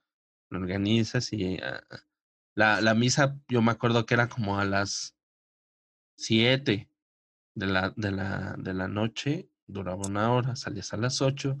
Lo 0.48 0.58
organizas 0.58 1.32
y 1.32 1.58
ah, 1.58 1.82
la, 2.54 2.80
la 2.80 2.94
misa, 2.94 3.38
yo 3.48 3.60
me 3.60 3.72
acuerdo 3.72 4.06
que 4.06 4.14
era 4.14 4.28
como 4.28 4.58
a 4.58 4.64
las 4.64 5.14
siete 6.16 6.90
de 7.54 7.66
la, 7.66 7.92
de 7.96 8.12
la, 8.12 8.54
de 8.58 8.74
la 8.74 8.88
noche, 8.88 9.50
duraba 9.66 10.06
una 10.06 10.32
hora, 10.32 10.56
salías 10.56 10.92
a 10.92 10.96
las 10.96 11.20
8, 11.20 11.58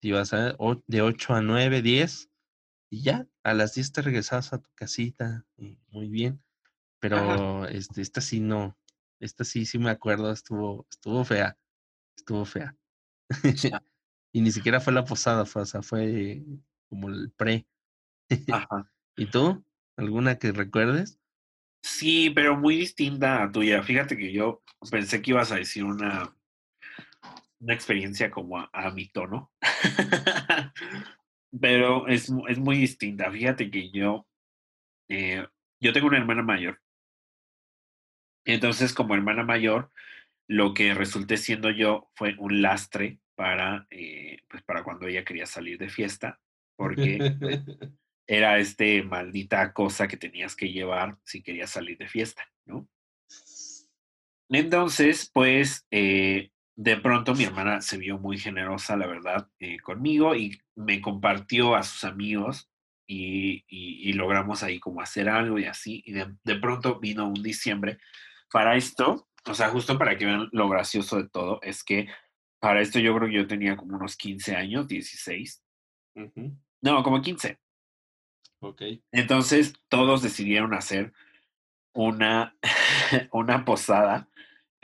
te 0.00 0.08
ibas 0.08 0.32
a, 0.32 0.56
de 0.86 1.02
8 1.02 1.34
a 1.34 1.40
9, 1.40 1.82
10, 1.82 2.30
y 2.90 3.02
ya, 3.02 3.26
a 3.42 3.54
las 3.54 3.74
10 3.74 3.92
te 3.92 4.02
regresabas 4.02 4.52
a 4.52 4.58
tu 4.58 4.68
casita, 4.74 5.44
y 5.56 5.78
muy 5.88 6.08
bien. 6.08 6.42
Pero 6.98 7.66
este, 7.66 8.00
esta 8.00 8.20
sí 8.20 8.40
no, 8.40 8.76
esta 9.20 9.44
sí, 9.44 9.66
sí 9.66 9.78
me 9.78 9.90
acuerdo, 9.90 10.32
estuvo, 10.32 10.86
estuvo 10.90 11.24
fea, 11.24 11.56
estuvo 12.16 12.44
fea. 12.44 12.74
y 14.32 14.40
ni 14.40 14.50
siquiera 14.50 14.80
fue 14.80 14.92
la 14.92 15.04
posada, 15.04 15.44
fue, 15.44 15.62
o 15.62 15.66
sea, 15.66 15.82
fue 15.82 16.42
como 16.88 17.08
el 17.08 17.30
pre. 17.32 17.66
¿Y 19.16 19.26
tú? 19.26 19.64
¿Alguna 19.96 20.38
que 20.38 20.52
recuerdes? 20.52 21.18
Sí, 21.82 22.30
pero 22.30 22.56
muy 22.56 22.76
distinta 22.76 23.44
a 23.44 23.52
tuya. 23.52 23.82
Fíjate 23.82 24.16
que 24.16 24.32
yo 24.32 24.62
pensé 24.90 25.22
que 25.22 25.30
ibas 25.30 25.52
a 25.52 25.56
decir 25.56 25.84
una, 25.84 26.36
una 27.60 27.74
experiencia 27.74 28.30
como 28.30 28.58
a, 28.58 28.90
mi 28.90 29.08
tono. 29.08 29.52
pero 31.60 32.08
es, 32.08 32.32
es, 32.48 32.58
muy 32.58 32.76
distinta. 32.76 33.30
Fíjate 33.30 33.70
que 33.70 33.90
yo, 33.90 34.26
eh, 35.08 35.46
yo 35.80 35.92
tengo 35.92 36.08
una 36.08 36.18
hermana 36.18 36.42
mayor. 36.42 36.80
Entonces, 38.44 38.94
como 38.94 39.14
hermana 39.14 39.42
mayor, 39.42 39.90
lo 40.48 40.74
que 40.74 40.94
resulté 40.94 41.36
siendo 41.36 41.70
yo 41.70 42.10
fue 42.14 42.36
un 42.38 42.62
lastre 42.62 43.18
para, 43.34 43.86
eh, 43.90 44.38
pues 44.48 44.62
para 44.62 44.84
cuando 44.84 45.06
ella 45.06 45.24
quería 45.24 45.46
salir 45.46 45.78
de 45.78 45.88
fiesta, 45.88 46.40
porque 46.76 47.36
pues, 47.38 47.60
era 48.26 48.58
este 48.58 49.02
maldita 49.02 49.72
cosa 49.72 50.08
que 50.08 50.16
tenías 50.16 50.56
que 50.56 50.72
llevar 50.72 51.18
si 51.24 51.42
querías 51.42 51.70
salir 51.70 51.98
de 51.98 52.08
fiesta, 52.08 52.48
¿no? 52.64 52.88
Entonces, 54.48 55.28
pues, 55.32 55.86
eh, 55.90 56.50
de 56.76 56.96
pronto 56.98 57.34
mi 57.34 57.44
hermana 57.44 57.80
se 57.80 57.96
vio 57.96 58.18
muy 58.18 58.38
generosa, 58.38 58.96
la 58.96 59.06
verdad, 59.06 59.48
eh, 59.58 59.78
conmigo 59.80 60.34
y 60.36 60.60
me 60.74 61.00
compartió 61.00 61.74
a 61.74 61.82
sus 61.82 62.04
amigos 62.04 62.70
y, 63.08 63.64
y, 63.68 64.12
logramos 64.14 64.62
ahí 64.62 64.80
como 64.80 65.00
hacer 65.00 65.28
algo 65.28 65.58
y 65.58 65.64
así. 65.64 66.02
Y 66.04 66.12
de, 66.12 66.34
de, 66.42 66.56
pronto 66.56 66.98
vino 66.98 67.28
un 67.28 67.40
diciembre. 67.40 67.98
Para 68.50 68.76
esto, 68.76 69.28
o 69.46 69.54
sea, 69.54 69.68
justo 69.68 69.96
para 69.96 70.18
que 70.18 70.26
vean 70.26 70.48
lo 70.52 70.68
gracioso 70.68 71.16
de 71.16 71.28
todo, 71.28 71.60
es 71.62 71.84
que 71.84 72.08
para 72.58 72.80
esto 72.80 72.98
yo 72.98 73.14
creo 73.16 73.28
que 73.28 73.34
yo 73.34 73.46
tenía 73.46 73.76
como 73.76 73.96
unos 73.96 74.16
15 74.16 74.56
años, 74.56 74.88
16. 74.88 75.62
No, 76.82 77.02
como 77.02 77.20
15. 77.22 77.58
Ok. 78.60 78.82
Entonces 79.12 79.74
todos 79.88 80.22
decidieron 80.22 80.74
hacer 80.74 81.12
una, 81.92 82.56
una 83.30 83.64
posada, 83.64 84.28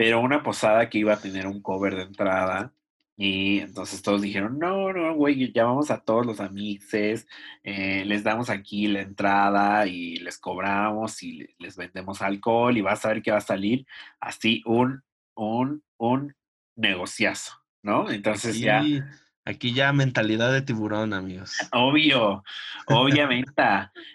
pero 0.02 0.18
una 0.18 0.42
posada 0.42 0.90
que 0.90 0.98
iba 0.98 1.12
a 1.12 1.20
tener 1.20 1.46
un 1.46 1.62
cover 1.62 1.94
de 1.94 2.02
entrada. 2.02 2.72
Y 3.16 3.60
entonces 3.60 4.02
todos 4.02 4.20
dijeron, 4.20 4.58
no, 4.58 4.92
no, 4.92 5.14
güey, 5.14 5.52
llamamos 5.52 5.92
a 5.92 6.00
todos 6.02 6.26
los 6.26 6.40
amixes, 6.40 7.28
eh, 7.62 8.04
les 8.04 8.24
damos 8.24 8.50
aquí 8.50 8.88
la 8.88 9.02
entrada 9.02 9.86
y 9.86 10.16
les 10.16 10.38
cobramos 10.38 11.22
y 11.22 11.46
les 11.60 11.76
vendemos 11.76 12.20
alcohol 12.20 12.76
y 12.76 12.80
vas 12.80 13.04
a 13.04 13.10
ver 13.10 13.22
qué 13.22 13.30
va 13.30 13.36
a 13.36 13.42
salir. 13.42 13.86
Así 14.18 14.64
un, 14.66 15.04
un, 15.36 15.84
un 15.98 16.34
negociazo, 16.74 17.52
¿no? 17.80 18.10
Entonces 18.10 18.58
ya 18.58 18.82
Aquí 19.44 19.72
ya 19.72 19.92
mentalidad 19.92 20.52
de 20.52 20.62
tiburón, 20.62 21.12
amigos. 21.12 21.56
Obvio, 21.72 22.44
obviamente. 22.86 23.62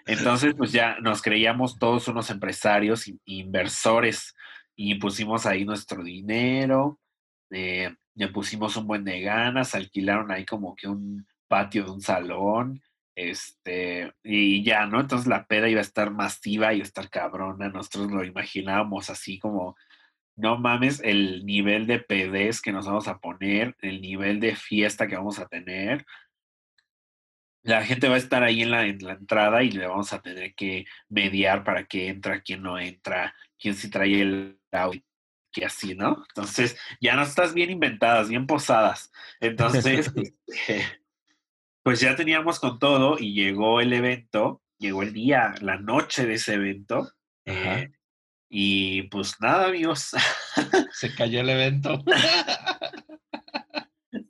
Entonces, 0.06 0.54
pues 0.56 0.72
ya 0.72 0.98
nos 1.00 1.20
creíamos 1.20 1.78
todos 1.78 2.08
unos 2.08 2.30
empresarios 2.30 3.10
inversores 3.26 4.34
y 4.80 4.94
pusimos 4.94 5.44
ahí 5.44 5.64
nuestro 5.64 6.04
dinero, 6.04 7.00
eh, 7.50 7.92
le 8.14 8.28
pusimos 8.28 8.76
un 8.76 8.86
buen 8.86 9.04
de 9.04 9.20
ganas, 9.20 9.74
alquilaron 9.74 10.30
ahí 10.30 10.44
como 10.44 10.76
que 10.76 10.86
un 10.86 11.26
patio 11.48 11.84
de 11.84 11.90
un 11.90 12.00
salón, 12.00 12.80
este, 13.16 14.12
y 14.22 14.62
ya, 14.62 14.86
¿no? 14.86 15.00
Entonces 15.00 15.26
la 15.26 15.46
peda 15.48 15.68
iba 15.68 15.80
a 15.80 15.82
estar 15.82 16.12
masiva, 16.12 16.74
iba 16.74 16.84
a 16.84 16.86
estar 16.86 17.10
cabrona, 17.10 17.68
nosotros 17.70 18.12
lo 18.12 18.24
imaginábamos 18.24 19.10
así 19.10 19.40
como 19.40 19.76
no 20.36 20.58
mames 20.58 21.00
el 21.00 21.44
nivel 21.44 21.88
de 21.88 21.98
pedez 21.98 22.60
que 22.62 22.70
nos 22.70 22.86
vamos 22.86 23.08
a 23.08 23.18
poner, 23.18 23.74
el 23.80 24.00
nivel 24.00 24.38
de 24.38 24.54
fiesta 24.54 25.08
que 25.08 25.16
vamos 25.16 25.40
a 25.40 25.48
tener. 25.48 26.06
La 27.64 27.84
gente 27.84 28.08
va 28.08 28.14
a 28.14 28.18
estar 28.18 28.44
ahí 28.44 28.62
en 28.62 28.70
la, 28.70 28.86
en 28.86 28.98
la 29.04 29.14
entrada 29.14 29.64
y 29.64 29.72
le 29.72 29.88
vamos 29.88 30.12
a 30.12 30.22
tener 30.22 30.54
que 30.54 30.86
mediar 31.08 31.64
para 31.64 31.84
que 31.86 32.08
entra, 32.08 32.40
quién 32.42 32.62
no 32.62 32.78
entra, 32.78 33.34
quién 33.58 33.74
sí 33.74 33.90
trae 33.90 34.20
el 34.20 34.60
audio, 34.72 35.02
que 35.52 35.64
así, 35.64 35.94
¿no? 35.94 36.24
Entonces, 36.28 36.78
ya 37.00 37.16
no 37.16 37.22
estás 37.22 37.54
bien 37.54 37.70
inventadas, 37.70 38.28
bien 38.28 38.46
posadas. 38.46 39.10
Entonces, 39.40 40.12
este, 40.46 40.84
pues 41.82 42.00
ya 42.00 42.16
teníamos 42.16 42.60
con 42.60 42.78
todo 42.78 43.18
y 43.18 43.32
llegó 43.34 43.80
el 43.80 43.92
evento, 43.92 44.62
llegó 44.78 45.02
el 45.02 45.12
día, 45.12 45.54
la 45.60 45.78
noche 45.78 46.26
de 46.26 46.34
ese 46.34 46.54
evento. 46.54 47.12
Eh, 47.44 47.90
y 48.50 49.02
pues 49.04 49.40
nada, 49.40 49.68
amigos. 49.68 50.10
Se 50.92 51.14
cayó 51.14 51.40
el 51.40 51.48
evento. 51.48 52.02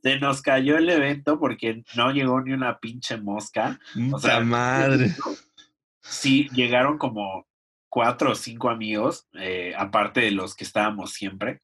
Se 0.03 0.19
nos 0.19 0.43
cayó 0.43 0.77
el 0.77 0.89
evento 0.89 1.39
porque 1.39 1.83
no 1.97 2.13
llegó 2.13 2.41
ni 2.41 2.53
una 2.53 2.79
pinche 2.79 3.17
mosca. 3.17 3.79
O 4.13 4.19
sea, 4.19 4.41
madre. 4.41 5.15
Sí, 6.11 6.49
llegaron 6.53 6.97
como 6.97 7.48
cuatro 7.89 8.33
o 8.33 8.35
cinco 8.35 8.71
amigos, 8.71 9.29
eh, 9.39 9.75
aparte 9.77 10.21
de 10.21 10.31
los 10.31 10.55
que 10.55 10.65
estábamos 10.65 11.13
siempre. 11.13 11.61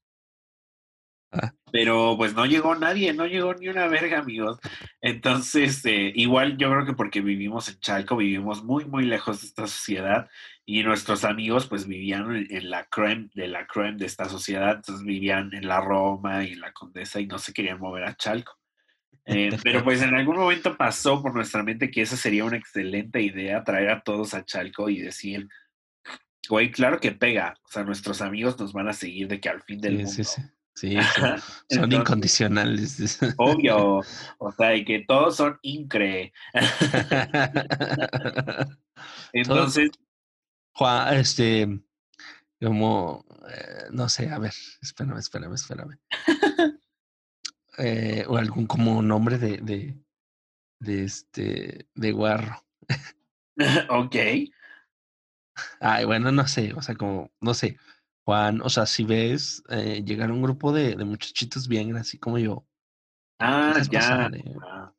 Ah. 1.31 1.53
Pero 1.73 2.15
pues 2.17 2.35
no 2.35 2.47
llegó 2.47 2.77
nadie, 2.77 3.13
no 3.13 3.27
llegó 3.27 3.55
ni 3.55 3.69
una 3.69 3.89
verga, 3.89 4.21
amigos. 4.21 4.61
Entonces, 5.01 5.85
eh, 5.85 6.13
igual 6.15 6.57
yo 6.57 6.71
creo 6.71 6.87
que 6.87 6.93
porque 6.93 7.21
vivimos 7.21 7.69
en 7.69 7.81
Chalco, 7.81 8.17
vivimos 8.17 8.63
muy, 8.63 8.85
muy 8.85 9.05
lejos 9.05 9.41
de 9.41 9.49
esta 9.49 9.67
sociedad 9.67 10.29
y 10.67 10.83
nuestros 10.83 11.25
amigos 11.25 11.67
pues 11.67 11.87
vivían 11.87 12.47
en, 12.49 12.71
la 12.71 12.85
creme 12.85 13.29
de 13.35 13.49
la 13.49 13.67
creme 13.67 13.99
de 13.99 14.07
esta 14.07 14.29
sociedad, 14.29 14.77
entonces 14.77 15.05
vivían 15.05 15.53
en 15.53 15.67
la 15.69 15.81
Roma 15.81 16.45
y 16.45 16.53
en 16.53 16.61
la 16.61 16.73
Condesa 16.73 17.21
y 17.21 17.27
no 17.27 17.39
se 17.39 17.53
querían 17.53 17.81
mover 17.81 18.05
a 18.05 18.17
Chalco. 18.17 18.57
Eh, 19.27 19.51
pero 19.65 19.83
pues 19.83 20.03
en 20.03 20.15
algún 20.15 20.37
momento 20.37 20.77
pasó 20.77 21.21
por 21.23 21.35
nuestra 21.35 21.63
mente 21.63 21.91
que 21.91 22.03
esa 22.03 22.17
sería 22.17 22.45
una 22.45 22.57
excelente 22.57 23.21
idea, 23.21 23.65
traer 23.65 23.91
a 23.91 24.03
todos 24.03 24.35
a 24.35 24.45
Chalco 24.45 24.89
y 24.89 25.01
decir, 25.01 25.49
güey, 26.49 26.71
claro 26.71 27.01
que 27.01 27.13
pega, 27.13 27.55
o 27.65 27.69
sea, 27.69 27.85
nuestros 27.85 28.21
amigos 28.21 28.59
nos 28.59 28.73
van 28.73 28.89
a 28.89 28.93
seguir 28.93 29.29
de 29.29 29.41
que 29.41 29.49
al 29.49 29.63
fin 29.63 29.81
del 29.81 29.97
mundo. 29.97 30.11
Sí, 30.11 30.25
sí. 30.25 30.43
Sí, 30.77 30.97
son, 31.71 31.93
incondicionales. 31.93 33.21
Obvio, 33.37 34.01
o 34.39 34.53
sea, 34.53 34.75
y 34.75 34.85
que 34.85 35.05
todos 35.07 35.37
son 35.37 35.59
incre. 35.63 36.33
Entonces. 39.33 39.91
Juan, 40.73 41.15
este, 41.15 41.81
como, 42.61 43.25
eh, 43.49 43.85
no 43.93 44.09
sé, 44.09 44.29
a 44.31 44.41
ver, 44.41 44.53
espérame, 44.83 45.19
espérame, 45.19 45.55
espérame. 45.55 45.99
Eh, 47.79 48.25
o 48.29 48.37
algún 48.37 48.67
como 48.67 49.01
nombre 49.03 49.39
de, 49.39 49.59
de, 49.59 49.97
de 50.81 51.05
este, 51.05 51.89
de 51.95 52.13
guarro. 52.13 52.65
ok. 53.91 54.17
Ay, 55.81 56.05
bueno, 56.05 56.33
no 56.33 56.47
sé, 56.47 56.73
o 56.75 56.83
sea, 56.83 56.95
como, 56.95 57.31
no 57.41 57.55
sé, 57.55 57.79
Juan, 58.25 58.61
o 58.63 58.71
sea, 58.71 58.87
si 58.87 59.05
ves 59.05 59.63
eh, 59.69 60.03
llegar 60.05 60.31
un 60.31 60.43
grupo 60.43 60.73
de, 60.73 60.97
de, 60.97 61.05
muchachitos 61.05 61.69
bien, 61.69 61.97
así 61.97 62.19
como 62.19 62.39
yo. 62.39 62.67
Ah, 63.39 63.81
ya. 63.91 64.31
Eh. 64.33 64.55
Ah. 64.63 64.93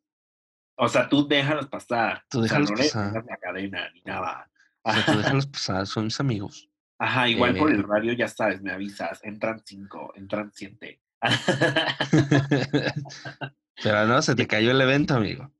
O 0.77 0.87
sea, 0.87 1.09
tú 1.09 1.27
déjalos 1.27 1.67
pasar. 1.67 2.23
Tú 2.29 2.41
déjalos 2.41 2.71
o 2.71 2.77
sea, 2.77 3.05
no 3.05 3.13
pasar. 3.13 3.25
la 3.25 3.37
cadena 3.37 3.89
ni 3.93 4.01
nada. 4.01 4.49
O 4.83 4.93
sea, 4.93 5.05
tú 5.05 5.13
déjalos 5.17 5.47
pasar, 5.47 5.87
son 5.87 6.05
mis 6.05 6.19
amigos. 6.19 6.69
Ajá, 6.99 7.27
igual 7.27 7.57
por 7.57 7.71
el 7.71 7.79
eh. 7.79 7.85
radio, 7.87 8.13
ya 8.13 8.27
sabes, 8.27 8.61
me 8.61 8.71
avisas, 8.71 9.19
entran 9.23 9.61
cinco, 9.65 10.13
entran 10.15 10.51
siete. 10.53 11.01
Pero 13.83 14.05
no, 14.05 14.21
se 14.21 14.35
te 14.35 14.47
cayó 14.47 14.71
el 14.71 14.81
evento, 14.81 15.15
amigo 15.15 15.54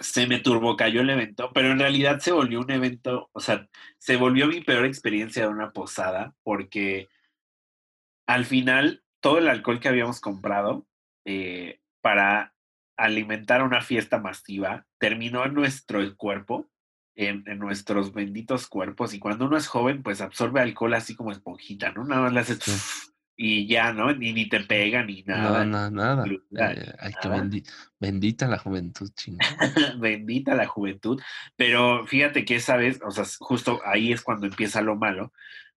se 0.00 0.26
me 0.26 0.40
turbocayó 0.40 1.00
el 1.00 1.10
evento, 1.10 1.50
pero 1.54 1.70
en 1.70 1.78
realidad 1.78 2.18
se 2.20 2.32
volvió 2.32 2.60
un 2.60 2.70
evento, 2.70 3.30
o 3.32 3.40
sea, 3.40 3.68
se 3.98 4.16
volvió 4.16 4.46
mi 4.46 4.60
peor 4.60 4.84
experiencia 4.84 5.42
de 5.42 5.48
una 5.48 5.72
posada, 5.72 6.34
porque 6.42 7.08
al 8.26 8.44
final 8.44 9.02
todo 9.20 9.38
el 9.38 9.48
alcohol 9.48 9.80
que 9.80 9.88
habíamos 9.88 10.20
comprado 10.20 10.86
eh, 11.24 11.80
para 12.00 12.54
alimentar 12.96 13.62
una 13.62 13.80
fiesta 13.80 14.18
masiva 14.18 14.86
terminó 14.98 15.44
en 15.44 15.54
nuestro 15.54 16.00
cuerpo, 16.16 16.68
en, 17.16 17.44
nuestros 17.58 18.12
benditos 18.12 18.66
cuerpos, 18.66 19.14
y 19.14 19.18
cuando 19.18 19.46
uno 19.46 19.56
es 19.56 19.68
joven, 19.68 20.02
pues 20.02 20.20
absorbe 20.20 20.60
alcohol 20.60 20.94
así 20.94 21.14
como 21.14 21.32
esponjita, 21.32 21.92
¿no? 21.92 22.04
Nada 22.04 22.22
más 22.22 22.32
le 22.32 22.40
y 23.36 23.66
ya, 23.66 23.92
¿no? 23.92 24.12
Ni, 24.14 24.32
ni 24.32 24.48
te 24.48 24.60
pega 24.60 25.04
ni 25.04 25.22
nada. 25.22 25.64
No, 25.64 25.90
no, 25.90 25.90
nada. 25.90 26.24
Eh, 26.26 27.12
que 27.20 27.62
bendita 27.98 28.46
la 28.46 28.58
juventud, 28.58 29.10
chingada. 29.14 29.56
bendita 29.98 30.54
la 30.54 30.66
juventud. 30.66 31.20
Pero 31.56 32.06
fíjate 32.06 32.44
que 32.44 32.56
esa 32.56 32.76
vez, 32.76 33.00
o 33.04 33.10
sea, 33.10 33.24
justo 33.40 33.80
ahí 33.84 34.12
es 34.12 34.22
cuando 34.22 34.46
empieza 34.46 34.82
lo 34.82 34.96
malo, 34.96 35.32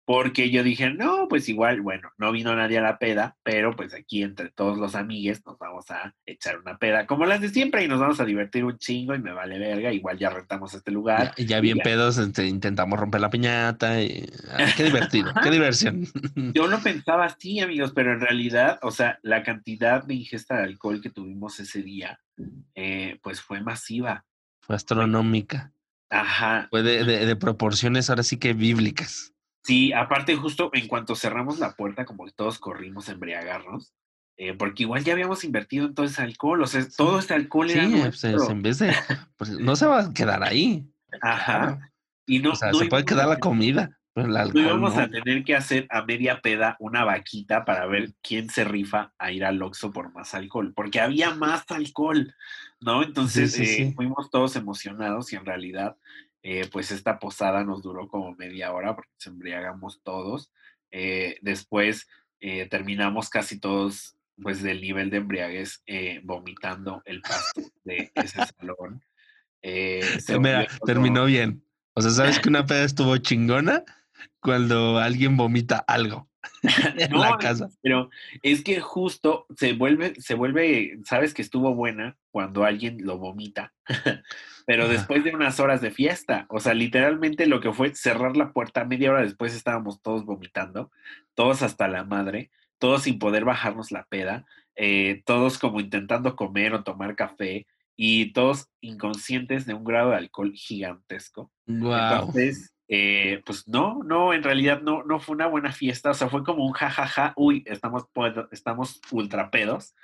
porque 0.07 0.51
yo 0.51 0.63
dije, 0.63 0.91
no, 0.91 1.27
pues 1.29 1.49
igual, 1.49 1.81
bueno, 1.81 2.13
no 2.17 2.31
vino 2.31 2.55
nadie 2.55 2.79
a 2.79 2.83
la 2.83 2.97
peda, 2.97 3.37
pero 3.43 3.75
pues 3.75 3.93
aquí 3.93 4.23
entre 4.23 4.51
todos 4.51 4.79
los 4.79 4.95
amigues 4.95 5.45
nos 5.45 5.59
vamos 5.59 5.91
a 5.91 6.15
echar 6.25 6.61
una 6.61 6.79
peda 6.79 7.07
como 7.07 7.27
las 7.27 7.41
de 7.41 7.49
siempre 7.49 7.83
y 7.83 7.89
nos 7.89 7.99
vamos 7.99 8.21
a 8.21 8.25
divertir 8.25 8.65
un 8.65 8.79
chingo 8.79 9.17
y 9.17 9.19
me 9.19 9.33
vale 9.33 9.59
verga, 9.59 9.93
igual 9.93 10.17
ya 10.17 10.31
rentamos 10.31 10.73
este 10.75 10.93
lugar. 10.93 11.35
Y 11.37 11.47
ya, 11.47 11.59
bien 11.59 11.79
pedos, 11.79 12.19
este, 12.19 12.47
intentamos 12.47 13.01
romper 13.01 13.21
la 13.21 13.31
piñata 13.31 14.01
y 14.01 14.31
ah, 14.53 14.67
qué 14.77 14.85
divertido, 14.85 15.33
qué 15.43 15.51
diversión. 15.51 16.07
Yo 16.55 16.69
lo 16.69 16.79
pensaba 16.79 17.25
así, 17.25 17.59
amigos, 17.59 17.91
pero 17.93 18.13
en 18.13 18.21
realidad, 18.21 18.79
o 18.83 18.93
sea, 18.93 19.19
la 19.23 19.43
cantidad 19.43 20.05
de 20.05 20.15
ingesta 20.15 20.59
de 20.59 20.63
alcohol 20.63 21.01
que 21.03 21.11
tuvimos 21.11 21.59
ese 21.59 21.83
día, 21.83 22.21
eh, 22.77 23.19
pues 23.25 23.41
fue 23.41 23.61
masiva. 23.61 24.25
Fue 24.61 24.77
astronómica. 24.77 25.73
Ajá. 26.11 26.69
Fue 26.71 26.85
de, 26.85 27.05
de 27.05 27.37
proporciones 27.37 28.09
ahora 28.09 28.23
sí 28.23 28.37
que 28.37 28.55
bíblicas. 28.55 29.33
Sí, 29.67 29.93
aparte 29.93 30.37
justo 30.37 30.71
en 30.75 30.87
cuanto 30.87 31.17
cerramos 31.17 31.59
la 31.59 31.75
puerta, 31.75 32.05
como 32.05 32.25
que 32.25 32.31
todos 32.31 32.61
corrimos 32.61 33.09
a 33.09 33.13
embriagarnos, 33.13 33.93
eh, 34.37 34.55
porque 34.55 34.85
igual 34.85 35.03
ya 35.03 35.13
habíamos 35.13 35.43
invertido 35.43 35.87
en 35.87 35.95
todo 35.95 36.07
ese 36.07 36.23
alcohol, 36.23 36.63
o 36.63 36.69
sea, 36.69 36.87
todo 36.97 37.19
este 37.19 37.35
alcohol 37.35 37.69
sí, 37.69 37.81
pues, 38.05 38.23
en 38.23 38.63
vez 38.63 38.79
de, 38.79 38.95
pues 39.37 39.51
no 39.51 39.75
se 39.75 39.87
va 39.87 40.03
a 40.03 40.15
quedar 40.15 40.45
ahí. 40.45 40.89
Ajá. 41.21 41.91
Y 42.27 42.39
no, 42.39 42.53
o 42.53 42.55
sea, 42.55 42.73
se 42.73 42.87
puede 42.87 43.05
quedar 43.05 43.27
la 43.27 43.41
comida. 43.41 43.99
Pero 44.13 44.29
el 44.29 44.37
alcohol, 44.37 44.63
no 44.63 44.69
íbamos 44.69 44.97
a 44.97 45.09
tener 45.09 45.43
que 45.43 45.57
hacer 45.57 45.89
a 45.91 46.05
media 46.05 46.41
peda 46.41 46.77
una 46.79 47.03
vaquita 47.05 47.65
para 47.65 47.87
ver 47.87 48.15
quién 48.23 48.49
se 48.49 48.63
rifa 48.63 49.13
a 49.19 49.33
ir 49.33 49.45
al 49.45 49.61
Oxxo 49.61 49.93
por 49.93 50.13
más 50.13 50.33
alcohol, 50.33 50.73
porque 50.77 51.01
había 51.01 51.35
más 51.35 51.65
alcohol, 51.71 52.33
¿no? 52.81 53.03
Entonces 53.03 53.59
eh, 53.59 53.93
fuimos 53.97 54.31
todos 54.31 54.55
emocionados 54.55 55.33
y 55.33 55.37
en 55.37 55.45
realidad 55.45 55.97
eh, 56.49 56.69
pues 56.71 56.93
esta 56.93 57.19
posada 57.19 57.65
nos 57.65 57.83
duró 57.83 58.07
como 58.07 58.33
media 58.37 58.73
hora 58.73 58.95
porque 58.95 59.11
se 59.17 59.31
embriagamos 59.31 60.01
todos. 60.05 60.53
Eh, 60.93 61.39
después 61.43 62.07
eh, 62.39 62.69
terminamos 62.69 63.29
casi 63.31 63.59
todos 63.59 64.17
pues 64.41 64.63
del 64.63 64.81
nivel 64.81 65.11
de 65.11 65.17
embriaguez 65.17 65.83
vomitando 66.23 67.03
el 67.05 67.21
pasto 67.21 67.63
de 67.83 68.13
ese 68.15 68.39
salón. 68.61 69.03
Mira, 70.41 70.69
terminó 70.85 71.25
bien. 71.25 71.65
O 71.95 72.01
sea, 72.01 72.13
¿sabes 72.13 72.39
que 72.39 72.49
una 72.49 72.65
peda 72.65 72.85
estuvo 72.85 73.17
chingona? 73.17 73.83
Cuando 74.39 74.99
alguien 74.99 75.37
vomita 75.37 75.79
algo 75.79 76.31
en 76.99 77.19
la 77.19 77.37
casa. 77.39 77.69
Pero 77.83 78.11
es 78.43 78.63
que 78.63 78.81
justo 78.81 79.47
se 79.57 79.73
vuelve, 79.73 80.15
se 80.21 80.35
vuelve, 80.35 80.99
sabes 81.05 81.35
que 81.35 81.43
estuvo 81.43 81.75
buena 81.75 82.17
cuando 82.31 82.65
alguien 82.65 83.05
lo 83.05 83.19
vomita. 83.19 83.73
pero 84.67 84.89
después 84.89 85.25
de 85.25 85.35
unas 85.35 85.61
horas 85.61 85.81
de 85.81 85.91
fiesta. 85.91 86.47
O 86.49 86.61
sea, 86.61 86.75
literalmente 86.75 87.47
lo 87.47 87.61
que 87.61 87.73
fue 87.73 87.95
cerrar 87.95 88.37
la 88.37 88.53
puerta, 88.53 88.85
media 88.85 89.11
hora 89.11 89.23
después 89.23 89.55
estábamos 89.55 90.03
todos 90.03 90.25
vomitando, 90.25 90.91
todos 91.35 91.63
hasta 91.63 91.89
la 91.89 92.05
madre, 92.05 92.51
todos 92.79 93.05
sin 93.05 93.19
poder 93.19 93.45
bajarnos 93.45 93.93
la 93.93 94.05
peda, 94.05 94.45
eh, 94.75 95.23
todos 95.25 95.59
como 95.59 95.81
intentando 95.81 96.37
comer 96.37 96.75
o 96.75 96.83
tomar 96.83 97.15
café 97.15 97.67
y 97.97 98.33
todos 98.33 98.69
inconscientes 98.81 99.67
de 99.67 99.75
un 99.75 99.85
grado 99.85 100.11
de 100.11 100.17
alcohol 100.17 100.53
gigantesco. 100.53 101.51
Entonces, 101.67 102.75
eh, 102.89 103.43
pues 103.45 103.67
no, 103.67 104.03
no, 104.05 104.33
en 104.33 104.43
realidad 104.43 104.81
no, 104.83 105.03
no 105.03 105.19
fue 105.19 105.35
una 105.35 105.49
buena 105.49 105.73
fiesta, 105.73 106.11
o 106.11 106.15
sea, 106.15 106.29
fue 106.29 106.45
como 106.45 106.65
un 106.65 106.73
jajaja, 106.73 107.33
uy, 107.37 107.65
estamos, 107.67 108.05
estamos 108.53 109.01
ultra 109.11 109.51
pedos. 109.51 109.95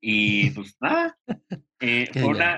Y 0.00 0.50
pues 0.50 0.76
nada, 0.80 1.18
eh, 1.80 2.08
una, 2.24 2.56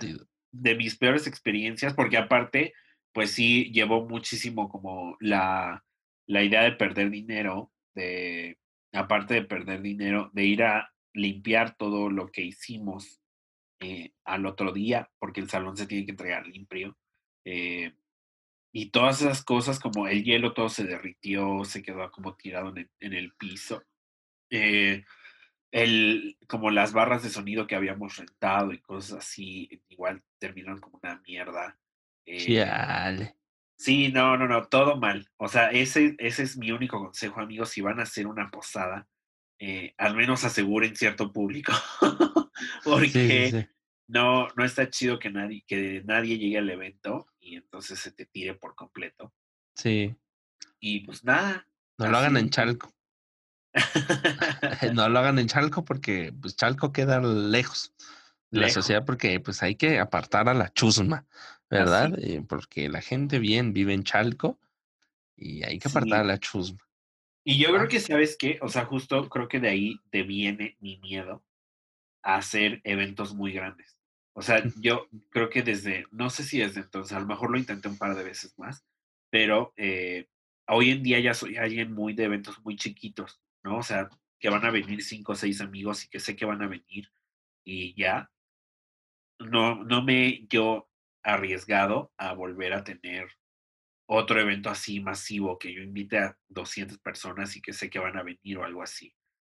de 0.52 0.74
mis 0.76 0.96
peores 0.96 1.26
experiencias, 1.26 1.94
porque 1.94 2.16
aparte, 2.16 2.74
pues 3.12 3.32
sí, 3.32 3.70
llevó 3.72 4.06
muchísimo 4.06 4.68
como 4.68 5.16
la, 5.20 5.84
la 6.26 6.42
idea 6.44 6.62
de 6.62 6.72
perder 6.72 7.10
dinero, 7.10 7.72
de, 7.94 8.58
aparte 8.92 9.34
de 9.34 9.42
perder 9.42 9.82
dinero, 9.82 10.30
de 10.32 10.44
ir 10.44 10.62
a 10.62 10.92
limpiar 11.14 11.76
todo 11.76 12.10
lo 12.10 12.30
que 12.30 12.42
hicimos 12.42 13.20
eh, 13.80 14.12
al 14.24 14.46
otro 14.46 14.72
día, 14.72 15.10
porque 15.18 15.40
el 15.40 15.50
salón 15.50 15.76
se 15.76 15.86
tiene 15.86 16.04
que 16.04 16.12
entregar 16.12 16.46
limpio. 16.46 16.96
Eh, 17.44 17.94
y 18.72 18.90
todas 18.90 19.20
esas 19.20 19.44
cosas, 19.44 19.78
como 19.78 20.08
el 20.08 20.24
hielo 20.24 20.54
todo 20.54 20.70
se 20.70 20.84
derritió, 20.84 21.62
se 21.64 21.82
quedó 21.82 22.10
como 22.10 22.34
tirado 22.36 22.70
en 22.70 22.78
el, 22.78 22.90
en 23.00 23.12
el 23.12 23.32
piso. 23.34 23.84
Eh, 24.50 25.04
el, 25.70 26.38
como 26.48 26.70
las 26.70 26.92
barras 26.92 27.22
de 27.22 27.30
sonido 27.30 27.66
que 27.66 27.74
habíamos 27.74 28.16
rentado 28.16 28.72
y 28.72 28.80
cosas 28.80 29.18
así, 29.18 29.82
igual 29.88 30.22
terminaron 30.38 30.80
como 30.80 30.98
una 31.02 31.20
mierda. 31.26 31.78
Eh, 32.24 32.40
sí, 33.76 34.10
no, 34.10 34.38
no, 34.38 34.48
no, 34.48 34.64
todo 34.68 34.96
mal. 34.96 35.28
O 35.36 35.48
sea, 35.48 35.70
ese, 35.70 36.14
ese 36.18 36.42
es 36.42 36.56
mi 36.56 36.70
único 36.72 36.98
consejo, 36.98 37.40
amigos, 37.40 37.68
si 37.70 37.82
van 37.82 38.00
a 38.00 38.04
hacer 38.04 38.26
una 38.26 38.50
posada, 38.50 39.06
eh, 39.58 39.94
al 39.98 40.16
menos 40.16 40.44
aseguren 40.44 40.96
cierto 40.96 41.30
público, 41.30 41.72
porque 42.84 43.68
No, 44.08 44.48
no 44.56 44.64
está 44.64 44.90
chido 44.90 45.18
que 45.18 45.30
nadie, 45.30 45.64
que 45.66 46.02
nadie 46.04 46.38
llegue 46.38 46.58
al 46.58 46.70
evento 46.70 47.26
y 47.40 47.56
entonces 47.56 47.98
se 47.98 48.12
te 48.12 48.26
tire 48.26 48.54
por 48.54 48.74
completo. 48.74 49.32
Sí. 49.74 50.14
Y 50.80 51.00
pues 51.00 51.24
nada. 51.24 51.66
No 51.98 52.08
lo 52.08 52.18
hagan 52.18 52.36
en 52.36 52.50
Chalco. 52.50 52.92
no 54.94 55.08
lo 55.08 55.18
hagan 55.18 55.38
en 55.38 55.46
Chalco 55.46 55.84
porque 55.84 56.32
pues 56.40 56.56
Chalco 56.56 56.92
queda 56.92 57.20
lejos 57.20 57.94
de 58.50 58.60
la 58.60 58.68
sociedad 58.68 59.04
porque 59.06 59.40
pues 59.40 59.62
hay 59.62 59.76
que 59.76 59.98
apartar 59.98 60.48
a 60.48 60.54
la 60.54 60.70
chusma, 60.72 61.26
¿verdad? 61.70 62.18
Eh, 62.18 62.44
porque 62.46 62.88
la 62.88 63.00
gente 63.00 63.38
bien 63.38 63.72
vive 63.72 63.94
en 63.94 64.04
Chalco 64.04 64.58
y 65.36 65.62
hay 65.64 65.78
que 65.78 65.88
apartar 65.88 66.20
a 66.20 66.24
la 66.24 66.38
chusma. 66.38 66.78
Y 67.44 67.58
yo 67.58 67.74
creo 67.74 67.88
que, 67.88 67.98
¿sabes 67.98 68.36
qué? 68.36 68.58
O 68.60 68.68
sea, 68.68 68.84
justo 68.84 69.28
creo 69.28 69.48
que 69.48 69.58
de 69.58 69.68
ahí 69.68 70.00
te 70.10 70.22
viene 70.22 70.76
mi 70.80 70.98
miedo 70.98 71.42
a 72.22 72.36
hacer 72.36 72.80
eventos 72.84 73.34
muy 73.34 73.52
grandes. 73.52 73.98
O 74.34 74.42
sea, 74.42 74.62
yo 74.80 75.08
creo 75.30 75.50
que 75.50 75.62
desde, 75.62 76.06
no 76.10 76.30
sé 76.30 76.42
si 76.44 76.58
desde 76.58 76.80
entonces, 76.80 77.16
a 77.16 77.20
lo 77.20 77.26
mejor 77.26 77.50
lo 77.50 77.58
intenté 77.58 77.88
un 77.88 77.98
par 77.98 78.14
de 78.14 78.24
veces 78.24 78.58
más, 78.58 78.84
pero 79.30 79.74
eh, 79.76 80.28
hoy 80.68 80.90
en 80.90 81.02
día 81.02 81.20
ya 81.20 81.34
soy 81.34 81.56
alguien 81.56 81.92
muy 81.92 82.14
de 82.14 82.24
eventos 82.24 82.58
muy 82.64 82.76
chiquitos, 82.76 83.42
¿no? 83.62 83.78
O 83.78 83.82
sea, 83.82 84.08
que 84.38 84.50
van 84.50 84.64
a 84.64 84.70
venir 84.70 85.02
cinco 85.02 85.32
o 85.32 85.36
seis 85.36 85.60
amigos 85.60 86.04
y 86.04 86.08
que 86.08 86.20
sé 86.20 86.34
que 86.34 86.46
van 86.46 86.62
a 86.62 86.68
venir 86.68 87.10
y 87.64 87.94
ya. 87.94 88.30
No, 89.38 89.84
no 89.84 90.02
me 90.02 90.46
yo 90.48 90.88
arriesgado 91.22 92.12
a 92.16 92.32
volver 92.32 92.72
a 92.72 92.84
tener 92.84 93.28
otro 94.06 94.40
evento 94.40 94.70
así 94.70 95.00
masivo 95.00 95.58
que 95.58 95.72
yo 95.72 95.82
invite 95.82 96.18
a 96.18 96.38
200 96.48 96.98
personas 96.98 97.56
y 97.56 97.62
que 97.62 97.72
sé 97.72 97.88
que 97.88 97.98
van 97.98 98.16
a 98.16 98.22
venir 98.22 98.58
o 98.58 98.64
algo 98.64 98.82
así. 98.82 99.14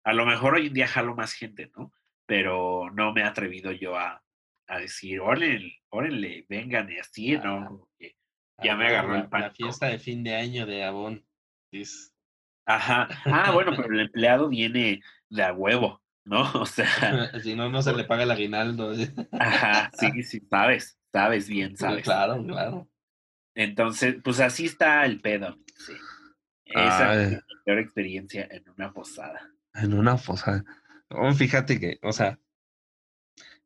A 0.05 0.13
lo 0.13 0.27
mejor 0.27 0.55
hoy 0.55 0.67
en 0.67 0.75
día 0.75 0.89
jalo 0.89 1.15
más 1.15 1.33
gente, 1.33 1.71
¿no? 1.77 1.93
Pero 2.27 2.91
no 2.93 3.13
me 3.13 3.23
he 3.23 3.25
atrevido 3.25 3.73
yo 3.73 3.97
a, 3.97 4.23
a 4.69 4.79
decir, 4.79 5.21
órale, 5.21 6.47
vengan 6.49 6.91
y 6.91 6.99
así, 6.99 7.37
¿no? 7.39 7.89
ya 8.63 8.77
me 8.77 8.87
agarró 8.87 9.17
el 9.17 9.29
pan. 9.29 9.43
La 9.43 9.51
fiesta 9.51 9.87
de 9.87 9.99
fin 9.99 10.23
de 10.23 10.37
año 10.37 10.67
de 10.67 10.85
Avon. 10.85 11.25
Ajá. 12.67 13.09
Ah, 13.25 13.51
bueno, 13.53 13.73
pero 13.77 13.93
el 13.93 14.01
empleado 14.01 14.49
viene 14.49 15.03
de 15.29 15.43
a 15.43 15.53
huevo, 15.53 16.03
¿no? 16.25 16.43
O 16.55 16.67
sea. 16.67 16.87
si 17.43 17.55
no, 17.55 17.71
no 17.71 17.83
se 17.83 17.93
le 17.95 18.05
paga 18.05 18.23
el 18.23 18.31
aguinaldo. 18.31 18.93
Ajá, 19.33 19.91
sí, 19.99 20.23
sí, 20.23 20.41
sabes, 20.49 20.99
sabes 21.13 21.49
bien, 21.49 21.77
sabes. 21.77 22.05
Claro, 22.05 22.45
claro. 22.45 22.89
Entonces, 23.55 24.17
pues 24.25 24.41
así 24.41 24.67
está 24.67 25.05
el 25.05 25.21
pedo. 25.21 25.59
Sí. 25.77 25.93
Esa 26.65 27.23
es 27.23 27.33
la 27.33 27.43
peor 27.65 27.79
experiencia 27.81 28.49
en 28.51 28.67
una 28.71 28.93
posada. 28.93 29.51
En 29.75 29.93
una 29.93 30.17
posada. 30.17 30.65
Oh, 31.15 31.33
fíjate 31.35 31.79
que, 31.79 31.99
o 32.03 32.13
sea, 32.13 32.39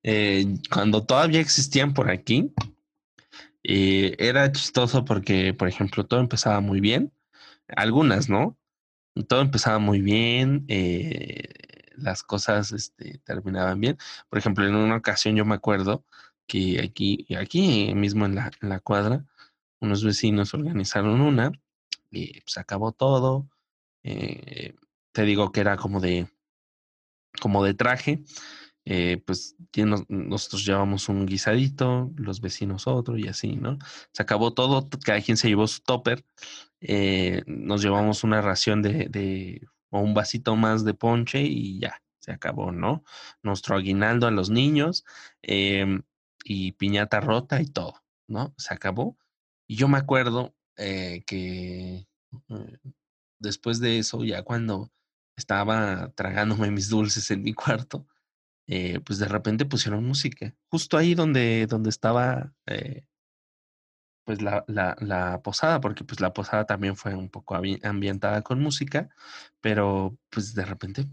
eh, 0.03 0.47
cuando 0.71 1.05
todavía 1.05 1.41
existían 1.41 1.93
por 1.93 2.11
aquí, 2.11 2.53
eh, 3.65 4.15
era 4.19 4.53
chistoso 4.53 5.05
porque, 5.05 5.53
por 5.55 5.69
ejemplo, 5.69 6.07
todo 6.07 6.21
empezaba 6.21 6.61
muy 6.61 6.81
bien. 6.81 7.13
Algunas, 7.69 8.29
¿no? 8.29 8.57
Todo 9.29 9.41
empezaba 9.43 9.79
muy 9.81 10.01
bien. 10.01 10.65
Eh, 10.69 11.49
las 11.97 12.23
cosas 12.23 12.73
este, 12.73 13.19
terminaban 13.25 13.81
bien. 13.81 13.99
Por 14.29 14.39
ejemplo, 14.39 14.67
en 14.67 14.77
una 14.77 14.97
ocasión 14.97 15.37
yo 15.37 15.45
me 15.45 15.57
acuerdo 15.57 16.05
que 16.47 16.81
aquí, 16.81 17.27
aquí 17.37 17.93
mismo 17.95 18.27
en 18.27 18.37
la, 18.37 18.51
en 18.63 18.69
la 18.69 18.81
cuadra, 18.81 19.25
unos 19.81 20.05
vecinos 20.05 20.55
organizaron 20.55 21.21
una 21.21 21.53
y 22.11 22.41
pues, 22.43 22.59
acabó 22.59 22.93
todo. 22.93 23.49
te 24.03 25.23
digo 25.25 25.51
que 25.53 25.61
era 25.61 25.77
como 25.77 26.01
de, 26.01 26.29
como 27.41 27.65
de 27.65 27.75
traje 27.75 28.23
eh, 28.89 29.21
pues 29.27 29.57
nosotros 30.09 30.65
llevamos 30.65 31.09
un 31.09 31.27
guisadito, 31.27 32.13
los 32.17 32.41
vecinos 32.41 32.87
otro 32.87 33.19
y 33.19 33.27
así, 33.27 33.57
¿no? 33.57 33.79
Se 34.13 34.23
acabó 34.23 34.55
todo, 34.55 34.89
cada 35.05 35.21
quien 35.21 35.37
se 35.37 35.49
llevó 35.49 35.67
su 35.67 35.81
topper, 35.81 36.25
eh, 36.81 37.43
nos 37.47 37.83
llevamos 37.83 38.23
una 38.23 38.41
ración 38.41 38.83
de, 38.83 39.61
o 39.91 39.99
un 39.99 40.15
vasito 40.15 40.55
más 40.55 40.85
de 40.85 40.95
ponche 40.95 41.43
y 41.43 41.81
ya, 41.81 42.01
se 42.21 42.31
acabó, 42.31 42.71
¿no? 42.71 43.03
Nuestro 43.43 43.77
aguinaldo 43.77 44.29
a 44.29 44.31
los 44.31 44.51
niños 44.51 45.05
em, 45.43 46.03
y 46.45 46.73
piñata 46.73 47.21
rota 47.21 47.61
y 47.61 47.67
todo, 47.67 48.05
¿no? 48.29 48.55
Se 48.57 48.73
acabó. 48.73 49.19
Y 49.67 49.75
yo 49.75 49.89
me 49.89 49.99
acuerdo 49.99 50.55
eh, 50.77 51.25
que 51.27 52.07
después 53.41 53.81
de 53.81 53.99
eso, 53.99 54.25
ya 54.25 54.45
cuando 54.45 54.93
estaba 55.37 56.11
tragándome 56.15 56.71
mis 56.71 56.89
dulces 56.89 57.31
en 57.31 57.43
mi 57.43 57.55
cuarto, 57.55 58.07
eh, 58.67 59.01
pues 59.01 59.19
de 59.19 59.29
repente 59.29 59.65
pusieron 59.65 60.05
música. 60.05 60.55
Justo 60.71 60.97
ahí 60.99 61.15
donde, 61.15 61.67
donde 61.67 61.91
estaba 61.91 62.53
eh, 62.67 63.07
pues 64.25 64.43
la, 64.43 64.65
la, 64.67 64.97
la, 65.01 65.41
posada, 65.43 65.81
porque 65.81 66.05
pues 66.05 66.21
la 66.21 66.33
posada 66.33 66.67
también 66.67 66.97
fue 66.97 67.15
un 67.15 67.29
poco 67.31 67.55
ambientada 67.83 68.43
con 68.43 68.61
música, 68.61 69.09
pero 69.61 70.19
pues 70.31 70.53
de 70.55 70.65
repente 70.65 71.07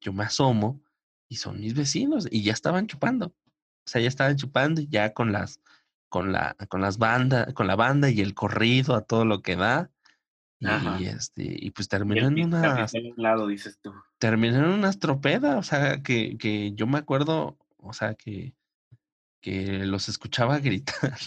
yo 0.00 0.12
me 0.12 0.24
asomo 0.24 0.82
y 1.28 1.36
son 1.36 1.60
mis 1.60 1.74
vecinos 1.74 2.28
y 2.30 2.42
ya 2.42 2.52
estaban 2.52 2.86
chupando. 2.86 3.28
O 3.86 3.90
sea, 3.90 4.02
ya 4.02 4.08
estaban 4.08 4.36
chupando 4.36 4.82
y 4.82 4.88
ya 4.88 5.14
con 5.14 5.32
las, 5.32 5.60
con 6.10 6.32
la, 6.32 6.54
con 6.68 6.82
las 6.82 6.98
bandas, 6.98 7.52
con 7.54 7.66
la 7.66 7.76
banda 7.76 8.10
y 8.10 8.20
el 8.20 8.34
corrido 8.34 8.94
a 8.94 9.02
todo 9.02 9.24
lo 9.24 9.40
que 9.40 9.56
da. 9.56 9.90
Y, 10.98 11.06
este, 11.06 11.42
y 11.44 11.70
pues 11.70 11.88
terminó 11.88 12.26
en 12.28 12.42
una. 12.44 12.86
lado, 13.16 13.46
dices 13.46 13.78
tú. 13.82 13.92
Terminó 14.18 14.58
en 14.58 14.70
una 14.70 14.88
estropeda, 14.88 15.58
o 15.58 15.62
sea, 15.62 16.02
que, 16.02 16.38
que 16.38 16.72
yo 16.72 16.86
me 16.86 16.98
acuerdo, 16.98 17.58
o 17.76 17.92
sea, 17.92 18.14
que, 18.14 18.54
que 19.40 19.84
los 19.84 20.08
escuchaba 20.08 20.58
gritar. 20.60 21.18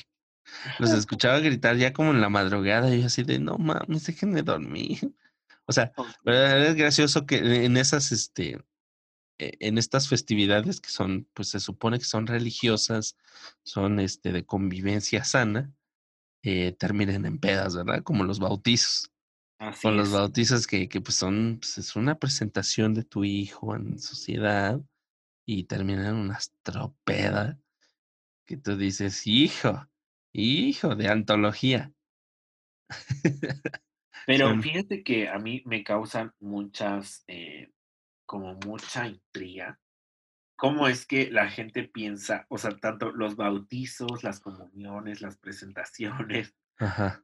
los 0.79 0.91
escuchaba 0.91 1.39
gritar 1.39 1.75
ya 1.77 1.93
como 1.93 2.11
en 2.11 2.21
la 2.21 2.29
madrugada, 2.29 2.93
y 2.93 3.01
yo 3.01 3.07
así 3.07 3.23
de 3.23 3.39
no 3.39 3.57
mames, 3.57 4.05
déjenme 4.05 4.41
dormir. 4.43 4.99
O 5.69 5.73
sea, 5.73 5.91
es 6.23 6.75
gracioso 6.75 7.25
que 7.25 7.65
en 7.65 7.75
esas, 7.75 8.13
este, 8.13 8.57
e, 9.37 9.57
en 9.59 9.77
estas 9.77 10.07
festividades 10.07 10.79
que 10.79 10.89
son, 10.89 11.27
pues 11.33 11.49
se 11.49 11.59
supone 11.59 11.99
que 11.99 12.05
son 12.05 12.25
religiosas, 12.25 13.17
son 13.63 13.99
este 13.99 14.31
de 14.31 14.45
convivencia 14.45 15.25
sana, 15.25 15.73
eh, 16.41 16.71
terminen 16.71 17.25
en 17.25 17.37
pedas, 17.37 17.75
¿verdad? 17.75 18.01
Como 18.01 18.23
los 18.23 18.39
bautizos 18.39 19.11
con 19.81 19.97
los 19.97 20.11
bautizos 20.11 20.67
que, 20.67 20.87
que 20.87 21.01
pues 21.01 21.15
son, 21.15 21.57
pues 21.59 21.77
es 21.77 21.95
una 21.95 22.17
presentación 22.19 22.93
de 22.93 23.03
tu 23.03 23.23
hijo 23.23 23.75
en 23.75 23.99
sociedad 23.99 24.79
y 25.45 25.63
terminan 25.63 26.05
en 26.07 26.15
una 26.15 26.37
estropeda 26.37 27.57
que 28.45 28.57
tú 28.57 28.77
dices, 28.77 29.25
hijo, 29.25 29.87
hijo 30.33 30.95
de 30.95 31.09
antología. 31.09 31.91
Pero 34.25 34.59
fíjate 34.61 35.03
que 35.03 35.29
a 35.29 35.39
mí 35.39 35.63
me 35.65 35.83
causan 35.83 36.33
muchas, 36.39 37.23
eh, 37.27 37.71
como 38.25 38.55
mucha 38.55 39.07
intriga. 39.07 39.79
¿Cómo 40.57 40.87
es 40.87 41.05
que 41.05 41.31
la 41.31 41.49
gente 41.49 41.83
piensa, 41.83 42.45
o 42.49 42.57
sea, 42.57 42.75
tanto 42.77 43.11
los 43.11 43.35
bautizos, 43.35 44.23
las 44.23 44.39
comuniones, 44.39 45.21
las 45.21 45.37
presentaciones, 45.37 46.55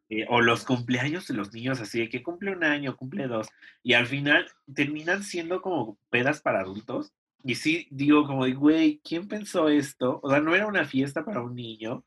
eh, 0.09 0.25
o 0.29 0.41
los 0.41 0.63
cumpleaños 0.63 1.27
de 1.27 1.35
los 1.35 1.53
niños, 1.53 1.79
así 1.79 1.99
de 1.99 2.09
que 2.09 2.23
cumple 2.23 2.51
un 2.51 2.63
año, 2.63 2.97
cumple 2.97 3.27
dos, 3.27 3.47
y 3.83 3.93
al 3.93 4.07
final 4.07 4.47
terminan 4.73 5.23
siendo 5.23 5.61
como 5.61 5.99
pedas 6.09 6.41
para 6.41 6.61
adultos. 6.61 7.13
Y 7.45 7.55
sí, 7.55 7.89
digo, 7.91 8.25
como 8.25 8.45
de, 8.45 8.53
güey, 8.53 9.01
¿quién 9.03 9.27
pensó 9.27 9.67
esto? 9.67 10.21
O 10.23 10.29
sea, 10.29 10.39
no 10.39 10.55
era 10.55 10.65
una 10.65 10.85
fiesta 10.85 11.25
para 11.25 11.41
un 11.41 11.55
niño. 11.55 12.05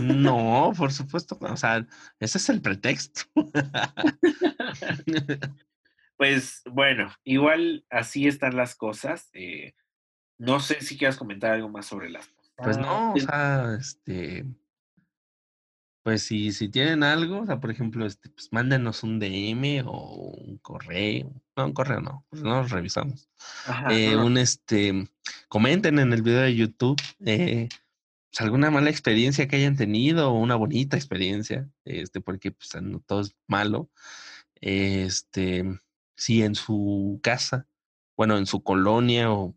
No, 0.00 0.72
por 0.78 0.92
supuesto. 0.92 1.36
O 1.40 1.56
sea, 1.56 1.84
ese 2.20 2.38
es 2.38 2.48
el 2.48 2.62
pretexto. 2.62 3.22
Pues 6.22 6.62
bueno, 6.70 7.12
igual 7.24 7.84
así 7.90 8.28
están 8.28 8.54
las 8.54 8.76
cosas. 8.76 9.28
Eh, 9.32 9.74
no 10.38 10.60
sé 10.60 10.80
si 10.80 10.96
quieras 10.96 11.16
comentar 11.16 11.50
algo 11.50 11.68
más 11.68 11.86
sobre 11.86 12.10
las 12.10 12.30
Pues 12.54 12.78
no, 12.78 13.12
o 13.12 13.18
sea, 13.18 13.76
este, 13.80 14.44
pues 16.02 16.22
si, 16.22 16.52
si 16.52 16.68
tienen 16.68 17.02
algo, 17.04 17.40
o 17.40 17.46
sea, 17.46 17.60
por 17.60 17.70
ejemplo, 17.70 18.04
este, 18.06 18.28
pues 18.28 18.48
mándenos 18.52 19.02
un 19.02 19.18
DM 19.20 19.82
o 19.86 20.32
un 20.36 20.58
correo. 20.58 21.32
No, 21.56 21.66
un 21.66 21.72
correo 21.72 22.00
no, 22.00 22.24
pues 22.28 22.42
no 22.42 22.62
los 22.62 22.70
revisamos. 22.70 23.28
eh, 23.90 24.16
Un 24.16 24.36
este, 24.38 25.08
comenten 25.48 25.98
en 25.98 26.12
el 26.12 26.22
video 26.22 26.40
de 26.40 26.56
YouTube 26.56 27.00
eh, 27.24 27.68
pues, 28.30 28.40
alguna 28.40 28.70
mala 28.70 28.90
experiencia 28.90 29.46
que 29.46 29.56
hayan 29.56 29.76
tenido 29.76 30.30
o 30.32 30.38
una 30.38 30.56
bonita 30.56 30.96
experiencia, 30.96 31.68
este, 31.84 32.20
porque 32.20 32.50
pues 32.50 32.70
no 32.82 33.00
todo 33.00 33.20
es 33.20 33.36
malo. 33.46 33.90
Este, 34.60 35.64
si 36.16 36.42
en 36.42 36.54
su 36.54 37.20
casa, 37.22 37.68
bueno, 38.16 38.36
en 38.38 38.46
su 38.46 38.62
colonia 38.62 39.32
o 39.32 39.54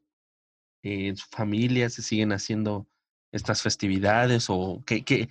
en 0.83 1.17
su 1.17 1.25
familia 1.29 1.89
se 1.89 2.03
siguen 2.03 2.31
haciendo 2.31 2.87
estas 3.31 3.61
festividades 3.61 4.45
o 4.49 4.83
que, 4.85 5.03
que 5.03 5.29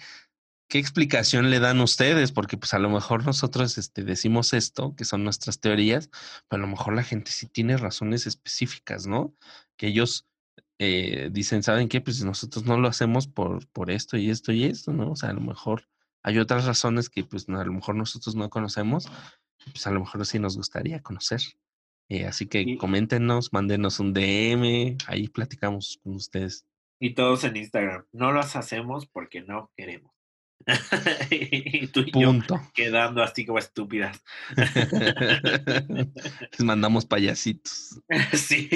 ¿qué 0.68 0.78
explicación 0.78 1.50
le 1.50 1.60
dan 1.60 1.80
ustedes? 1.80 2.32
Porque 2.32 2.56
pues 2.56 2.74
a 2.74 2.78
lo 2.78 2.90
mejor 2.90 3.24
nosotros 3.24 3.78
este, 3.78 4.02
decimos 4.04 4.52
esto, 4.52 4.94
que 4.96 5.04
son 5.04 5.24
nuestras 5.24 5.60
teorías, 5.60 6.10
pero 6.48 6.62
a 6.62 6.66
lo 6.66 6.70
mejor 6.70 6.94
la 6.94 7.02
gente 7.02 7.30
sí 7.30 7.46
tiene 7.48 7.76
razones 7.76 8.26
específicas, 8.26 9.06
¿no? 9.06 9.34
Que 9.76 9.88
ellos 9.88 10.26
eh, 10.78 11.30
dicen, 11.32 11.62
¿saben 11.62 11.88
qué? 11.88 12.00
Pues 12.00 12.24
nosotros 12.24 12.64
no 12.64 12.78
lo 12.78 12.88
hacemos 12.88 13.28
por, 13.28 13.66
por 13.68 13.90
esto 13.90 14.16
y 14.16 14.30
esto 14.30 14.52
y 14.52 14.64
esto, 14.64 14.92
¿no? 14.92 15.12
O 15.12 15.16
sea, 15.16 15.30
a 15.30 15.34
lo 15.34 15.40
mejor 15.40 15.88
hay 16.22 16.38
otras 16.38 16.64
razones 16.64 17.10
que 17.10 17.22
pues 17.22 17.48
a 17.48 17.64
lo 17.64 17.72
mejor 17.72 17.94
nosotros 17.94 18.34
no 18.34 18.48
conocemos, 18.50 19.06
pues 19.72 19.86
a 19.86 19.90
lo 19.90 20.00
mejor 20.00 20.24
sí 20.26 20.38
nos 20.38 20.56
gustaría 20.56 21.00
conocer. 21.00 21.40
Eh, 22.08 22.26
así 22.26 22.46
que 22.46 22.76
coméntenos, 22.76 23.52
mándenos 23.52 24.00
un 24.00 24.12
DM, 24.12 24.96
ahí 25.06 25.28
platicamos 25.28 26.00
con 26.02 26.14
ustedes. 26.14 26.66
Y 26.98 27.14
todos 27.14 27.44
en 27.44 27.56
Instagram. 27.56 28.06
No 28.12 28.32
las 28.32 28.56
hacemos 28.56 29.06
porque 29.06 29.42
no 29.42 29.70
queremos. 29.76 30.13
y 31.30 31.86
tú 31.88 32.00
y 32.00 32.10
Punto. 32.10 32.60
quedando 32.74 33.22
así 33.22 33.44
como 33.44 33.58
estúpidas. 33.58 34.22
Les 36.52 36.60
mandamos 36.60 37.04
payasitos. 37.06 38.00
sí. 38.32 38.70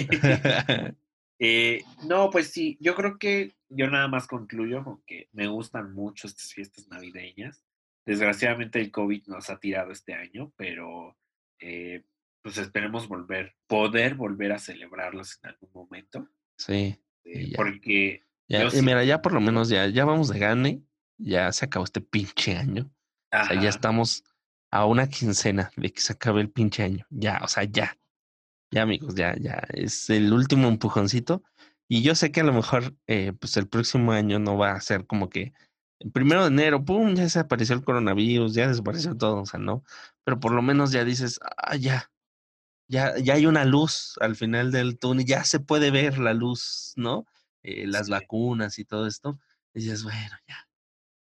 Eh, 1.39 1.83
no, 2.07 2.31
pues 2.31 2.51
sí, 2.51 2.77
yo 2.81 2.95
creo 2.95 3.19
que 3.19 3.55
yo 3.69 3.89
nada 3.89 4.09
más 4.09 4.27
concluyo 4.27 4.83
con 4.85 5.03
que 5.07 5.29
me 5.33 5.47
gustan 5.47 5.93
mucho 5.93 6.27
estas 6.27 6.53
fiestas 6.53 6.89
navideñas. 6.89 7.65
Desgraciadamente 8.05 8.81
el 8.81 8.91
COVID 8.91 9.27
nos 9.27 9.51
ha 9.51 9.59
tirado 9.59 9.93
este 9.93 10.15
año, 10.15 10.53
pero 10.57 11.17
eh, 11.61 12.03
pues 12.43 12.59
esperemos 12.59 13.09
volver, 13.09 13.55
poder 13.67 14.15
volver 14.15 14.53
a 14.53 14.59
celebrarlas 14.59 15.39
en 15.43 15.51
algún 15.51 15.71
momento. 15.73 16.29
Sí. 16.57 16.97
Eh, 17.25 17.53
porque... 17.55 18.25
Ya, 18.49 18.67
mira, 18.83 19.05
ya 19.05 19.21
por 19.21 19.35
lo 19.35 19.43
menos 19.43 19.69
ya, 19.69 19.87
ya 19.89 20.07
vamos 20.07 20.29
de 20.31 20.39
gane, 20.39 20.83
ya 21.19 21.53
se 21.53 21.67
acabó 21.67 21.85
este 21.85 22.01
pinche 22.01 22.57
año. 22.57 22.91
O 23.33 23.45
sea, 23.45 23.61
ya 23.61 23.69
estamos 23.69 24.25
a 24.71 24.87
una 24.87 25.09
quincena 25.09 25.71
de 25.77 25.93
que 25.93 26.01
se 26.01 26.15
acabe 26.15 26.41
el 26.41 26.51
pinche 26.51 26.83
año. 26.83 27.07
Ya, 27.11 27.41
o 27.43 27.49
sea, 27.49 27.65
ya. 27.65 27.97
Ya, 28.71 28.83
amigos, 28.83 29.15
ya, 29.15 29.35
ya. 29.37 29.63
Es 29.71 30.09
el 30.11 30.33
último 30.33 30.69
empujoncito. 30.69 31.43
Y 31.89 32.03
yo 32.03 32.15
sé 32.15 32.31
que 32.33 32.41
a 32.41 32.45
lo 32.45 32.53
mejor, 32.53 32.95
eh, 33.07 33.33
pues 33.33 33.57
el 33.57 33.67
próximo 33.69 34.13
año 34.13 34.39
no 34.39 34.57
va 34.59 34.73
a 34.73 34.81
ser 34.81 35.07
como 35.07 35.31
que 35.31 35.55
el 36.01 36.13
primero 36.13 36.43
de 36.43 36.49
enero, 36.49 36.85
pum, 36.85 37.15
ya 37.15 37.29
se 37.29 37.41
apareció 37.41 37.75
el 37.75 37.85
coronavirus, 37.85 38.55
ya 38.55 38.69
desapareció 38.69 39.17
todo, 39.17 39.43
o 39.43 39.47
sea, 39.47 39.59
no. 39.59 39.85
Pero 40.25 40.39
por 40.39 40.53
lo 40.53 40.63
menos 40.63 40.93
ya 40.93 41.05
dices, 41.05 41.41
ah, 41.57 41.77
ya, 41.77 42.13
ya, 42.89 43.17
ya 43.19 43.35
hay 43.35 43.47
una 43.47 43.65
luz 43.65 44.15
al 44.21 44.37
final 44.37 44.71
del 44.71 44.99
túnel, 44.99 45.27
ya 45.27 45.45
se 45.45 45.61
puede 45.61 45.91
ver 45.91 46.19
la 46.19 46.35
luz, 46.35 46.93
¿no? 46.97 47.27
Eh, 47.63 47.87
las 47.87 48.09
vacunas 48.09 48.79
y 48.79 48.85
todo 48.85 49.07
esto. 49.07 49.39
Y 49.75 49.81
dices, 49.81 50.05
bueno, 50.05 50.37
ya, 50.47 50.68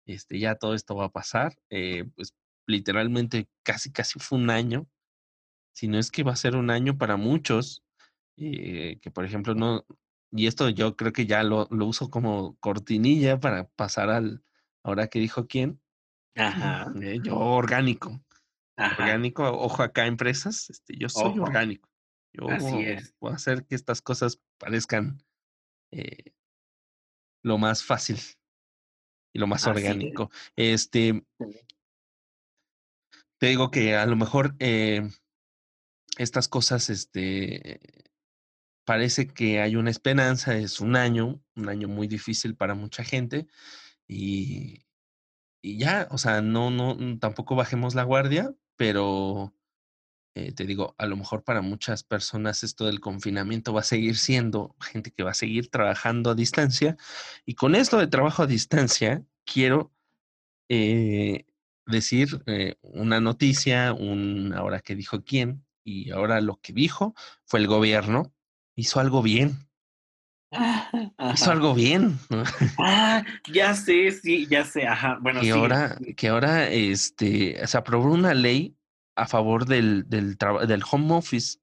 este, 0.07 0.39
ya 0.39 0.57
todo 0.57 0.75
esto 0.75 0.97
va 0.97 1.07
a 1.07 1.13
pasar. 1.13 1.57
Eh, 1.71 2.05
pues 2.15 2.35
literalmente 2.67 3.49
casi, 3.63 3.91
casi 3.93 4.19
fue 4.19 4.39
un 4.39 4.51
año 4.51 4.87
si 5.73 5.89
no 5.89 5.99
es 5.99 6.11
que 6.11 6.23
va 6.23 6.33
a 6.33 6.37
ser 6.37 6.57
un 6.57 6.71
año 6.71 6.97
para 6.99 7.17
muchos, 7.17 7.83
eh, 8.37 8.99
que 9.01 9.11
por 9.11 9.25
ejemplo 9.25 9.55
no, 9.55 9.85
y 10.31 10.47
esto 10.47 10.69
yo 10.69 10.97
creo 10.97 11.13
que 11.13 11.27
ya 11.27 11.43
lo, 11.43 11.67
lo, 11.71 11.87
uso 11.87 12.11
como 12.11 12.57
cortinilla 12.59 13.41
para 13.41 13.69
pasar 13.69 14.11
al, 14.11 14.45
ahora 14.83 15.09
que 15.09 15.19
dijo 15.19 15.47
quién, 15.47 15.81
Ajá. 16.35 16.93
Eh, 17.01 17.21
yo 17.23 17.37
orgánico, 17.37 18.23
orgánico, 18.77 19.45
ojo 19.45 19.83
acá 19.83 20.07
empresas, 20.07 20.71
este, 20.71 20.97
yo 20.97 21.09
soy 21.09 21.39
orgánico, 21.39 21.89
yo 22.33 22.47
voy 22.59 23.33
a 23.33 23.35
hacer 23.35 23.67
que 23.67 23.75
estas 23.75 24.01
cosas 24.01 24.41
parezcan 24.59 25.23
eh, 25.91 26.33
lo 27.43 27.59
más 27.59 27.85
fácil 27.85 28.19
y 29.33 29.39
lo 29.39 29.47
más 29.47 29.67
orgánico. 29.67 30.31
Este, 30.57 31.25
te 33.39 33.47
digo 33.47 33.71
que 33.71 33.97
a 33.97 34.07
lo 34.07 34.17
mejor 34.17 34.55
eh, 34.59 35.09
estas 36.19 36.49
cosas, 36.49 36.91
este, 36.91 37.81
parece 38.85 39.27
que 39.29 39.61
hay 39.61 39.77
una 39.77 39.91
esperanza, 39.91 40.57
es 40.57 40.81
un 40.81 40.97
año, 40.97 41.41
un 41.57 41.69
año 41.69 41.89
muy 41.89 42.07
difícil 42.09 42.57
para 42.57 42.75
mucha 42.75 43.05
gente 43.05 43.47
y, 44.07 44.85
y 45.63 45.79
ya, 45.79 46.09
o 46.11 46.19
sea, 46.19 46.43
no, 46.43 46.71
no, 46.71 46.95
mm, 46.95 47.19
tampoco 47.19 47.57
bajemos 47.57 47.95
la 47.95 48.03
guardia, 48.03 48.55
pero 48.77 49.55
eh, 50.35 50.53
te 50.53 50.65
digo, 50.65 50.95
a 50.97 51.07
lo 51.07 51.17
mejor 51.17 51.45
para 51.45 51.61
muchas 51.61 52.05
personas 52.05 52.63
esto 52.63 52.87
del 52.87 53.01
confinamiento 53.01 53.75
va 53.75 53.81
a 53.81 53.85
seguir 53.85 54.17
siendo 54.17 54.75
gente 54.81 55.11
que 55.11 55.23
va 55.23 55.33
a 55.33 55.35
seguir 55.35 55.71
trabajando 55.71 56.31
a 56.31 56.35
distancia 56.35 56.97
y 57.45 57.55
con 57.55 57.75
esto 57.75 57.99
de 57.99 58.07
trabajo 58.07 58.43
a 58.43 58.47
distancia 58.47 59.23
quiero 59.45 59.93
eh, 60.71 61.45
decir 61.87 62.43
eh, 62.47 62.77
una 62.81 63.21
noticia, 63.21 63.93
un 63.93 64.55
ahora 64.57 64.81
que 64.81 64.95
dijo 64.95 65.23
quién, 65.23 65.67
y 65.85 66.11
ahora 66.13 66.41
lo 66.41 66.61
que 66.63 66.73
dijo 66.73 67.15
fue 67.45 67.61
el 67.61 67.67
gobierno 67.67 68.33
hizo 68.75 69.01
algo 69.01 69.23
bien. 69.23 69.69
Hizo 71.35 71.51
algo 71.51 71.75
bien. 71.75 72.19
Ah, 72.79 73.25
ya 73.53 73.75
sé, 73.75 74.11
sí, 74.11 74.47
ya 74.47 74.65
sé, 74.65 74.87
ajá. 74.87 75.19
Bueno, 75.21 75.41
que 75.41 75.51
ahora, 75.51 75.99
que 76.15 76.29
ahora 76.29 76.69
este, 76.69 77.67
se 77.67 77.79
aprobó 77.79 78.13
una 78.13 78.35
ley 78.35 78.77
a 79.15 79.27
favor 79.27 79.67
del, 79.67 80.09
del, 80.09 80.37
del 80.37 80.83
home 80.91 81.15
office 81.15 81.59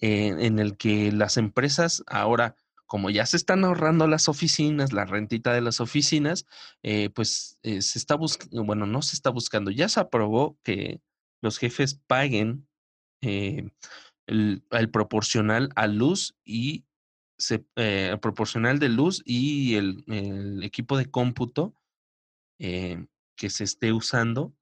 eh, 0.00 0.34
en 0.38 0.58
el 0.58 0.76
que 0.76 1.12
las 1.12 1.36
empresas 1.36 2.02
ahora, 2.06 2.56
como 2.86 3.10
ya 3.10 3.26
se 3.26 3.36
están 3.36 3.64
ahorrando 3.64 4.08
las 4.08 4.28
oficinas, 4.28 4.92
la 4.92 5.04
rentita 5.04 5.52
de 5.52 5.60
las 5.60 5.80
oficinas, 5.80 6.46
eh, 6.82 7.10
pues 7.10 7.58
eh, 7.62 7.80
se 7.80 7.98
está 7.98 8.16
buscando, 8.16 8.64
bueno, 8.64 8.86
no 8.86 9.02
se 9.02 9.14
está 9.14 9.30
buscando, 9.30 9.70
ya 9.70 9.88
se 9.88 10.00
aprobó 10.00 10.58
que 10.64 11.00
los 11.42 11.58
jefes 11.58 12.00
paguen 12.06 12.66
el, 13.20 13.72
proporcional 14.92 15.70
a 15.76 15.86
luz 15.86 16.34
y 16.44 16.84
se, 17.38 17.64
eh, 17.76 18.16
proporcional 18.20 18.78
de 18.78 18.88
luz 18.88 19.22
y 19.24 19.76
el, 19.76 20.62
equipo 20.62 20.96
de 20.96 21.10
cómputo 21.10 21.74
que 22.58 23.50
se 23.50 23.64
esté 23.64 23.92
usando, 23.92 24.54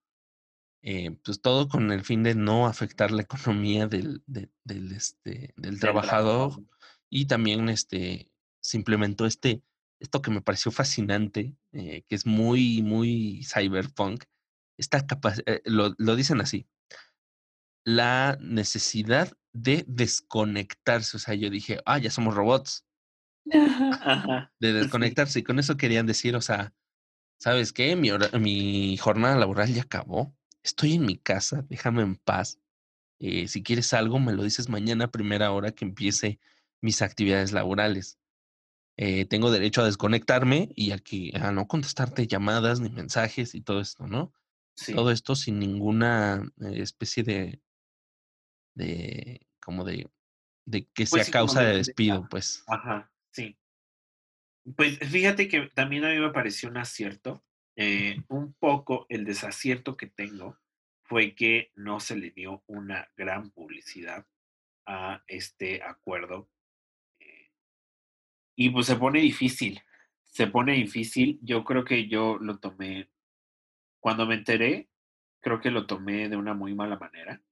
pues 1.23 1.41
todo 1.41 1.69
con 1.69 1.93
el 1.93 2.05
fin 2.05 2.23
de 2.23 2.35
no 2.35 2.67
afectar 2.67 3.11
la 3.11 3.23
economía 3.23 3.87
del, 3.87 4.23
del, 4.27 4.93
este, 4.93 5.55
del 5.57 5.79
trabajador 5.79 6.63
y 7.09 7.27
también 7.27 7.69
este, 7.69 8.31
se 8.61 8.77
implementó 8.77 9.27
este, 9.27 9.63
esto 10.01 10.23
que 10.23 10.31
me 10.31 10.43
pareció 10.43 10.73
fascinante, 10.73 11.57
que 11.71 12.05
es 12.09 12.27
muy, 12.27 12.83
muy 12.83 13.45
cyberpunk, 13.45 14.25
esta 14.77 15.07
lo, 15.65 15.95
lo 15.99 16.17
dicen 16.17 16.41
así, 16.41 16.67
la 17.85 18.37
necesidad 18.41 19.33
de 19.53 19.85
desconectarse. 19.87 21.17
O 21.17 21.21
sea, 21.21 21.35
yo 21.35 21.51
dije, 21.51 21.81
ah, 21.85 21.99
ya 21.99 22.11
somos 22.11 22.35
robots. 22.35 22.85
De 24.61 24.73
desconectarse. 24.73 25.41
Y 25.41 25.43
con 25.43 25.59
eso 25.59 25.77
querían 25.77 26.07
decir, 26.07 26.37
o 26.37 26.41
sea, 26.41 26.73
¿sabes 27.39 27.73
qué? 27.73 27.97
Mi, 27.97 28.11
mi 28.39 28.97
jornada 28.97 29.37
laboral 29.37 29.73
ya 29.73 29.83
acabó. 29.83 30.37
Estoy 30.63 30.95
en 30.95 31.07
mi 31.07 31.17
casa, 31.17 31.65
déjame 31.69 32.03
en 32.03 32.17
paz. 32.17 32.59
Eh, 33.19 33.49
si 33.49 33.63
quieres 33.63 33.93
algo, 33.93 34.19
me 34.19 34.33
lo 34.33 34.43
dices 34.43 34.69
mañana 34.69 35.07
a 35.07 35.11
primera 35.11 35.53
hora 35.53 35.73
que 35.73 35.85
empiece 35.85 36.41
mis 36.81 37.03
actividades 37.03 37.53
laborales. 37.53 38.19
Eh, 38.97 39.25
tengo 39.27 39.51
derecho 39.51 39.83
a 39.83 39.87
desconectarme 39.87 40.69
y 40.75 40.93
a, 40.93 40.99
que, 40.99 41.33
a 41.35 41.53
no 41.53 41.67
contestarte 41.67 42.27
llamadas 42.27 42.81
ni 42.81 42.91
mensajes 42.91 43.55
y 43.55 43.63
todo 43.63 43.81
esto, 43.81 44.07
¿no? 44.07 44.33
Todo 44.95 45.11
esto 45.11 45.37
sin 45.37 45.59
ninguna 45.59 46.43
eh, 46.61 46.83
especie 46.83 47.23
de 47.23 47.61
de 48.75 49.47
como 49.61 49.85
de, 49.85 50.11
de 50.67 50.87
que 50.89 51.07
sea 51.07 51.19
pues 51.19 51.31
causa 51.31 51.63
de, 51.63 51.77
despido, 51.77 52.27
pues. 52.29 52.65
Ajá, 52.67 53.11
sí. 53.31 53.57
Pues 54.77 54.99
fíjate 54.99 55.49
que 55.49 55.71
también 55.75 56.05
a 56.05 56.11
mí 56.11 56.19
me 56.19 56.31
pareció 56.31 56.69
un 56.69 56.77
acierto. 56.77 57.45
Eh, 57.77 58.23
un 58.29 58.53
poco 58.55 59.07
el 59.09 59.25
desacierto 59.25 59.97
que 59.97 60.07
tengo 60.07 60.59
fue 61.05 61.35
que 61.35 61.73
no 61.75 62.01
se 62.01 62.17
le 62.17 62.31
dio 62.31 62.63
una 62.67 63.09
gran 63.17 63.51
publicidad 63.51 64.27
a 64.87 65.23
este 65.27 65.83
acuerdo. 65.83 66.49
Eh, 67.21 67.51
y 68.57 68.71
pues 68.71 68.87
se 68.87 68.97
pone 68.97 69.21
difícil, 69.21 69.81
se 70.25 70.47
pone 70.47 70.75
difícil. 70.75 71.39
Yo 71.43 71.65
creo 71.65 71.85
que 71.85 72.09
yo 72.09 72.39
lo 72.39 72.59
tomé, 72.59 73.11
cuando 74.01 74.27
me 74.27 74.35
enteré, 74.35 74.89
creo 75.41 75.61
que 75.61 75.71
lo 75.71 75.87
tomé 75.87 76.29
de 76.29 76.37
una 76.37 76.55
muy 76.55 76.75
mala 76.75 76.99
manera. 76.99 77.43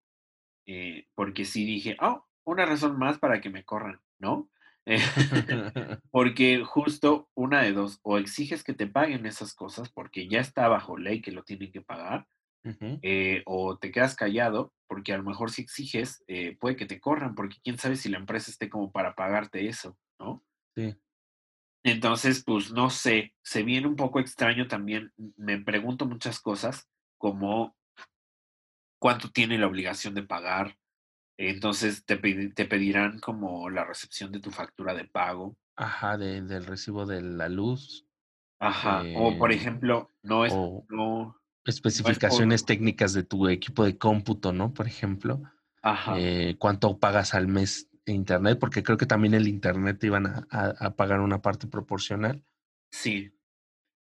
Eh, 0.66 1.08
porque 1.14 1.44
sí 1.44 1.64
dije, 1.64 1.96
oh, 2.00 2.26
una 2.44 2.66
razón 2.66 2.98
más 2.98 3.18
para 3.18 3.40
que 3.40 3.50
me 3.50 3.64
corran, 3.64 4.00
¿no? 4.18 4.50
porque 6.10 6.64
justo 6.64 7.28
una 7.34 7.62
de 7.62 7.72
dos, 7.72 8.00
o 8.02 8.18
exiges 8.18 8.64
que 8.64 8.74
te 8.74 8.86
paguen 8.86 9.26
esas 9.26 9.54
cosas 9.54 9.90
porque 9.90 10.28
ya 10.28 10.40
está 10.40 10.68
bajo 10.68 10.96
ley 10.96 11.22
que 11.22 11.32
lo 11.32 11.44
tienen 11.44 11.72
que 11.72 11.82
pagar, 11.82 12.26
eh, 13.02 13.42
o 13.46 13.78
te 13.78 13.90
quedas 13.90 14.14
callado 14.14 14.74
porque 14.86 15.14
a 15.14 15.16
lo 15.16 15.22
mejor 15.22 15.50
si 15.50 15.62
exiges 15.62 16.22
eh, 16.26 16.58
puede 16.60 16.76
que 16.76 16.84
te 16.84 17.00
corran 17.00 17.34
porque 17.34 17.56
quién 17.62 17.78
sabe 17.78 17.96
si 17.96 18.10
la 18.10 18.18
empresa 18.18 18.50
esté 18.50 18.68
como 18.68 18.92
para 18.92 19.14
pagarte 19.14 19.66
eso, 19.66 19.96
¿no? 20.18 20.44
Sí. 20.76 20.94
Entonces, 21.82 22.44
pues 22.44 22.72
no 22.72 22.90
sé, 22.90 23.34
se 23.42 23.62
viene 23.62 23.86
un 23.86 23.96
poco 23.96 24.20
extraño 24.20 24.66
también, 24.68 25.12
me 25.36 25.58
pregunto 25.58 26.04
muchas 26.04 26.38
cosas 26.40 26.90
como 27.18 27.74
cuánto 29.00 29.30
tiene 29.30 29.58
la 29.58 29.66
obligación 29.66 30.14
de 30.14 30.22
pagar. 30.22 30.76
Entonces 31.48 32.04
te, 32.04 32.16
te 32.16 32.64
pedirán 32.66 33.18
como 33.18 33.70
la 33.70 33.84
recepción 33.84 34.30
de 34.30 34.40
tu 34.40 34.50
factura 34.50 34.92
de 34.92 35.06
pago. 35.06 35.56
Ajá, 35.74 36.18
del 36.18 36.66
recibo 36.66 37.06
de 37.06 37.22
la 37.22 37.48
luz. 37.48 38.06
Ajá. 38.58 39.02
o 39.16 39.38
por 39.38 39.50
eh, 39.50 39.54
ejemplo, 39.54 40.10
no 40.22 40.44
es. 40.44 40.52
No, 40.52 41.40
especificaciones 41.64 42.66
técnicas 42.66 43.14
de 43.14 43.22
tu 43.22 43.48
equipo 43.48 43.84
de 43.84 43.96
cómputo, 43.96 44.52
¿no? 44.52 44.74
Por 44.74 44.86
ejemplo. 44.86 45.40
Ajá. 45.80 46.14
Eh, 46.18 46.56
¿Cuánto 46.58 46.98
pagas 46.98 47.32
al 47.32 47.48
mes 47.48 47.88
de 48.04 48.12
internet? 48.12 48.58
Porque 48.58 48.82
creo 48.82 48.98
que 48.98 49.06
también 49.06 49.32
el 49.32 49.48
internet 49.48 49.98
te 49.98 50.08
iban 50.08 50.26
a, 50.26 50.46
a, 50.50 50.90
pagar 50.94 51.20
una 51.20 51.40
parte 51.40 51.66
proporcional. 51.66 52.44
Sí. 52.92 53.32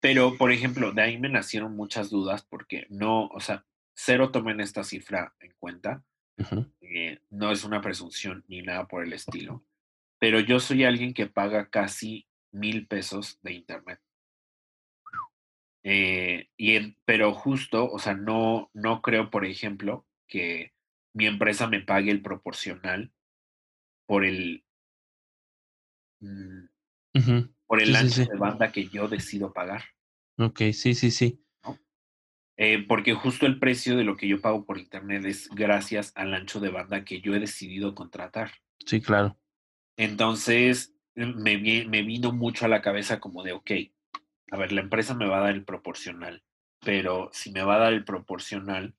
Pero, 0.02 0.38
por 0.38 0.52
ejemplo, 0.52 0.92
de 0.92 1.04
ahí 1.04 1.18
me 1.18 1.30
nacieron 1.30 1.78
muchas 1.78 2.10
dudas 2.10 2.44
porque 2.44 2.86
no, 2.90 3.28
o 3.28 3.40
sea, 3.40 3.66
cero 3.96 4.30
tomen 4.30 4.60
esta 4.60 4.84
cifra 4.84 5.36
en 5.40 5.54
cuenta. 5.58 6.04
Eh, 6.82 7.20
no 7.30 7.52
es 7.52 7.64
una 7.64 7.82
presunción 7.82 8.44
ni 8.48 8.62
nada 8.62 8.88
por 8.88 9.04
el 9.04 9.14
estilo. 9.14 9.66
Pero 10.20 10.40
yo 10.40 10.60
soy 10.60 10.84
alguien 10.84 11.14
que 11.14 11.28
paga 11.28 11.70
casi 11.70 12.28
mil 12.52 12.88
pesos 12.88 13.40
de 13.42 13.54
internet. 13.54 14.00
Eh, 15.84 16.50
y 16.58 16.92
pero 17.06 17.34
justo, 17.34 17.90
o 17.90 18.00
sea, 18.00 18.14
no, 18.14 18.70
no 18.74 19.02
creo, 19.02 19.30
por 19.30 19.46
ejemplo, 19.46 20.06
que 20.28 20.74
mi 21.14 21.26
empresa 21.26 21.68
me 21.68 21.82
pague 21.82 22.12
el 22.12 22.22
proporcional 22.22 23.12
por 24.06 24.26
el 24.26 24.64
mm, 26.20 26.66
por 27.66 27.82
el 27.82 27.96
ancho 27.96 28.26
de 28.26 28.38
banda 28.38 28.72
que 28.72 28.88
yo 28.88 29.08
decido 29.08 29.54
pagar. 29.54 29.84
Ok, 30.38 30.62
sí, 30.74 30.94
sí, 30.96 31.12
sí. 31.12 31.44
Eh, 32.62 32.86
porque 32.86 33.14
justo 33.14 33.46
el 33.46 33.58
precio 33.58 33.96
de 33.96 34.04
lo 34.04 34.18
que 34.18 34.28
yo 34.28 34.42
pago 34.42 34.66
por 34.66 34.78
internet 34.78 35.24
es 35.24 35.48
gracias 35.50 36.12
al 36.16 36.34
ancho 36.34 36.60
de 36.60 36.70
banda 36.70 37.06
que 37.06 37.22
yo 37.22 37.34
he 37.34 37.40
decidido 37.40 37.96
contratar. 37.96 38.52
Sí, 38.86 39.00
claro. 39.00 39.38
Entonces, 39.96 40.94
me, 41.16 41.58
me 41.58 42.04
vino 42.04 42.34
mucho 42.34 42.66
a 42.66 42.68
la 42.68 42.82
cabeza 42.82 43.22
como 43.22 43.44
de, 43.44 43.54
ok, 43.54 43.72
a 44.52 44.58
ver, 44.58 44.74
la 44.74 44.82
empresa 44.82 45.14
me 45.14 45.26
va 45.26 45.38
a 45.38 45.44
dar 45.44 45.54
el 45.54 45.64
proporcional, 45.64 46.44
pero 46.84 47.30
si 47.32 47.54
me 47.54 47.64
va 47.64 47.76
a 47.76 47.80
dar 47.80 47.94
el 47.94 48.04
proporcional, 48.04 48.94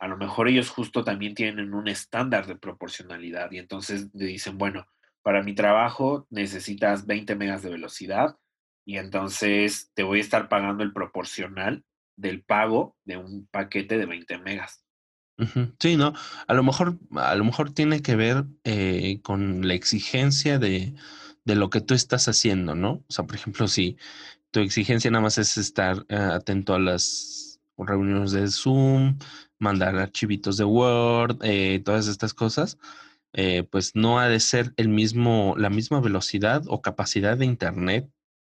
a 0.00 0.08
lo 0.08 0.16
mejor 0.16 0.48
ellos 0.48 0.70
justo 0.70 1.04
también 1.04 1.36
tienen 1.36 1.72
un 1.72 1.86
estándar 1.86 2.48
de 2.48 2.56
proporcionalidad 2.56 3.52
y 3.52 3.58
entonces 3.58 4.08
le 4.12 4.26
dicen, 4.26 4.58
bueno, 4.58 4.88
para 5.22 5.44
mi 5.44 5.54
trabajo 5.54 6.26
necesitas 6.30 7.06
20 7.06 7.36
megas 7.36 7.62
de 7.62 7.70
velocidad 7.70 8.36
y 8.84 8.98
entonces 8.98 9.92
te 9.94 10.02
voy 10.02 10.18
a 10.18 10.22
estar 10.22 10.48
pagando 10.48 10.82
el 10.82 10.92
proporcional 10.92 11.84
del 12.16 12.42
pago 12.42 12.96
de 13.04 13.16
un 13.16 13.46
paquete 13.50 13.98
de 13.98 14.06
20 14.06 14.38
megas. 14.38 14.84
Sí, 15.80 15.96
no, 15.96 16.14
a 16.46 16.54
lo 16.54 16.62
mejor, 16.62 16.98
a 17.16 17.34
lo 17.34 17.44
mejor 17.44 17.72
tiene 17.72 18.02
que 18.02 18.14
ver 18.14 18.44
eh, 18.62 19.20
con 19.22 19.66
la 19.66 19.74
exigencia 19.74 20.60
de, 20.60 20.94
de, 21.44 21.54
lo 21.56 21.70
que 21.70 21.80
tú 21.80 21.94
estás 21.94 22.28
haciendo, 22.28 22.76
¿no? 22.76 23.04
O 23.08 23.12
sea, 23.12 23.26
por 23.26 23.34
ejemplo, 23.34 23.66
si 23.66 23.96
tu 24.52 24.60
exigencia 24.60 25.10
nada 25.10 25.22
más 25.22 25.38
es 25.38 25.56
estar 25.56 26.06
eh, 26.08 26.14
atento 26.14 26.74
a 26.74 26.78
las 26.78 27.60
reuniones 27.76 28.30
de 28.30 28.46
Zoom, 28.48 29.18
mandar 29.58 29.96
archivitos 29.96 30.56
de 30.56 30.64
Word, 30.64 31.38
eh, 31.42 31.82
todas 31.84 32.06
estas 32.06 32.32
cosas, 32.32 32.78
pues 33.70 33.96
no 33.96 34.20
ha 34.20 34.28
de 34.28 34.38
ser 34.38 34.72
el 34.76 34.88
mismo, 34.88 35.56
la 35.58 35.68
misma 35.68 36.00
velocidad 36.00 36.62
o 36.68 36.80
capacidad 36.80 37.36
de 37.36 37.46
Internet 37.46 38.08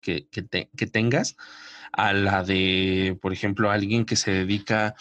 que, 0.05 0.29
que 0.29 0.87
tengas 0.87 1.37
a 1.97 2.13
la 2.13 2.43
de, 2.43 3.19
por 3.23 3.33
ejemplo, 3.33 3.71
alguien 3.71 4.05
que 4.05 4.17
se 4.17 4.33
dedica 4.33 4.95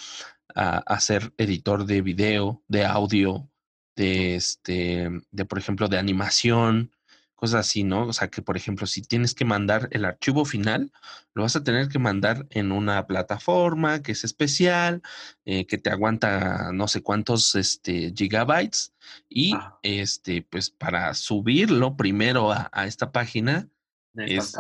a, 0.56 1.00
ser 1.00 1.34
editor 1.38 1.86
de 1.86 2.02
video, 2.02 2.64
de 2.68 2.86
audio, 2.86 3.50
de 3.96 4.36
este, 4.36 5.10
de 5.32 5.46
por 5.46 5.58
ejemplo, 5.58 5.88
de 5.88 5.98
animación, 5.98 6.92
cosas 7.36 7.62
así, 7.62 7.84
¿no? 7.84 8.08
O 8.08 8.14
sea, 8.14 8.30
que 8.30 8.42
por 8.42 8.56
ejemplo, 8.56 8.86
si 8.88 9.02
tienes 9.02 9.34
que 9.34 9.46
mandar 9.46 9.90
el 9.92 10.06
archivo 10.06 10.46
final, 10.46 10.92
lo 11.34 11.42
vas 11.44 11.56
a 11.56 11.64
tener 11.64 11.90
que 11.90 12.00
mandar 12.00 12.46
en 12.52 12.72
una 12.72 13.08
plataforma 13.08 14.02
que 14.04 14.14
es 14.14 14.24
especial, 14.24 15.02
eh, 15.46 15.66
que 15.66 15.78
te 15.78 15.90
aguanta 15.90 16.72
no 16.72 16.88
sé 16.88 17.02
cuántos 17.02 17.56
este, 17.56 18.14
gigabytes 18.16 18.94
y 19.30 19.56
este, 19.82 20.44
pues 20.44 20.70
para 20.70 21.14
subirlo 21.16 21.98
primero 21.98 22.52
a, 22.52 22.70
a 22.72 22.86
esta 22.86 23.12
página, 23.12 23.68
es, 24.16 24.56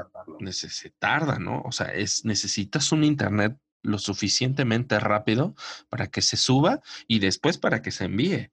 se 0.58 0.90
tarda, 0.92 1.40
¿no? 1.40 1.62
O 1.62 1.72
sea, 1.72 1.88
es, 1.94 2.26
necesitas 2.26 2.92
un 2.92 3.04
internet 3.04 3.58
lo 3.82 4.00
suficientemente 4.00 5.00
rápido 5.00 5.56
para 5.90 6.08
que 6.08 6.22
se 6.22 6.38
suba 6.38 6.82
y 7.08 7.20
después 7.20 7.58
para 7.58 7.82
que 7.82 7.92
se 7.92 8.06
envíe, 8.06 8.52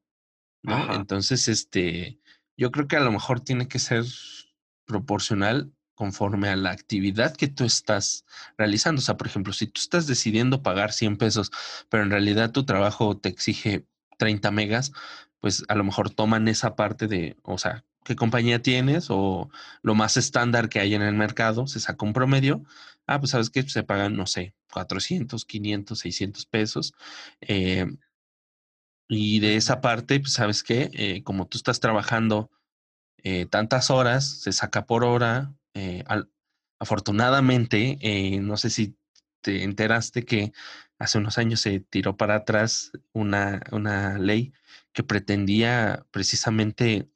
¿no? 0.62 0.92
Entonces, 0.94 1.48
este, 1.48 2.20
yo 2.56 2.70
creo 2.70 2.88
que 2.88 2.96
a 2.96 3.00
lo 3.00 3.12
mejor 3.12 3.40
tiene 3.40 3.68
que 3.68 3.78
ser 3.78 4.04
proporcional 4.84 5.72
conforme 5.94 6.48
a 6.48 6.56
la 6.56 6.70
actividad 6.70 7.36
que 7.36 7.46
tú 7.46 7.64
estás 7.64 8.24
realizando. 8.56 9.00
O 9.00 9.02
sea, 9.02 9.16
por 9.16 9.26
ejemplo, 9.26 9.52
si 9.52 9.66
tú 9.66 9.80
estás 9.80 10.06
decidiendo 10.06 10.62
pagar 10.62 10.92
100 10.92 11.18
pesos, 11.18 11.50
pero 11.88 12.02
en 12.02 12.10
realidad 12.10 12.52
tu 12.52 12.64
trabajo 12.64 13.18
te 13.18 13.28
exige 13.28 13.86
30 14.18 14.50
megas, 14.50 14.92
pues 15.40 15.64
a 15.68 15.74
lo 15.74 15.84
mejor 15.84 16.10
toman 16.10 16.48
esa 16.48 16.74
parte 16.74 17.06
de, 17.06 17.36
o 17.42 17.58
sea, 17.58 17.84
qué 18.04 18.16
compañía 18.16 18.62
tienes 18.62 19.06
o 19.10 19.50
lo 19.82 19.94
más 19.94 20.16
estándar 20.16 20.68
que 20.68 20.80
hay 20.80 20.94
en 20.94 21.02
el 21.02 21.14
mercado, 21.14 21.66
se 21.66 21.80
saca 21.80 22.04
un 22.04 22.12
promedio. 22.12 22.62
Ah, 23.06 23.18
pues 23.20 23.32
sabes 23.32 23.50
que 23.50 23.62
se 23.62 23.82
pagan, 23.82 24.16
no 24.16 24.26
sé, 24.26 24.54
400, 24.72 25.44
500, 25.44 25.98
600 25.98 26.46
pesos. 26.46 26.94
Eh, 27.40 27.86
y 29.08 29.40
de 29.40 29.56
esa 29.56 29.80
parte, 29.80 30.20
pues 30.20 30.34
sabes 30.34 30.62
que 30.62 30.90
eh, 30.94 31.22
como 31.24 31.46
tú 31.48 31.58
estás 31.58 31.80
trabajando 31.80 32.50
eh, 33.22 33.46
tantas 33.46 33.90
horas, 33.90 34.40
se 34.42 34.52
saca 34.52 34.86
por 34.86 35.04
hora. 35.04 35.54
afortunadamente, 36.78 37.98
no 38.40 38.56
sé 38.56 38.70
si 38.70 38.96
te 39.42 39.64
enteraste 39.64 40.24
que 40.24 40.52
hace 40.98 41.18
unos 41.18 41.38
años 41.38 41.60
se 41.60 41.80
tiró 41.80 42.16
para 42.16 42.36
atrás 42.36 42.92
una, 43.12 43.62
una 43.72 44.18
ley 44.18 44.52
que 44.92 45.02
pretendía 45.02 46.06
precisamente 46.10 47.08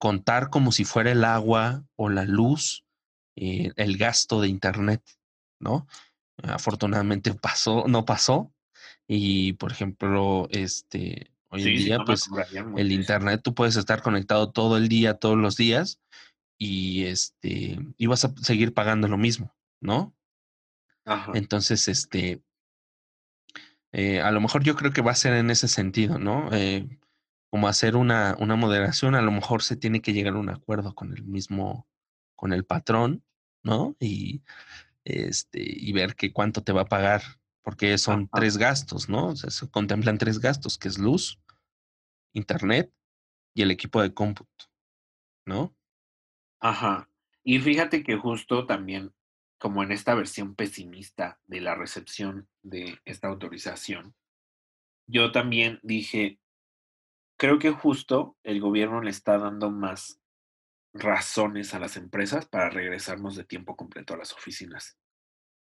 contar 0.00 0.48
como 0.48 0.72
si 0.72 0.84
fuera 0.84 1.12
el 1.12 1.24
agua 1.24 1.84
o 1.94 2.08
la 2.08 2.24
luz 2.24 2.84
eh, 3.36 3.70
el 3.76 3.96
gasto 3.96 4.40
de 4.40 4.48
internet, 4.48 5.02
¿no? 5.60 5.86
Afortunadamente 6.42 7.32
pasó, 7.40 7.84
no 7.86 8.04
pasó. 8.04 8.52
Y 9.06 9.52
por 9.54 9.72
ejemplo, 9.72 10.48
este, 10.50 11.32
hoy 11.48 11.62
en 11.62 11.76
día, 11.76 11.98
pues 12.04 12.28
el 12.76 12.92
internet, 12.92 13.42
tú 13.44 13.54
puedes 13.54 13.76
estar 13.76 14.02
conectado 14.02 14.50
todo 14.50 14.76
el 14.76 14.88
día, 14.88 15.14
todos 15.14 15.36
los 15.36 15.56
días, 15.56 16.00
y 16.58 17.04
este, 17.04 17.78
y 17.96 18.06
vas 18.06 18.24
a 18.24 18.34
seguir 18.36 18.72
pagando 18.72 19.06
lo 19.06 19.18
mismo, 19.18 19.54
¿no? 19.80 20.14
Entonces, 21.34 21.88
este, 21.88 22.42
eh, 23.92 24.20
a 24.20 24.30
lo 24.30 24.40
mejor 24.40 24.62
yo 24.62 24.76
creo 24.76 24.92
que 24.92 25.02
va 25.02 25.10
a 25.10 25.16
ser 25.16 25.34
en 25.34 25.50
ese 25.50 25.66
sentido, 25.66 26.18
¿no? 26.18 26.48
Eh, 26.52 26.86
como 27.50 27.66
hacer 27.68 27.96
una, 27.96 28.36
una 28.38 28.56
moderación, 28.56 29.14
a 29.14 29.22
lo 29.22 29.32
mejor 29.32 29.62
se 29.62 29.76
tiene 29.76 30.00
que 30.00 30.12
llegar 30.12 30.34
a 30.34 30.38
un 30.38 30.50
acuerdo 30.50 30.94
con 30.94 31.12
el 31.12 31.24
mismo, 31.24 31.88
con 32.36 32.52
el 32.52 32.64
patrón, 32.64 33.24
¿no? 33.62 33.96
Y, 33.98 34.42
este, 35.04 35.60
y 35.60 35.92
ver 35.92 36.14
que 36.14 36.32
cuánto 36.32 36.62
te 36.62 36.72
va 36.72 36.82
a 36.82 36.88
pagar, 36.88 37.22
porque 37.62 37.98
son 37.98 38.28
tres 38.28 38.56
gastos, 38.56 39.08
¿no? 39.08 39.28
O 39.28 39.36
sea, 39.36 39.50
se 39.50 39.68
contemplan 39.68 40.18
tres 40.18 40.38
gastos, 40.38 40.78
que 40.78 40.88
es 40.88 40.98
luz, 40.98 41.40
internet 42.32 42.92
y 43.54 43.62
el 43.62 43.70
equipo 43.70 44.00
de 44.00 44.14
cómputo, 44.14 44.66
¿no? 45.44 45.74
Ajá. 46.60 47.08
Y 47.42 47.58
fíjate 47.58 48.02
que 48.02 48.16
justo 48.16 48.66
también, 48.66 49.12
como 49.58 49.82
en 49.82 49.92
esta 49.92 50.14
versión 50.14 50.54
pesimista 50.54 51.40
de 51.46 51.60
la 51.60 51.74
recepción 51.74 52.48
de 52.62 53.00
esta 53.04 53.28
autorización, 53.28 54.14
yo 55.06 55.32
también 55.32 55.80
dije, 55.82 56.39
creo 57.40 57.58
que 57.58 57.70
justo 57.70 58.36
el 58.42 58.60
gobierno 58.60 59.00
le 59.00 59.08
está 59.08 59.38
dando 59.38 59.70
más 59.70 60.20
razones 60.92 61.72
a 61.72 61.78
las 61.78 61.96
empresas 61.96 62.44
para 62.44 62.68
regresarnos 62.68 63.34
de 63.34 63.44
tiempo 63.44 63.76
completo 63.76 64.12
a 64.12 64.18
las 64.18 64.34
oficinas. 64.34 64.98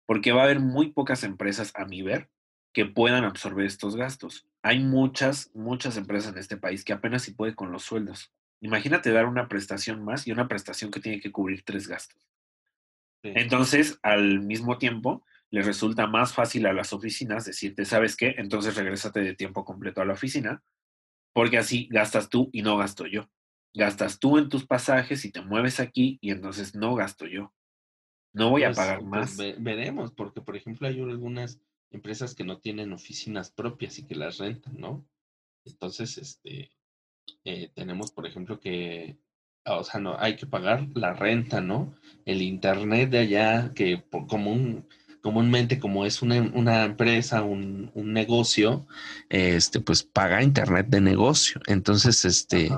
Porque 0.07 0.31
va 0.31 0.41
a 0.41 0.45
haber 0.45 0.61
muy 0.61 0.91
pocas 0.91 1.23
empresas, 1.23 1.71
a 1.75 1.85
mi 1.85 2.01
ver, 2.01 2.31
que 2.73 2.87
puedan 2.87 3.23
absorber 3.23 3.67
estos 3.67 3.95
gastos. 3.95 4.47
Hay 4.63 4.79
muchas, 4.79 5.51
muchas 5.53 5.95
empresas 5.95 6.33
en 6.33 6.39
este 6.39 6.57
país 6.57 6.83
que 6.83 6.93
apenas 6.93 7.21
si 7.21 7.33
puede 7.33 7.53
con 7.53 7.71
los 7.71 7.83
sueldos. 7.83 8.33
Imagínate 8.61 9.11
dar 9.11 9.27
una 9.27 9.47
prestación 9.47 10.03
más 10.03 10.25
y 10.25 10.31
una 10.31 10.47
prestación 10.47 10.89
que 10.89 11.01
tiene 11.01 11.19
que 11.19 11.31
cubrir 11.31 11.61
tres 11.63 11.87
gastos. 11.87 12.19
Entonces, 13.21 13.99
al 14.01 14.39
mismo 14.39 14.79
tiempo, 14.79 15.23
les 15.51 15.67
resulta 15.67 16.07
más 16.07 16.33
fácil 16.33 16.65
a 16.65 16.73
las 16.73 16.93
oficinas 16.93 17.45
decirte, 17.45 17.85
¿sabes 17.85 18.15
qué? 18.15 18.33
Entonces 18.39 18.75
regrésate 18.75 19.19
de 19.19 19.35
tiempo 19.35 19.63
completo 19.63 20.01
a 20.01 20.05
la 20.05 20.13
oficina 20.13 20.63
porque 21.33 21.57
así 21.57 21.87
gastas 21.91 22.29
tú 22.29 22.49
y 22.53 22.61
no 22.61 22.77
gasto 22.77 23.05
yo. 23.05 23.29
Gastas 23.73 24.19
tú 24.19 24.37
en 24.37 24.49
tus 24.49 24.65
pasajes 24.65 25.25
y 25.25 25.31
te 25.31 25.41
mueves 25.41 25.79
aquí 25.79 26.17
y 26.21 26.31
entonces 26.31 26.75
no 26.75 26.95
gasto 26.95 27.27
yo. 27.27 27.53
No 28.33 28.49
voy 28.49 28.63
a 28.63 28.67
pues, 28.67 28.77
pagar 28.77 28.99
pues, 28.99 29.09
más. 29.09 29.37
veremos, 29.37 30.11
porque 30.11 30.41
por 30.41 30.55
ejemplo 30.55 30.87
hay 30.87 30.99
algunas 30.99 31.59
empresas 31.91 32.35
que 32.35 32.43
no 32.43 32.59
tienen 32.59 32.93
oficinas 32.93 33.51
propias 33.51 33.97
y 33.99 34.05
que 34.05 34.15
las 34.15 34.37
rentan, 34.37 34.77
¿no? 34.77 35.07
Entonces, 35.65 36.17
este, 36.17 36.71
eh, 37.43 37.71
tenemos, 37.73 38.11
por 38.11 38.27
ejemplo, 38.27 38.59
que, 38.59 39.17
o 39.65 39.83
sea, 39.83 39.99
no, 39.99 40.17
hay 40.19 40.35
que 40.35 40.45
pagar 40.45 40.87
la 40.93 41.13
renta, 41.13 41.61
¿no? 41.61 41.95
El 42.25 42.41
internet 42.41 43.09
de 43.09 43.19
allá, 43.19 43.71
que 43.73 43.97
por, 43.97 44.27
como 44.27 44.51
un, 44.51 44.87
comúnmente 45.21 45.79
como 45.79 46.05
es 46.05 46.21
una, 46.21 46.41
una 46.53 46.85
empresa, 46.85 47.43
un, 47.43 47.91
un, 47.93 48.13
negocio, 48.13 48.87
este, 49.29 49.79
pues 49.79 50.03
paga 50.03 50.43
internet 50.43 50.87
de 50.89 51.01
negocio. 51.01 51.61
Entonces, 51.67 52.25
este, 52.25 52.69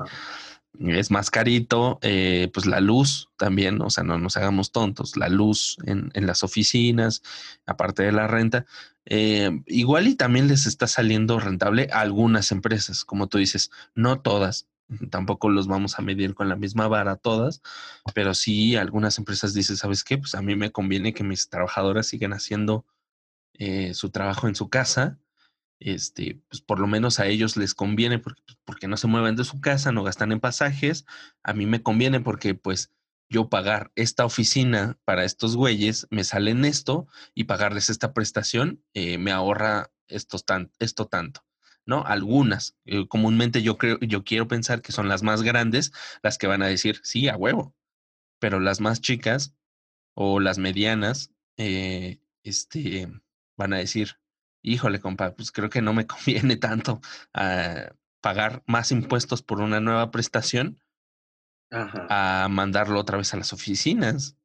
es 0.78 1.10
más 1.10 1.30
carito, 1.30 1.98
eh, 2.02 2.50
pues 2.52 2.66
la 2.66 2.80
luz 2.80 3.28
también, 3.36 3.80
o 3.82 3.90
sea, 3.90 4.04
no 4.04 4.18
nos 4.18 4.36
hagamos 4.36 4.72
tontos, 4.72 5.16
la 5.16 5.28
luz 5.28 5.76
en, 5.86 6.10
las 6.14 6.42
oficinas, 6.42 7.22
aparte 7.66 8.02
de 8.02 8.12
la 8.12 8.26
renta, 8.26 8.64
eh, 9.04 9.50
igual 9.66 10.06
y 10.08 10.14
también 10.14 10.48
les 10.48 10.66
está 10.66 10.86
saliendo 10.86 11.38
rentable 11.40 11.88
a 11.92 12.00
algunas 12.00 12.52
empresas, 12.52 13.04
como 13.04 13.28
tú 13.28 13.38
dices, 13.38 13.70
no 13.94 14.20
todas, 14.20 14.66
tampoco 15.10 15.48
los 15.48 15.66
vamos 15.66 15.98
a 15.98 16.02
medir 16.02 16.34
con 16.34 16.48
la 16.48 16.56
misma 16.56 16.88
vara 16.88 17.16
todas, 17.16 17.62
pero 18.14 18.34
sí 18.34 18.76
algunas 18.76 19.18
empresas 19.18 19.54
dicen, 19.54 19.76
¿sabes 19.76 20.04
qué? 20.04 20.18
Pues 20.18 20.34
a 20.34 20.42
mí 20.42 20.56
me 20.56 20.72
conviene 20.72 21.14
que 21.14 21.24
mis 21.24 21.48
trabajadoras 21.48 22.06
sigan 22.06 22.32
haciendo 22.32 22.84
eh, 23.54 23.94
su 23.94 24.10
trabajo 24.10 24.48
en 24.48 24.54
su 24.54 24.68
casa 24.68 25.18
este, 25.84 26.40
pues 26.48 26.62
por 26.62 26.78
lo 26.78 26.86
menos 26.86 27.18
a 27.18 27.26
ellos 27.26 27.56
les 27.56 27.74
conviene 27.74 28.18
porque, 28.18 28.40
pues, 28.46 28.58
porque 28.64 28.88
no 28.88 28.96
se 28.96 29.08
mueven 29.08 29.36
de 29.36 29.44
su 29.44 29.60
casa, 29.60 29.92
no 29.92 30.04
gastan 30.04 30.32
en 30.32 30.40
pasajes. 30.40 31.04
A 31.42 31.52
mí 31.54 31.66
me 31.66 31.82
conviene 31.82 32.20
porque 32.20 32.54
pues 32.54 32.92
yo 33.28 33.48
pagar 33.48 33.90
esta 33.96 34.24
oficina 34.24 34.98
para 35.04 35.24
estos 35.24 35.56
güeyes 35.56 36.06
me 36.10 36.24
sale 36.24 36.52
en 36.52 36.64
esto 36.64 37.06
y 37.34 37.44
pagarles 37.44 37.90
esta 37.90 38.12
prestación 38.12 38.82
eh, 38.94 39.18
me 39.18 39.32
ahorra 39.32 39.90
esto 40.06 40.38
tanto. 40.38 41.44
¿No? 41.86 42.04
Algunas, 42.04 42.76
eh, 42.84 43.06
comúnmente 43.08 43.62
yo 43.62 43.78
creo, 43.78 43.98
yo 44.00 44.24
quiero 44.24 44.48
pensar 44.48 44.82
que 44.82 44.92
son 44.92 45.08
las 45.08 45.22
más 45.22 45.42
grandes 45.42 45.92
las 46.22 46.38
que 46.38 46.46
van 46.46 46.62
a 46.62 46.66
decir, 46.66 47.00
sí, 47.02 47.28
a 47.28 47.36
huevo, 47.36 47.74
pero 48.38 48.60
las 48.60 48.80
más 48.80 49.00
chicas 49.00 49.54
o 50.14 50.40
las 50.40 50.58
medianas, 50.58 51.32
eh, 51.56 52.20
este, 52.44 53.08
van 53.56 53.72
a 53.72 53.78
decir, 53.78 54.18
híjole, 54.62 55.00
compa, 55.00 55.34
pues 55.34 55.52
creo 55.52 55.70
que 55.70 55.82
no 55.82 55.92
me 55.92 56.06
conviene 56.06 56.56
tanto 56.56 57.00
ah, 57.34 57.92
pagar 58.20 58.62
más 58.66 58.92
impuestos 58.92 59.42
por 59.42 59.60
una 59.60 59.80
nueva 59.80 60.10
prestación 60.10 60.78
a 61.70 62.48
mandarlo 62.50 63.00
otra 63.00 63.16
vez 63.16 63.32
a 63.32 63.38
las 63.38 63.54
oficinas. 63.54 64.36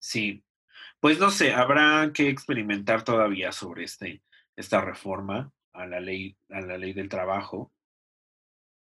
Sí, 0.00 0.44
pues 0.98 1.20
no 1.20 1.30
sé, 1.30 1.54
habrá 1.54 2.12
que 2.12 2.28
experimentar 2.28 3.04
todavía 3.04 3.52
sobre 3.52 3.84
este, 3.84 4.22
esta 4.56 4.80
reforma 4.80 5.52
a 5.74 5.86
la 5.86 6.00
ley, 6.00 6.36
a 6.50 6.60
la 6.60 6.78
ley 6.78 6.92
del 6.92 7.08
trabajo. 7.08 7.72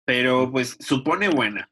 Pero 0.05 0.51
pues 0.51 0.77
supone 0.81 1.29
buena 1.29 1.71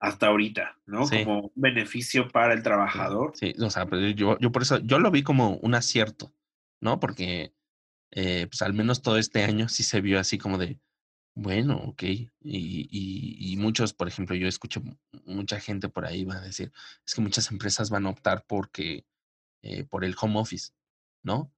hasta 0.00 0.28
ahorita, 0.28 0.78
¿no? 0.86 1.08
Como 1.08 1.40
un 1.40 1.52
beneficio 1.54 2.28
para 2.28 2.54
el 2.54 2.62
trabajador. 2.62 3.32
Sí, 3.34 3.54
o 3.60 3.70
sea, 3.70 3.86
pues 3.86 4.14
yo, 4.16 4.38
yo 4.38 4.52
por 4.52 4.62
eso, 4.62 4.78
yo 4.78 4.98
lo 4.98 5.10
vi 5.10 5.22
como 5.22 5.56
un 5.56 5.74
acierto, 5.74 6.32
¿no? 6.80 6.98
Porque 7.00 7.52
eh, 8.12 8.46
pues 8.46 8.62
al 8.62 8.74
menos 8.74 9.02
todo 9.02 9.18
este 9.18 9.44
año 9.44 9.68
sí 9.68 9.82
se 9.82 10.00
vio 10.00 10.18
así 10.18 10.38
como 10.38 10.58
de, 10.58 10.80
bueno, 11.34 11.76
ok. 11.76 12.02
Y, 12.02 12.28
y, 12.40 13.56
muchos, 13.58 13.92
por 13.92 14.08
ejemplo, 14.08 14.34
yo 14.34 14.48
escucho 14.48 14.82
mucha 15.24 15.60
gente 15.60 15.88
por 15.88 16.06
ahí 16.06 16.24
va 16.24 16.36
a 16.36 16.40
decir, 16.40 16.72
es 17.06 17.14
que 17.14 17.20
muchas 17.20 17.50
empresas 17.50 17.90
van 17.90 18.06
a 18.06 18.10
optar 18.10 18.44
porque, 18.46 19.04
eh, 19.62 19.84
por 19.84 20.04
el 20.04 20.16
home 20.20 20.38
office, 20.38 20.72
¿no? 21.22 21.52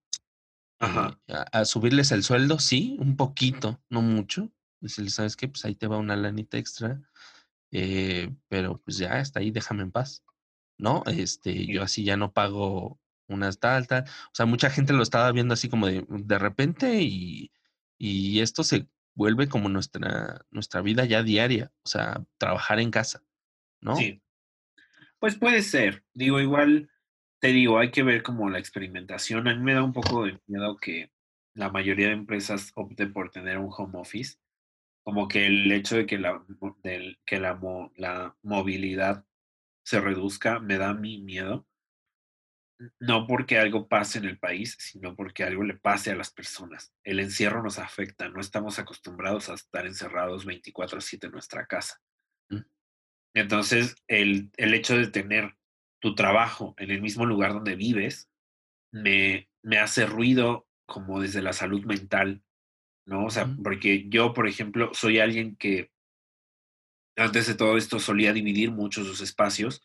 Eh, 0.81 0.87
Ajá. 0.87 1.19
a, 1.53 1.65
subirles 1.65 2.11
el 2.13 2.23
sueldo, 2.23 2.59
sí, 2.59 2.97
un 3.01 3.17
poquito, 3.17 3.81
no 3.89 4.03
mucho. 4.03 4.51
Decirles, 4.81 5.15
¿sabes 5.15 5.37
qué? 5.37 5.49
Pues 5.49 5.65
ahí 5.65 5.75
te 5.75 5.87
va 5.87 5.99
una 5.99 6.17
lanita 6.17 6.59
extra. 6.59 7.01
pero 8.49 8.81
pues 8.83 8.99
ya, 8.99 9.21
está 9.21 9.41
ahí, 9.41 9.51
déjame 9.51 9.83
en 9.83 9.93
paz. 9.93 10.25
¿No? 10.79 11.03
Este, 11.07 11.67
yo 11.67 11.83
así 11.83 12.05
ya 12.05 12.17
no 12.17 12.33
pago 12.33 12.99
unas 13.29 13.59
tal, 13.59 13.87
tal. 13.87 14.05
O 14.05 14.35
sea, 14.35 14.47
mucha 14.47 14.71
gente 14.71 14.93
lo 14.95 15.03
estaba 15.03 15.31
viendo 15.33 15.55
así 15.55 15.69
como 15.69 15.87
de, 15.87 16.07
de 16.09 16.39
repente 16.39 17.03
y, 17.03 17.53
y 17.99 18.41
esto 18.41 18.65
se 18.65 18.89
vuelve 19.15 19.49
como 19.49 19.69
nuestra, 19.69 20.47
nuestra 20.51 20.81
vida 20.81 21.05
ya 21.05 21.23
diaria, 21.23 21.73
o 21.85 21.89
sea, 21.89 22.25
trabajar 22.39 22.81
en 22.81 22.91
casa, 22.91 23.23
¿no? 23.81 23.97
Sí. 23.97 24.23
Pues 25.19 25.37
puede 25.37 25.63
ser. 25.63 26.03
Digo, 26.15 26.41
igual, 26.41 26.90
te 27.41 27.49
digo, 27.49 27.79
hay 27.79 27.91
que 27.91 28.03
ver 28.03 28.23
como 28.23 28.51
la 28.51 28.59
experimentación. 28.59 29.49
A 29.49 29.55
mí 29.55 29.63
me 29.63 29.75
da 29.75 29.83
un 29.83 29.93
poco 29.93 30.25
de 30.25 30.41
miedo 30.47 30.77
que 30.77 31.11
la 31.55 31.71
mayoría 31.71 32.09
de 32.09 32.13
empresas 32.13 32.73
opten 32.75 33.13
por 33.13 33.31
tener 33.31 33.59
un 33.59 33.71
home 33.77 33.99
office. 33.99 34.39
Como 35.03 35.29
que 35.29 35.47
el 35.47 35.71
hecho 35.73 35.97
de 35.97 36.07
que 36.07 36.19
la, 36.19 36.45
del, 36.83 37.19
que 37.25 37.41
la, 37.41 37.59
la 37.97 38.37
movilidad 38.43 39.25
se 39.85 40.01
reduzca 40.01 40.61
me 40.61 40.79
da 40.79 40.95
mi 40.95 41.21
miedo 41.23 41.67
no 42.99 43.27
porque 43.27 43.59
algo 43.59 43.89
pase 43.89 44.19
en 44.19 44.25
el 44.25 44.39
país, 44.39 44.77
sino 44.79 45.15
porque 45.15 45.45
algo 45.45 45.63
le 45.65 45.75
pase 45.75 46.11
a 46.11 46.17
las 46.17 46.33
personas. 46.33 46.93
El 47.05 47.21
encierro 47.21 47.63
nos 47.63 47.79
afecta, 47.79 48.29
no 48.29 48.41
estamos 48.41 48.79
acostumbrados 48.79 49.49
a 49.49 49.55
estar 49.55 49.87
encerrados 49.87 50.47
24/7 50.47 51.27
en 51.27 51.33
nuestra 51.33 51.67
casa. 51.67 52.01
Mm. 52.49 52.63
Entonces, 53.35 53.97
el, 54.09 54.51
hecho 54.57 54.97
de 54.97 55.09
tener 55.09 55.57
tu 56.01 56.15
trabajo 56.15 56.75
en 56.79 56.91
el 56.91 57.01
mismo 57.01 57.27
lugar 57.27 57.53
donde 57.53 57.77
vives 57.77 58.31
me, 58.93 59.49
me 59.63 59.79
hace 59.79 60.07
ruido 60.07 60.67
como 60.87 61.21
desde 61.21 61.43
la 61.43 61.53
salud 61.53 61.85
mental, 61.85 62.43
¿no? 63.07 63.27
O 63.27 63.31
sea, 63.31 63.49
porque 63.63 64.09
yo, 64.09 64.33
por 64.33 64.49
ejemplo, 64.49 64.91
soy 64.93 65.21
alguien 65.21 65.57
que 65.57 65.93
antes 67.17 67.47
de 67.47 67.55
todo 67.55 67.77
esto 67.77 67.99
solía 68.01 68.33
dividir 68.33 68.73
mucho 68.73 69.05
sus 69.05 69.21
espacios 69.21 69.83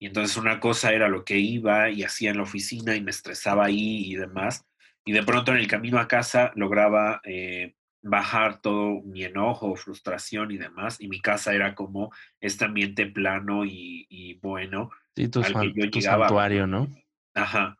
y 0.00 0.06
entonces 0.06 0.36
una 0.38 0.60
cosa 0.60 0.92
era 0.92 1.08
lo 1.08 1.24
que 1.24 1.38
iba 1.38 1.90
y 1.90 2.02
hacía 2.02 2.30
en 2.30 2.38
la 2.38 2.44
oficina 2.44 2.96
y 2.96 3.02
me 3.02 3.10
estresaba 3.10 3.66
ahí 3.66 4.10
y 4.10 4.16
demás. 4.16 4.66
Y 5.04 5.12
de 5.12 5.22
pronto 5.22 5.52
en 5.52 5.58
el 5.58 5.68
camino 5.68 5.98
a 5.98 6.08
casa 6.08 6.52
lograba 6.56 7.20
eh, 7.24 7.74
bajar 8.02 8.62
todo 8.62 9.02
mi 9.02 9.24
enojo, 9.24 9.76
frustración 9.76 10.52
y 10.52 10.56
demás. 10.56 10.96
Y 11.00 11.08
mi 11.08 11.20
casa 11.20 11.54
era 11.54 11.74
como 11.74 12.10
este 12.40 12.64
ambiente 12.64 13.06
plano 13.06 13.66
y, 13.66 14.38
bueno. 14.40 14.90
Sí, 15.16 15.28
tu, 15.28 15.40
al 15.40 15.72
que 15.72 15.80
yo 15.80 15.86
llegaba. 15.86 16.26
santuario, 16.26 16.66
¿no? 16.66 16.88
Ajá. 17.34 17.76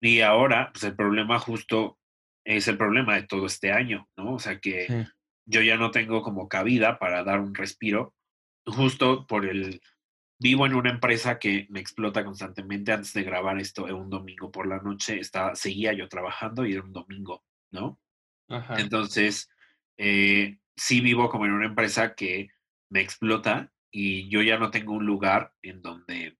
Y 0.00 0.20
ahora, 0.20 0.70
pues 0.72 0.84
el 0.84 0.96
problema 0.96 1.38
justo 1.38 1.98
es 2.44 2.68
el 2.68 2.78
problema 2.78 3.16
de 3.16 3.24
todo 3.24 3.46
este 3.46 3.72
año, 3.72 4.08
¿no? 4.16 4.34
O 4.34 4.38
sea 4.38 4.58
que 4.58 5.06
yo 5.46 5.62
ya 5.62 5.76
no 5.76 5.90
tengo 5.90 6.22
como 6.22 6.48
cabida 6.48 6.98
para 6.98 7.22
dar 7.22 7.40
un 7.40 7.54
respiro, 7.54 8.14
justo 8.64 9.26
por 9.26 9.46
el 9.46 9.80
Vivo 10.42 10.64
en 10.64 10.74
una 10.74 10.88
empresa 10.88 11.38
que 11.38 11.66
me 11.68 11.80
explota 11.80 12.24
constantemente. 12.24 12.92
Antes 12.92 13.12
de 13.12 13.24
grabar 13.24 13.60
esto, 13.60 13.84
un 13.84 14.08
domingo 14.08 14.50
por 14.50 14.66
la 14.66 14.78
noche, 14.78 15.20
estaba, 15.20 15.54
seguía 15.54 15.92
yo 15.92 16.08
trabajando 16.08 16.64
y 16.64 16.72
era 16.72 16.82
un 16.82 16.94
domingo, 16.94 17.44
¿no? 17.70 18.00
Entonces, 18.78 19.50
eh, 19.98 20.58
sí 20.74 21.02
vivo 21.02 21.28
como 21.28 21.44
en 21.44 21.52
una 21.52 21.66
empresa 21.66 22.14
que 22.14 22.48
me 22.88 23.02
explota 23.02 23.70
y 23.90 24.30
yo 24.30 24.40
ya 24.40 24.58
no 24.58 24.70
tengo 24.70 24.94
un 24.94 25.04
lugar 25.04 25.52
en 25.60 25.82
donde 25.82 26.38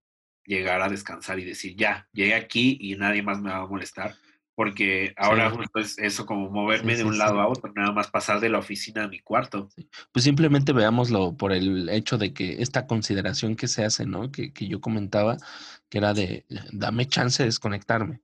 llegar 0.55 0.81
a 0.81 0.89
descansar 0.89 1.39
y 1.39 1.45
decir, 1.45 1.75
ya, 1.75 2.07
llegué 2.11 2.35
aquí 2.35 2.77
y 2.79 2.95
nadie 2.95 3.23
más 3.23 3.39
me 3.39 3.51
va 3.51 3.57
a 3.57 3.67
molestar 3.67 4.15
porque 4.53 5.13
ahora 5.17 5.51
pues 5.71 5.97
eso 5.97 6.25
como 6.25 6.49
moverme 6.49 6.95
de 6.95 7.03
un 7.03 7.17
lado 7.17 7.39
a 7.39 7.47
otro, 7.47 7.71
nada 7.73 7.91
más 7.93 8.11
pasar 8.11 8.39
de 8.39 8.49
la 8.49 8.59
oficina 8.59 9.05
a 9.05 9.07
mi 9.07 9.19
cuarto. 9.19 9.69
Pues 10.11 10.23
simplemente 10.23 10.73
veámoslo 10.73 11.35
por 11.35 11.53
el 11.53 11.89
hecho 11.89 12.17
de 12.17 12.33
que 12.33 12.61
esta 12.61 12.85
consideración 12.85 13.55
que 13.55 13.67
se 13.67 13.85
hace, 13.85 14.05
¿no? 14.05 14.31
Que, 14.31 14.51
que 14.53 14.67
yo 14.67 14.81
comentaba, 14.81 15.37
que 15.89 15.97
era 15.97 16.13
de, 16.13 16.45
dame 16.71 17.07
chance 17.07 17.41
de 17.41 17.47
desconectarme, 17.47 18.21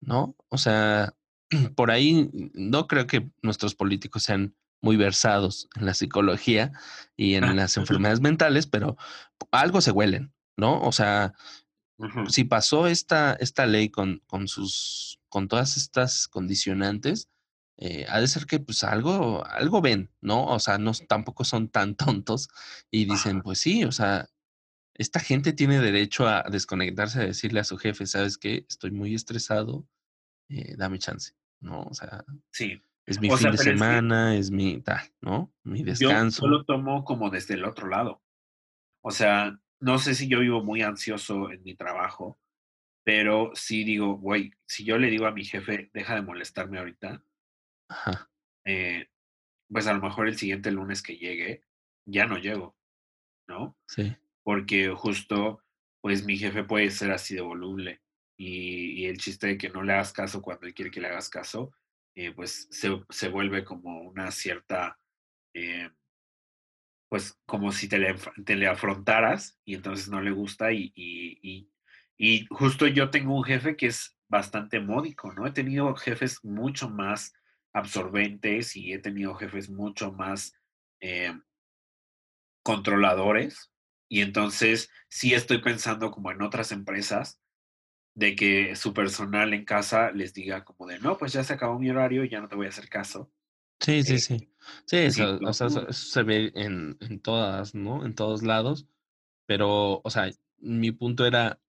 ¿no? 0.00 0.36
O 0.48 0.58
sea, 0.58 1.14
por 1.74 1.90
ahí 1.90 2.30
no 2.52 2.86
creo 2.86 3.06
que 3.06 3.30
nuestros 3.42 3.74
políticos 3.74 4.22
sean 4.22 4.54
muy 4.82 4.96
versados 4.96 5.68
en 5.76 5.86
la 5.86 5.94
psicología 5.94 6.72
y 7.16 7.34
en 7.34 7.44
las 7.56 7.76
enfermedades 7.78 8.20
mentales, 8.20 8.66
pero 8.66 8.96
algo 9.50 9.80
se 9.80 9.90
huelen, 9.90 10.33
¿no? 10.56 10.80
O 10.80 10.92
sea, 10.92 11.32
si 12.28 12.44
pasó 12.44 12.86
esta, 12.86 13.34
esta 13.34 13.66
ley 13.66 13.88
con, 13.88 14.20
con 14.26 14.48
sus 14.48 15.20
con 15.34 15.48
todas 15.48 15.76
estas 15.76 16.28
condicionantes, 16.28 17.28
eh, 17.76 18.06
ha 18.08 18.20
de 18.20 18.28
ser 18.28 18.46
que 18.46 18.60
pues 18.60 18.84
algo, 18.84 19.44
algo 19.44 19.82
ven, 19.82 20.12
¿no? 20.20 20.46
O 20.46 20.60
sea, 20.60 20.78
no 20.78 20.92
tampoco 21.08 21.42
son 21.42 21.68
tan 21.68 21.96
tontos 22.22 22.48
y 22.88 23.04
dicen, 23.04 23.42
pues 23.42 23.58
sí, 23.58 23.84
o 23.84 23.90
sea, 23.90 24.28
esta 24.94 25.18
gente 25.18 25.52
tiene 25.52 25.80
derecho 25.80 26.28
a 26.28 26.44
desconectarse, 26.44 27.18
a 27.18 27.26
decirle 27.26 27.58
a 27.58 27.64
su 27.64 27.78
jefe, 27.78 28.06
¿sabes 28.06 28.38
qué? 28.38 28.64
Estoy 28.68 28.92
muy 28.92 29.12
estresado, 29.12 29.88
eh, 30.48 30.76
dame 30.76 31.00
chance, 31.00 31.32
¿no? 31.60 31.82
O 31.82 31.94
sea, 31.94 32.24
sí. 32.52 32.80
es 33.04 33.20
mi 33.20 33.28
fin 33.28 33.50
de 33.50 33.58
semana, 33.58 34.36
es, 34.36 34.52
mi 34.52 34.80
tal, 34.82 35.02
¿no? 35.20 35.52
Mi 35.64 35.82
descanso. 35.82 36.42
Yo 36.42 36.48
lo 36.48 36.64
tomo 36.64 37.04
como 37.04 37.28
desde 37.30 37.54
el 37.54 37.64
otro 37.64 37.88
lado. 37.88 38.22
O 39.02 39.10
sea, 39.10 39.60
no 39.84 39.98
sé 39.98 40.14
si 40.14 40.28
yo 40.28 40.40
vivo 40.40 40.64
muy 40.64 40.80
ansioso 40.80 41.50
en 41.50 41.62
mi 41.62 41.74
trabajo, 41.74 42.40
pero 43.04 43.50
sí 43.54 43.84
digo, 43.84 44.16
güey, 44.16 44.50
si 44.66 44.82
yo 44.82 44.96
le 44.96 45.10
digo 45.10 45.26
a 45.26 45.32
mi 45.32 45.44
jefe, 45.44 45.90
deja 45.92 46.14
de 46.14 46.22
molestarme 46.22 46.78
ahorita, 46.78 47.22
eh, 48.64 49.10
pues 49.68 49.86
a 49.86 49.92
lo 49.92 50.00
mejor 50.00 50.26
el 50.26 50.38
siguiente 50.38 50.70
lunes 50.70 51.02
que 51.02 51.18
llegue, 51.18 51.64
ya 52.06 52.26
no 52.26 52.38
llego, 52.38 52.74
¿no? 53.46 53.76
Sí. 53.86 54.16
Porque 54.42 54.88
justo, 54.88 55.62
pues 56.00 56.24
mi 56.24 56.38
jefe 56.38 56.64
puede 56.64 56.90
ser 56.90 57.10
así 57.10 57.34
de 57.34 57.42
voluble. 57.42 58.00
Y, 58.38 59.04
el 59.04 59.18
chiste 59.18 59.48
de 59.48 59.58
que 59.58 59.68
no 59.68 59.82
le 59.82 59.92
hagas 59.92 60.14
caso 60.14 60.40
cuando 60.40 60.66
él 60.66 60.72
quiere 60.72 60.90
que 60.90 61.00
le 61.00 61.08
hagas 61.08 61.28
caso, 61.28 61.72
eh, 62.16 62.32
pues 62.32 62.68
se, 62.70 63.04
se, 63.10 63.28
vuelve 63.28 63.64
como 63.64 64.00
una 64.00 64.30
cierta, 64.30 64.98
eh, 65.54 65.90
pues 67.14 67.38
como 67.46 67.70
si 67.70 67.86
te 67.86 67.96
le, 68.00 68.66
afrontaras 68.66 69.56
y 69.64 69.76
entonces 69.76 70.08
no 70.08 70.20
le 70.20 70.32
gusta 70.32 70.72
y, 70.72 70.92
y, 70.96 71.70
y, 72.18 72.46
justo 72.46 72.88
yo 72.88 73.10
tengo 73.10 73.36
un 73.36 73.44
jefe 73.44 73.76
que 73.76 73.86
es 73.86 74.18
bastante 74.26 74.80
módico, 74.80 75.32
¿no? 75.32 75.46
He 75.46 75.52
tenido 75.52 75.94
jefes 75.94 76.44
mucho 76.44 76.90
más 76.90 77.32
absorbentes 77.72 78.74
y 78.74 78.92
he 78.92 78.98
tenido 78.98 79.36
jefes 79.36 79.70
mucho 79.70 80.10
más 80.10 80.54
eh, 80.98 81.32
controladores 82.64 83.70
y 84.08 84.20
entonces 84.20 84.90
sí 85.08 85.34
estoy 85.34 85.58
pensando 85.58 86.10
como 86.10 86.32
en 86.32 86.42
otras 86.42 86.72
empresas 86.72 87.40
de 88.16 88.34
que 88.34 88.74
su 88.74 88.92
personal 88.92 89.54
en 89.54 89.64
casa 89.64 90.10
les 90.10 90.34
diga 90.34 90.64
como 90.64 90.88
de, 90.88 90.98
no, 90.98 91.16
pues 91.16 91.32
ya 91.32 91.44
se 91.44 91.52
acabó 91.52 91.78
mi 91.78 91.90
horario 91.90 92.24
y 92.24 92.28
ya 92.28 92.40
no 92.40 92.48
te 92.48 92.56
voy 92.56 92.66
a 92.66 92.70
hacer 92.70 92.88
caso. 92.88 93.30
Sí, 93.78 94.02
sí, 94.02 94.18
sí. 94.18 94.53
Sí, 94.86 94.96
eso, 94.96 95.38
o 95.42 95.52
sea, 95.52 95.68
eso, 95.68 95.92
se 95.92 96.22
ve 96.22 96.52
en, 96.54 96.96
en 97.00 97.20
todas, 97.20 97.74
¿no? 97.74 98.04
En 98.04 98.14
todos 98.14 98.42
lados. 98.42 98.86
Pero, 99.46 100.00
o 100.02 100.10
sea, 100.10 100.30
mi 100.58 100.92
punto 100.92 101.26
era, 101.26 101.60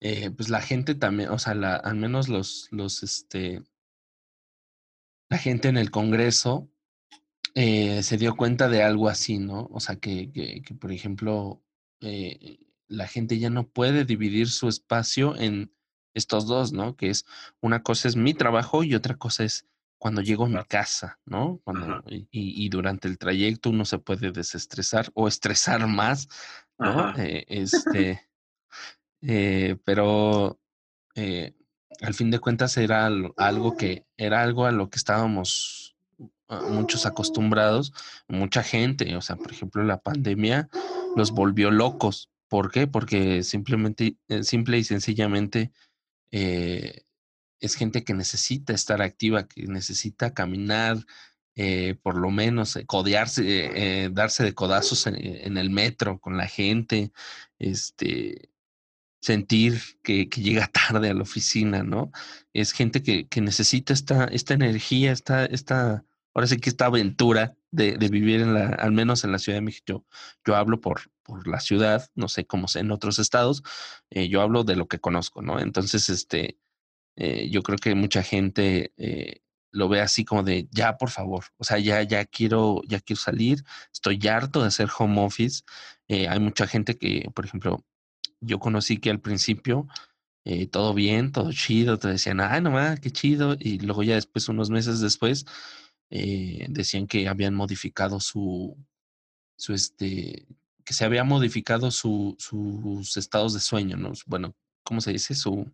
eh, 0.00 0.30
pues 0.30 0.48
la 0.48 0.60
gente 0.60 0.94
también, 0.94 1.30
o 1.30 1.38
sea, 1.38 1.54
la, 1.54 1.76
al 1.76 1.96
menos 1.96 2.28
los, 2.28 2.68
los, 2.70 3.02
este, 3.02 3.62
la 5.28 5.38
gente 5.38 5.68
en 5.68 5.76
el 5.76 5.90
Congreso 5.90 6.70
eh, 7.54 8.02
se 8.02 8.16
dio 8.16 8.36
cuenta 8.36 8.68
de 8.68 8.82
algo 8.82 9.08
así, 9.08 9.38
¿no? 9.38 9.68
O 9.72 9.80
sea, 9.80 9.96
que, 9.96 10.30
que, 10.30 10.62
que 10.62 10.74
por 10.74 10.92
ejemplo, 10.92 11.62
eh, 12.00 12.58
la 12.86 13.06
gente 13.08 13.38
ya 13.38 13.50
no 13.50 13.68
puede 13.68 14.04
dividir 14.04 14.48
su 14.48 14.68
espacio 14.68 15.36
en 15.36 15.72
estos 16.14 16.46
dos, 16.46 16.72
¿no? 16.72 16.96
Que 16.96 17.10
es 17.10 17.26
una 17.60 17.82
cosa 17.82 18.08
es 18.08 18.16
mi 18.16 18.34
trabajo 18.34 18.84
y 18.84 18.94
otra 18.94 19.16
cosa 19.16 19.44
es 19.44 19.66
cuando 19.98 20.22
llego 20.22 20.44
a 20.44 20.48
mi 20.48 20.64
casa, 20.64 21.18
¿no? 21.26 21.60
Cuando, 21.64 22.02
y, 22.08 22.28
y, 22.30 22.68
durante 22.68 23.08
el 23.08 23.18
trayecto 23.18 23.70
uno 23.70 23.84
se 23.84 23.98
puede 23.98 24.30
desestresar 24.30 25.10
o 25.14 25.26
estresar 25.26 25.86
más, 25.86 26.28
¿no? 26.78 27.12
Eh, 27.18 27.44
este, 27.48 28.28
eh, 29.22 29.76
pero 29.84 30.58
eh, 31.14 31.54
al 32.00 32.14
fin 32.14 32.30
de 32.30 32.38
cuentas 32.38 32.76
era 32.76 33.10
algo 33.36 33.76
que 33.76 34.06
era 34.16 34.42
algo 34.42 34.66
a 34.66 34.72
lo 34.72 34.88
que 34.88 34.98
estábamos 34.98 35.96
ah, 36.48 36.62
muchos 36.70 37.04
acostumbrados, 37.04 37.92
mucha 38.28 38.62
gente, 38.62 39.16
o 39.16 39.20
sea, 39.20 39.36
por 39.36 39.50
ejemplo, 39.50 39.82
la 39.82 40.00
pandemia 40.00 40.68
los 41.16 41.32
volvió 41.32 41.70
locos. 41.70 42.30
¿Por 42.48 42.70
qué? 42.70 42.86
Porque 42.86 43.42
simplemente, 43.42 44.16
simple 44.42 44.78
y 44.78 44.84
sencillamente, 44.84 45.70
eh, 46.30 47.02
es 47.60 47.74
gente 47.74 48.04
que 48.04 48.14
necesita 48.14 48.72
estar 48.72 49.02
activa, 49.02 49.46
que 49.48 49.66
necesita 49.66 50.34
caminar, 50.34 50.98
eh, 51.60 51.96
por 52.02 52.16
lo 52.16 52.30
menos 52.30 52.76
eh, 52.76 52.86
codearse, 52.86 53.42
eh, 54.04 54.10
darse 54.12 54.44
de 54.44 54.54
codazos 54.54 55.08
en, 55.08 55.58
el 55.58 55.70
metro 55.70 56.20
con 56.20 56.36
la 56.36 56.46
gente, 56.46 57.10
este, 57.58 58.50
sentir 59.20 59.80
que, 60.04 60.26
llega 60.26 60.68
tarde 60.72 61.10
a 61.10 61.14
la 61.14 61.22
oficina, 61.22 61.82
¿no? 61.82 62.12
Es 62.52 62.70
gente 62.70 63.02
que, 63.02 63.26
que 63.26 63.40
necesita 63.40 63.92
esta, 63.92 64.26
esta 64.26 64.54
energía, 64.54 65.10
esta, 65.10 65.46
esta, 65.46 66.04
ahora 66.32 66.46
sí 66.46 66.58
que 66.58 66.70
esta 66.70 66.86
aventura 66.86 67.56
de, 67.72 67.96
vivir 67.96 68.40
en 68.40 68.54
la, 68.54 68.68
al 68.68 68.92
menos 68.92 69.24
en 69.24 69.32
la 69.32 69.40
Ciudad 69.40 69.56
de 69.58 69.62
México. 69.62 70.06
Yo, 70.46 70.54
hablo 70.54 70.80
por, 70.80 71.10
por 71.24 71.48
la 71.48 71.58
ciudad, 71.58 72.08
no 72.14 72.28
sé 72.28 72.46
cómo 72.46 72.68
sea 72.68 72.82
en 72.82 72.92
otros 72.92 73.18
estados, 73.18 73.64
yo 74.10 74.42
hablo 74.42 74.62
de 74.62 74.76
lo 74.76 74.86
que 74.86 75.00
conozco, 75.00 75.42
¿no? 75.42 75.58
Entonces, 75.58 76.08
este, 76.08 76.56
eh, 77.20 77.48
yo 77.50 77.62
creo 77.62 77.78
que 77.78 77.96
mucha 77.96 78.22
gente 78.22 78.92
eh, 78.96 79.40
lo 79.72 79.88
ve 79.88 80.00
así 80.00 80.24
como 80.24 80.44
de 80.44 80.68
ya, 80.70 80.96
por 80.96 81.10
favor, 81.10 81.44
o 81.58 81.64
sea, 81.64 81.78
ya, 81.78 82.02
ya 82.04 82.24
quiero, 82.24 82.80
ya 82.86 83.00
quiero 83.00 83.20
salir, 83.20 83.64
estoy 83.92 84.24
harto 84.28 84.62
de 84.62 84.68
hacer 84.68 84.88
home 84.96 85.20
office. 85.20 85.62
Eh, 86.06 86.28
hay 86.28 86.38
mucha 86.40 86.66
gente 86.68 86.96
que, 86.96 87.28
por 87.34 87.44
ejemplo, 87.44 87.84
yo 88.40 88.60
conocí 88.60 88.98
que 88.98 89.10
al 89.10 89.20
principio 89.20 89.86
todo 90.72 90.94
bien, 90.94 91.30
todo 91.30 91.52
chido, 91.52 91.98
te 91.98 92.08
decían, 92.08 92.40
ah, 92.40 92.58
no 92.62 92.70
más, 92.70 93.00
qué 93.00 93.10
chido, 93.10 93.54
y 93.60 93.80
luego 93.80 94.02
ya 94.02 94.14
después, 94.14 94.48
unos 94.48 94.70
meses 94.70 95.00
después, 95.00 95.44
decían 96.08 97.06
que 97.06 97.28
habían 97.28 97.54
modificado 97.54 98.18
su, 98.18 98.74
su 99.58 99.74
este, 99.74 100.46
que 100.86 100.94
se 100.94 101.04
había 101.04 101.22
modificado 101.22 101.90
su, 101.90 102.34
sus 102.38 103.18
estados 103.18 103.52
de 103.52 103.60
sueño, 103.60 103.98
¿no? 103.98 104.12
Bueno, 104.26 104.54
¿cómo 104.84 105.02
se 105.02 105.12
dice? 105.12 105.34
Su, 105.34 105.70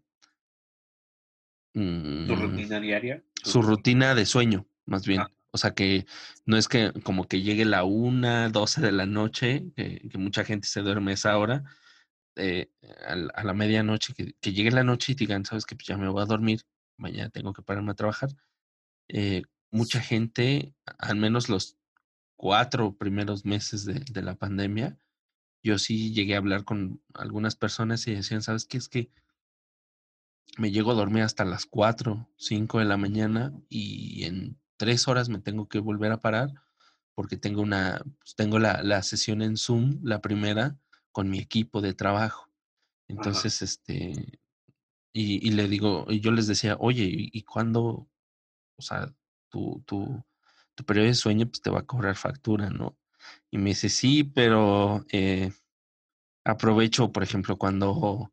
¿Su 1.75 1.81
mm, 1.81 2.41
rutina 2.41 2.81
diaria? 2.81 3.23
Su 3.43 3.61
rutina 3.61 4.15
de 4.15 4.27
sueño, 4.27 4.67
más 4.87 5.07
bien. 5.07 5.21
Ah. 5.21 5.31
O 5.51 5.59
sea 5.59 5.73
que 5.73 6.07
no 6.47 6.57
es 6.57 6.69
que 6.69 6.93
como 7.03 7.29
que 7.29 7.43
llegue 7.43 7.65
la 7.65 7.85
una, 7.85 8.49
doce 8.49 8.81
de 8.81 8.93
la 8.93 9.07
noche, 9.07 9.73
que 9.77 10.19
mucha 10.19 10.45
gente 10.45 10.67
se 10.67 10.81
duerme 10.81 11.13
a 11.13 11.15
esa 11.15 11.39
hora, 11.39 11.65
eh, 12.37 12.71
a, 13.07 13.45
la 13.45 13.55
medianoche, 13.55 14.15
que, 14.15 14.53
llegue 14.53 14.73
la 14.73 14.83
noche 14.83 15.13
y 15.13 15.15
digan, 15.15 15.45
sabes 15.45 15.65
que 15.65 15.77
pues 15.77 15.87
ya 15.87 15.97
me 15.97 16.09
voy 16.09 16.23
a 16.23 16.27
dormir, 16.27 16.63
mañana 16.97 17.31
tengo 17.31 17.53
que 17.53 17.63
pararme 17.63 17.93
a 17.93 17.95
trabajar. 17.95 18.31
Eh, 19.09 19.43
mucha 19.71 20.01
gente, 20.01 20.75
al 20.99 21.17
menos 21.17 21.49
los 21.49 21.77
cuatro 22.37 22.97
primeros 22.97 23.45
meses 23.45 23.85
de, 23.85 24.01
de, 24.11 24.23
la 24.23 24.35
pandemia, 24.35 24.99
yo 25.63 25.79
sí 25.79 26.13
llegué 26.13 26.35
a 26.35 26.39
hablar 26.39 26.65
con 26.65 27.01
algunas 27.15 27.55
personas 27.55 28.07
y 28.09 28.15
decían, 28.15 28.43
¿sabes 28.43 28.65
qué? 28.65 28.79
Es 28.79 28.89
que 28.89 29.11
me 30.59 30.71
llego 30.71 30.93
a 30.93 30.95
dormir 30.95 31.23
hasta 31.23 31.45
las 31.45 31.67
4, 31.67 32.29
5 32.37 32.79
de 32.79 32.85
la 32.85 32.97
mañana 32.97 33.53
y 33.69 34.25
en 34.25 34.59
tres 34.77 35.09
horas 35.09 35.29
me 35.29 35.41
tengo 35.41 35.69
que 35.69 35.81
volver 35.81 36.13
a 36.13 36.21
parar 36.21 36.51
porque 37.15 37.37
tengo 37.37 37.63
una, 37.63 38.03
pues, 38.19 38.35
tengo 38.35 38.59
la, 38.59 38.83
la, 38.83 39.03
sesión 39.03 39.43
en 39.43 39.57
Zoom, 39.57 40.01
la 40.03 40.21
primera, 40.21 40.77
con 41.13 41.31
mi 41.31 41.39
equipo 41.39 41.81
de 41.81 41.95
trabajo. 41.95 42.51
Entonces, 43.09 43.63
este, 43.63 44.41
y, 45.13 45.47
y, 45.47 45.53
le 45.53 45.69
digo, 45.69 46.07
y 46.09 46.21
yo 46.21 46.33
les 46.33 46.49
decía, 46.49 46.77
oye, 46.81 47.05
¿y, 47.05 47.31
y 47.33 47.43
cuándo, 47.43 48.09
o 48.77 48.83
sea, 48.83 49.15
tu, 49.49 49.83
tu, 49.87 50.25
tu 50.75 50.85
periodo 50.85 51.07
de 51.07 51.15
sueño, 51.15 51.47
pues 51.47 51.63
te 51.63 51.71
va 51.71 51.81
a 51.81 51.87
cobrar 51.87 52.17
factura, 52.17 52.71
¿no? 52.71 52.99
Y 53.51 53.59
me 53.59 53.71
dice, 53.71 53.89
sí, 53.89 54.25
pero 54.25 55.05
eh, 55.13 55.53
aprovecho, 56.45 57.13
por 57.13 57.23
ejemplo, 57.23 57.57
cuando 57.57 58.33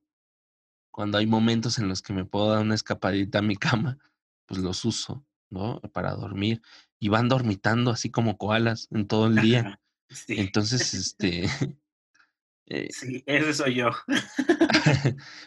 cuando 0.92 1.18
hay 1.18 1.26
momentos 1.26 1.80
en 1.80 1.88
los 1.88 2.02
que 2.02 2.14
me 2.14 2.26
puedo 2.26 2.52
dar 2.52 2.62
una 2.62 2.76
escapadita 2.76 3.40
a 3.40 3.42
mi 3.42 3.56
cama, 3.58 3.98
pues 4.46 4.60
los 4.60 4.86
uso, 4.86 5.26
¿no? 5.50 5.80
Para 5.94 6.14
dormir. 6.14 6.62
Y 7.00 7.10
van 7.10 7.30
dormitando 7.30 7.92
así 7.92 8.12
como 8.12 8.38
koalas 8.38 8.88
en 8.92 9.08
todo 9.08 9.28
el 9.28 9.36
día. 9.38 9.82
Entonces, 10.28 10.94
este... 10.94 11.48
Eh, 12.68 12.88
sí, 12.90 13.22
ese 13.26 13.54
soy 13.54 13.76
yo. 13.76 13.90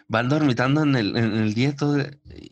van 0.07 0.29
dormitando 0.29 0.83
en 0.83 0.95
el, 0.95 1.15
en 1.15 1.33
el 1.33 1.55
día 1.55 1.75
todo 1.75 1.97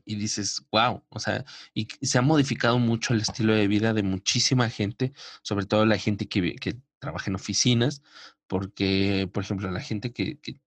y 0.04 0.16
dices, 0.16 0.66
wow, 0.72 1.04
o 1.10 1.20
sea, 1.20 1.46
y 1.76 1.88
se 2.02 2.18
ha 2.18 2.24
modificado 2.24 2.80
mucho 2.80 3.14
el 3.14 3.22
estilo 3.22 3.54
de 3.54 3.68
vida 3.68 3.94
de 3.94 4.02
muchísima 4.02 4.72
gente, 4.72 5.14
sobre 5.44 5.68
todo 5.68 5.86
la 5.86 6.00
gente 6.00 6.28
que, 6.28 6.56
que 6.56 6.80
trabaja 6.98 7.30
en 7.30 7.36
oficinas, 7.36 8.02
porque, 8.48 9.30
por 9.32 9.44
ejemplo, 9.44 9.70
la 9.70 9.82
gente 9.82 10.12
que, 10.12 10.40
que 10.40 10.60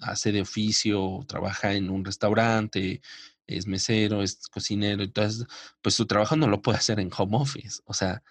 hace 0.00 0.32
de 0.32 0.42
oficio, 0.42 1.24
trabaja 1.26 1.74
en 1.74 1.90
un 1.90 2.04
restaurante, 2.04 3.00
es 3.46 3.66
mesero, 3.66 4.22
es 4.22 4.48
cocinero, 4.48 5.02
entonces, 5.02 5.46
pues 5.80 5.94
su 5.94 6.06
trabajo 6.06 6.36
no 6.36 6.48
lo 6.48 6.62
puede 6.62 6.78
hacer 6.78 7.00
en 7.00 7.10
home 7.16 7.36
office, 7.36 7.80
o 7.84 7.94
sea, 7.94 8.22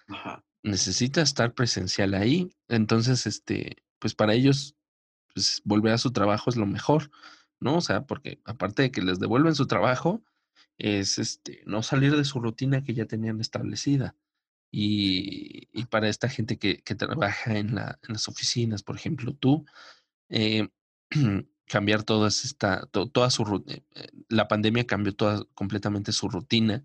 necesita 0.62 1.22
estar 1.22 1.54
presencial 1.54 2.14
ahí, 2.14 2.54
entonces, 2.68 3.26
este, 3.26 3.76
pues 3.98 4.14
para 4.14 4.34
ellos, 4.34 4.76
pues 5.34 5.62
volver 5.64 5.92
a 5.92 5.98
su 5.98 6.12
trabajo 6.12 6.50
es 6.50 6.56
lo 6.56 6.66
mejor, 6.66 7.10
¿no? 7.60 7.76
O 7.76 7.80
sea, 7.80 8.04
porque 8.04 8.40
aparte 8.44 8.82
de 8.82 8.90
que 8.90 9.02
les 9.02 9.18
devuelven 9.18 9.54
su 9.54 9.66
trabajo, 9.66 10.22
es 10.78 11.18
este, 11.18 11.62
no 11.66 11.82
salir 11.82 12.16
de 12.16 12.24
su 12.24 12.40
rutina 12.40 12.82
que 12.82 12.94
ya 12.94 13.06
tenían 13.06 13.40
establecida. 13.40 14.16
Y, 14.70 15.68
y 15.72 15.84
para 15.86 16.08
esta 16.08 16.28
gente 16.28 16.58
que, 16.58 16.82
que 16.82 16.94
trabaja 16.94 17.56
en, 17.58 17.74
la, 17.74 17.98
en 18.02 18.14
las 18.14 18.26
oficinas, 18.28 18.82
por 18.82 18.96
ejemplo, 18.96 19.34
tú, 19.34 19.66
eh, 20.30 20.68
cambiar 21.66 22.02
toda 22.02 22.28
esta, 22.28 22.86
toda 22.86 23.30
su 23.30 23.44
rutina. 23.44 23.76
Eh, 23.76 23.84
eh, 23.94 24.08
la 24.28 24.48
pandemia 24.48 24.86
cambió 24.86 25.14
toda, 25.14 25.44
completamente 25.54 26.12
su 26.12 26.28
rutina 26.28 26.84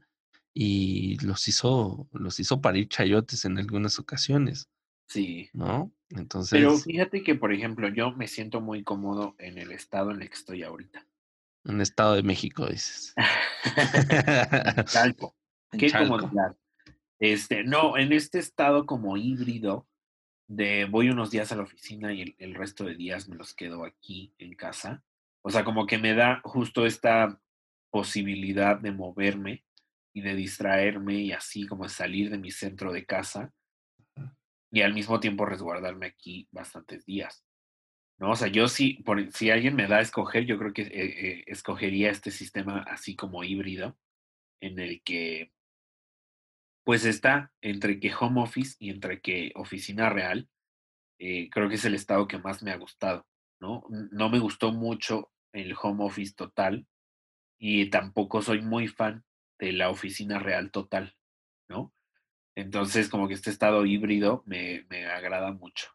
y 0.54 1.18
los 1.26 1.48
hizo, 1.48 2.08
los 2.12 2.40
hizo 2.40 2.62
parir 2.62 2.88
chayotes 2.88 3.46
en 3.46 3.58
algunas 3.58 4.00
ocasiones. 4.00 4.70
Sí. 5.08 5.50
¿No? 5.54 5.92
Entonces. 6.10 6.52
Pero 6.52 6.78
fíjate 6.78 7.24
que, 7.24 7.36
por 7.36 7.54
ejemplo, 7.54 7.90
yo 7.90 8.12
me 8.12 8.28
siento 8.28 8.62
muy 8.62 8.84
cómodo 8.84 9.36
en 9.40 9.58
el 9.58 9.72
estado 9.72 10.12
en 10.12 10.22
el 10.22 10.30
que 10.30 10.36
estoy 10.36 10.64
ahorita. 10.64 11.06
En 11.66 11.76
el 11.76 11.82
estado 11.82 12.16
de 12.16 12.24
México, 12.24 12.68
dices. 12.68 13.14
Chalco. 14.88 15.36
Qué 15.78 15.92
comodidad. 15.92 16.56
Este, 17.20 17.64
no, 17.64 17.98
en 17.98 18.14
este 18.14 18.40
estado 18.40 18.86
como 18.86 19.18
híbrido, 19.18 19.88
de 20.48 20.86
voy 20.86 21.10
unos 21.10 21.30
días 21.30 21.52
a 21.52 21.56
la 21.56 21.64
oficina 21.64 22.14
y 22.14 22.36
el, 22.40 22.56
resto 22.56 22.86
de 22.86 22.96
días 22.96 23.28
me 23.28 23.36
los 23.36 23.54
quedo 23.54 23.84
aquí 23.84 24.34
en 24.38 24.56
casa. 24.56 25.04
O 25.42 25.50
sea, 25.50 25.64
como 25.64 25.86
que 25.86 25.98
me 25.98 26.14
da 26.14 26.42
justo 26.44 26.86
esta 26.86 27.40
posibilidad 27.92 28.78
de 28.78 28.92
moverme 28.92 29.66
y 30.14 30.22
de 30.22 30.36
distraerme 30.36 31.16
y 31.16 31.32
así 31.32 31.68
como 31.68 31.88
salir 31.90 32.30
de 32.30 32.38
mi 32.38 32.52
centro 32.52 32.92
de 32.92 33.06
casa. 33.06 33.54
y 34.72 34.82
al 34.82 34.94
mismo 34.94 35.20
tiempo 35.20 35.46
resguardarme 35.46 36.08
aquí 36.08 36.48
bastantes 36.52 37.06
días. 37.06 37.46
¿no? 38.18 38.32
O 38.32 38.36
sea, 38.36 38.48
yo 38.48 38.68
sí, 38.68 39.02
por, 39.06 39.32
si 39.32 39.50
alguien 39.50 39.76
me 39.76 39.88
da 39.88 39.98
a 39.98 40.02
escoger, 40.02 40.46
yo 40.46 40.58
creo 40.58 40.74
que 40.74 40.84
eh, 40.84 40.90
eh, 40.92 41.44
escogería 41.48 42.12
este 42.12 42.32
sistema 42.32 42.84
así 42.90 43.16
como 43.16 43.44
híbrido, 43.44 43.98
en 44.60 44.80
el 44.80 45.02
que 45.04 45.52
pues 46.88 47.04
está 47.04 47.52
entre 47.60 48.00
que 48.00 48.14
home 48.18 48.42
office 48.42 48.78
y 48.80 48.92
entre 48.92 49.20
que 49.20 49.52
oficina 49.56 50.10
real, 50.10 50.48
eh, 51.20 51.50
creo 51.50 51.68
que 51.68 51.76
es 51.76 51.84
el 51.84 51.96
estado 51.96 52.30
que 52.30 52.38
más 52.38 52.64
me 52.64 52.72
ha 52.72 52.78
gustado, 52.78 53.28
¿no? 53.60 53.84
No 53.90 54.30
me 54.30 54.40
gustó 54.40 54.72
mucho 54.72 55.34
el 55.52 55.76
home 55.78 56.06
office 56.06 56.34
total 56.34 56.88
y 57.60 57.90
tampoco 57.90 58.42
soy 58.42 58.62
muy 58.62 58.88
fan 58.88 59.26
de 59.60 59.74
la 59.74 59.90
oficina 59.90 60.40
real 60.40 60.72
total, 60.72 61.18
¿no? 61.68 61.94
Entonces, 62.56 63.10
como 63.10 63.28
que 63.28 63.34
este 63.34 63.50
estado 63.50 63.86
híbrido 63.86 64.44
me, 64.46 64.86
me 64.90 65.08
agrada 65.08 65.52
mucho. 65.52 65.90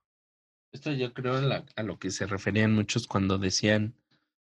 Esto 0.73 0.93
yo 0.93 1.14
creo 1.14 1.36
a 1.74 1.82
lo 1.85 1.98
que 1.98 2.10
se 2.10 2.27
referían 2.27 2.74
muchos 2.74 3.06
cuando 3.06 3.39
decían 3.39 3.94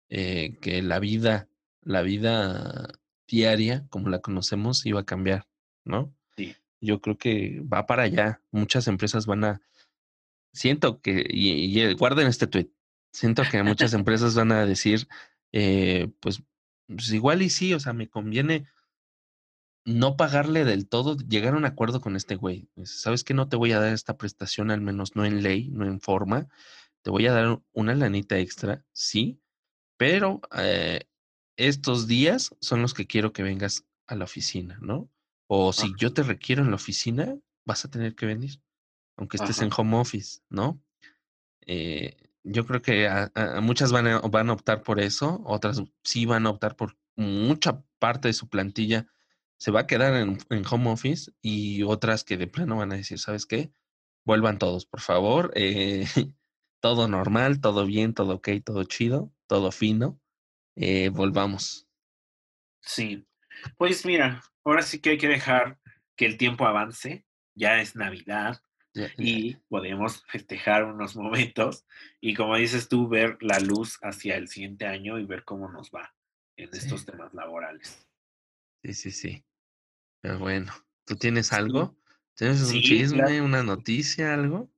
eh, 0.10 0.56
que 0.62 0.84
la 0.84 1.00
vida, 1.00 1.50
la 1.82 2.04
vida 2.04 2.90
diaria, 3.28 3.88
como 3.90 4.10
la 4.10 4.20
conocemos, 4.20 4.86
iba 4.86 5.00
a 5.00 5.06
cambiar, 5.06 5.48
¿no? 5.84 6.14
Yo 6.82 7.02
creo 7.02 7.18
que 7.18 7.62
va 7.62 7.86
para 7.86 8.04
allá. 8.04 8.42
Muchas 8.52 8.88
empresas 8.88 9.26
van 9.26 9.44
a. 9.44 9.62
Siento 10.54 11.02
que, 11.02 11.26
y, 11.30 11.94
guarden 11.94 12.28
este 12.28 12.48
tweet. 12.48 12.70
Siento 13.12 13.44
que 13.50 13.64
muchas 13.64 13.94
empresas 13.94 14.36
van 14.36 14.52
a 14.52 14.66
decir, 14.66 15.08
eh, 15.52 16.10
pues, 16.20 16.44
pues 16.88 17.12
igual 17.12 17.42
y 17.42 17.50
sí, 17.50 17.74
o 17.74 17.80
sea, 17.80 17.94
me 17.94 18.10
conviene 18.10 18.68
no 19.88 20.18
pagarle 20.18 20.66
del 20.66 20.88
todo, 20.90 21.16
llegar 21.18 21.54
a 21.54 21.58
un 21.58 21.66
acuerdo 21.66 22.02
con 22.02 22.18
este 22.18 22.36
güey. 22.36 22.70
¿Sabes 22.84 23.24
que 23.24 23.34
No 23.34 23.48
te 23.48 23.56
voy 23.56 23.72
a 23.72 23.80
dar 23.80 23.94
esta 23.94 24.18
prestación, 24.18 24.70
al 24.70 24.82
menos 24.82 25.16
no 25.16 25.26
en 25.26 25.42
ley, 25.44 25.70
no 25.70 25.86
en 25.86 26.02
forma. 26.02 26.50
Te 27.04 27.10
voy 27.10 27.26
a 27.26 27.32
dar 27.32 27.62
una 27.72 27.96
lanita 27.96 28.38
extra, 28.38 28.84
sí, 28.92 29.40
pero 29.96 30.42
eh, 30.58 31.08
estos 31.56 32.06
días 32.08 32.54
son 32.60 32.82
los 32.82 32.94
que 32.94 33.08
quiero 33.08 33.32
que 33.32 33.44
vengas 33.44 33.86
a 34.08 34.16
la 34.16 34.26
oficina, 34.26 34.78
¿no? 34.82 35.10
O 35.48 35.74
si 35.74 35.94
yo 35.98 36.14
te 36.14 36.24
requiero 36.24 36.64
en 36.64 36.70
la 36.70 36.76
oficina, 36.76 37.38
vas 37.66 37.86
a 37.86 37.90
tener 37.90 38.16
que 38.16 38.26
venir, 38.26 38.62
aunque 39.16 39.38
estés 39.38 39.62
en 39.62 39.70
home 39.76 39.98
office, 39.98 40.42
¿no? 40.50 40.82
Eh, 41.62 42.16
yo 42.44 42.66
creo 42.66 42.82
que 42.82 43.08
a, 43.08 43.32
muchas 43.62 43.92
van 43.92 44.08
a, 44.08 44.20
van 44.20 44.50
a 44.50 44.54
optar 44.54 44.84
por 44.84 45.00
eso, 45.00 45.42
otras 45.46 45.82
sí 46.04 46.26
van 46.26 46.46
a 46.48 46.52
optar 46.52 46.76
por 46.76 46.98
mucha 47.16 47.84
parte 48.00 48.28
de 48.28 48.34
su 48.34 48.48
plantilla 48.48 49.08
se 49.58 49.72
va 49.72 49.82
a 49.82 49.88
quedar 49.88 50.14
en, 50.16 50.38
home 50.70 50.90
office 50.90 51.32
y 51.42 51.84
otras 51.84 52.24
que 52.24 52.38
de 52.38 52.48
plano 52.48 52.78
van 52.78 52.92
a 52.92 52.96
decir, 52.96 53.20
¿sabes 53.20 53.46
qué? 53.46 53.72
Vuelvan 54.24 54.60
todos, 54.60 54.86
por 54.86 55.02
favor. 55.02 55.52
Eh, 55.56 56.06
todo 56.80 57.08
normal, 57.08 57.60
todo 57.60 57.86
bien, 57.86 58.14
todo 58.14 58.36
ok, 58.36 58.50
todo 58.64 58.84
chido, 58.84 59.34
todo 59.48 59.72
fino. 59.72 60.20
Eh, 60.76 61.10
volvamos. 61.10 61.88
Sí. 62.82 63.27
Pues 63.78 64.06
mira, 64.06 64.44
ahora 64.64 64.82
sí 64.82 65.00
que 65.00 65.12
hay 65.12 65.18
que 65.18 65.28
dejar 65.28 65.80
que 66.16 66.26
el 66.26 66.38
tiempo 66.38 66.66
avance. 66.66 67.26
Ya 67.56 67.82
es 67.82 67.96
Navidad 67.96 68.62
y 69.18 69.56
podemos 69.68 70.24
festejar 70.28 70.84
unos 70.84 71.16
momentos 71.16 71.86
y 72.20 72.34
como 72.34 72.56
dices 72.56 72.88
tú, 72.90 73.08
ver 73.08 73.38
la 73.42 73.60
luz 73.60 74.00
hacia 74.02 74.36
el 74.36 74.48
siguiente 74.48 74.86
año 74.86 75.20
y 75.20 75.26
ver 75.26 75.44
cómo 75.44 75.72
nos 75.72 75.92
va 75.92 76.14
en 76.56 76.70
estos 76.74 77.06
temas 77.06 77.34
laborales. 77.34 78.08
Sí, 78.84 78.94
sí, 78.94 79.12
sí. 79.12 79.46
Pero 80.22 80.40
bueno, 80.40 80.74
¿tú 81.06 81.16
tienes 81.16 81.54
algo? 81.54 81.98
¿Tienes 82.36 82.62
un 82.62 82.82
chisme, 82.82 83.42
una 83.42 83.64
noticia, 83.64 84.34
algo? 84.34 84.72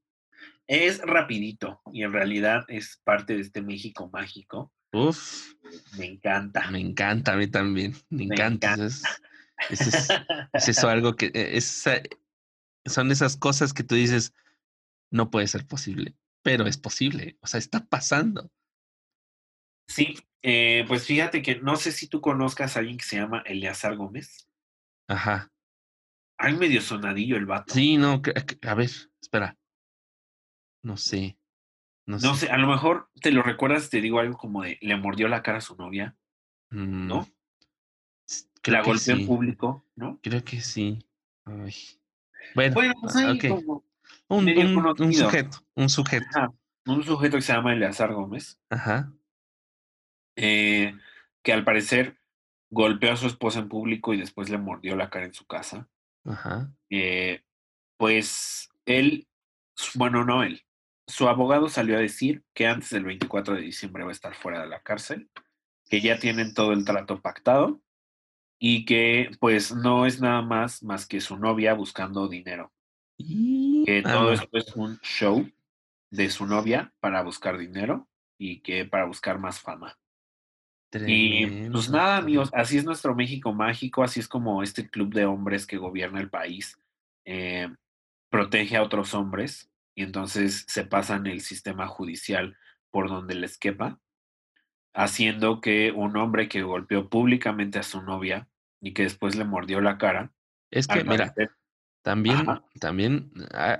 Es 0.67 0.99
rapidito 0.99 1.81
y 1.91 2.03
en 2.03 2.13
realidad 2.13 2.63
es 2.67 3.01
parte 3.03 3.35
de 3.35 3.41
este 3.41 3.61
México 3.61 4.09
mágico. 4.11 4.71
Uf. 4.91 5.53
Me 5.97 6.05
encanta. 6.05 6.69
Me 6.71 6.79
encanta 6.79 7.33
a 7.33 7.35
mí 7.35 7.47
también. 7.47 7.95
Me, 8.09 8.23
encanta. 8.23 8.75
Es, 8.75 9.03
eso 10.53 10.89
algo 10.89 11.15
que 11.15 11.27
e, 11.33 11.57
es, 11.57 11.85
son 12.85 13.11
esas 13.11 13.37
cosas 13.37 13.73
que 13.73 13.83
tú 13.83 13.95
dices, 13.95 14.33
no 15.11 15.29
puede 15.29 15.47
ser 15.47 15.65
posible, 15.65 16.15
pero 16.43 16.67
es 16.67 16.77
posible. 16.77 17.37
O 17.41 17.47
sea, 17.47 17.59
está 17.59 17.85
pasando. 17.85 18.51
Sí, 19.87 20.15
eh, 20.41 20.85
pues 20.87 21.05
fíjate 21.05 21.41
que 21.41 21.59
no 21.59 21.75
sé 21.75 21.91
si 21.91 22.07
tú 22.07 22.21
conozcas 22.21 22.75
a 22.75 22.79
alguien 22.79 22.97
que 22.97 23.05
se 23.05 23.17
llama 23.17 23.43
Eleazar 23.45 23.95
Gómez. 23.95 24.47
Ajá. 25.07 25.51
Hay 26.37 26.55
medio 26.55 26.81
sonadillo 26.81 27.35
el 27.35 27.45
vato. 27.45 27.73
Sí, 27.73 27.97
no, 27.97 28.21
a 28.61 28.73
ver, 28.75 28.89
espera. 29.21 29.57
No 30.83 30.95
sé. 30.95 31.38
No, 32.17 32.33
sé. 32.33 32.49
a 32.49 32.57
lo 32.57 32.67
mejor 32.67 33.07
te 33.21 33.31
lo 33.31 33.43
recuerdas, 33.43 33.91
te 33.91 34.01
digo 34.01 34.19
algo 34.19 34.35
como 34.35 34.63
de 34.63 34.79
le 34.81 34.97
mordió 34.97 35.27
la 35.27 35.43
cara 35.43 35.59
a 35.59 35.61
su 35.61 35.75
novia, 35.75 36.15
¿no? 36.71 37.21
Mm, 37.21 38.71
la 38.71 38.81
golpeó 38.81 39.13
en 39.13 39.27
público, 39.27 39.85
¿no? 39.95 40.19
Creo 40.23 40.43
que 40.43 40.59
sí. 40.59 41.05
Bueno, 41.45 42.73
pues 42.73 43.15
ahí 43.15 43.39
un, 44.27 44.49
un, 44.49 45.13
sujeto, 45.13 45.59
un 45.75 45.89
sujeto. 45.89 46.25
un 46.87 47.03
sujeto 47.03 47.37
que 47.37 47.43
se 47.43 47.53
llama 47.53 47.73
Eleazar 47.73 48.11
Gómez. 48.13 48.59
Ajá. 48.71 49.13
Eh, 50.35 50.95
que 51.43 51.53
al 51.53 51.63
parecer 51.63 52.19
golpeó 52.71 53.11
a 53.11 53.17
su 53.17 53.27
esposa 53.27 53.59
en 53.59 53.69
público 53.69 54.15
y 54.15 54.17
después 54.17 54.49
le 54.49 54.57
mordió 54.57 54.95
la 54.95 55.11
cara 55.11 55.25
en 55.25 55.33
su 55.33 55.45
casa. 55.45 55.87
Ajá. 56.25 56.71
Eh, 56.89 57.43
pues 57.97 58.71
él, 58.85 59.27
bueno, 59.93 60.25
no 60.25 60.41
él, 60.41 60.63
su 61.09 61.27
abogado 61.27 61.69
salió 61.69 61.97
a 61.97 62.01
decir 62.01 62.43
que 62.53 62.67
antes 62.67 62.91
del 62.91 63.03
24 63.03 63.55
de 63.55 63.61
diciembre 63.61 64.03
va 64.03 64.09
a 64.09 64.13
estar 64.13 64.35
fuera 64.35 64.61
de 64.61 64.67
la 64.67 64.81
cárcel, 64.81 65.29
que 65.89 66.01
ya 66.01 66.19
tienen 66.19 66.53
todo 66.53 66.71
el 66.71 66.85
trato 66.85 67.19
pactado 67.19 67.81
y 68.59 68.85
que 68.85 69.31
pues 69.39 69.73
no 69.73 70.05
es 70.05 70.21
nada 70.21 70.41
más 70.43 70.83
más 70.83 71.07
que 71.07 71.19
su 71.19 71.37
novia 71.37 71.73
buscando 71.73 72.27
dinero. 72.27 72.71
Que 73.17 74.01
todo 74.03 74.31
esto 74.31 74.49
es 74.53 74.75
un 74.75 74.99
show 74.99 75.49
de 76.11 76.29
su 76.29 76.45
novia 76.45 76.93
para 76.99 77.23
buscar 77.23 77.57
dinero 77.57 78.07
y 78.37 78.61
que 78.61 78.85
para 78.85 79.05
buscar 79.05 79.39
más 79.39 79.59
fama. 79.59 79.97
Y 80.93 81.69
pues 81.69 81.89
nada, 81.89 82.17
amigos, 82.17 82.49
así 82.53 82.77
es 82.77 82.85
nuestro 82.85 83.15
México 83.15 83.53
mágico, 83.53 84.03
así 84.03 84.19
es 84.19 84.27
como 84.27 84.63
este 84.63 84.89
club 84.89 85.13
de 85.13 85.25
hombres 85.25 85.65
que 85.67 85.77
gobierna 85.77 86.19
el 86.19 86.29
país 86.29 86.79
eh, 87.25 87.67
protege 88.29 88.77
a 88.77 88.83
otros 88.83 89.13
hombres 89.13 89.68
y 89.95 90.03
entonces 90.03 90.65
se 90.67 90.85
pasan 90.85 91.27
el 91.27 91.41
sistema 91.41 91.87
judicial 91.87 92.57
por 92.91 93.09
donde 93.09 93.35
les 93.35 93.57
quepa, 93.57 93.99
haciendo 94.93 95.61
que 95.61 95.91
un 95.91 96.17
hombre 96.17 96.49
que 96.49 96.63
golpeó 96.63 97.09
públicamente 97.09 97.79
a 97.79 97.83
su 97.83 98.01
novia 98.01 98.47
y 98.81 98.93
que 98.93 99.03
después 99.03 99.35
le 99.35 99.45
mordió 99.45 99.81
la 99.81 99.97
cara. 99.97 100.33
Es 100.71 100.87
que, 100.87 101.03
mira, 101.03 101.33
también, 102.01 102.45
también 102.79 103.31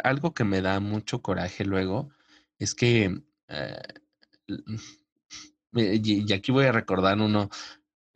algo 0.03 0.34
que 0.34 0.44
me 0.44 0.61
da 0.61 0.80
mucho 0.80 1.22
coraje 1.22 1.65
luego 1.65 2.10
es 2.57 2.76
que 2.76 3.22
eh, 3.48 3.81
y, 5.73 6.34
aquí 6.34 6.52
voy 6.52 6.65
a 6.65 6.72
recordar 6.72 7.19
uno, 7.19 7.49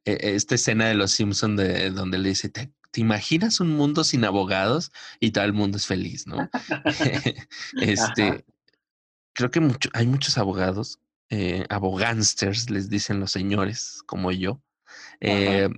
e, 0.06 0.36
esta 0.36 0.56
escena 0.56 0.88
de 0.88 0.96
Los 0.96 1.12
Simpson 1.12 1.56
de 1.56 1.90
donde 1.92 2.18
le 2.18 2.30
dice, 2.30 2.50
¿Te, 2.50 2.72
imaginas 3.02 3.60
un 3.60 3.70
mundo 3.70 4.04
sin 4.04 4.26
abogados? 4.26 4.92
Y 5.20 5.32
todo 5.32 5.46
el 5.46 5.54
mundo 5.54 5.78
es 5.78 5.88
feliz, 5.88 6.28
¿no? 6.28 6.50
este, 7.82 8.46
creo 9.34 9.52
que 9.52 9.60
mucho, 9.60 9.90
hay 9.94 10.08
muchos 10.08 10.38
abogados, 10.38 11.00
eh, 11.30 11.66
abogánsters, 11.70 12.70
les 12.70 12.90
dicen 12.90 13.20
los 13.20 13.32
señores, 13.32 14.04
como 14.06 14.32
yo, 14.32 14.62
eh, 15.20 15.70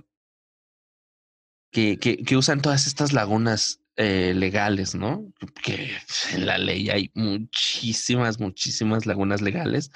que, 1.70 1.98
que, 1.98 2.18
que, 2.18 2.36
usan 2.36 2.60
todas 2.60 2.86
estas 2.86 3.12
lagunas 3.12 3.80
eh, 3.98 4.34
legales, 4.34 4.94
¿no? 4.94 5.32
Que 5.62 5.90
en 6.34 6.44
la 6.44 6.58
ley 6.58 6.90
hay 6.90 7.10
muchísimas, 7.14 8.38
muchísimas 8.38 9.06
lagunas 9.06 9.40
legales 9.40 9.90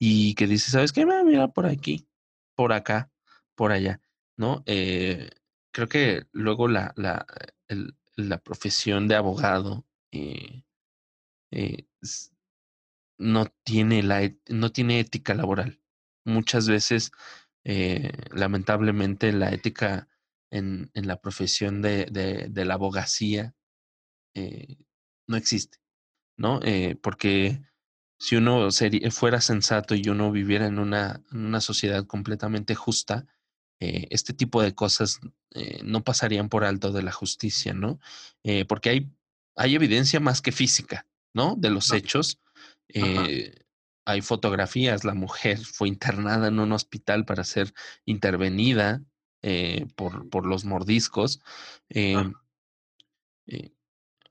y 0.00 0.34
que 0.34 0.48
dice, 0.48 0.72
¿sabes 0.72 0.92
qué? 0.92 1.06
Mira, 1.06 1.46
por 1.46 1.66
aquí, 1.66 2.08
por 2.56 2.72
acá, 2.72 3.08
por 3.54 3.70
allá, 3.70 4.00
¿no? 4.36 4.64
Eh, 4.66 5.30
creo 5.76 5.88
que 5.90 6.26
luego 6.32 6.68
la, 6.68 6.94
la, 6.96 7.26
la 8.16 8.38
profesión 8.38 9.08
de 9.08 9.14
abogado 9.14 9.84
eh, 10.10 10.62
eh, 11.50 11.86
no, 13.18 13.52
tiene 13.62 14.02
la, 14.02 14.22
no 14.48 14.72
tiene 14.72 15.00
ética 15.00 15.34
laboral. 15.34 15.78
Muchas 16.24 16.66
veces, 16.66 17.12
lamentablemente, 18.30 19.34
la 19.34 19.52
ética 19.52 20.08
en, 20.50 20.90
en 20.94 21.06
la 21.06 21.20
profesión 21.20 21.82
de, 21.82 22.06
de, 22.06 22.48
de 22.48 22.64
la 22.64 22.74
abogacía 22.74 23.54
no 25.28 25.36
existe, 25.36 25.76
¿no? 26.38 26.58
porque 27.02 27.60
si 28.18 28.36
uno 28.36 28.70
fuera 29.10 29.42
sensato 29.42 29.94
y 29.94 30.08
uno 30.08 30.32
viviera 30.32 30.66
en 30.66 30.78
una, 30.78 31.22
una 31.32 31.60
sociedad 31.60 32.06
completamente 32.06 32.74
justa, 32.74 33.26
eh, 33.78 34.06
este 34.10 34.32
tipo 34.32 34.62
de 34.62 34.74
cosas 34.74 35.20
eh, 35.50 35.80
no 35.84 36.02
pasarían 36.02 36.48
por 36.48 36.64
alto 36.64 36.92
de 36.92 37.02
la 37.02 37.12
justicia, 37.12 37.74
¿no? 37.74 38.00
Eh, 38.42 38.64
porque 38.64 38.88
hay, 38.88 39.10
hay 39.54 39.74
evidencia 39.74 40.18
más 40.18 40.40
que 40.40 40.52
física, 40.52 41.06
¿no? 41.34 41.56
De 41.56 41.70
los 41.70 41.92
hechos. 41.92 42.40
Hay 44.08 44.22
fotografías, 44.22 45.02
la 45.04 45.14
mujer 45.14 45.58
fue 45.58 45.88
internada 45.88 46.46
en 46.46 46.60
un 46.60 46.70
hospital 46.70 47.24
para 47.24 47.42
ser 47.42 47.74
intervenida 48.04 49.02
por, 49.96 50.30
por, 50.30 50.46
los 50.46 50.64
mordiscos. 50.64 51.40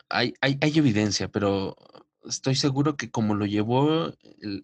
Hay, 0.10 0.34
hay, 0.40 0.58
hay, 0.62 0.78
evidencia, 0.78 1.28
pero 1.28 1.76
estoy 2.24 2.56
seguro 2.56 2.96
que 2.96 3.12
como 3.12 3.36
lo 3.36 3.46
llevó 3.46 4.14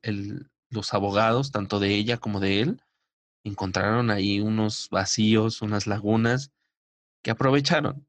el, 0.02 0.50
los 0.70 0.94
abogados, 0.94 1.52
tanto 1.52 1.80
de 1.80 1.94
ella 1.94 2.18
como 2.18 2.40
de 2.40 2.62
él, 2.62 2.82
encontraron 3.44 4.12
ahí 4.12 4.40
unos 4.40 4.88
vacíos, 4.90 5.62
unas 5.62 5.88
lagunas 5.88 6.52
que 7.24 7.32
aprovecharon. 7.32 8.08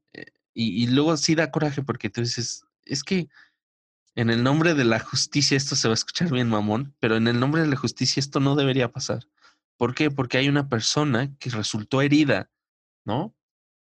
Y, 0.53 0.83
y, 0.83 0.87
luego 0.87 1.17
sí 1.17 1.33
da 1.33 1.49
coraje 1.49 1.81
porque 1.81 2.09
tú 2.11 2.21
dices, 2.21 2.63
es 2.85 3.03
que 3.03 3.27
en 4.15 4.29
el 4.29 4.43
nombre 4.43 4.75
de 4.75 4.85
la 4.85 4.99
justicia, 4.99 5.57
esto 5.57 5.75
se 5.75 5.87
va 5.87 5.93
a 5.93 5.95
escuchar 5.95 6.31
bien 6.31 6.49
mamón, 6.49 6.95
pero 6.99 7.15
en 7.15 7.27
el 7.27 7.39
nombre 7.39 7.61
de 7.61 7.67
la 7.67 7.75
justicia 7.75 8.19
esto 8.19 8.39
no 8.39 8.55
debería 8.55 8.91
pasar. 8.91 9.27
¿Por 9.77 9.95
qué? 9.95 10.11
Porque 10.11 10.37
hay 10.37 10.49
una 10.49 10.69
persona 10.69 11.35
que 11.39 11.49
resultó 11.49 12.01
herida, 12.01 12.51
¿no? 13.05 13.35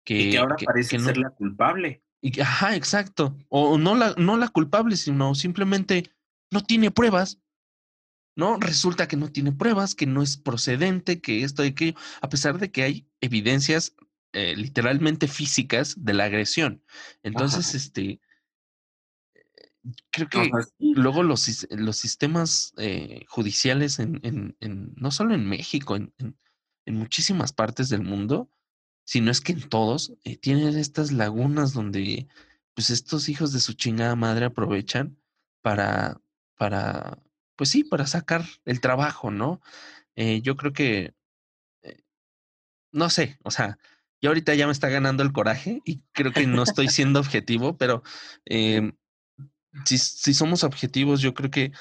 Que, 0.03 0.21
y 0.21 0.31
que 0.31 0.38
ahora 0.38 0.55
parece 0.63 0.99
ser 0.99 1.17
la 1.17 1.31
culpable. 1.31 2.03
Y, 2.21 2.39
ajá, 2.41 2.76
exacto. 2.76 3.35
O 3.49 3.77
no 3.77 3.95
la, 3.95 4.13
no 4.17 4.38
la 4.38 4.49
culpable, 4.49 4.95
sino 4.97 5.34
simplemente 5.34 6.11
no 6.51 6.61
tiene 6.61 6.91
pruebas. 6.91 7.39
¿No? 8.39 8.57
Resulta 8.57 9.09
que 9.09 9.17
no 9.17 9.29
tiene 9.33 9.51
pruebas, 9.51 9.95
que 9.95 10.05
no 10.05 10.21
es 10.21 10.37
procedente, 10.37 11.19
que 11.19 11.43
esto 11.43 11.65
y 11.65 11.67
aquello, 11.67 11.99
a 12.21 12.29
pesar 12.29 12.57
de 12.57 12.71
que 12.71 12.83
hay 12.83 13.05
evidencias 13.19 13.95
eh, 14.31 14.55
literalmente 14.55 15.27
físicas 15.27 15.95
de 15.97 16.13
la 16.13 16.23
agresión. 16.23 16.81
Entonces, 17.21 17.75
este, 17.75 18.21
creo 20.09 20.29
que 20.29 20.49
luego 20.79 21.21
los, 21.23 21.67
los 21.69 21.97
sistemas 21.97 22.73
eh, 22.77 23.25
judiciales 23.27 23.99
en, 23.99 24.21
en, 24.23 24.55
en, 24.61 24.93
no 24.95 25.11
solo 25.11 25.33
en 25.33 25.45
México, 25.45 25.97
en, 25.97 26.13
en, 26.17 26.95
muchísimas 26.95 27.51
partes 27.51 27.89
del 27.89 28.03
mundo, 28.03 28.49
sino 29.03 29.31
es 29.31 29.41
que 29.41 29.51
en 29.51 29.67
todos, 29.67 30.13
eh, 30.23 30.37
tienen 30.37 30.77
estas 30.77 31.11
lagunas 31.11 31.73
donde 31.73 32.27
pues 32.73 32.89
estos 32.89 33.27
hijos 33.27 33.51
de 33.51 33.59
su 33.59 33.73
chingada 33.73 34.15
madre 34.15 34.45
aprovechan 34.45 35.17
para, 35.61 36.21
para, 36.55 37.19
pues 37.60 37.72
sí, 37.72 37.84
para 37.84 38.07
sacar 38.07 38.45
el 38.64 38.80
trabajo, 38.80 39.31
¿no? 39.31 39.60
Eh, 40.15 40.41
yo 40.41 40.56
creo 40.56 40.72
que, 40.72 41.14
no 42.94 43.10
sé, 43.10 43.38
o 43.44 43.52
sea, 43.52 43.77
yo 44.22 44.30
ahorita 44.30 44.56
ya 44.56 44.65
me 44.65 44.72
está 44.72 44.88
ganando 44.88 45.23
el 45.23 45.34
coraje 45.34 45.81
y 45.84 45.99
creo 46.14 46.31
que 46.31 46.48
no 46.48 46.64
estoy 46.64 46.88
siendo 46.88 47.19
objetivo, 47.19 47.77
pero 47.77 48.02
eh, 48.45 48.94
si, 49.84 49.98
si 49.98 50.34
somos 50.34 50.64
objetivos, 50.64 51.19
yo 51.19 51.34
creo 51.34 51.52
que 51.52 51.73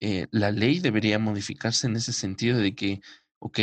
eh, 0.00 0.26
la 0.30 0.52
ley 0.52 0.80
debería 0.80 1.18
modificarse 1.18 1.86
en 1.86 1.96
ese 1.96 2.14
sentido 2.14 2.56
de 2.56 2.74
que, 2.74 3.02
ok, 3.40 3.58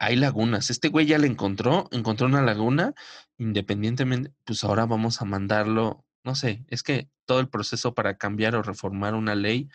hay 0.00 0.16
lagunas. 0.16 0.68
Este 0.68 0.88
güey 0.88 1.06
ya 1.06 1.18
le 1.18 1.28
encontró, 1.28 1.88
encontró 1.92 2.26
una 2.26 2.42
laguna, 2.42 2.92
independientemente, 3.36 4.32
pues 4.44 4.64
ahora 4.64 4.84
vamos 4.84 5.22
a 5.22 5.26
mandarlo, 5.26 6.04
no 6.24 6.34
sé, 6.34 6.64
es 6.66 6.82
que 6.82 7.08
todo 7.24 7.38
el 7.38 7.48
proceso 7.48 7.94
para 7.94 8.18
cambiar 8.18 8.56
o 8.56 8.64
reformar 8.64 9.14
una 9.14 9.36
ley 9.36 9.68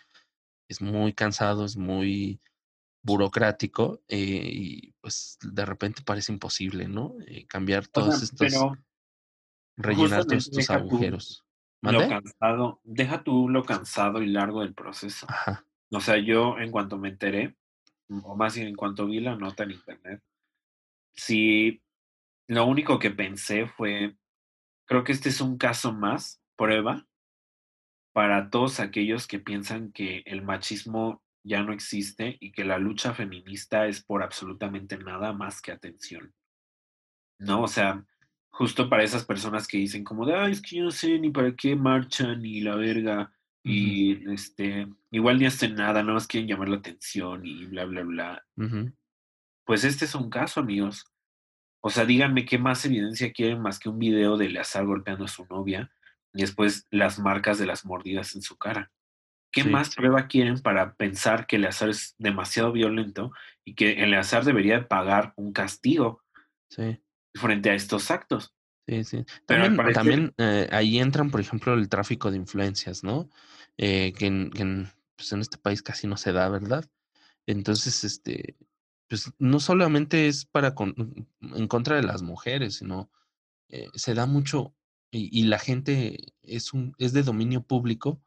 es 0.68 0.80
muy 0.80 1.12
cansado, 1.12 1.64
es 1.64 1.76
muy 1.76 2.40
burocrático 3.02 4.00
eh, 4.08 4.48
y 4.50 4.92
pues 5.00 5.38
de 5.42 5.64
repente 5.64 6.02
parece 6.02 6.32
imposible, 6.32 6.88
¿no? 6.88 7.14
Eh, 7.26 7.46
cambiar 7.46 7.86
todos 7.86 8.22
estos, 8.22 8.54
rellenar 9.76 10.24
todos 10.24 10.48
estos 10.48 10.70
agujeros. 10.70 11.44
Lo 11.82 12.08
cansado, 12.08 12.80
deja 12.82 13.22
tú 13.22 13.48
lo 13.50 13.64
cansado 13.64 14.22
y 14.22 14.26
largo 14.28 14.62
del 14.62 14.72
proceso. 14.72 15.26
O 15.90 16.00
sea, 16.00 16.16
yo 16.16 16.58
en 16.58 16.70
cuanto 16.70 16.96
me 16.96 17.10
enteré, 17.10 17.56
o 18.22 18.34
más 18.34 18.54
bien 18.54 18.68
en 18.68 18.74
cuanto 18.74 19.06
vi 19.06 19.20
la 19.20 19.36
nota 19.36 19.64
en 19.64 19.72
internet, 19.72 20.22
sí, 21.12 21.82
lo 22.48 22.64
único 22.64 22.98
que 22.98 23.10
pensé 23.10 23.66
fue, 23.66 24.16
creo 24.86 25.04
que 25.04 25.12
este 25.12 25.28
es 25.28 25.42
un 25.42 25.58
caso 25.58 25.92
más, 25.92 26.40
prueba, 26.56 27.06
para 28.14 28.48
todos 28.48 28.78
aquellos 28.78 29.26
que 29.26 29.40
piensan 29.40 29.90
que 29.90 30.22
el 30.26 30.40
machismo 30.40 31.24
ya 31.42 31.64
no 31.64 31.72
existe 31.72 32.36
y 32.38 32.52
que 32.52 32.64
la 32.64 32.78
lucha 32.78 33.12
feminista 33.12 33.88
es 33.88 34.04
por 34.04 34.22
absolutamente 34.22 34.96
nada 34.96 35.32
más 35.32 35.60
que 35.60 35.72
atención. 35.72 36.32
¿No? 37.40 37.62
O 37.62 37.68
sea, 37.68 38.06
justo 38.50 38.88
para 38.88 39.02
esas 39.02 39.24
personas 39.24 39.66
que 39.66 39.78
dicen 39.78 40.04
como 40.04 40.24
de, 40.24 40.36
ay, 40.36 40.52
es 40.52 40.62
que 40.62 40.76
yo 40.76 40.84
no 40.84 40.92
sé 40.92 41.18
ni 41.18 41.30
para 41.30 41.56
qué 41.56 41.74
marchan 41.74 42.40
ni 42.40 42.60
la 42.60 42.76
verga 42.76 43.32
y 43.64 44.32
este, 44.32 44.86
igual 45.10 45.40
ni 45.40 45.46
hacen 45.46 45.74
nada, 45.74 46.00
nada 46.02 46.14
más 46.14 46.28
quieren 46.28 46.48
llamar 46.48 46.68
la 46.68 46.76
atención 46.76 47.44
y 47.44 47.66
bla, 47.66 47.84
bla, 47.84 48.02
bla. 48.02 48.46
Pues 49.64 49.82
este 49.82 50.04
es 50.04 50.14
un 50.14 50.30
caso, 50.30 50.60
amigos. 50.60 51.04
O 51.80 51.90
sea, 51.90 52.04
díganme 52.04 52.44
qué 52.44 52.58
más 52.58 52.84
evidencia 52.84 53.32
quieren 53.32 53.60
más 53.60 53.80
que 53.80 53.88
un 53.88 53.98
video 53.98 54.36
de 54.36 54.46
Eleazar 54.46 54.86
golpeando 54.86 55.24
a 55.24 55.28
su 55.28 55.44
novia 55.46 55.90
y 56.34 56.42
después 56.42 56.86
las 56.90 57.18
marcas 57.18 57.58
de 57.58 57.66
las 57.66 57.84
mordidas 57.84 58.34
en 58.34 58.42
su 58.42 58.58
cara. 58.58 58.90
¿Qué 59.50 59.62
más 59.62 59.94
prueba 59.94 60.26
quieren 60.26 60.60
para 60.60 60.94
pensar 60.96 61.46
que 61.46 61.56
Eleazar 61.56 61.88
es 61.88 62.16
demasiado 62.18 62.72
violento 62.72 63.30
y 63.64 63.76
que 63.76 64.02
Eleazar 64.02 64.44
debería 64.44 64.88
pagar 64.88 65.32
un 65.36 65.52
castigo? 65.52 66.24
Sí 66.68 67.00
frente 67.34 67.70
a 67.70 67.74
estos 67.74 68.10
actos. 68.10 68.54
Sí, 68.86 69.04
sí. 69.04 69.24
También, 69.46 69.92
también 69.92 70.34
eh, 70.38 70.68
ahí 70.70 70.98
entran, 70.98 71.30
por 71.30 71.40
ejemplo, 71.40 71.74
el 71.74 71.88
tráfico 71.88 72.30
de 72.30 72.36
influencias, 72.36 73.02
¿no? 73.02 73.30
Eh, 73.76 74.12
que, 74.12 74.26
en, 74.26 74.90
pues 75.16 75.32
en 75.32 75.40
este 75.40 75.58
país 75.58 75.82
casi 75.82 76.06
no 76.06 76.16
se 76.16 76.32
da, 76.32 76.48
¿verdad? 76.48 76.84
Entonces, 77.46 78.04
este, 78.04 78.56
pues 79.08 79.32
no 79.38 79.58
solamente 79.58 80.28
es 80.28 80.44
para 80.44 80.74
en 80.76 81.68
contra 81.68 81.96
de 81.96 82.02
las 82.02 82.22
mujeres, 82.22 82.76
sino 82.76 83.10
eh, 83.68 83.88
se 83.94 84.14
da 84.14 84.26
mucho 84.26 84.74
y, 85.14 85.30
y, 85.32 85.44
la 85.44 85.58
gente 85.58 86.34
es 86.42 86.72
un 86.72 86.94
es 86.98 87.12
de 87.12 87.22
dominio 87.22 87.62
público 87.62 88.20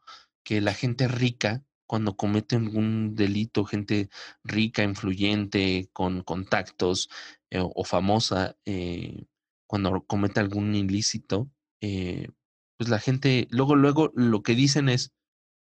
que 0.44 0.60
la 0.60 0.74
gente 0.74 1.08
rica 1.08 1.64
cuando 1.88 2.16
cometen 2.16 2.66
algún 2.66 3.14
delito, 3.16 3.64
gente 3.64 4.10
rica, 4.44 4.84
influyente, 4.84 5.88
con 5.94 6.22
contactos 6.22 7.08
eh, 7.50 7.60
o 7.62 7.84
famosa, 7.84 8.56
eh, 8.66 9.26
cuando 9.66 10.04
comete 10.06 10.40
algún 10.40 10.74
ilícito, 10.74 11.50
eh, 11.80 12.28
pues 12.76 12.90
la 12.90 12.98
gente, 13.00 13.48
luego, 13.50 13.74
luego 13.74 14.12
lo 14.14 14.42
que 14.42 14.54
dicen 14.54 14.90
es, 14.90 15.12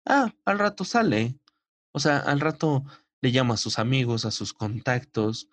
ah, 0.06 0.34
al 0.46 0.60
rato 0.60 0.86
sale. 0.86 1.40
O 1.94 2.00
sea, 2.00 2.20
al 2.20 2.40
rato 2.40 2.86
le 3.22 3.32
llama 3.32 3.56
a 3.56 3.58
sus 3.58 3.80
amigos, 3.80 4.26
a 4.26 4.32
sus 4.32 4.54
contactos, 4.54 5.50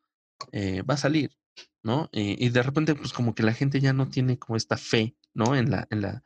va 0.55 0.95
a 0.95 0.97
salir, 0.97 1.37
¿no? 1.83 2.09
y 2.13 2.49
de 2.51 2.63
repente, 2.63 2.95
pues 2.95 3.13
como 3.13 3.35
que 3.35 3.43
la 3.43 3.55
gente 3.55 3.81
ya 3.81 3.93
no 3.93 4.09
tiene 4.09 4.39
como 4.39 4.57
esta 4.57 4.77
fe, 4.77 5.17
¿no? 5.35 5.57
En 5.57 5.71
la, 5.71 5.87
en 5.91 6.03
la, 6.03 6.23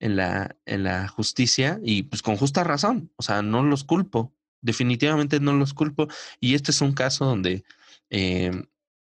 en 0.00 0.16
la, 0.16 0.56
en 0.66 0.84
la 0.84 1.08
justicia 1.08 1.80
y 1.82 2.04
pues 2.04 2.22
con 2.22 2.36
justa 2.36 2.64
razón, 2.64 3.10
o 3.16 3.22
sea, 3.22 3.42
no 3.42 3.62
los 3.62 3.84
culpo, 3.84 4.34
definitivamente 4.60 5.40
no 5.40 5.54
los 5.54 5.74
culpo 5.74 6.08
y 6.40 6.54
este 6.54 6.72
es 6.72 6.80
un 6.80 6.92
caso 6.92 7.24
donde, 7.24 7.64
eh, 8.10 8.50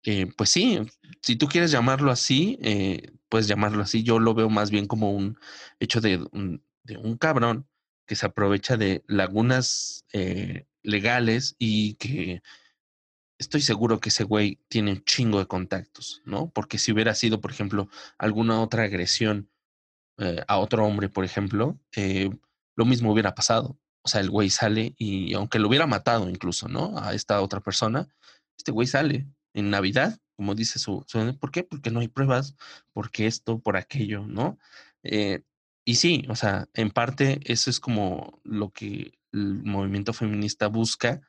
eh, 0.04 0.28
pues 0.38 0.50
sí, 0.50 0.80
si 1.22 1.36
tú 1.36 1.48
quieres 1.48 1.72
llamarlo 1.72 2.12
así, 2.12 2.60
eh, 2.62 3.12
puedes 3.30 3.48
llamarlo 3.48 3.82
así, 3.82 4.04
yo 4.04 4.20
lo 4.20 4.34
veo 4.34 4.50
más 4.50 4.72
bien 4.72 4.86
como 4.88 5.12
un 5.12 5.38
hecho 5.80 6.02
de 6.02 6.20
de 6.84 6.98
un 6.98 7.18
cabrón 7.18 7.66
que 8.06 8.16
se 8.16 8.26
aprovecha 8.26 8.76
de 8.76 9.04
lagunas 9.08 10.06
legales 10.84 11.56
y 11.58 11.94
que 11.94 12.44
estoy 13.38 13.62
seguro 13.62 14.00
que 14.00 14.10
ese 14.10 14.24
güey 14.24 14.60
tiene 14.68 14.92
un 14.92 15.04
chingo 15.04 15.40
de 15.40 15.48
contactos, 15.48 16.22
¿no? 16.26 16.50
Porque 16.52 16.78
si 16.78 16.92
hubiera 16.92 17.16
sido, 17.16 17.42
por 17.42 17.52
ejemplo, 17.52 17.90
alguna 18.18 18.62
otra 18.62 18.84
agresión 18.84 19.50
eh, 20.18 20.44
a 20.48 20.58
otro 20.58 20.86
hombre, 20.86 21.10
por 21.10 21.26
ejemplo, 21.26 21.80
eh, 21.96 22.30
lo 22.76 22.86
mismo 22.86 23.12
hubiera 23.12 23.36
pasado. 23.36 23.80
O 24.04 24.10
sea, 24.10 24.22
el 24.22 24.30
güey 24.30 24.50
sale 24.50 24.96
y 24.98 25.34
aunque 25.34 25.60
lo 25.60 25.68
hubiera 25.70 25.88
matado 25.88 26.30
incluso, 26.30 26.68
¿no? 26.68 26.98
A 26.98 27.14
esta 27.14 27.42
otra 27.42 27.62
persona, 27.62 28.08
este 28.58 28.72
güey 28.72 28.88
sale 28.88 29.28
en 29.54 29.70
Navidad, 29.70 30.20
como 30.36 30.56
dice 30.56 30.80
su, 30.80 31.06
¿por 31.40 31.52
qué? 31.52 31.64
Porque 31.64 31.92
no 31.92 32.00
hay 32.00 32.08
pruebas, 32.08 32.56
porque 32.92 33.28
esto, 33.28 33.60
por 33.60 33.78
aquello, 33.78 34.26
¿no? 34.28 34.58
Eh, 35.04 35.44
y 35.86 35.96
sí, 35.96 36.26
o 36.30 36.36
sea, 36.36 36.68
en 36.74 36.92
parte 36.92 37.40
eso 37.46 37.70
es 37.70 37.80
como 37.80 38.40
lo 38.44 38.72
que 38.72 39.20
el 39.32 39.64
movimiento 39.64 40.14
feminista 40.14 40.68
busca, 40.68 41.22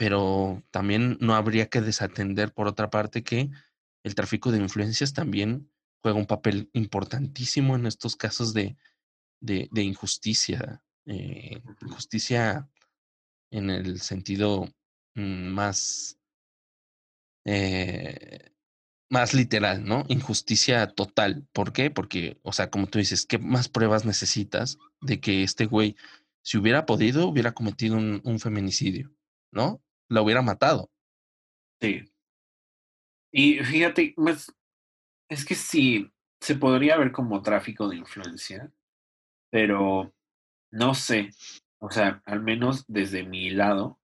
pero 0.00 0.62
también 0.70 1.18
no 1.20 1.34
habría 1.34 1.68
que 1.68 1.82
desatender 1.82 2.54
por 2.54 2.66
otra 2.66 2.88
parte 2.88 3.22
que 3.22 3.50
el 4.02 4.14
tráfico 4.14 4.50
de 4.50 4.56
influencias 4.56 5.12
también 5.12 5.70
juega 6.00 6.18
un 6.18 6.24
papel 6.24 6.70
importantísimo 6.72 7.76
en 7.76 7.84
estos 7.84 8.16
casos 8.16 8.54
de, 8.54 8.78
de, 9.40 9.82
injusticia. 9.82 10.82
Eh, 11.04 11.60
injusticia 11.82 12.66
en 13.50 13.68
el 13.68 14.00
sentido 14.00 14.72
mm, 15.16 15.48
más, 15.48 16.18
eh, 17.44 18.52
más 19.10 19.34
literal, 19.34 19.84
¿no? 19.84 20.06
Injusticia 20.08 20.86
total. 20.86 21.46
¿Por 21.52 21.74
qué? 21.74 21.90
Porque, 21.90 22.40
o 22.42 22.54
sea, 22.54 22.70
como 22.70 22.86
tú 22.86 22.98
dices, 22.98 23.26
¿qué 23.26 23.36
más 23.36 23.68
pruebas 23.68 24.06
necesitas 24.06 24.78
de 25.02 25.20
que 25.20 25.42
este 25.42 25.66
güey 25.66 25.94
si 26.40 26.56
hubiera 26.56 26.86
podido, 26.86 27.28
hubiera 27.28 27.52
cometido 27.52 27.98
un, 27.98 28.22
un 28.24 28.40
feminicidio, 28.40 29.14
¿no? 29.52 29.82
La 30.10 30.20
hubiera 30.20 30.42
matado. 30.42 30.90
Sí. 31.80 32.12
Y 33.32 33.60
fíjate, 33.60 34.12
pues, 34.16 34.52
es 35.28 35.44
que 35.44 35.54
sí, 35.54 36.12
se 36.40 36.56
podría 36.56 36.98
ver 36.98 37.12
como 37.12 37.42
tráfico 37.42 37.88
de 37.88 37.96
influencia, 37.96 38.70
pero 39.50 40.12
no 40.70 40.94
sé, 40.94 41.30
o 41.78 41.90
sea, 41.90 42.22
al 42.24 42.42
menos 42.42 42.84
desde 42.88 43.24
mi 43.24 43.50
lado, 43.50 43.98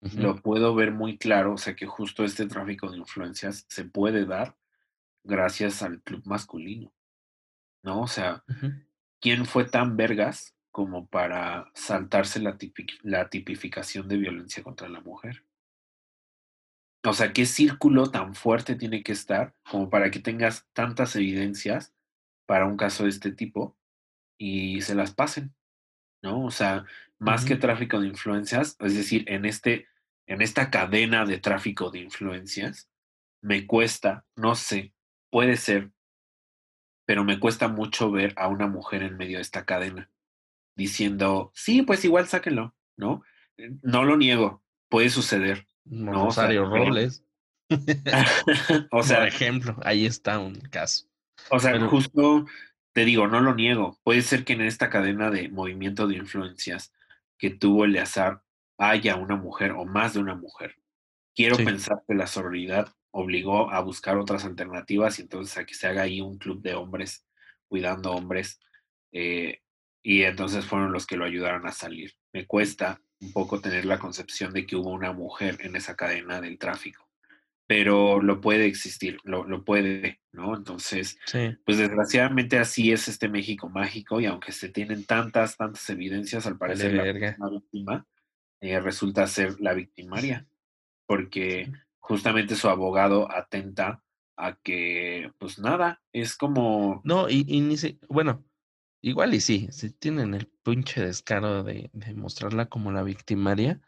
lo 0.00 0.36
puedo 0.40 0.74
ver 0.74 0.92
muy 0.92 1.18
claro, 1.18 1.54
o 1.54 1.58
sea, 1.58 1.76
que 1.76 1.86
justo 1.86 2.24
este 2.24 2.46
tráfico 2.46 2.90
de 2.90 2.96
influencias 2.96 3.66
se 3.68 3.84
puede 3.84 4.24
dar 4.24 4.56
gracias 5.24 5.82
al 5.82 6.00
club 6.00 6.22
masculino, 6.24 6.92
¿no? 7.82 8.02
O 8.02 8.06
sea, 8.06 8.42
¿quién 9.20 9.44
fue 9.44 9.64
tan 9.64 9.96
vergas 9.96 10.56
como 10.70 11.06
para 11.06 11.70
saltarse 11.74 12.40
la, 12.40 12.56
la 13.02 13.28
tipificación 13.28 14.08
de 14.08 14.16
violencia 14.16 14.62
contra 14.62 14.88
la 14.88 15.00
mujer? 15.00 15.44
O 17.02 17.12
sea, 17.14 17.32
¿qué 17.32 17.46
círculo 17.46 18.10
tan 18.10 18.34
fuerte 18.34 18.74
tiene 18.74 19.02
que 19.02 19.12
estar 19.12 19.54
como 19.70 19.88
para 19.88 20.10
que 20.10 20.18
tengas 20.18 20.68
tantas 20.72 21.16
evidencias 21.16 21.94
para 22.46 22.66
un 22.66 22.76
caso 22.76 23.04
de 23.04 23.10
este 23.10 23.32
tipo 23.32 23.76
y 24.38 24.82
se 24.82 24.94
las 24.94 25.14
pasen? 25.14 25.54
¿No? 26.22 26.44
O 26.44 26.50
sea, 26.50 26.84
más 27.18 27.44
que 27.44 27.56
tráfico 27.56 28.00
de 28.00 28.08
influencias, 28.08 28.76
es 28.80 28.94
decir, 28.94 29.24
en, 29.28 29.46
este, 29.46 29.88
en 30.26 30.42
esta 30.42 30.70
cadena 30.70 31.24
de 31.24 31.38
tráfico 31.38 31.90
de 31.90 32.00
influencias, 32.00 32.90
me 33.42 33.66
cuesta, 33.66 34.26
no 34.36 34.54
sé, 34.54 34.92
puede 35.30 35.56
ser, 35.56 35.90
pero 37.06 37.24
me 37.24 37.40
cuesta 37.40 37.68
mucho 37.68 38.10
ver 38.10 38.34
a 38.36 38.48
una 38.48 38.66
mujer 38.66 39.02
en 39.02 39.16
medio 39.16 39.38
de 39.38 39.42
esta 39.42 39.64
cadena 39.64 40.10
diciendo, 40.76 41.52
sí, 41.54 41.82
pues 41.82 42.04
igual 42.04 42.26
sáquenlo, 42.26 42.74
¿no? 42.96 43.22
No 43.82 44.04
lo 44.04 44.16
niego, 44.16 44.62
puede 44.88 45.10
suceder, 45.10 45.66
no, 45.84 46.26
Rosario 46.26 46.66
Robles. 46.66 47.24
o 48.90 49.02
sea, 49.02 49.18
por 49.18 49.28
ejemplo, 49.28 49.76
ahí 49.82 50.06
está 50.06 50.38
un 50.38 50.54
caso. 50.54 51.06
O 51.50 51.58
sea, 51.58 51.78
justo 51.86 52.46
te 52.92 53.04
digo, 53.04 53.26
no 53.28 53.40
lo 53.40 53.54
niego. 53.54 53.98
Puede 54.02 54.22
ser 54.22 54.44
que 54.44 54.54
en 54.54 54.62
esta 54.62 54.90
cadena 54.90 55.30
de 55.30 55.48
movimiento 55.48 56.06
de 56.06 56.16
influencias 56.16 56.92
que 57.38 57.50
tuvo 57.50 57.84
el 57.84 57.96
azar 57.96 58.42
haya 58.78 59.16
una 59.16 59.36
mujer 59.36 59.72
o 59.72 59.84
más 59.84 60.14
de 60.14 60.20
una 60.20 60.34
mujer. 60.34 60.76
Quiero 61.34 61.56
pensar 61.56 62.02
que 62.06 62.14
la 62.14 62.26
sororidad 62.26 62.92
obligó 63.12 63.70
a 63.70 63.80
buscar 63.80 64.18
otras 64.18 64.44
alternativas 64.44 65.18
y 65.18 65.22
entonces 65.22 65.56
a 65.56 65.64
que 65.64 65.74
se 65.74 65.86
haga 65.86 66.02
ahí 66.02 66.20
un 66.20 66.38
club 66.38 66.60
de 66.62 66.74
hombres 66.74 67.26
cuidando 67.68 68.12
hombres. 68.12 68.60
Eh, 69.12 69.60
y 70.02 70.22
entonces 70.22 70.64
fueron 70.64 70.92
los 70.92 71.06
que 71.06 71.16
lo 71.16 71.24
ayudaron 71.24 71.66
a 71.66 71.72
salir. 71.72 72.12
Me 72.32 72.46
cuesta 72.46 73.00
un 73.20 73.32
poco 73.32 73.60
tener 73.60 73.84
la 73.84 73.98
concepción 73.98 74.52
de 74.52 74.66
que 74.66 74.76
hubo 74.76 74.90
una 74.90 75.12
mujer 75.12 75.58
en 75.60 75.76
esa 75.76 75.94
cadena 75.94 76.40
del 76.40 76.58
tráfico, 76.58 77.08
pero 77.66 78.20
lo 78.20 78.40
puede 78.40 78.66
existir, 78.66 79.18
lo, 79.24 79.44
lo 79.44 79.64
puede, 79.64 80.20
¿no? 80.32 80.56
Entonces, 80.56 81.18
pues 81.64 81.78
desgraciadamente 81.78 82.58
así 82.58 82.92
es 82.92 83.08
este 83.08 83.28
México 83.28 83.68
mágico 83.68 84.20
y 84.20 84.26
aunque 84.26 84.52
se 84.52 84.68
tienen 84.68 85.04
tantas, 85.04 85.56
tantas 85.56 85.88
evidencias, 85.90 86.46
al 86.46 86.58
parecer 86.58 86.94
la 86.94 87.48
víctima 87.48 88.06
eh, 88.60 88.80
resulta 88.80 89.26
ser 89.26 89.60
la 89.60 89.74
victimaria, 89.74 90.46
porque 91.06 91.70
justamente 91.98 92.56
su 92.56 92.68
abogado 92.68 93.30
atenta 93.30 94.02
a 94.36 94.56
que, 94.62 95.30
pues 95.38 95.58
nada, 95.58 96.02
es 96.12 96.36
como... 96.36 97.02
No, 97.04 97.28
y, 97.28 97.44
y 97.46 97.60
ni 97.60 97.76
se, 97.76 97.98
bueno, 98.08 98.44
Igual 99.02 99.34
y 99.34 99.40
sí, 99.40 99.68
sí 99.72 99.90
tienen 99.90 100.34
el 100.34 100.46
pinche 100.62 101.00
descaro 101.02 101.62
de, 101.62 101.90
mostrarla 102.14 102.66
como 102.66 102.92
la 102.92 103.02
victimaria, 103.02 103.80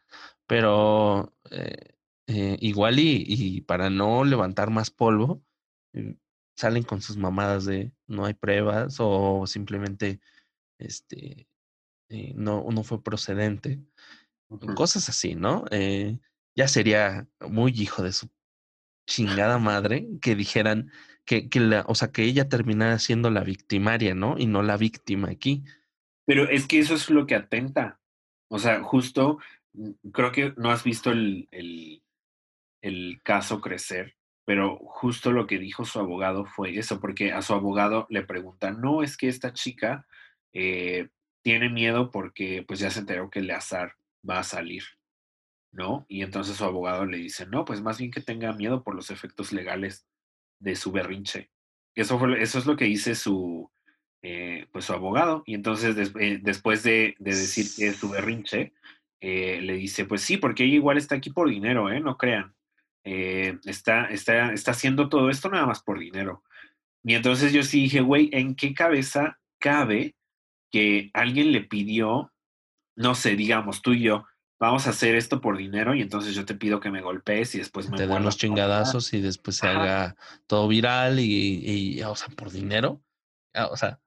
pero 0.47 1.35
eh, 1.51 1.97
eh, 2.27 2.57
igual 2.61 2.99
y, 2.99 3.61
para 3.63 3.91
no 3.91 4.25
levantar 4.25 4.71
más 4.71 4.91
polvo, 4.91 5.43
eh, 5.93 6.17
salen 6.57 6.83
con 6.83 7.03
sus 7.03 7.17
mamadas 7.19 7.67
de 7.67 7.93
no 8.07 8.25
hay 8.25 8.35
pruebas 8.35 8.97
o 9.01 9.47
simplemente 9.47 10.21
este 10.79 11.49
no, 12.35 12.67
no 12.71 12.85
fue 12.85 13.03
procedente. 13.03 13.81
Cosas 14.77 15.09
así, 15.09 15.35
¿no? 15.35 15.65
ya 16.55 16.69
sería 16.69 17.27
muy 17.41 17.73
hijo 17.73 18.03
de 18.03 18.13
su 18.13 18.29
chingada 19.07 19.59
madre 19.59 20.07
que 20.21 20.35
dijeran, 20.35 20.93
que, 21.25 21.49
que 21.49 21.61
la, 21.61 21.85
o 21.87 21.95
sea, 21.95 22.13
que 22.13 22.25
ella 22.25 22.49
terminara 22.49 22.99
siendo 22.99 23.31
la 23.31 23.43
victimaria, 23.43 24.15
¿no? 24.15 24.37
Y 24.39 24.47
no 24.47 24.63
la 24.63 24.77
víctima 24.77 25.31
aquí. 25.31 25.65
Pero 26.25 26.49
es 26.49 26.67
que 26.67 26.79
eso 26.79 26.95
es 26.95 27.11
lo 27.11 27.27
que 27.27 27.35
atenta. 27.35 28.01
O 28.49 28.59
sea, 28.59 28.83
justo, 28.83 29.39
creo 30.13 30.33
que 30.33 30.53
no 30.57 30.71
has 30.71 30.85
visto 30.85 31.11
el, 31.11 31.49
el, 31.51 32.03
el 32.83 33.21
caso 33.23 33.61
crecer, 33.61 34.17
pero 34.45 34.77
justo 34.79 35.33
lo 35.33 35.47
que 35.47 35.59
dijo 35.59 35.85
su 35.85 36.01
abogado 36.01 36.45
fue 36.45 36.77
eso, 36.77 37.01
porque 37.01 37.33
a 37.33 37.43
su 37.43 37.55
abogado 37.55 38.07
le 38.11 38.23
preguntan, 38.23 38.81
no, 38.81 39.03
es 39.03 39.17
que 39.17 39.29
esta 39.29 39.53
chica 39.53 40.07
eh, 40.53 41.09
tiene 41.43 41.69
miedo 41.69 42.11
porque 42.11 42.65
pues 42.67 42.81
ya 42.81 42.91
se 42.91 43.01
enteró 43.01 43.31
que 43.31 43.39
el 43.39 43.51
azar 43.51 43.97
va 44.29 44.41
a 44.41 44.45
salir, 44.45 44.85
¿no? 45.71 46.07
Y 46.09 46.23
entonces 46.23 46.57
su 46.57 46.65
abogado 46.65 47.07
le 47.07 47.19
dice, 47.19 47.47
no, 47.47 47.65
pues 47.65 47.81
más 47.81 47.99
bien 47.99 48.11
que 48.11 48.21
tenga 48.21 48.53
miedo 48.53 48.83
por 48.83 48.95
los 48.95 49.11
efectos 49.11 49.53
legales 49.53 50.07
de 50.63 50.77
su 50.77 50.93
berrinche. 50.93 51.51
Eso, 51.95 52.19
fue, 52.19 52.41
eso 52.43 52.59
es 52.59 52.67
lo 52.67 52.77
que 52.77 52.87
dice 52.87 53.15
su, 53.15 53.71
eh, 54.23 54.67
pues 54.73 54.87
su 54.87 54.93
abogado. 54.93 55.43
Y 55.47 55.55
entonces 55.55 56.13
eh, 56.19 56.39
después 56.43 56.83
de, 56.83 57.15
decir 57.19 57.67
que 57.77 57.89
es 57.89 57.97
su 57.97 58.11
berrinche, 58.11 58.73
eh, 59.21 59.61
le 59.61 59.75
dice, 59.75 60.05
pues 60.05 60.23
sí, 60.23 60.37
porque 60.37 60.65
ella 60.65 60.75
igual 60.75 60.97
está 60.99 61.17
aquí 61.17 61.31
por 61.31 61.49
dinero, 61.49 61.91
¿eh? 61.91 62.01
No 62.01 62.17
crean. 62.17 62.55
está, 63.05 64.07
está, 64.07 64.53
está 64.53 64.71
haciendo 64.71 65.09
todo 65.09 65.29
esto 65.29 65.49
nada 65.51 65.67
más 65.67 65.83
por 65.83 65.99
dinero. 65.99 66.43
Y 67.05 67.15
entonces 67.15 67.53
yo 67.53 67.63
sí 67.65 67.83
dije, 67.83 68.01
güey, 68.01 68.31
¿en 68.33 68.55
qué 68.55 68.75
cabeza 68.75 69.41
cabe 69.59 70.15
que 70.71 71.11
alguien 71.13 71.53
le 71.53 71.63
pidió, 71.63 72.33
no 72.97 73.15
sé, 73.15 73.37
digamos, 73.37 73.83
tú 73.83 73.93
y 73.93 74.03
yo, 74.03 74.25
vamos 74.63 74.87
a 74.87 74.91
hacer 74.91 75.17
esto 75.17 75.41
por 75.41 75.57
dinero 75.57 75.93
y 75.93 76.03
entonces 76.03 76.37
yo 76.37 76.45
te 76.45 76.55
pido 76.55 76.79
que 76.79 76.93
me 76.93 77.03
golpees 77.03 77.57
y 77.57 77.59
después 77.59 77.91
me 77.91 77.97
te 77.97 78.07
den 78.07 78.23
los 78.23 78.37
chingadazos 78.37 79.13
y 79.13 79.21
después 79.21 79.57
se 79.57 79.67
haga 79.67 80.15
todo 80.47 80.69
viral 80.69 81.19
y, 81.19 81.97
y, 81.97 82.03
o 82.05 82.15
sea, 82.15 82.29
por 82.29 82.53
dinero. 82.53 83.03
Ah, 83.55 83.67
o 83.73 83.77
sea, 83.77 83.99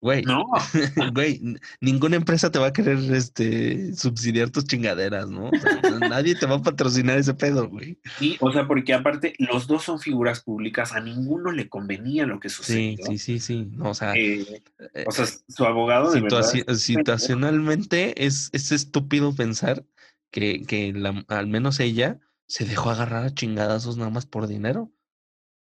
Güey, 0.00 0.22
no. 0.22 0.44
güey, 1.12 1.40
ninguna 1.80 2.16
empresa 2.16 2.52
te 2.52 2.58
va 2.60 2.68
a 2.68 2.72
querer 2.72 2.98
este, 3.12 3.94
subsidiar 3.94 4.50
tus 4.50 4.64
chingaderas, 4.64 5.28
¿no? 5.28 5.50
nadie 6.00 6.36
te 6.36 6.46
va 6.46 6.56
a 6.56 6.62
patrocinar 6.62 7.18
ese 7.18 7.34
pedo, 7.34 7.68
güey. 7.68 7.98
Sí, 8.18 8.36
o 8.40 8.52
sea, 8.52 8.68
porque 8.68 8.94
aparte 8.94 9.34
los 9.38 9.66
dos 9.66 9.82
son 9.82 9.98
figuras 9.98 10.40
públicas, 10.40 10.92
a 10.92 11.00
ninguno 11.00 11.50
le 11.50 11.68
convenía 11.68 12.26
lo 12.26 12.38
que 12.38 12.48
sucedió. 12.48 12.96
Sí, 13.06 13.18
sí, 13.18 13.18
sí, 13.18 13.40
sí. 13.40 13.70
o 13.80 13.92
sea, 13.92 14.14
eh, 14.14 14.62
eh, 14.94 15.04
o 15.06 15.10
sea 15.10 15.26
su 15.26 15.64
abogado 15.64 16.12
de 16.12 16.20
verdad, 16.20 16.44
Situacionalmente 16.44 18.24
es, 18.24 18.50
es 18.52 18.70
estúpido 18.70 19.34
pensar 19.34 19.84
que, 20.30 20.62
que 20.62 20.92
la, 20.92 21.24
al 21.26 21.48
menos 21.48 21.80
ella 21.80 22.20
se 22.46 22.64
dejó 22.64 22.90
agarrar 22.90 23.24
a 23.24 23.34
chingadazos 23.34 23.96
nada 23.96 24.10
más 24.10 24.26
por 24.26 24.46
dinero. 24.46 24.92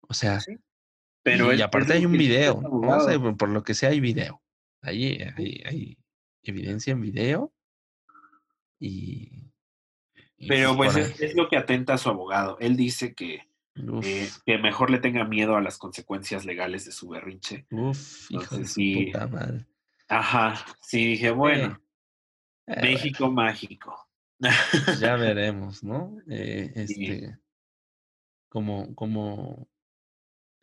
O 0.07 0.13
sea, 0.13 0.39
y, 1.25 1.61
aparte 1.61 1.93
hay 1.93 2.05
un 2.05 2.13
video, 2.13 2.61
por 3.37 3.49
lo 3.49 3.63
que 3.63 3.73
sea 3.73 3.89
hay 3.89 3.99
video. 3.99 4.41
Hay, 4.81 5.19
hay, 5.65 5.97
evidencia 6.43 6.93
en 6.93 7.01
video. 7.01 7.53
Y. 8.79 9.51
Pero 10.47 10.75
pues 10.75 10.95
es, 10.95 11.35
lo 11.35 11.49
que 11.49 11.57
atenta 11.57 11.95
a 11.95 11.97
su 11.97 12.09
abogado. 12.09 12.57
Él 12.59 12.77
dice 12.77 13.13
que, 13.13 13.49
eh, 13.75 14.29
que 14.45 14.57
mejor 14.57 14.89
le 14.89 14.99
tenga 14.99 15.25
miedo 15.25 15.57
a 15.57 15.61
las 15.61 15.77
consecuencias 15.77 16.45
legales 16.45 16.85
de 16.85 16.93
su 16.93 17.09
berrinche. 17.09 17.67
Uf, 17.71 18.31
hijo 18.31 18.57
de 18.57 18.65
su 18.65 18.81
puta 19.05 19.27
madre. 19.27 19.65
Ajá, 20.07 20.65
sí, 20.81 21.05
dije, 21.05 21.31
bueno, 21.31 21.79
eh, 22.67 22.81
México 22.81 23.29
mágico. 23.29 24.07
Pues 24.39 24.99
ya 24.99 25.15
veremos, 25.17 25.83
¿no? 25.83 26.17
Eh, 26.29 26.71
este, 26.73 27.37
como, 28.47 28.95
como 28.95 29.67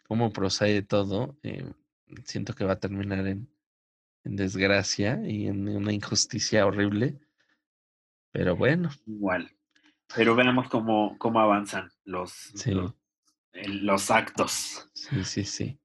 cómo 0.07 0.33
procede 0.33 0.83
todo, 0.83 1.37
eh, 1.43 1.65
siento 2.25 2.55
que 2.55 2.65
va 2.65 2.75
a 2.75 2.81
terminar 2.81 3.27
en, 3.27 3.49
desgracia 4.25 5.21
y 5.25 5.47
en 5.47 5.69
una 5.69 5.93
injusticia 5.93 6.67
horrible. 6.67 7.21
Pero 8.33 8.57
bueno. 8.57 8.91
Igual. 9.07 9.53
Pero 10.15 10.35
veamos 10.35 10.69
cómo, 10.69 11.17
cómo 11.19 11.39
avanzan 11.39 11.91
los, 12.05 12.53
los, 13.53 14.11
actos. 14.11 14.89
Sí, 14.95 15.25
sí, 15.25 15.45
sí. 15.45 15.79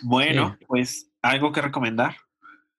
Bueno, 0.00 0.58
pues, 0.66 1.10
¿algo 1.20 1.52
que 1.52 1.60
recomendar? 1.60 2.16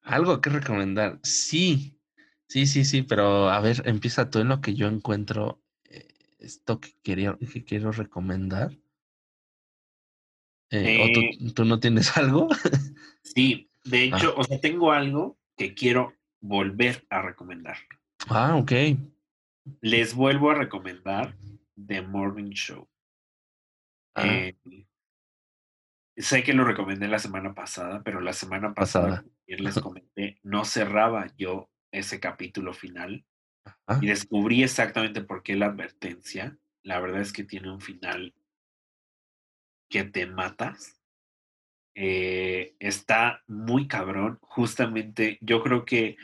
Algo 0.02 0.42
que 0.42 0.50
recomendar. 0.50 1.20
Sí, 1.22 2.00
sí, 2.48 2.66
sí, 2.66 2.84
sí, 2.84 3.04
pero 3.04 3.50
a 3.50 3.60
ver, 3.60 3.84
empieza 3.86 4.30
tú 4.32 4.40
en 4.40 4.50
lo 4.50 4.62
que 4.62 4.74
yo 4.74 4.88
encuentro 4.88 5.62
eh, 5.86 6.08
esto 6.40 6.80
que, 6.80 6.96
quería, 7.04 7.38
que 7.38 7.64
quiero 7.64 7.92
recomendar. 7.92 8.72
Eh, 10.76 11.38
¿O 11.46 11.54
tú, 11.54 11.66
no 11.66 11.80
tienes 11.80 12.18
algo? 12.18 12.50
sí, 13.22 13.70
de 13.84 14.10
ah. 14.12 14.18
hecho, 14.18 14.34
o 14.36 14.44
sea, 14.44 14.60
tengo 14.60 14.92
algo 14.92 15.38
que 15.56 15.76
quiero 15.76 16.14
volver 16.42 17.06
a 17.10 17.22
recomendar. 17.22 17.78
Ah, 18.28 18.56
ok. 18.56 18.72
Les 19.82 20.16
vuelvo 20.16 20.50
a 20.50 20.56
recomendar 20.56 21.38
The 21.76 22.02
Morning 22.02 22.52
Show. 22.52 22.90
Ah. 24.16 24.28
Eh, 24.28 24.56
sé 26.18 26.44
que 26.44 26.54
lo 26.54 26.64
recomendé 26.64 27.08
la 27.08 27.20
semana 27.20 27.54
pasada, 27.54 28.02
pero 28.04 28.20
la 28.20 28.34
semana 28.34 28.74
pasada, 28.74 29.08
Pasada. 29.08 29.26
les 29.46 29.80
comenté, 29.80 30.40
no 30.42 30.66
cerraba 30.66 31.28
yo 31.38 31.70
ese 31.92 32.20
capítulo 32.20 32.74
final 32.74 33.24
y 34.02 34.08
descubrí 34.08 34.64
exactamente 34.64 35.22
por 35.22 35.44
qué 35.44 35.56
la 35.56 35.68
advertencia. 35.68 36.58
La 36.82 37.00
verdad 37.00 37.22
es 37.22 37.32
que 37.32 37.44
tiene 37.44 37.72
un 37.72 37.80
final 37.80 38.34
que 39.94 40.04
te 40.06 40.26
matas. 40.26 41.00
Eh, 41.96 42.76
está 42.80 43.44
muy 43.48 43.88
cabrón. 43.88 44.40
Justamente, 44.42 45.38
yo 45.42 45.62
creo 45.62 45.86
que 45.86 46.18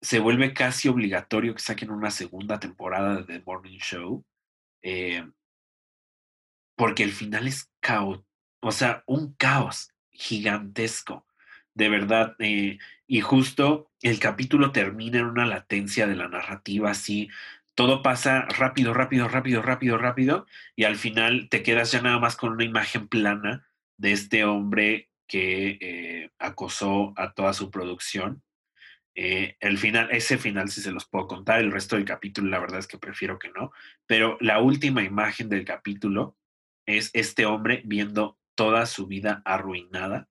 se 0.00 0.20
vuelve 0.20 0.54
casi 0.54 0.88
obligatorio 0.88 1.54
que 1.56 1.60
saquen 1.60 1.90
una 1.90 2.12
segunda 2.12 2.60
temporada 2.60 3.16
de 3.16 3.24
The 3.24 3.42
Morning 3.44 3.78
Show. 3.80 4.24
eh, 4.82 5.26
porque 6.76 7.02
el 7.02 7.10
final 7.10 7.48
es 7.48 7.72
caos, 7.80 8.22
o 8.60 8.70
sea, 8.70 9.02
un 9.06 9.34
caos 9.34 9.92
gigantesco, 10.12 11.26
de 11.74 11.88
verdad. 11.88 12.36
eh, 12.38 12.78
y 13.08 13.20
justo 13.20 13.90
el 14.02 14.20
capítulo 14.20 14.70
termina 14.70 15.18
en 15.18 15.24
una 15.26 15.46
latencia 15.46 16.06
de 16.06 16.14
la 16.14 16.28
narrativa, 16.28 16.90
así, 16.92 17.28
todo 17.78 18.02
pasa 18.02 18.40
rápido, 18.48 18.92
rápido, 18.92 19.28
rápido, 19.28 19.62
rápido, 19.62 19.98
rápido, 19.98 20.46
y 20.74 20.82
al 20.82 20.96
final 20.96 21.48
te 21.48 21.62
quedas 21.62 21.92
ya 21.92 22.02
nada 22.02 22.18
más 22.18 22.34
con 22.34 22.54
una 22.54 22.64
imagen 22.64 23.06
plana 23.06 23.68
de 23.96 24.10
este 24.10 24.44
hombre 24.44 25.12
que 25.28 25.78
eh, 25.80 26.30
acosó 26.40 27.14
a 27.16 27.34
toda 27.34 27.52
su 27.52 27.70
producción. 27.70 28.42
Eh, 29.14 29.56
el 29.60 29.78
final, 29.78 30.08
ese 30.10 30.38
final 30.38 30.70
sí 30.70 30.80
se 30.80 30.90
los 30.90 31.06
puedo 31.06 31.28
contar, 31.28 31.60
el 31.60 31.70
resto 31.70 31.94
del 31.94 32.04
capítulo 32.04 32.48
la 32.50 32.58
verdad 32.58 32.80
es 32.80 32.88
que 32.88 32.98
prefiero 32.98 33.38
que 33.38 33.50
no, 33.50 33.70
pero 34.06 34.36
la 34.40 34.60
última 34.60 35.04
imagen 35.04 35.48
del 35.48 35.64
capítulo 35.64 36.36
es 36.84 37.10
este 37.12 37.46
hombre 37.46 37.82
viendo 37.84 38.40
toda 38.56 38.86
su 38.86 39.06
vida 39.06 39.40
arruinada 39.44 40.28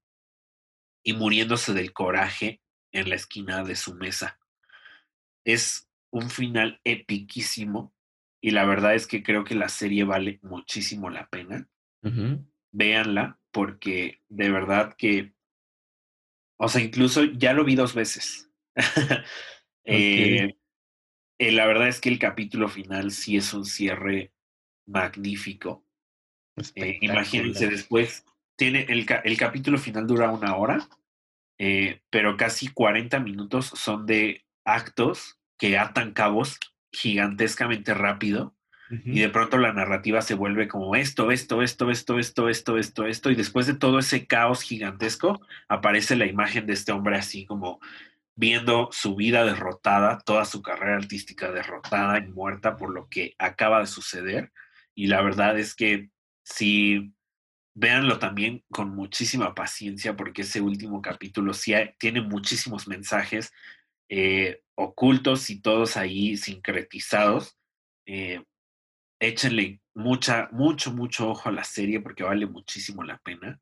y 1.01 1.13
muriéndose 1.13 1.73
del 1.73 1.93
coraje 1.93 2.59
en 2.91 3.07
la 3.07 3.15
esquina 3.15 3.63
de 3.63 3.77
su 3.77 3.95
mesa. 3.95 4.37
Es 5.45 5.86
un 6.17 6.29
final 6.29 6.79
epiquísimo 6.83 7.93
y 8.41 8.51
la 8.51 8.65
verdad 8.65 8.95
es 8.95 9.07
que 9.07 9.23
creo 9.23 9.43
que 9.43 9.55
la 9.55 9.69
serie 9.69 10.03
vale 10.03 10.39
muchísimo 10.43 11.09
la 11.09 11.27
pena. 11.27 11.67
ujú. 12.03 12.45
Véanla 12.71 13.39
porque 13.51 14.21
de 14.29 14.51
verdad 14.51 14.95
que, 14.97 15.33
o 16.57 16.69
sea, 16.69 16.81
incluso 16.81 17.23
ya 17.23 17.53
lo 17.53 17.63
vi 17.65 17.75
dos 17.75 17.93
veces. 17.93 18.49
Eh, 19.89 20.53
eh, 21.39 21.51
la 21.53 21.65
verdad 21.65 21.87
es 21.87 22.01
que 22.01 22.09
el 22.09 22.19
capítulo 22.19 22.67
final 22.67 23.11
sí 23.11 23.37
es 23.37 23.53
un 23.53 23.63
cierre 23.63 24.33
magnífico. 24.85 25.85
Eh, 26.75 26.97
imagínense 26.99 27.69
después, 27.69 28.25
tiene 28.57 28.81
el, 28.89 29.05
el 29.23 29.37
capítulo 29.37 29.77
final 29.77 30.05
dura 30.05 30.29
una 30.29 30.57
hora, 30.57 30.89
pero 32.09 32.35
casi 32.35 32.67
40 32.67 33.21
minutos 33.21 33.67
son 33.67 34.05
de 34.05 34.45
actos 34.65 35.36
que 35.57 35.77
atan 35.77 36.13
cabos 36.13 36.59
gigantescamente 36.91 37.93
rápido 37.93 38.55
y 38.89 39.19
de 39.19 39.27
pronto 39.29 39.57
la 39.57 39.73
narrativa 39.73 40.21
se 40.21 40.33
vuelve 40.33 40.69
como 40.69 40.95
esto, 40.95 41.29
esto, 41.31 41.61
esto, 41.61 41.91
esto, 41.91 42.19
esto, 42.19 42.47
esto, 42.47 42.77
esto, 42.77 43.05
esto, 43.05 43.31
y 43.31 43.35
después 43.35 43.67
de 43.67 43.73
todo 43.73 43.99
ese 43.99 44.27
caos 44.27 44.61
gigantesco 44.61 45.41
aparece 45.67 46.15
la 46.15 46.25
imagen 46.25 46.65
de 46.65 46.73
este 46.73 46.93
hombre 46.93 47.17
así 47.17 47.45
como 47.45 47.81
viendo 48.35 48.87
su 48.93 49.15
vida 49.15 49.43
derrotada, 49.43 50.19
toda 50.19 50.45
su 50.45 50.61
carrera 50.61 50.95
artística 50.95 51.51
derrotada 51.51 52.19
y 52.19 52.27
muerta 52.27 52.77
por 52.77 52.93
lo 52.93 53.09
que 53.09 53.35
acaba 53.39 53.79
de 53.79 53.87
suceder. 53.87 54.53
Y 54.95 55.07
la 55.07 55.21
verdad 55.21 55.59
es 55.59 55.75
que 55.75 56.09
si 56.43 57.13
véanlo 57.75 58.19
también 58.19 58.63
con 58.71 58.95
muchísima 58.95 59.53
paciencia 59.53 60.15
porque 60.15 60.43
ese 60.43 60.61
último 60.61 61.01
capítulo 61.01 61.53
sí 61.53 61.73
hay- 61.73 61.93
tiene 61.99 62.21
muchísimos 62.21 62.87
mensajes 62.87 63.51
eh, 64.09 64.61
ocultos 64.75 65.49
y 65.49 65.61
todos 65.61 65.97
ahí 65.97 66.37
sincretizados. 66.37 67.57
Eh, 68.05 68.43
échenle 69.19 69.81
mucha, 69.93 70.49
mucho, 70.51 70.93
mucho 70.93 71.29
ojo 71.29 71.49
a 71.49 71.51
la 71.51 71.63
serie 71.63 71.99
porque 71.99 72.23
vale 72.23 72.45
muchísimo 72.45 73.03
la 73.03 73.17
pena. 73.19 73.59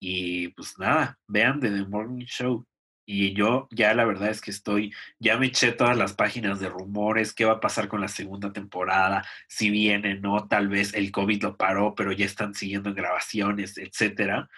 Y 0.00 0.48
pues 0.48 0.78
nada, 0.78 1.18
vean 1.26 1.60
The, 1.60 1.70
The 1.70 1.84
Morning 1.86 2.26
Show. 2.26 2.66
Y 3.06 3.34
yo 3.34 3.68
ya 3.70 3.92
la 3.94 4.06
verdad 4.06 4.30
es 4.30 4.40
que 4.40 4.50
estoy, 4.50 4.94
ya 5.18 5.36
me 5.36 5.46
eché 5.46 5.72
todas 5.72 5.96
las 5.96 6.14
páginas 6.14 6.58
de 6.58 6.70
rumores, 6.70 7.34
qué 7.34 7.44
va 7.44 7.54
a 7.54 7.60
pasar 7.60 7.86
con 7.88 8.00
la 8.00 8.08
segunda 8.08 8.52
temporada, 8.52 9.26
si 9.46 9.68
viene, 9.68 10.14
no, 10.14 10.48
tal 10.48 10.68
vez 10.68 10.94
el 10.94 11.12
COVID 11.12 11.42
lo 11.42 11.56
paró, 11.56 11.94
pero 11.94 12.12
ya 12.12 12.24
están 12.24 12.54
siguiendo 12.54 12.88
en 12.88 12.94
grabaciones, 12.96 13.76
etcétera. 13.76 14.48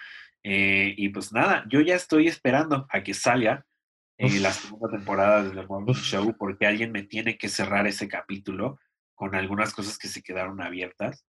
Eh, 0.44 0.94
y 0.96 1.08
pues 1.08 1.32
nada, 1.32 1.64
yo 1.68 1.80
ya 1.80 1.96
estoy 1.96 2.28
esperando 2.28 2.86
a 2.90 3.02
que 3.02 3.14
salga 3.14 3.66
eh, 4.18 4.40
la 4.40 4.52
segunda 4.52 4.88
temporada 4.90 5.42
de 5.44 5.50
The 5.50 5.66
Morning. 5.66 5.94
Show, 5.94 6.36
porque 6.38 6.66
alguien 6.66 6.92
me 6.92 7.02
tiene 7.02 7.36
que 7.38 7.48
cerrar 7.48 7.86
ese 7.86 8.08
capítulo 8.08 8.78
con 9.14 9.34
algunas 9.34 9.72
cosas 9.72 9.98
que 9.98 10.08
se 10.08 10.22
quedaron 10.22 10.60
abiertas. 10.60 11.24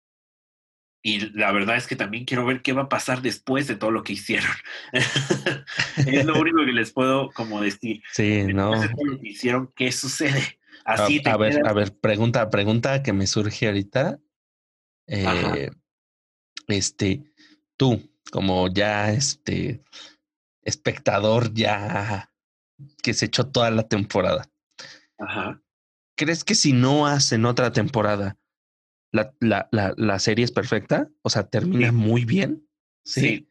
Y 1.03 1.29
la 1.37 1.51
verdad 1.51 1.77
es 1.77 1.87
que 1.87 1.95
también 1.95 2.25
quiero 2.25 2.45
ver 2.45 2.61
qué 2.61 2.73
va 2.73 2.83
a 2.83 2.89
pasar 2.89 3.21
después 3.21 3.67
de 3.67 3.75
todo 3.75 3.91
lo 3.91 4.03
que 4.03 4.13
hicieron. 4.13 4.51
es 6.05 6.25
lo 6.25 6.39
único 6.39 6.65
que 6.65 6.73
les 6.73 6.91
puedo 6.91 7.29
como 7.31 7.61
decir. 7.61 8.01
Sí, 8.11 8.43
no. 8.53 8.71
Después 8.71 8.89
de 8.89 8.95
todo 8.95 9.05
lo 9.05 9.19
que 9.19 9.29
hicieron, 9.29 9.71
¿qué 9.75 9.91
sucede? 9.91 10.59
A, 10.83 10.93
Así 10.93 11.21
te 11.21 11.29
a 11.29 11.37
ver, 11.37 11.53
quedas- 11.53 11.69
a 11.69 11.73
ver, 11.73 11.97
pregunta, 11.97 12.49
pregunta 12.49 13.03
que 13.03 13.13
me 13.13 13.27
surge 13.27 13.67
ahorita. 13.67 14.19
Eh, 15.07 15.69
este, 16.67 17.23
tú, 17.77 18.11
como 18.31 18.67
ya 18.67 19.11
este 19.13 19.81
espectador, 20.61 21.53
ya 21.53 22.29
que 23.01 23.13
se 23.13 23.25
echó 23.25 23.47
toda 23.47 23.71
la 23.71 23.87
temporada, 23.87 24.49
Ajá. 25.17 25.61
¿crees 26.15 26.43
que 26.43 26.55
si 26.55 26.73
no 26.73 27.07
hacen 27.07 27.45
otra 27.45 27.71
temporada, 27.71 28.37
la, 29.11 29.33
la, 29.39 29.67
la, 29.71 29.93
la 29.97 30.19
serie 30.19 30.45
es 30.45 30.51
perfecta? 30.51 31.09
O 31.21 31.29
sea, 31.29 31.47
termina 31.47 31.89
Sí. 31.89 31.95
muy 31.95 32.25
bien. 32.25 32.67
Sí. 33.03 33.47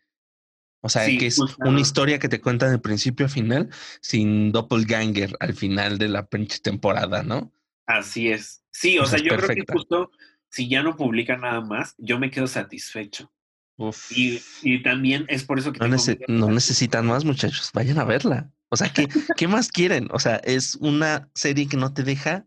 O 0.83 0.89
sea, 0.89 1.05
Sí, 1.07 1.19
que 1.19 1.27
es 1.27 1.39
una 1.59 1.81
historia 1.81 2.19
que 2.21 2.29
te 2.29 2.41
cuentan 2.41 2.71
de 2.71 2.79
principio 2.79 3.27
a 3.27 3.29
final, 3.29 3.71
sin 4.01 4.53
doppelganger 4.53 5.35
al 5.41 5.55
final 5.55 5.99
de 5.99 6.09
la 6.09 6.27
pinche 6.27 6.61
temporada, 6.61 7.23
¿no? 7.25 7.53
Así 7.87 8.29
es. 8.31 8.63
Sí, 8.71 8.99
o, 8.99 9.07
sea, 9.07 9.19
yo 9.19 9.37
creo 9.37 9.49
que 9.49 9.65
justo 9.73 10.11
si 10.51 10.69
ya 10.69 10.83
no 10.83 10.97
publican 10.97 11.41
nada 11.41 11.61
más, 11.61 11.95
yo 11.99 12.19
me 12.21 12.31
quedo 12.31 12.47
satisfecho. 12.47 13.33
Uf. 13.79 14.13
Y, 14.13 14.41
y 14.63 14.83
también 14.83 15.25
es 15.29 15.45
por 15.45 15.59
eso 15.59 15.73
que 15.73 15.81
No, 15.81 15.87
nece- 15.87 16.19
necesitan 16.29 17.07
más, 17.07 17.25
muchachos. 17.25 17.71
Vayan 17.75 17.99
a 17.99 18.05
verla. 18.05 18.53
O 18.71 18.77
sea, 18.77 18.93
¿qué, 18.93 19.09
¿qué 19.37 19.49
más 19.49 19.71
quieren? 19.71 20.09
O 20.13 20.19
sea, 20.19 20.37
es 20.37 20.75
una 20.77 21.31
serie 21.35 21.69
que 21.69 21.77
no 21.77 21.93
te 21.95 22.03
deja 22.03 22.47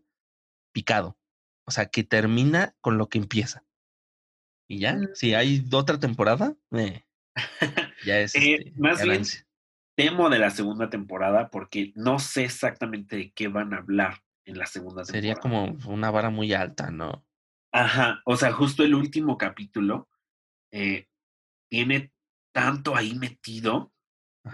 picado. 0.72 1.18
O 1.66 1.70
sea, 1.70 1.86
que 1.86 2.04
termina 2.04 2.74
con 2.80 2.98
lo 2.98 3.08
que 3.08 3.18
empieza. 3.18 3.64
Y 4.68 4.78
ya, 4.80 4.94
Mm. 4.94 5.08
si 5.14 5.34
hay 5.34 5.64
otra 5.72 5.98
temporada, 5.98 6.54
eh, 6.72 7.04
ya 8.04 8.20
es 8.20 8.34
Eh, 8.34 8.54
este, 8.54 8.72
más 8.80 9.02
bien, 9.02 9.22
temo 9.96 10.28
de 10.30 10.38
la 10.38 10.50
segunda 10.50 10.90
temporada 10.90 11.50
porque 11.50 11.92
no 11.96 12.18
sé 12.18 12.44
exactamente 12.44 13.16
de 13.16 13.32
qué 13.32 13.48
van 13.48 13.72
a 13.74 13.78
hablar 13.78 14.22
en 14.46 14.58
la 14.58 14.66
segunda 14.66 15.04
Sería 15.04 15.34
temporada. 15.34 15.72
como 15.78 15.92
una 15.94 16.10
vara 16.10 16.30
muy 16.30 16.52
alta, 16.52 16.90
¿no? 16.90 17.24
Ajá, 17.72 18.20
o 18.24 18.36
sea, 18.36 18.52
justo 18.52 18.82
el 18.84 18.94
último 18.94 19.38
capítulo 19.38 20.08
eh, 20.72 21.08
tiene 21.70 22.12
tanto 22.52 22.96
ahí 22.96 23.14
metido, 23.14 23.92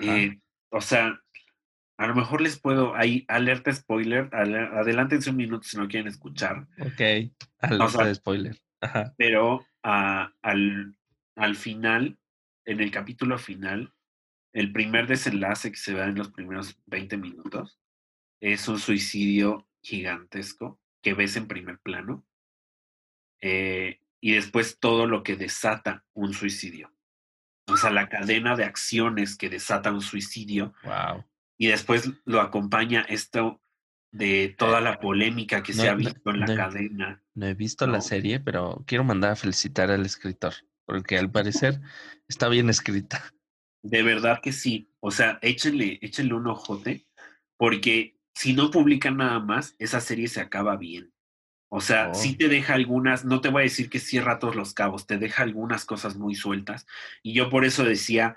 eh, 0.00 0.40
o 0.70 0.80
sea, 0.80 1.18
a 1.98 2.06
lo 2.06 2.14
mejor 2.14 2.40
les 2.40 2.58
puedo, 2.58 2.94
ahí, 2.94 3.24
alerta 3.28 3.72
spoiler, 3.72 4.28
ale- 4.32 4.58
adelántense 4.78 5.30
un 5.30 5.36
minuto 5.36 5.66
si 5.66 5.76
no 5.76 5.88
quieren 5.88 6.08
escuchar, 6.08 6.66
ok. 6.78 7.32
Alerta 7.60 7.88
sea, 7.88 8.04
de 8.06 8.14
spoiler. 8.14 8.60
Ajá. 8.80 9.14
pero 9.16 9.66
ah, 9.82 10.32
al, 10.42 10.96
al 11.34 11.56
final, 11.56 12.18
en 12.66 12.80
el 12.80 12.90
capítulo 12.90 13.38
final, 13.38 13.92
el 14.52 14.72
primer 14.72 15.06
desenlace 15.06 15.70
que 15.70 15.78
se 15.78 15.94
da 15.94 16.06
en 16.06 16.14
los 16.16 16.30
primeros 16.30 16.78
20 16.86 17.16
minutos 17.16 17.78
es 18.40 18.68
un 18.68 18.78
suicidio 18.78 19.66
gigantesco 19.82 20.78
que 21.02 21.14
ves 21.14 21.36
en 21.36 21.46
primer 21.46 21.78
plano 21.78 22.26
eh, 23.40 24.00
y 24.20 24.32
después 24.32 24.78
todo 24.78 25.06
lo 25.06 25.22
que 25.22 25.36
desata 25.36 26.04
un 26.14 26.32
suicidio. 26.32 26.92
O 27.68 27.76
sea, 27.76 27.90
la 27.90 28.08
cadena 28.08 28.56
de 28.56 28.64
acciones 28.64 29.36
que 29.36 29.48
desata 29.50 29.92
un 29.92 30.00
suicidio 30.00 30.74
Wow. 30.84 31.24
Y 31.58 31.68
después 31.68 32.10
lo 32.24 32.40
acompaña 32.40 33.02
esto 33.08 33.60
de 34.12 34.54
toda 34.56 34.80
la 34.80 34.98
polémica 35.00 35.62
que 35.62 35.72
No, 35.74 35.82
se 35.82 35.88
ha 35.88 35.92
no, 35.92 35.98
visto 35.98 36.30
en 36.30 36.40
la 36.40 36.46
no. 36.46 36.54
cadena. 36.56 37.22
No 37.34 37.46
he 37.46 37.54
visto 37.54 37.86
la 37.86 38.00
serie, 38.00 38.40
pero 38.40 38.82
quiero 38.86 39.04
mandar 39.04 39.32
a 39.32 39.36
felicitar 39.36 39.90
al 39.90 40.06
escritor, 40.06 40.54
porque 40.86 41.18
al 41.18 41.30
parecer 41.30 41.80
está 42.28 42.48
bien 42.48 42.70
escrita. 42.70 43.32
De 43.82 44.02
verdad 44.02 44.40
que 44.42 44.52
sí. 44.52 44.90
O 45.00 45.10
sea, 45.10 45.38
échenle, 45.42 45.98
échenle 46.02 46.34
un 46.34 46.46
ojote, 46.46 47.06
porque 47.56 48.18
si 48.34 48.52
no 48.54 48.70
publican 48.70 49.16
nada 49.18 49.38
más, 49.40 49.74
esa 49.78 50.00
serie 50.00 50.28
se 50.28 50.40
acaba 50.40 50.76
bien. 50.76 51.12
O 51.68 51.80
sea, 51.80 52.14
sí 52.14 52.32
Oh. 52.34 52.38
te 52.38 52.48
deja 52.48 52.74
algunas, 52.74 53.24
no 53.24 53.40
te 53.40 53.48
voy 53.48 53.62
a 53.62 53.64
decir 53.64 53.90
que 53.90 53.98
cierra 53.98 54.38
todos 54.38 54.54
los 54.56 54.72
cabos, 54.72 55.06
te 55.06 55.18
deja 55.18 55.42
algunas 55.42 55.84
cosas 55.84 56.16
muy 56.16 56.34
sueltas. 56.34 56.86
Y 57.22 57.32
yo 57.34 57.50
por 57.50 57.64
eso 57.64 57.84
decía, 57.84 58.36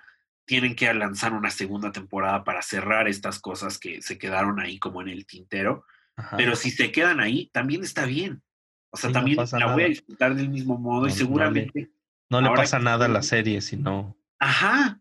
tienen 0.50 0.76
que 0.76 0.92
lanzar 0.96 1.34
una 1.34 1.52
segunda 1.52 1.92
temporada 1.92 2.44
para 2.44 2.64
cerrar 2.64 3.08
estas 3.08 3.38
cosas 3.40 3.78
que 3.78 4.02
se 4.02 4.18
quedaron 4.18 4.60
ahí 4.60 4.80
como 4.80 5.00
en 5.04 5.10
el 5.10 5.28
tintero. 5.28 5.86
Ajá. 6.16 6.38
Pero 6.38 6.56
si 6.56 6.72
se 6.72 6.92
quedan 6.92 7.20
ahí, 7.20 7.52
también 7.54 7.84
está 7.84 8.06
bien. 8.08 8.42
O 8.90 8.98
sea, 8.98 9.12
Sí, 9.12 9.14
también 9.14 9.38
la 9.60 9.74
voy 9.74 9.84
a 9.84 9.88
disfrutar 9.90 10.34
del 10.34 10.50
mismo 10.50 10.80
modo 10.80 11.02
No- 11.02 11.08
y 11.08 11.10
no 11.12 11.14
le- 11.14 11.14
seguramente... 11.20 11.92
no 12.32 12.42
le 12.42 12.50
pasa 12.50 12.80
que 12.80 12.84
nada 12.86 13.06
a 13.06 13.10
la 13.10 13.22
serie, 13.22 13.62
sino. 13.62 14.18
Ajá. 14.40 15.00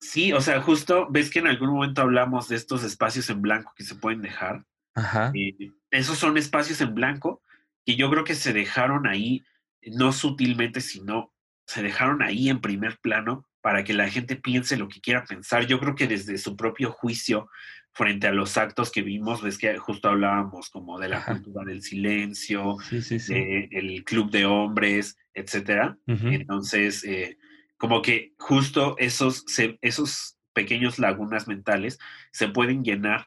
Sí, 0.00 0.32
o 0.32 0.40
sea, 0.40 0.62
justo 0.62 1.08
ves 1.10 1.28
que 1.28 1.40
en 1.40 1.46
algún 1.48 1.68
momento 1.74 2.00
hablamos 2.00 2.48
de 2.48 2.56
estos 2.56 2.82
espacios 2.82 3.28
en 3.28 3.42
blanco 3.42 3.74
que 3.76 3.84
se 3.84 3.96
pueden 3.96 4.22
dejar. 4.22 4.64
Ajá. 4.94 5.30
Eh, 5.34 5.72
esos 5.90 6.16
son 6.16 6.38
espacios 6.38 6.80
en 6.80 6.94
blanco 6.94 7.42
que 7.84 7.96
yo 7.96 8.08
creo 8.10 8.24
que 8.24 8.34
se 8.34 8.54
dejaron 8.54 9.06
ahí, 9.06 9.44
no 9.82 10.12
sutilmente, 10.12 10.80
sino 10.80 11.34
se 11.66 11.82
dejaron 11.82 12.22
ahí 12.22 12.48
en 12.48 12.62
primer 12.62 12.96
plano 12.98 13.46
para 13.66 13.82
que 13.82 13.94
la 13.94 14.08
gente 14.08 14.36
piense 14.36 14.76
lo 14.76 14.86
que 14.86 15.00
quiera 15.00 15.24
pensar. 15.24 15.66
Yo 15.66 15.80
creo 15.80 15.96
que 15.96 16.06
desde 16.06 16.38
su 16.38 16.56
propio 16.56 16.92
juicio 16.92 17.50
frente 17.90 18.28
a 18.28 18.32
los 18.32 18.56
actos 18.56 18.92
que 18.92 19.02
vimos, 19.02 19.42
ves 19.42 19.58
que 19.58 19.76
justo 19.76 20.08
hablábamos 20.08 20.70
como 20.70 21.00
de 21.00 21.08
la 21.08 21.16
Ajá. 21.16 21.32
cultura 21.32 21.64
del 21.64 21.82
silencio, 21.82 22.76
Sí, 22.88 23.02
sí, 23.02 23.18
sí. 23.18 23.34
de 23.34 23.68
el 23.72 24.04
club 24.04 24.30
de 24.30 24.44
hombres, 24.46 25.18
etcétera. 25.34 25.98
Entonces, 26.06 27.02
eh, 27.02 27.38
como 27.76 28.02
que 28.02 28.34
justo 28.38 28.94
esos, 28.98 29.42
se- 29.48 29.80
esos 29.82 30.38
pequeños 30.52 31.00
lagunas 31.00 31.48
mentales 31.48 31.98
se 32.30 32.46
pueden 32.46 32.84
llenar 32.84 33.26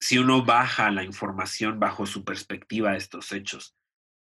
si 0.00 0.18
uno 0.18 0.44
baja 0.44 0.90
la 0.90 1.02
información 1.02 1.80
bajo 1.80 2.04
su 2.04 2.24
perspectiva 2.26 2.90
de 2.92 2.98
estos 2.98 3.32
hechos, 3.32 3.74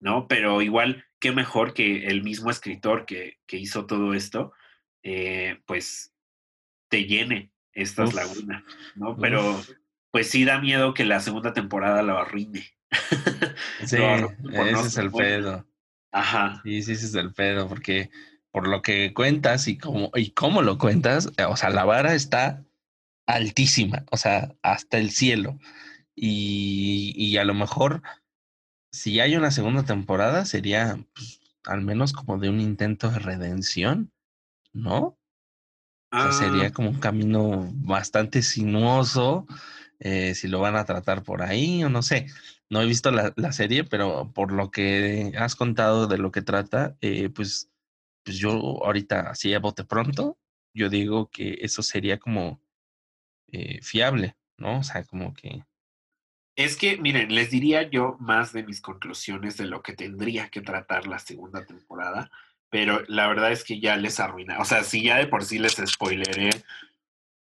¿no? 0.02 0.28
Pero 0.28 0.62
igual, 0.62 1.06
qué 1.22 1.32
mejor 1.32 1.74
que 1.74 2.08
el 2.08 2.22
mismo 2.22 2.52
escritor 2.52 3.06
que, 3.06 3.38
que 3.48 3.56
hizo 3.56 3.86
todo 3.86 4.14
esto, 4.14 4.52
eh, 5.04 5.62
pues 5.66 6.14
te 6.90 7.06
llene 7.06 7.52
estas 7.74 8.10
Uf, 8.10 8.16
lagunas, 8.16 8.64
¿no? 8.96 9.18
Pero 9.18 9.52
uf. 9.52 9.70
pues 10.12 10.30
sí 10.30 10.46
da 10.46 10.60
miedo 10.60 10.94
que 10.94 11.06
la 11.06 11.20
segunda 11.20 11.54
temporada 11.54 12.02
lo 12.04 12.18
arruine. 12.18 12.66
Sí, 13.86 13.98
Lo 13.98 14.08
arruine 14.08 14.36
por 14.56 14.72
no 14.72 14.80
ese 14.80 14.88
es 14.88 14.98
el 14.98 15.12
pedo. 15.12 15.68
Ajá. 16.12 16.62
Sí, 16.64 16.82
sí, 16.84 16.94
ese 16.94 17.06
es 17.08 17.16
el 17.16 17.34
pedo, 17.34 17.68
porque 17.68 18.12
por 18.52 18.68
lo 18.68 18.82
que 18.82 19.14
cuentas 19.14 19.68
y 19.68 19.78
cómo, 19.78 20.12
y 20.16 20.32
cómo 20.32 20.62
lo 20.62 20.78
cuentas, 20.78 21.32
eh, 21.38 21.44
o 21.46 21.58
sea, 21.58 21.70
la 21.72 21.86
vara 21.86 22.14
está 22.14 22.64
altísima, 23.26 24.06
o 24.12 24.18
sea, 24.18 24.56
hasta 24.62 25.00
el 25.00 25.10
cielo. 25.12 25.60
Y, 26.16 27.14
y 27.18 27.38
a 27.38 27.44
lo 27.46 27.56
mejor, 27.56 28.04
si 28.92 29.20
hay 29.20 29.36
una 29.36 29.52
segunda 29.52 29.84
temporada, 29.84 30.46
sería 30.46 30.98
pues, 31.16 31.42
al 31.66 31.82
menos 31.82 32.14
como 32.14 32.38
de 32.38 32.50
un 32.50 32.62
intento 32.62 33.10
de 33.10 33.20
redención, 33.20 34.13
¿no? 34.74 35.18
O 36.16 36.20
sea, 36.20 36.30
Ah, 36.30 36.32
sería 36.32 36.72
como 36.72 36.90
un 36.90 37.00
camino 37.00 37.70
bastante 37.74 38.42
sinuoso, 38.44 39.48
eh, 40.00 40.36
si 40.36 40.48
lo 40.48 40.60
van 40.60 40.76
a 40.76 40.86
tratar 40.86 41.24
por 41.24 41.42
ahí 41.42 41.84
o 41.84 41.90
no 41.90 42.02
sé. 42.04 42.28
No 42.70 42.82
he 42.82 42.86
visto 42.86 43.12
la, 43.12 43.34
la 43.36 43.52
serie, 43.52 43.84
pero 43.84 44.32
por 44.34 44.52
lo 44.52 44.70
que 44.72 45.34
has 45.38 45.56
contado 45.56 46.08
de 46.08 46.18
lo 46.18 46.32
que 46.32 46.42
trata, 46.42 46.96
eh, 47.02 47.30
pues, 47.30 47.72
pues 48.24 48.38
yo 48.38 48.52
ahorita, 48.52 49.30
así 49.32 49.54
a 49.54 49.60
bote 49.60 49.84
pronto, 49.86 50.38
yo 50.74 50.90
digo 50.90 51.30
que 51.30 51.58
eso 51.62 51.82
sería 51.84 52.20
como 52.20 52.62
eh, 53.52 53.82
fiable, 53.82 54.36
¿no? 54.58 54.80
O 54.80 54.84
sea, 54.84 55.04
como 55.04 55.34
que... 55.34 55.66
Es 56.56 56.78
que, 56.78 56.98
miren, 56.98 57.34
les 57.34 57.50
diría 57.50 57.90
yo 57.90 58.18
más 58.20 58.54
de 58.54 58.64
mis 58.64 58.82
conclusiones 58.82 59.58
de 59.58 59.66
lo 59.66 59.82
que 59.82 59.94
tendría 59.94 60.50
que 60.50 60.62
tratar 60.62 61.08
la 61.08 61.20
segunda 61.20 61.66
temporada, 61.66 62.30
pero 62.74 63.04
la 63.08 63.28
verdad 63.28 63.52
es 63.52 63.64
que 63.64 63.80
ya 63.80 63.96
les 63.98 64.20
arruina. 64.20 64.58
O 64.58 64.66
sea, 64.66 64.84
si 64.84 65.04
ya 65.04 65.18
de 65.18 65.28
por 65.28 65.46
sí 65.46 65.60
les 65.60 65.74
spoileré, 65.86 66.50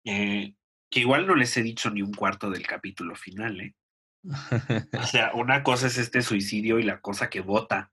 eh, 0.05 0.53
que 0.91 1.01
igual 1.01 1.27
no 1.27 1.35
les 1.35 1.57
he 1.57 1.63
dicho 1.63 1.89
ni 1.89 2.03
un 2.03 2.13
cuarto 2.13 2.51
del 2.51 2.67
capítulo 2.67 3.15
final, 3.15 3.59
¿eh? 3.63 3.75
O 4.93 5.07
sea, 5.07 5.33
una 5.33 5.63
cosa 5.63 5.87
es 5.87 5.97
este 5.97 6.21
suicidio 6.21 6.79
y 6.79 6.83
la 6.83 7.01
cosa 7.01 7.31
que 7.31 7.41
vota 7.41 7.91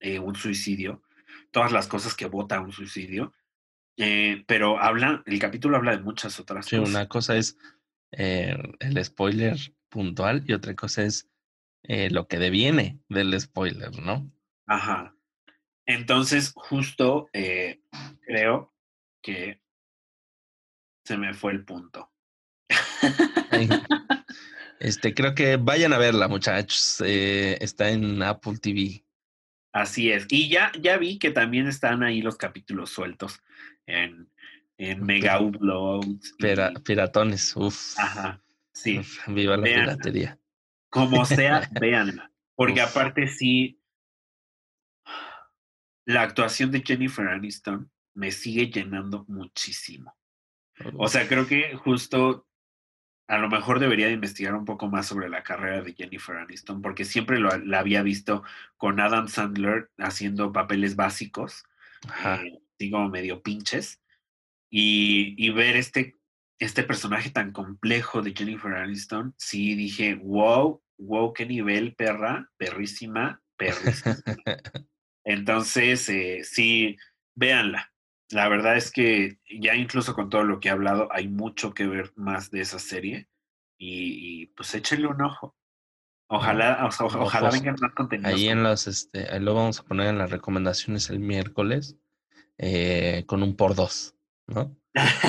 eh, 0.00 0.18
un 0.18 0.34
suicidio, 0.34 1.04
todas 1.52 1.70
las 1.70 1.86
cosas 1.86 2.16
que 2.16 2.26
vota 2.26 2.58
un 2.60 2.72
suicidio, 2.72 3.32
eh, 3.96 4.42
pero 4.48 4.80
habla, 4.80 5.22
el 5.24 5.38
capítulo 5.38 5.76
habla 5.76 5.92
de 5.96 6.02
muchas 6.02 6.40
otras 6.40 6.66
Sí, 6.66 6.78
cosas. 6.78 6.92
una 6.92 7.06
cosa 7.06 7.36
es 7.36 7.56
eh, 8.10 8.56
el 8.80 9.04
spoiler 9.04 9.56
puntual 9.88 10.42
y 10.48 10.52
otra 10.52 10.74
cosa 10.74 11.04
es 11.04 11.28
lo 11.84 12.26
que 12.26 12.40
deviene 12.40 12.98
del 13.08 13.40
spoiler, 13.40 13.96
¿no? 14.00 14.28
Ajá. 14.66 15.14
Entonces, 15.86 16.52
justo 16.54 17.28
eh, 17.32 17.80
creo 18.26 18.72
que 19.22 19.60
se 21.04 21.16
me 21.16 21.34
fue 21.34 21.52
el 21.52 21.64
punto. 21.64 22.10
Este, 24.80 25.14
creo 25.14 25.32
que 25.34 25.58
vayan 25.58 25.92
a 25.92 25.98
verla, 25.98 26.26
muchachos. 26.26 27.00
eh, 27.06 27.56
está 27.60 27.90
en 27.90 28.20
Apple 28.20 28.58
TV. 28.60 29.04
Así 29.72 30.10
es. 30.10 30.26
Y 30.28 30.48
ya, 30.48 30.72
ya 30.80 30.96
vi 30.98 31.20
que 31.20 31.30
también 31.30 31.68
están 31.68 32.02
ahí 32.02 32.20
los 32.20 32.36
capítulos 32.36 32.90
sueltos 32.90 33.40
en, 33.86 34.28
en 34.78 35.04
Mega 35.04 35.40
Uploads. 35.40 36.34
Pira- 36.36 36.72
piratones, 36.84 37.54
uf. 37.56 37.96
Ajá. 37.96 38.42
Sí. 38.72 38.98
uf, 38.98 39.28
viva 39.28 39.56
la 39.56 39.62
piratería. 39.62 40.38
Como 40.90 41.24
sea, 41.26 41.68
véanla. 41.80 42.32
Porque 42.56 42.82
Uf. 42.82 42.90
aparte 42.90 43.28
sí, 43.28 43.80
la 46.04 46.22
actuación 46.22 46.70
de 46.70 46.82
Jennifer 46.82 47.28
Aniston 47.28 47.90
me 48.14 48.30
sigue 48.30 48.66
llenando 48.70 49.24
muchísimo. 49.28 50.16
O 50.96 51.08
sea, 51.08 51.28
creo 51.28 51.46
que 51.46 51.76
justo 51.76 52.46
a 53.28 53.38
lo 53.38 53.48
mejor 53.48 53.78
debería 53.78 54.06
de 54.08 54.12
investigar 54.12 54.54
un 54.54 54.64
poco 54.64 54.88
más 54.88 55.06
sobre 55.06 55.28
la 55.28 55.42
carrera 55.42 55.80
de 55.80 55.94
Jennifer 55.94 56.36
Aniston, 56.36 56.82
porque 56.82 57.04
siempre 57.04 57.38
lo- 57.38 57.56
la 57.58 57.78
había 57.78 58.02
visto 58.02 58.42
con 58.76 59.00
Adam 59.00 59.28
Sandler 59.28 59.90
haciendo 59.96 60.52
papeles 60.52 60.96
básicos, 60.96 61.64
eh, 62.42 62.58
así 62.74 62.90
como 62.90 63.08
medio 63.08 63.42
pinches, 63.42 64.02
y, 64.70 65.34
y 65.38 65.50
ver 65.50 65.76
este, 65.76 66.16
este 66.58 66.82
personaje 66.82 67.30
tan 67.30 67.52
complejo 67.52 68.22
de 68.22 68.34
Jennifer 68.34 68.74
Aniston, 68.74 69.34
sí 69.38 69.74
dije, 69.76 70.14
wow, 70.16 70.82
wow, 70.98 71.32
qué 71.32 71.46
nivel, 71.46 71.94
perra, 71.94 72.50
perrísima, 72.56 73.40
perrísima. 73.56 74.16
Entonces, 75.24 76.08
eh, 76.08 76.40
sí, 76.44 76.96
véanla. 77.34 77.92
La 78.30 78.48
verdad 78.48 78.76
es 78.76 78.90
que 78.90 79.38
ya 79.60 79.74
incluso 79.74 80.14
con 80.14 80.30
todo 80.30 80.44
lo 80.44 80.58
que 80.58 80.68
he 80.68 80.72
hablado, 80.72 81.08
hay 81.12 81.28
mucho 81.28 81.74
que 81.74 81.86
ver 81.86 82.12
más 82.16 82.50
de 82.50 82.60
esa 82.62 82.78
serie. 82.78 83.28
Y, 83.78 84.42
y, 84.42 84.46
pues 84.46 84.74
échenle 84.74 85.08
un 85.08 85.20
ojo. 85.22 85.56
Ojalá, 86.28 86.86
o 86.86 86.90
sea, 86.90 87.06
ojalá 87.06 87.48
Ojos. 87.48 87.60
vengan 87.60 87.76
más 87.80 87.92
contenidos. 87.92 88.32
Ahí 88.32 88.48
en 88.48 88.62
los, 88.62 88.86
este, 88.86 89.28
ahí 89.30 89.40
lo 89.40 89.54
vamos 89.54 89.80
a 89.80 89.84
poner 89.84 90.06
en 90.06 90.18
las 90.18 90.30
recomendaciones 90.30 91.10
el 91.10 91.18
miércoles 91.18 91.96
eh, 92.58 93.24
con 93.26 93.42
un 93.42 93.54
por 93.56 93.74
dos, 93.74 94.14
¿no? 94.46 94.74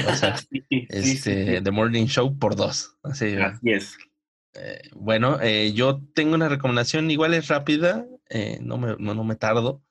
o 0.08 0.16
sea, 0.16 0.38
Sí, 0.50 0.62
sí, 0.62 0.66
sí, 0.70 0.88
Este, 0.90 1.58
sí. 1.58 1.64
The 1.64 1.72
Morning 1.72 2.06
Show 2.06 2.38
por 2.38 2.56
dos. 2.56 2.98
Así 3.04 3.36
es. 3.64 3.98
Eh, 4.56 4.90
bueno, 4.96 5.40
eh, 5.42 5.74
yo 5.74 6.02
tengo 6.14 6.36
una 6.36 6.50
recomendación, 6.50 7.10
igual 7.10 7.34
es 7.34 7.48
rápida, 7.48 8.06
eh, 8.30 8.60
no, 8.62 8.78
me, 8.78 8.96
no, 9.00 9.16
no 9.16 9.24
me 9.24 9.36
tardo. 9.36 9.84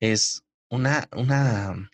Es 0.00 0.44
una, 0.68 1.08
una, 1.16 1.90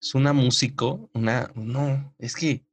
es 0.00 0.14
una 0.14 0.32
músico, 0.32 1.10
una, 1.14 1.50
no, 1.54 2.14
es 2.18 2.36
que 2.36 2.64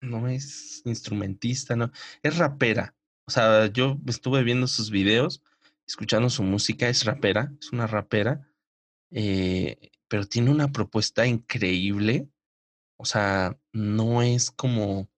no 0.00 0.28
es 0.28 0.82
instrumentista, 0.84 1.76
no, 1.76 1.90
es 2.22 2.36
rapera. 2.38 2.94
O 3.26 3.30
sea, 3.30 3.66
yo 3.66 3.98
estuve 4.06 4.42
viendo 4.42 4.66
sus 4.66 4.90
videos, 4.90 5.42
escuchando 5.86 6.30
su 6.30 6.42
música, 6.42 6.88
es 6.88 7.04
rapera, 7.04 7.52
es 7.60 7.72
una 7.72 7.86
rapera, 7.86 8.48
pero 9.10 10.26
tiene 10.26 10.50
una 10.50 10.72
propuesta 10.72 11.26
increíble. 11.26 12.28
O 12.96 13.04
sea, 13.06 13.58
no 13.72 14.22
es 14.22 14.50
como 14.50 15.08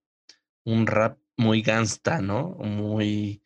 un 0.63 0.87
rap 0.87 1.17
muy 1.37 1.61
gangsta, 1.61 2.21
¿no? 2.21 2.49
Muy, 2.59 3.41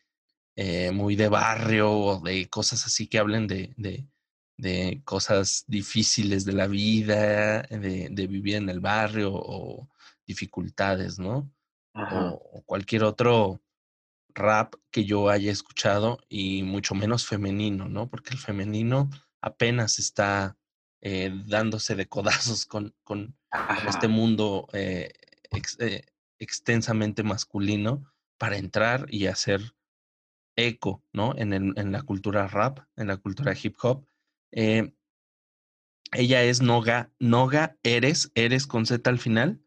eh, 0.56 0.90
muy 0.92 1.16
de 1.16 1.28
barrio 1.28 1.90
o 1.92 2.20
de 2.20 2.48
cosas 2.48 2.84
así 2.86 3.06
que 3.06 3.18
hablen 3.18 3.46
de, 3.46 3.74
de, 3.76 4.08
de 4.56 5.02
cosas 5.04 5.64
difíciles 5.66 6.44
de 6.44 6.52
la 6.52 6.66
vida, 6.66 7.62
de, 7.62 8.08
de 8.10 8.26
vivir 8.26 8.56
en 8.56 8.68
el 8.68 8.80
barrio 8.80 9.30
o 9.34 9.88
dificultades, 10.26 11.18
¿no? 11.18 11.50
Ajá. 11.94 12.30
O, 12.32 12.58
o 12.58 12.62
cualquier 12.62 13.04
otro 13.04 13.60
rap 14.34 14.74
que 14.90 15.04
yo 15.04 15.28
haya 15.28 15.52
escuchado 15.52 16.18
y 16.28 16.62
mucho 16.62 16.94
menos 16.94 17.26
femenino, 17.26 17.88
¿no? 17.88 18.08
Porque 18.08 18.30
el 18.30 18.38
femenino 18.38 19.10
apenas 19.42 19.98
está 19.98 20.56
eh, 21.02 21.30
dándose 21.46 21.94
de 21.96 22.06
codazos 22.08 22.64
con, 22.64 22.94
con, 23.04 23.36
con 23.50 23.88
este 23.88 24.08
mundo 24.08 24.68
eh, 24.72 25.12
ex- 25.50 25.78
eh, 25.80 26.04
extensamente 26.42 27.22
masculino 27.22 28.12
para 28.38 28.56
entrar 28.56 29.06
y 29.08 29.26
hacer 29.26 29.74
eco, 30.56 31.04
¿no? 31.12 31.34
En, 31.36 31.52
el, 31.52 31.72
en 31.76 31.92
la 31.92 32.02
cultura 32.02 32.48
rap, 32.48 32.80
en 32.96 33.06
la 33.06 33.16
cultura 33.16 33.54
hip 33.60 33.76
hop. 33.82 34.06
Eh, 34.50 34.92
ella 36.12 36.42
es 36.42 36.60
Noga, 36.60 37.10
Noga 37.18 37.78
Eres, 37.82 38.30
Eres 38.34 38.66
con 38.66 38.84
Z 38.86 39.08
al 39.08 39.18
final. 39.18 39.62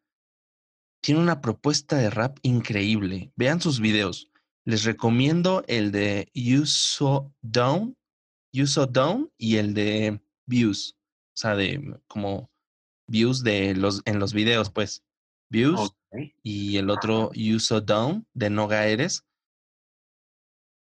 Tiene 1.02 1.22
una 1.22 1.42
propuesta 1.42 1.98
de 1.98 2.10
rap 2.10 2.38
increíble. 2.42 3.32
Vean 3.36 3.62
sus 3.62 3.80
videos. 3.80 4.32
Les 4.66 4.84
recomiendo 4.84 5.64
el 5.68 5.92
de 5.92 6.30
You 6.34 6.66
So 6.66 7.34
Down, 7.42 7.96
You 8.52 8.68
So 8.68 8.86
Down 8.86 9.32
y 9.38 9.58
el 9.58 9.74
de 9.74 10.22
Views. 10.46 10.98
O 11.36 11.38
sea, 11.38 11.56
de 11.56 12.00
como 12.08 12.52
views 13.08 13.44
de 13.44 13.76
los 13.76 14.02
en 14.06 14.20
los 14.20 14.34
videos, 14.34 14.70
pues. 14.70 15.04
Views. 15.50 15.92
Y 16.44 16.78
el 16.78 16.90
otro 16.90 17.32
You 17.34 17.60
So 17.60 17.82
Down 17.82 18.26
de 18.34 18.50
Noga 18.50 18.88
Eres. 18.88 19.26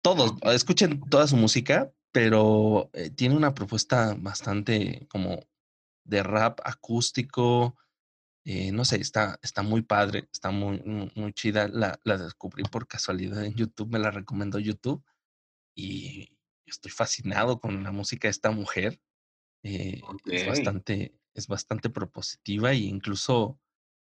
Todos, 0.04 0.34
escuchen 0.54 1.02
toda 1.10 1.28
su 1.28 1.36
música, 1.36 1.92
pero 2.12 2.90
eh, 2.94 3.10
tiene 3.10 3.36
una 3.36 3.54
propuesta 3.54 4.16
bastante 4.18 5.08
como 5.10 5.40
de 6.04 6.24
rap 6.24 6.60
acústico. 6.64 7.76
Eh, 8.46 8.72
no 8.72 8.86
sé, 8.86 9.02
está, 9.02 9.38
está 9.42 9.64
muy 9.64 9.82
padre, 9.82 10.30
está 10.32 10.52
muy, 10.52 10.80
muy, 11.16 11.34
chida. 11.34 11.68
La, 11.68 12.00
la, 12.04 12.18
descubrí 12.18 12.64
por 12.64 12.88
casualidad 12.88 13.44
en 13.44 13.56
YouTube, 13.56 13.92
me 13.92 14.00
la 14.00 14.12
recomendó 14.12 14.60
YouTube 14.60 15.04
y 15.76 16.38
estoy 16.66 16.92
fascinado 16.92 17.60
con 17.60 17.84
la 17.84 17.92
música 17.92 18.28
de 18.28 18.32
esta 18.32 18.52
mujer. 18.52 19.02
Eh, 19.64 20.02
es 20.26 20.48
bastante, 20.48 21.14
es 21.34 21.48
bastante 21.48 21.90
propositiva 21.90 22.72
e 22.72 22.78
incluso 22.78 23.60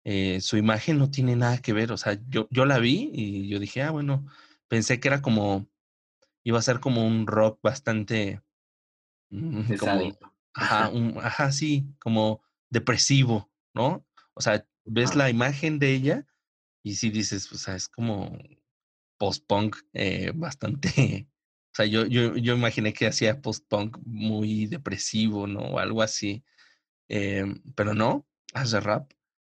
eh, 0.09 0.39
su 0.39 0.55
imagen 0.55 0.99
no 0.99 1.11
tiene 1.11 1.35
nada 1.35 1.57
que 1.57 1.73
ver. 1.73 1.91
O 1.91 1.97
sea, 1.97 2.17
yo, 2.29 2.47
yo 2.49 2.65
la 2.65 2.79
vi 2.79 3.11
y 3.13 3.49
yo 3.49 3.59
dije, 3.59 3.81
ah, 3.81 3.91
bueno, 3.91 4.25
pensé 4.69 5.01
que 5.01 5.09
era 5.09 5.21
como, 5.21 5.67
iba 6.45 6.57
a 6.57 6.61
ser 6.61 6.79
como 6.79 7.05
un 7.05 7.27
rock 7.27 7.59
bastante... 7.61 8.41
Mm, 9.29 9.73
como, 9.75 10.17
ajá, 10.53 10.87
un, 10.93 11.17
ajá, 11.17 11.51
sí, 11.51 11.93
como 11.99 12.41
depresivo, 12.69 13.51
¿no? 13.73 14.07
O 14.33 14.39
sea, 14.39 14.65
ves 14.85 15.13
la 15.13 15.29
imagen 15.29 15.77
de 15.77 15.93
ella 15.93 16.25
y 16.83 16.95
sí 16.95 17.09
dices, 17.09 17.51
o 17.51 17.57
sea, 17.57 17.75
es 17.75 17.89
como 17.89 18.31
post-punk 19.17 19.75
eh, 19.91 20.31
bastante... 20.33 21.27
O 21.73 21.75
sea, 21.75 21.85
yo, 21.85 22.05
yo, 22.05 22.37
yo 22.37 22.55
imaginé 22.55 22.93
que 22.93 23.07
hacía 23.07 23.41
post-punk 23.41 23.97
muy 24.05 24.67
depresivo, 24.67 25.47
¿no? 25.47 25.59
O 25.59 25.79
algo 25.79 26.01
así. 26.01 26.45
Em, 27.09 27.61
pero 27.75 27.93
no, 27.93 28.25
hace 28.53 28.79
rap 28.79 29.11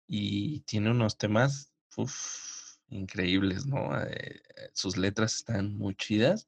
y 0.07 0.61
tiene 0.61 0.91
unos 0.91 1.17
temas 1.17 1.73
increíbles, 2.89 3.65
¿no? 3.65 3.99
Eh, 4.01 4.41
sus 4.73 4.97
letras 4.97 5.35
están 5.35 5.75
muy 5.77 5.95
chidas 5.95 6.47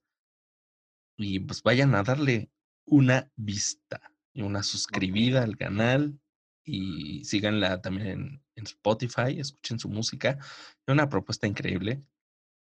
y 1.17 1.39
pues 1.39 1.63
vayan 1.63 1.95
a 1.95 2.03
darle 2.03 2.49
una 2.85 3.31
vista 3.35 4.01
y 4.33 4.41
una 4.41 4.63
suscribida 4.63 5.43
al 5.43 5.57
canal 5.57 6.19
y 6.63 7.23
síganla 7.25 7.81
también 7.81 8.41
en, 8.55 8.65
Spotify, 8.65 9.37
escuchen 9.37 9.79
su 9.79 9.89
música. 9.89 10.37
Es 10.39 10.87
una 10.87 11.09
propuesta 11.09 11.45
increíble. 11.45 12.01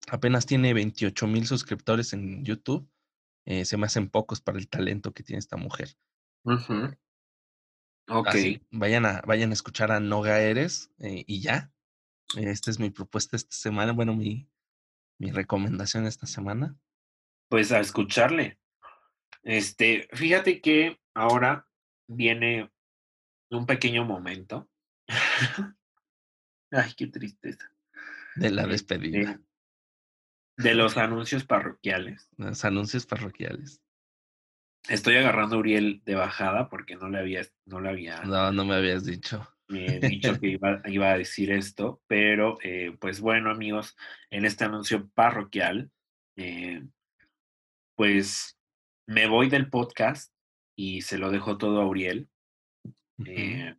Apenas 0.09 0.47
tiene 0.47 0.74
28 0.74 1.27
mil 1.27 1.47
suscriptores 1.47 2.12
en 2.12 2.44
YouTube. 2.44 2.89
Eh, 3.44 3.64
se 3.64 3.77
me 3.77 3.86
hacen 3.86 4.09
pocos 4.09 4.40
para 4.40 4.59
el 4.59 4.69
talento 4.69 5.12
que 5.12 5.23
tiene 5.23 5.39
esta 5.39 5.56
mujer. 5.56 5.90
Ok. 8.09 8.35
vayan, 8.70 9.07
a, 9.07 9.20
vayan 9.23 9.51
a 9.51 9.55
escuchar 9.55 9.93
a 9.93 10.01
Noga 10.01 10.41
Eres 10.41 10.91
eh, 10.99 11.24
y 11.27 11.41
ya. 11.41 11.73
Esta 12.37 12.70
es 12.70 12.79
mi 12.79 12.91
propuesta 12.91 13.37
esta 13.37 13.55
semana. 13.55 13.93
Bueno, 13.93 14.15
mi, 14.15 14.49
mi 15.19 15.31
recomendación 15.31 16.07
esta 16.07 16.27
semana. 16.27 16.77
Pues 17.49 17.73
a 17.73 17.81
escucharle. 17.81 18.59
Este, 19.43 20.09
fíjate 20.12 20.61
que 20.61 21.01
ahora 21.15 21.69
viene 22.09 22.70
un 23.51 23.66
pequeño 23.66 24.05
momento. 24.05 24.70
Ay, 26.70 26.93
qué 26.97 27.07
tristeza. 27.09 27.70
De 28.37 28.51
la 28.51 28.66
despedida. 28.66 29.41
de 30.57 30.74
los 30.74 30.97
anuncios 30.97 31.45
parroquiales. 31.45 32.31
Los 32.37 32.65
anuncios 32.65 33.05
parroquiales. 33.05 33.81
Estoy 34.88 35.16
agarrando 35.16 35.56
a 35.56 35.59
Uriel 35.59 36.02
de 36.04 36.14
bajada 36.14 36.68
porque 36.68 36.96
no 36.96 37.09
le 37.09 37.18
había, 37.18 37.42
no 37.66 37.80
le 37.80 37.88
había. 37.88 38.22
No, 38.22 38.50
no 38.50 38.64
me 38.64 38.74
habías 38.74 39.04
dicho. 39.04 39.46
Me 39.68 40.00
dicho 40.00 40.38
que 40.40 40.59
iba, 40.84 41.10
a 41.10 41.18
decir 41.18 41.52
esto, 41.52 42.02
pero 42.06 42.59
eh, 42.62 42.96
pues 43.00 43.20
bueno, 43.20 43.50
amigos, 43.50 43.96
en 44.30 44.44
este 44.44 44.64
anuncio 44.64 45.09
parroquial, 45.14 45.90
eh, 46.36 46.82
pues 47.96 48.59
me 49.06 49.26
voy 49.26 49.48
del 49.48 49.70
podcast 49.70 50.32
y 50.76 51.02
se 51.02 51.18
lo 51.18 51.30
dejo 51.30 51.59
todo 51.59 51.80
a 51.80 51.86
Uriel. 51.86 52.28
Eh, 53.24 53.74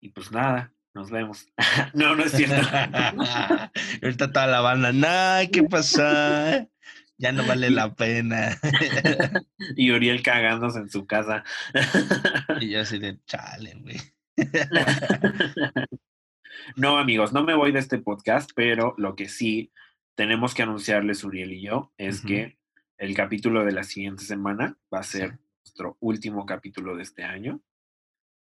y 0.00 0.08
pues 0.10 0.32
nada, 0.32 0.72
nos 0.94 1.10
vemos. 1.10 1.46
no, 1.94 2.16
no 2.16 2.24
es 2.24 2.32
cierto. 2.32 2.56
Ahorita 4.02 4.32
toda 4.32 4.46
la 4.46 4.60
banda, 4.60 4.92
no, 4.92 5.50
¿qué 5.52 5.62
pasa? 5.64 6.66
Ya 7.18 7.32
no 7.32 7.44
vale 7.46 7.70
la 7.70 7.94
pena. 7.94 8.58
y 9.76 9.90
Uriel 9.90 10.22
cagándose 10.22 10.78
en 10.78 10.88
su 10.88 11.06
casa. 11.06 11.44
y 12.60 12.70
yo 12.70 12.80
así 12.80 12.98
de 12.98 13.18
chale, 13.26 13.74
güey. 13.74 13.96
no, 16.76 16.96
amigos, 16.96 17.32
no 17.32 17.42
me 17.42 17.54
voy 17.54 17.72
de 17.72 17.80
este 17.80 17.98
podcast, 17.98 18.52
pero 18.54 18.94
lo 18.96 19.16
que 19.16 19.28
sí 19.28 19.72
tenemos 20.14 20.54
que 20.54 20.62
anunciarles, 20.62 21.24
Uriel 21.24 21.52
y 21.52 21.62
yo, 21.62 21.92
es 21.98 22.22
que 22.22 22.56
el 22.96 23.14
capítulo 23.14 23.64
de 23.64 23.72
la 23.72 23.84
siguiente 23.84 24.24
semana 24.24 24.76
va 24.92 25.00
a 25.00 25.04
ser 25.04 25.38
nuestro 25.64 25.96
último 26.00 26.46
capítulo 26.46 26.96
de 26.96 27.02
este 27.02 27.24
año. 27.24 27.60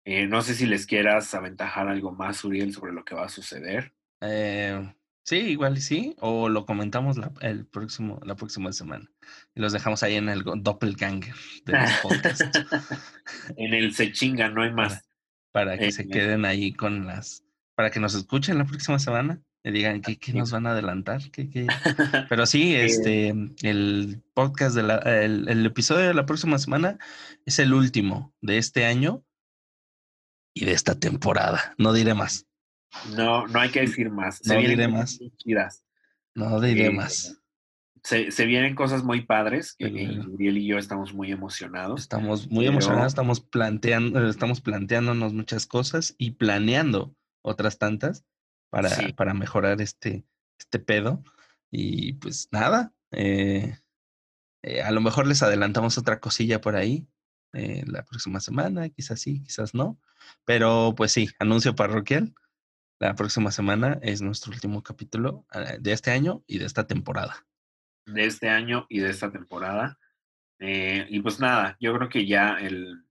Eh, 0.04 0.26
no 0.26 0.42
sé 0.42 0.54
si 0.54 0.66
les 0.66 0.86
quieras 0.86 1.32
aventajar 1.34 1.88
algo 1.88 2.12
más, 2.12 2.44
Uriel, 2.44 2.72
sobre 2.72 2.92
lo 2.92 3.04
que 3.04 3.14
va 3.14 3.24
a 3.24 3.30
suceder. 3.30 3.92
Eh, 4.20 4.94
Sí, 5.24 5.36
igual 5.36 5.80
sí, 5.80 6.14
o 6.20 6.50
lo 6.50 6.66
comentamos 6.66 7.16
la, 7.16 7.32
el 7.40 7.64
próximo, 7.64 8.20
la 8.24 8.36
próxima 8.36 8.72
semana. 8.72 9.10
Y 9.54 9.60
los 9.60 9.72
dejamos 9.72 10.02
ahí 10.02 10.16
en 10.16 10.28
el 10.28 10.44
doppelganger 10.44 11.34
de 11.64 11.72
los 11.72 11.90
podcasts. 12.02 12.44
en 13.56 13.72
el 13.72 13.94
se 13.94 14.12
chinga, 14.12 14.50
no 14.50 14.62
hay 14.62 14.72
más. 14.72 15.02
Para, 15.50 15.78
que 15.78 15.92
se 15.92 16.02
eh, 16.02 16.08
queden 16.08 16.44
ahí 16.44 16.74
con 16.74 17.06
las, 17.06 17.42
para 17.74 17.90
que 17.90 18.00
nos 18.00 18.14
escuchen 18.14 18.58
la 18.58 18.66
próxima 18.66 18.98
semana 18.98 19.40
y 19.62 19.70
digan 19.70 20.02
qué, 20.02 20.18
qué 20.18 20.34
nos 20.34 20.50
van 20.50 20.66
a 20.66 20.72
adelantar. 20.72 21.22
¿Qué, 21.30 21.48
qué? 21.48 21.66
Pero 22.28 22.44
sí, 22.44 22.74
eh, 22.74 22.84
este, 22.84 23.34
el 23.62 24.22
podcast 24.34 24.76
de 24.76 24.82
la, 24.82 24.98
el, 24.98 25.48
el 25.48 25.64
episodio 25.64 26.06
de 26.06 26.14
la 26.14 26.26
próxima 26.26 26.58
semana 26.58 26.98
es 27.46 27.58
el 27.58 27.72
último 27.72 28.34
de 28.42 28.58
este 28.58 28.84
año 28.84 29.24
y 30.52 30.66
de 30.66 30.72
esta 30.72 31.00
temporada. 31.00 31.74
No 31.78 31.94
diré 31.94 32.12
más. 32.12 32.46
No, 33.16 33.46
no 33.46 33.60
hay 33.60 33.70
que 33.70 33.80
decir 33.80 34.10
más. 34.10 34.38
Se 34.38 34.54
no 34.54 34.60
diré 34.60 34.88
más. 34.88 35.18
No 36.34 36.60
diré 36.60 36.86
eh, 36.86 36.90
más. 36.90 37.40
Se, 38.02 38.30
se, 38.30 38.44
vienen 38.44 38.74
cosas 38.74 39.02
muy 39.02 39.22
padres. 39.22 39.74
Que 39.78 39.86
Uriel 39.86 40.58
y 40.58 40.66
yo 40.66 40.78
estamos 40.78 41.14
muy 41.14 41.32
emocionados. 41.32 42.02
Estamos 42.02 42.50
muy 42.50 42.66
emocionados, 42.66 43.08
estamos 43.08 43.40
planteando, 43.40 44.28
estamos 44.28 44.60
planteándonos 44.60 45.32
muchas 45.32 45.66
cosas 45.66 46.14
y 46.18 46.32
planeando 46.32 47.14
otras 47.42 47.78
tantas 47.78 48.24
para, 48.70 48.90
para 49.16 49.34
mejorar 49.34 49.80
este, 49.80 50.24
este 50.58 50.78
pedo. 50.78 51.22
Y 51.70 52.14
pues 52.14 52.48
nada, 52.52 52.92
eh, 53.10 53.78
eh, 54.62 54.82
a 54.82 54.90
lo 54.90 55.00
mejor 55.00 55.26
les 55.26 55.42
adelantamos 55.42 55.98
otra 55.98 56.20
cosilla 56.20 56.60
por 56.60 56.76
ahí 56.76 57.06
la 57.86 58.04
próxima 58.04 58.40
semana, 58.40 58.88
quizás 58.88 59.20
sí, 59.20 59.40
quizás 59.44 59.74
no. 59.74 59.96
Pero 60.44 60.92
pues 60.96 61.12
sí, 61.12 61.28
anuncio 61.38 61.76
parroquial 61.76 62.34
la 63.04 63.14
próxima 63.14 63.50
semana 63.50 63.98
es 64.00 64.22
nuestro 64.22 64.50
último 64.52 64.82
capítulo 64.82 65.44
eh, 65.52 65.76
de 65.78 65.92
este 65.92 66.10
año 66.10 66.42
y 66.46 66.58
de 66.58 66.64
esta 66.64 66.86
temporada. 66.86 67.46
De 68.06 68.24
este 68.24 68.48
año 68.48 68.86
y 68.88 69.00
de 69.00 69.10
esta 69.10 69.30
temporada. 69.30 69.98
Eh, 70.58 71.06
y 71.10 71.20
pues 71.20 71.38
nada, 71.38 71.76
yo 71.80 71.94
creo 71.94 72.08
que 72.08 72.26
ya 72.26 72.56
el, 72.58 73.04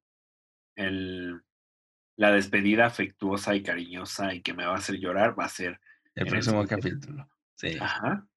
el, 0.76 1.44
la 2.18 2.32
despedida 2.32 2.88
afectuosa 2.88 3.56
y 3.56 3.62
cariñosa 3.62 4.34
y 4.34 4.42
que 4.42 4.56
me 4.56 4.66
va 4.66 4.74
a 4.74 4.78
hacer 4.78 4.96
llorar 4.98 5.40
va 5.40 5.46
a 5.46 5.50
ser 5.50 5.80
el 6.16 6.26
próximo 6.26 6.66
capítulo. 6.66 7.30
Sí. 7.56 7.78
Ajá. 7.80 8.28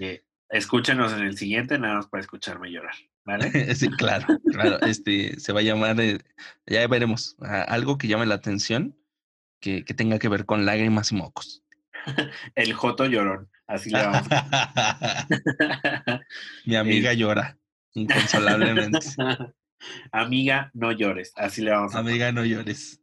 Eh, 0.00 0.24
escúchenos 0.48 1.12
en 1.12 1.20
el 1.20 1.38
siguiente, 1.38 1.78
nada 1.78 1.94
más 1.94 2.08
para 2.08 2.22
escucharme 2.22 2.72
llorar. 2.72 2.94
¿Vale? 3.24 3.50
sí, 3.76 3.88
claro, 3.88 4.26
claro. 4.50 4.80
Este 4.80 5.38
se 5.38 5.52
va 5.52 5.60
a 5.60 5.62
llamar, 5.62 5.96
ya 6.66 6.88
veremos, 6.88 7.36
algo 7.40 7.98
que 7.98 8.08
llame 8.08 8.26
la 8.26 8.34
atención 8.34 8.96
que, 9.62 9.82
tenga 9.84 10.18
que 10.18 10.28
ver 10.28 10.44
con 10.44 10.66
lágrimas 10.66 11.12
y 11.12 11.14
mocos. 11.14 11.62
El 12.54 12.74
Joto 12.74 13.06
llorón, 13.06 13.48
así 13.66 13.90
le 13.90 14.02
vamos. 14.04 14.28
Mi 16.66 16.76
amiga 16.76 17.12
llora 17.14 17.56
inconsolablemente. 17.94 18.98
Amiga, 20.12 20.70
no 20.74 20.92
llores, 20.92 21.32
así 21.34 21.60
le 21.60 21.72
vamos 21.72 21.94
a 21.94 21.98
Amiga, 21.98 22.30
no 22.30 22.44
llores. 22.44 23.02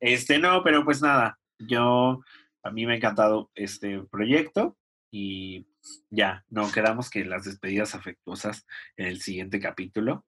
Este, 0.00 0.38
no, 0.40 0.64
pero 0.64 0.84
pues 0.84 1.00
nada, 1.00 1.38
yo 1.58 2.22
a 2.64 2.70
mí 2.72 2.86
me 2.86 2.94
ha 2.94 2.96
encantado 2.96 3.50
este 3.54 4.02
proyecto 4.10 4.76
y 5.12 5.68
ya, 6.10 6.44
no 6.48 6.70
quedamos 6.72 7.08
que 7.08 7.24
las 7.24 7.44
despedidas 7.44 7.94
afectuosas 7.94 8.66
en 8.96 9.06
el 9.06 9.20
siguiente 9.20 9.60
capítulo. 9.60 10.24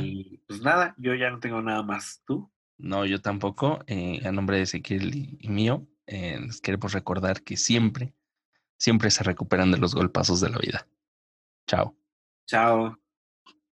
Y 0.00 0.38
pues 0.46 0.62
nada, 0.62 0.94
yo 0.98 1.14
ya 1.14 1.30
no 1.30 1.40
tengo 1.40 1.60
nada 1.62 1.82
más. 1.82 2.22
¿Tú? 2.26 2.50
No, 2.82 3.06
yo 3.06 3.20
tampoco. 3.22 3.84
Eh, 3.86 4.20
a 4.26 4.32
nombre 4.32 4.56
de 4.56 4.64
Ezequiel 4.64 5.14
y, 5.14 5.48
mío, 5.48 5.86
eh, 6.06 6.38
les 6.40 6.60
queremos 6.60 6.92
recordar 6.92 7.42
que 7.42 7.56
siempre, 7.56 8.12
siempre 8.76 9.10
se 9.10 9.22
recuperan 9.22 9.70
de 9.70 9.78
los 9.78 9.94
golpazos 9.94 10.40
de 10.40 10.50
la 10.50 10.58
vida. 10.58 10.88
Chao. 11.68 11.96
Chao. 12.46 13.01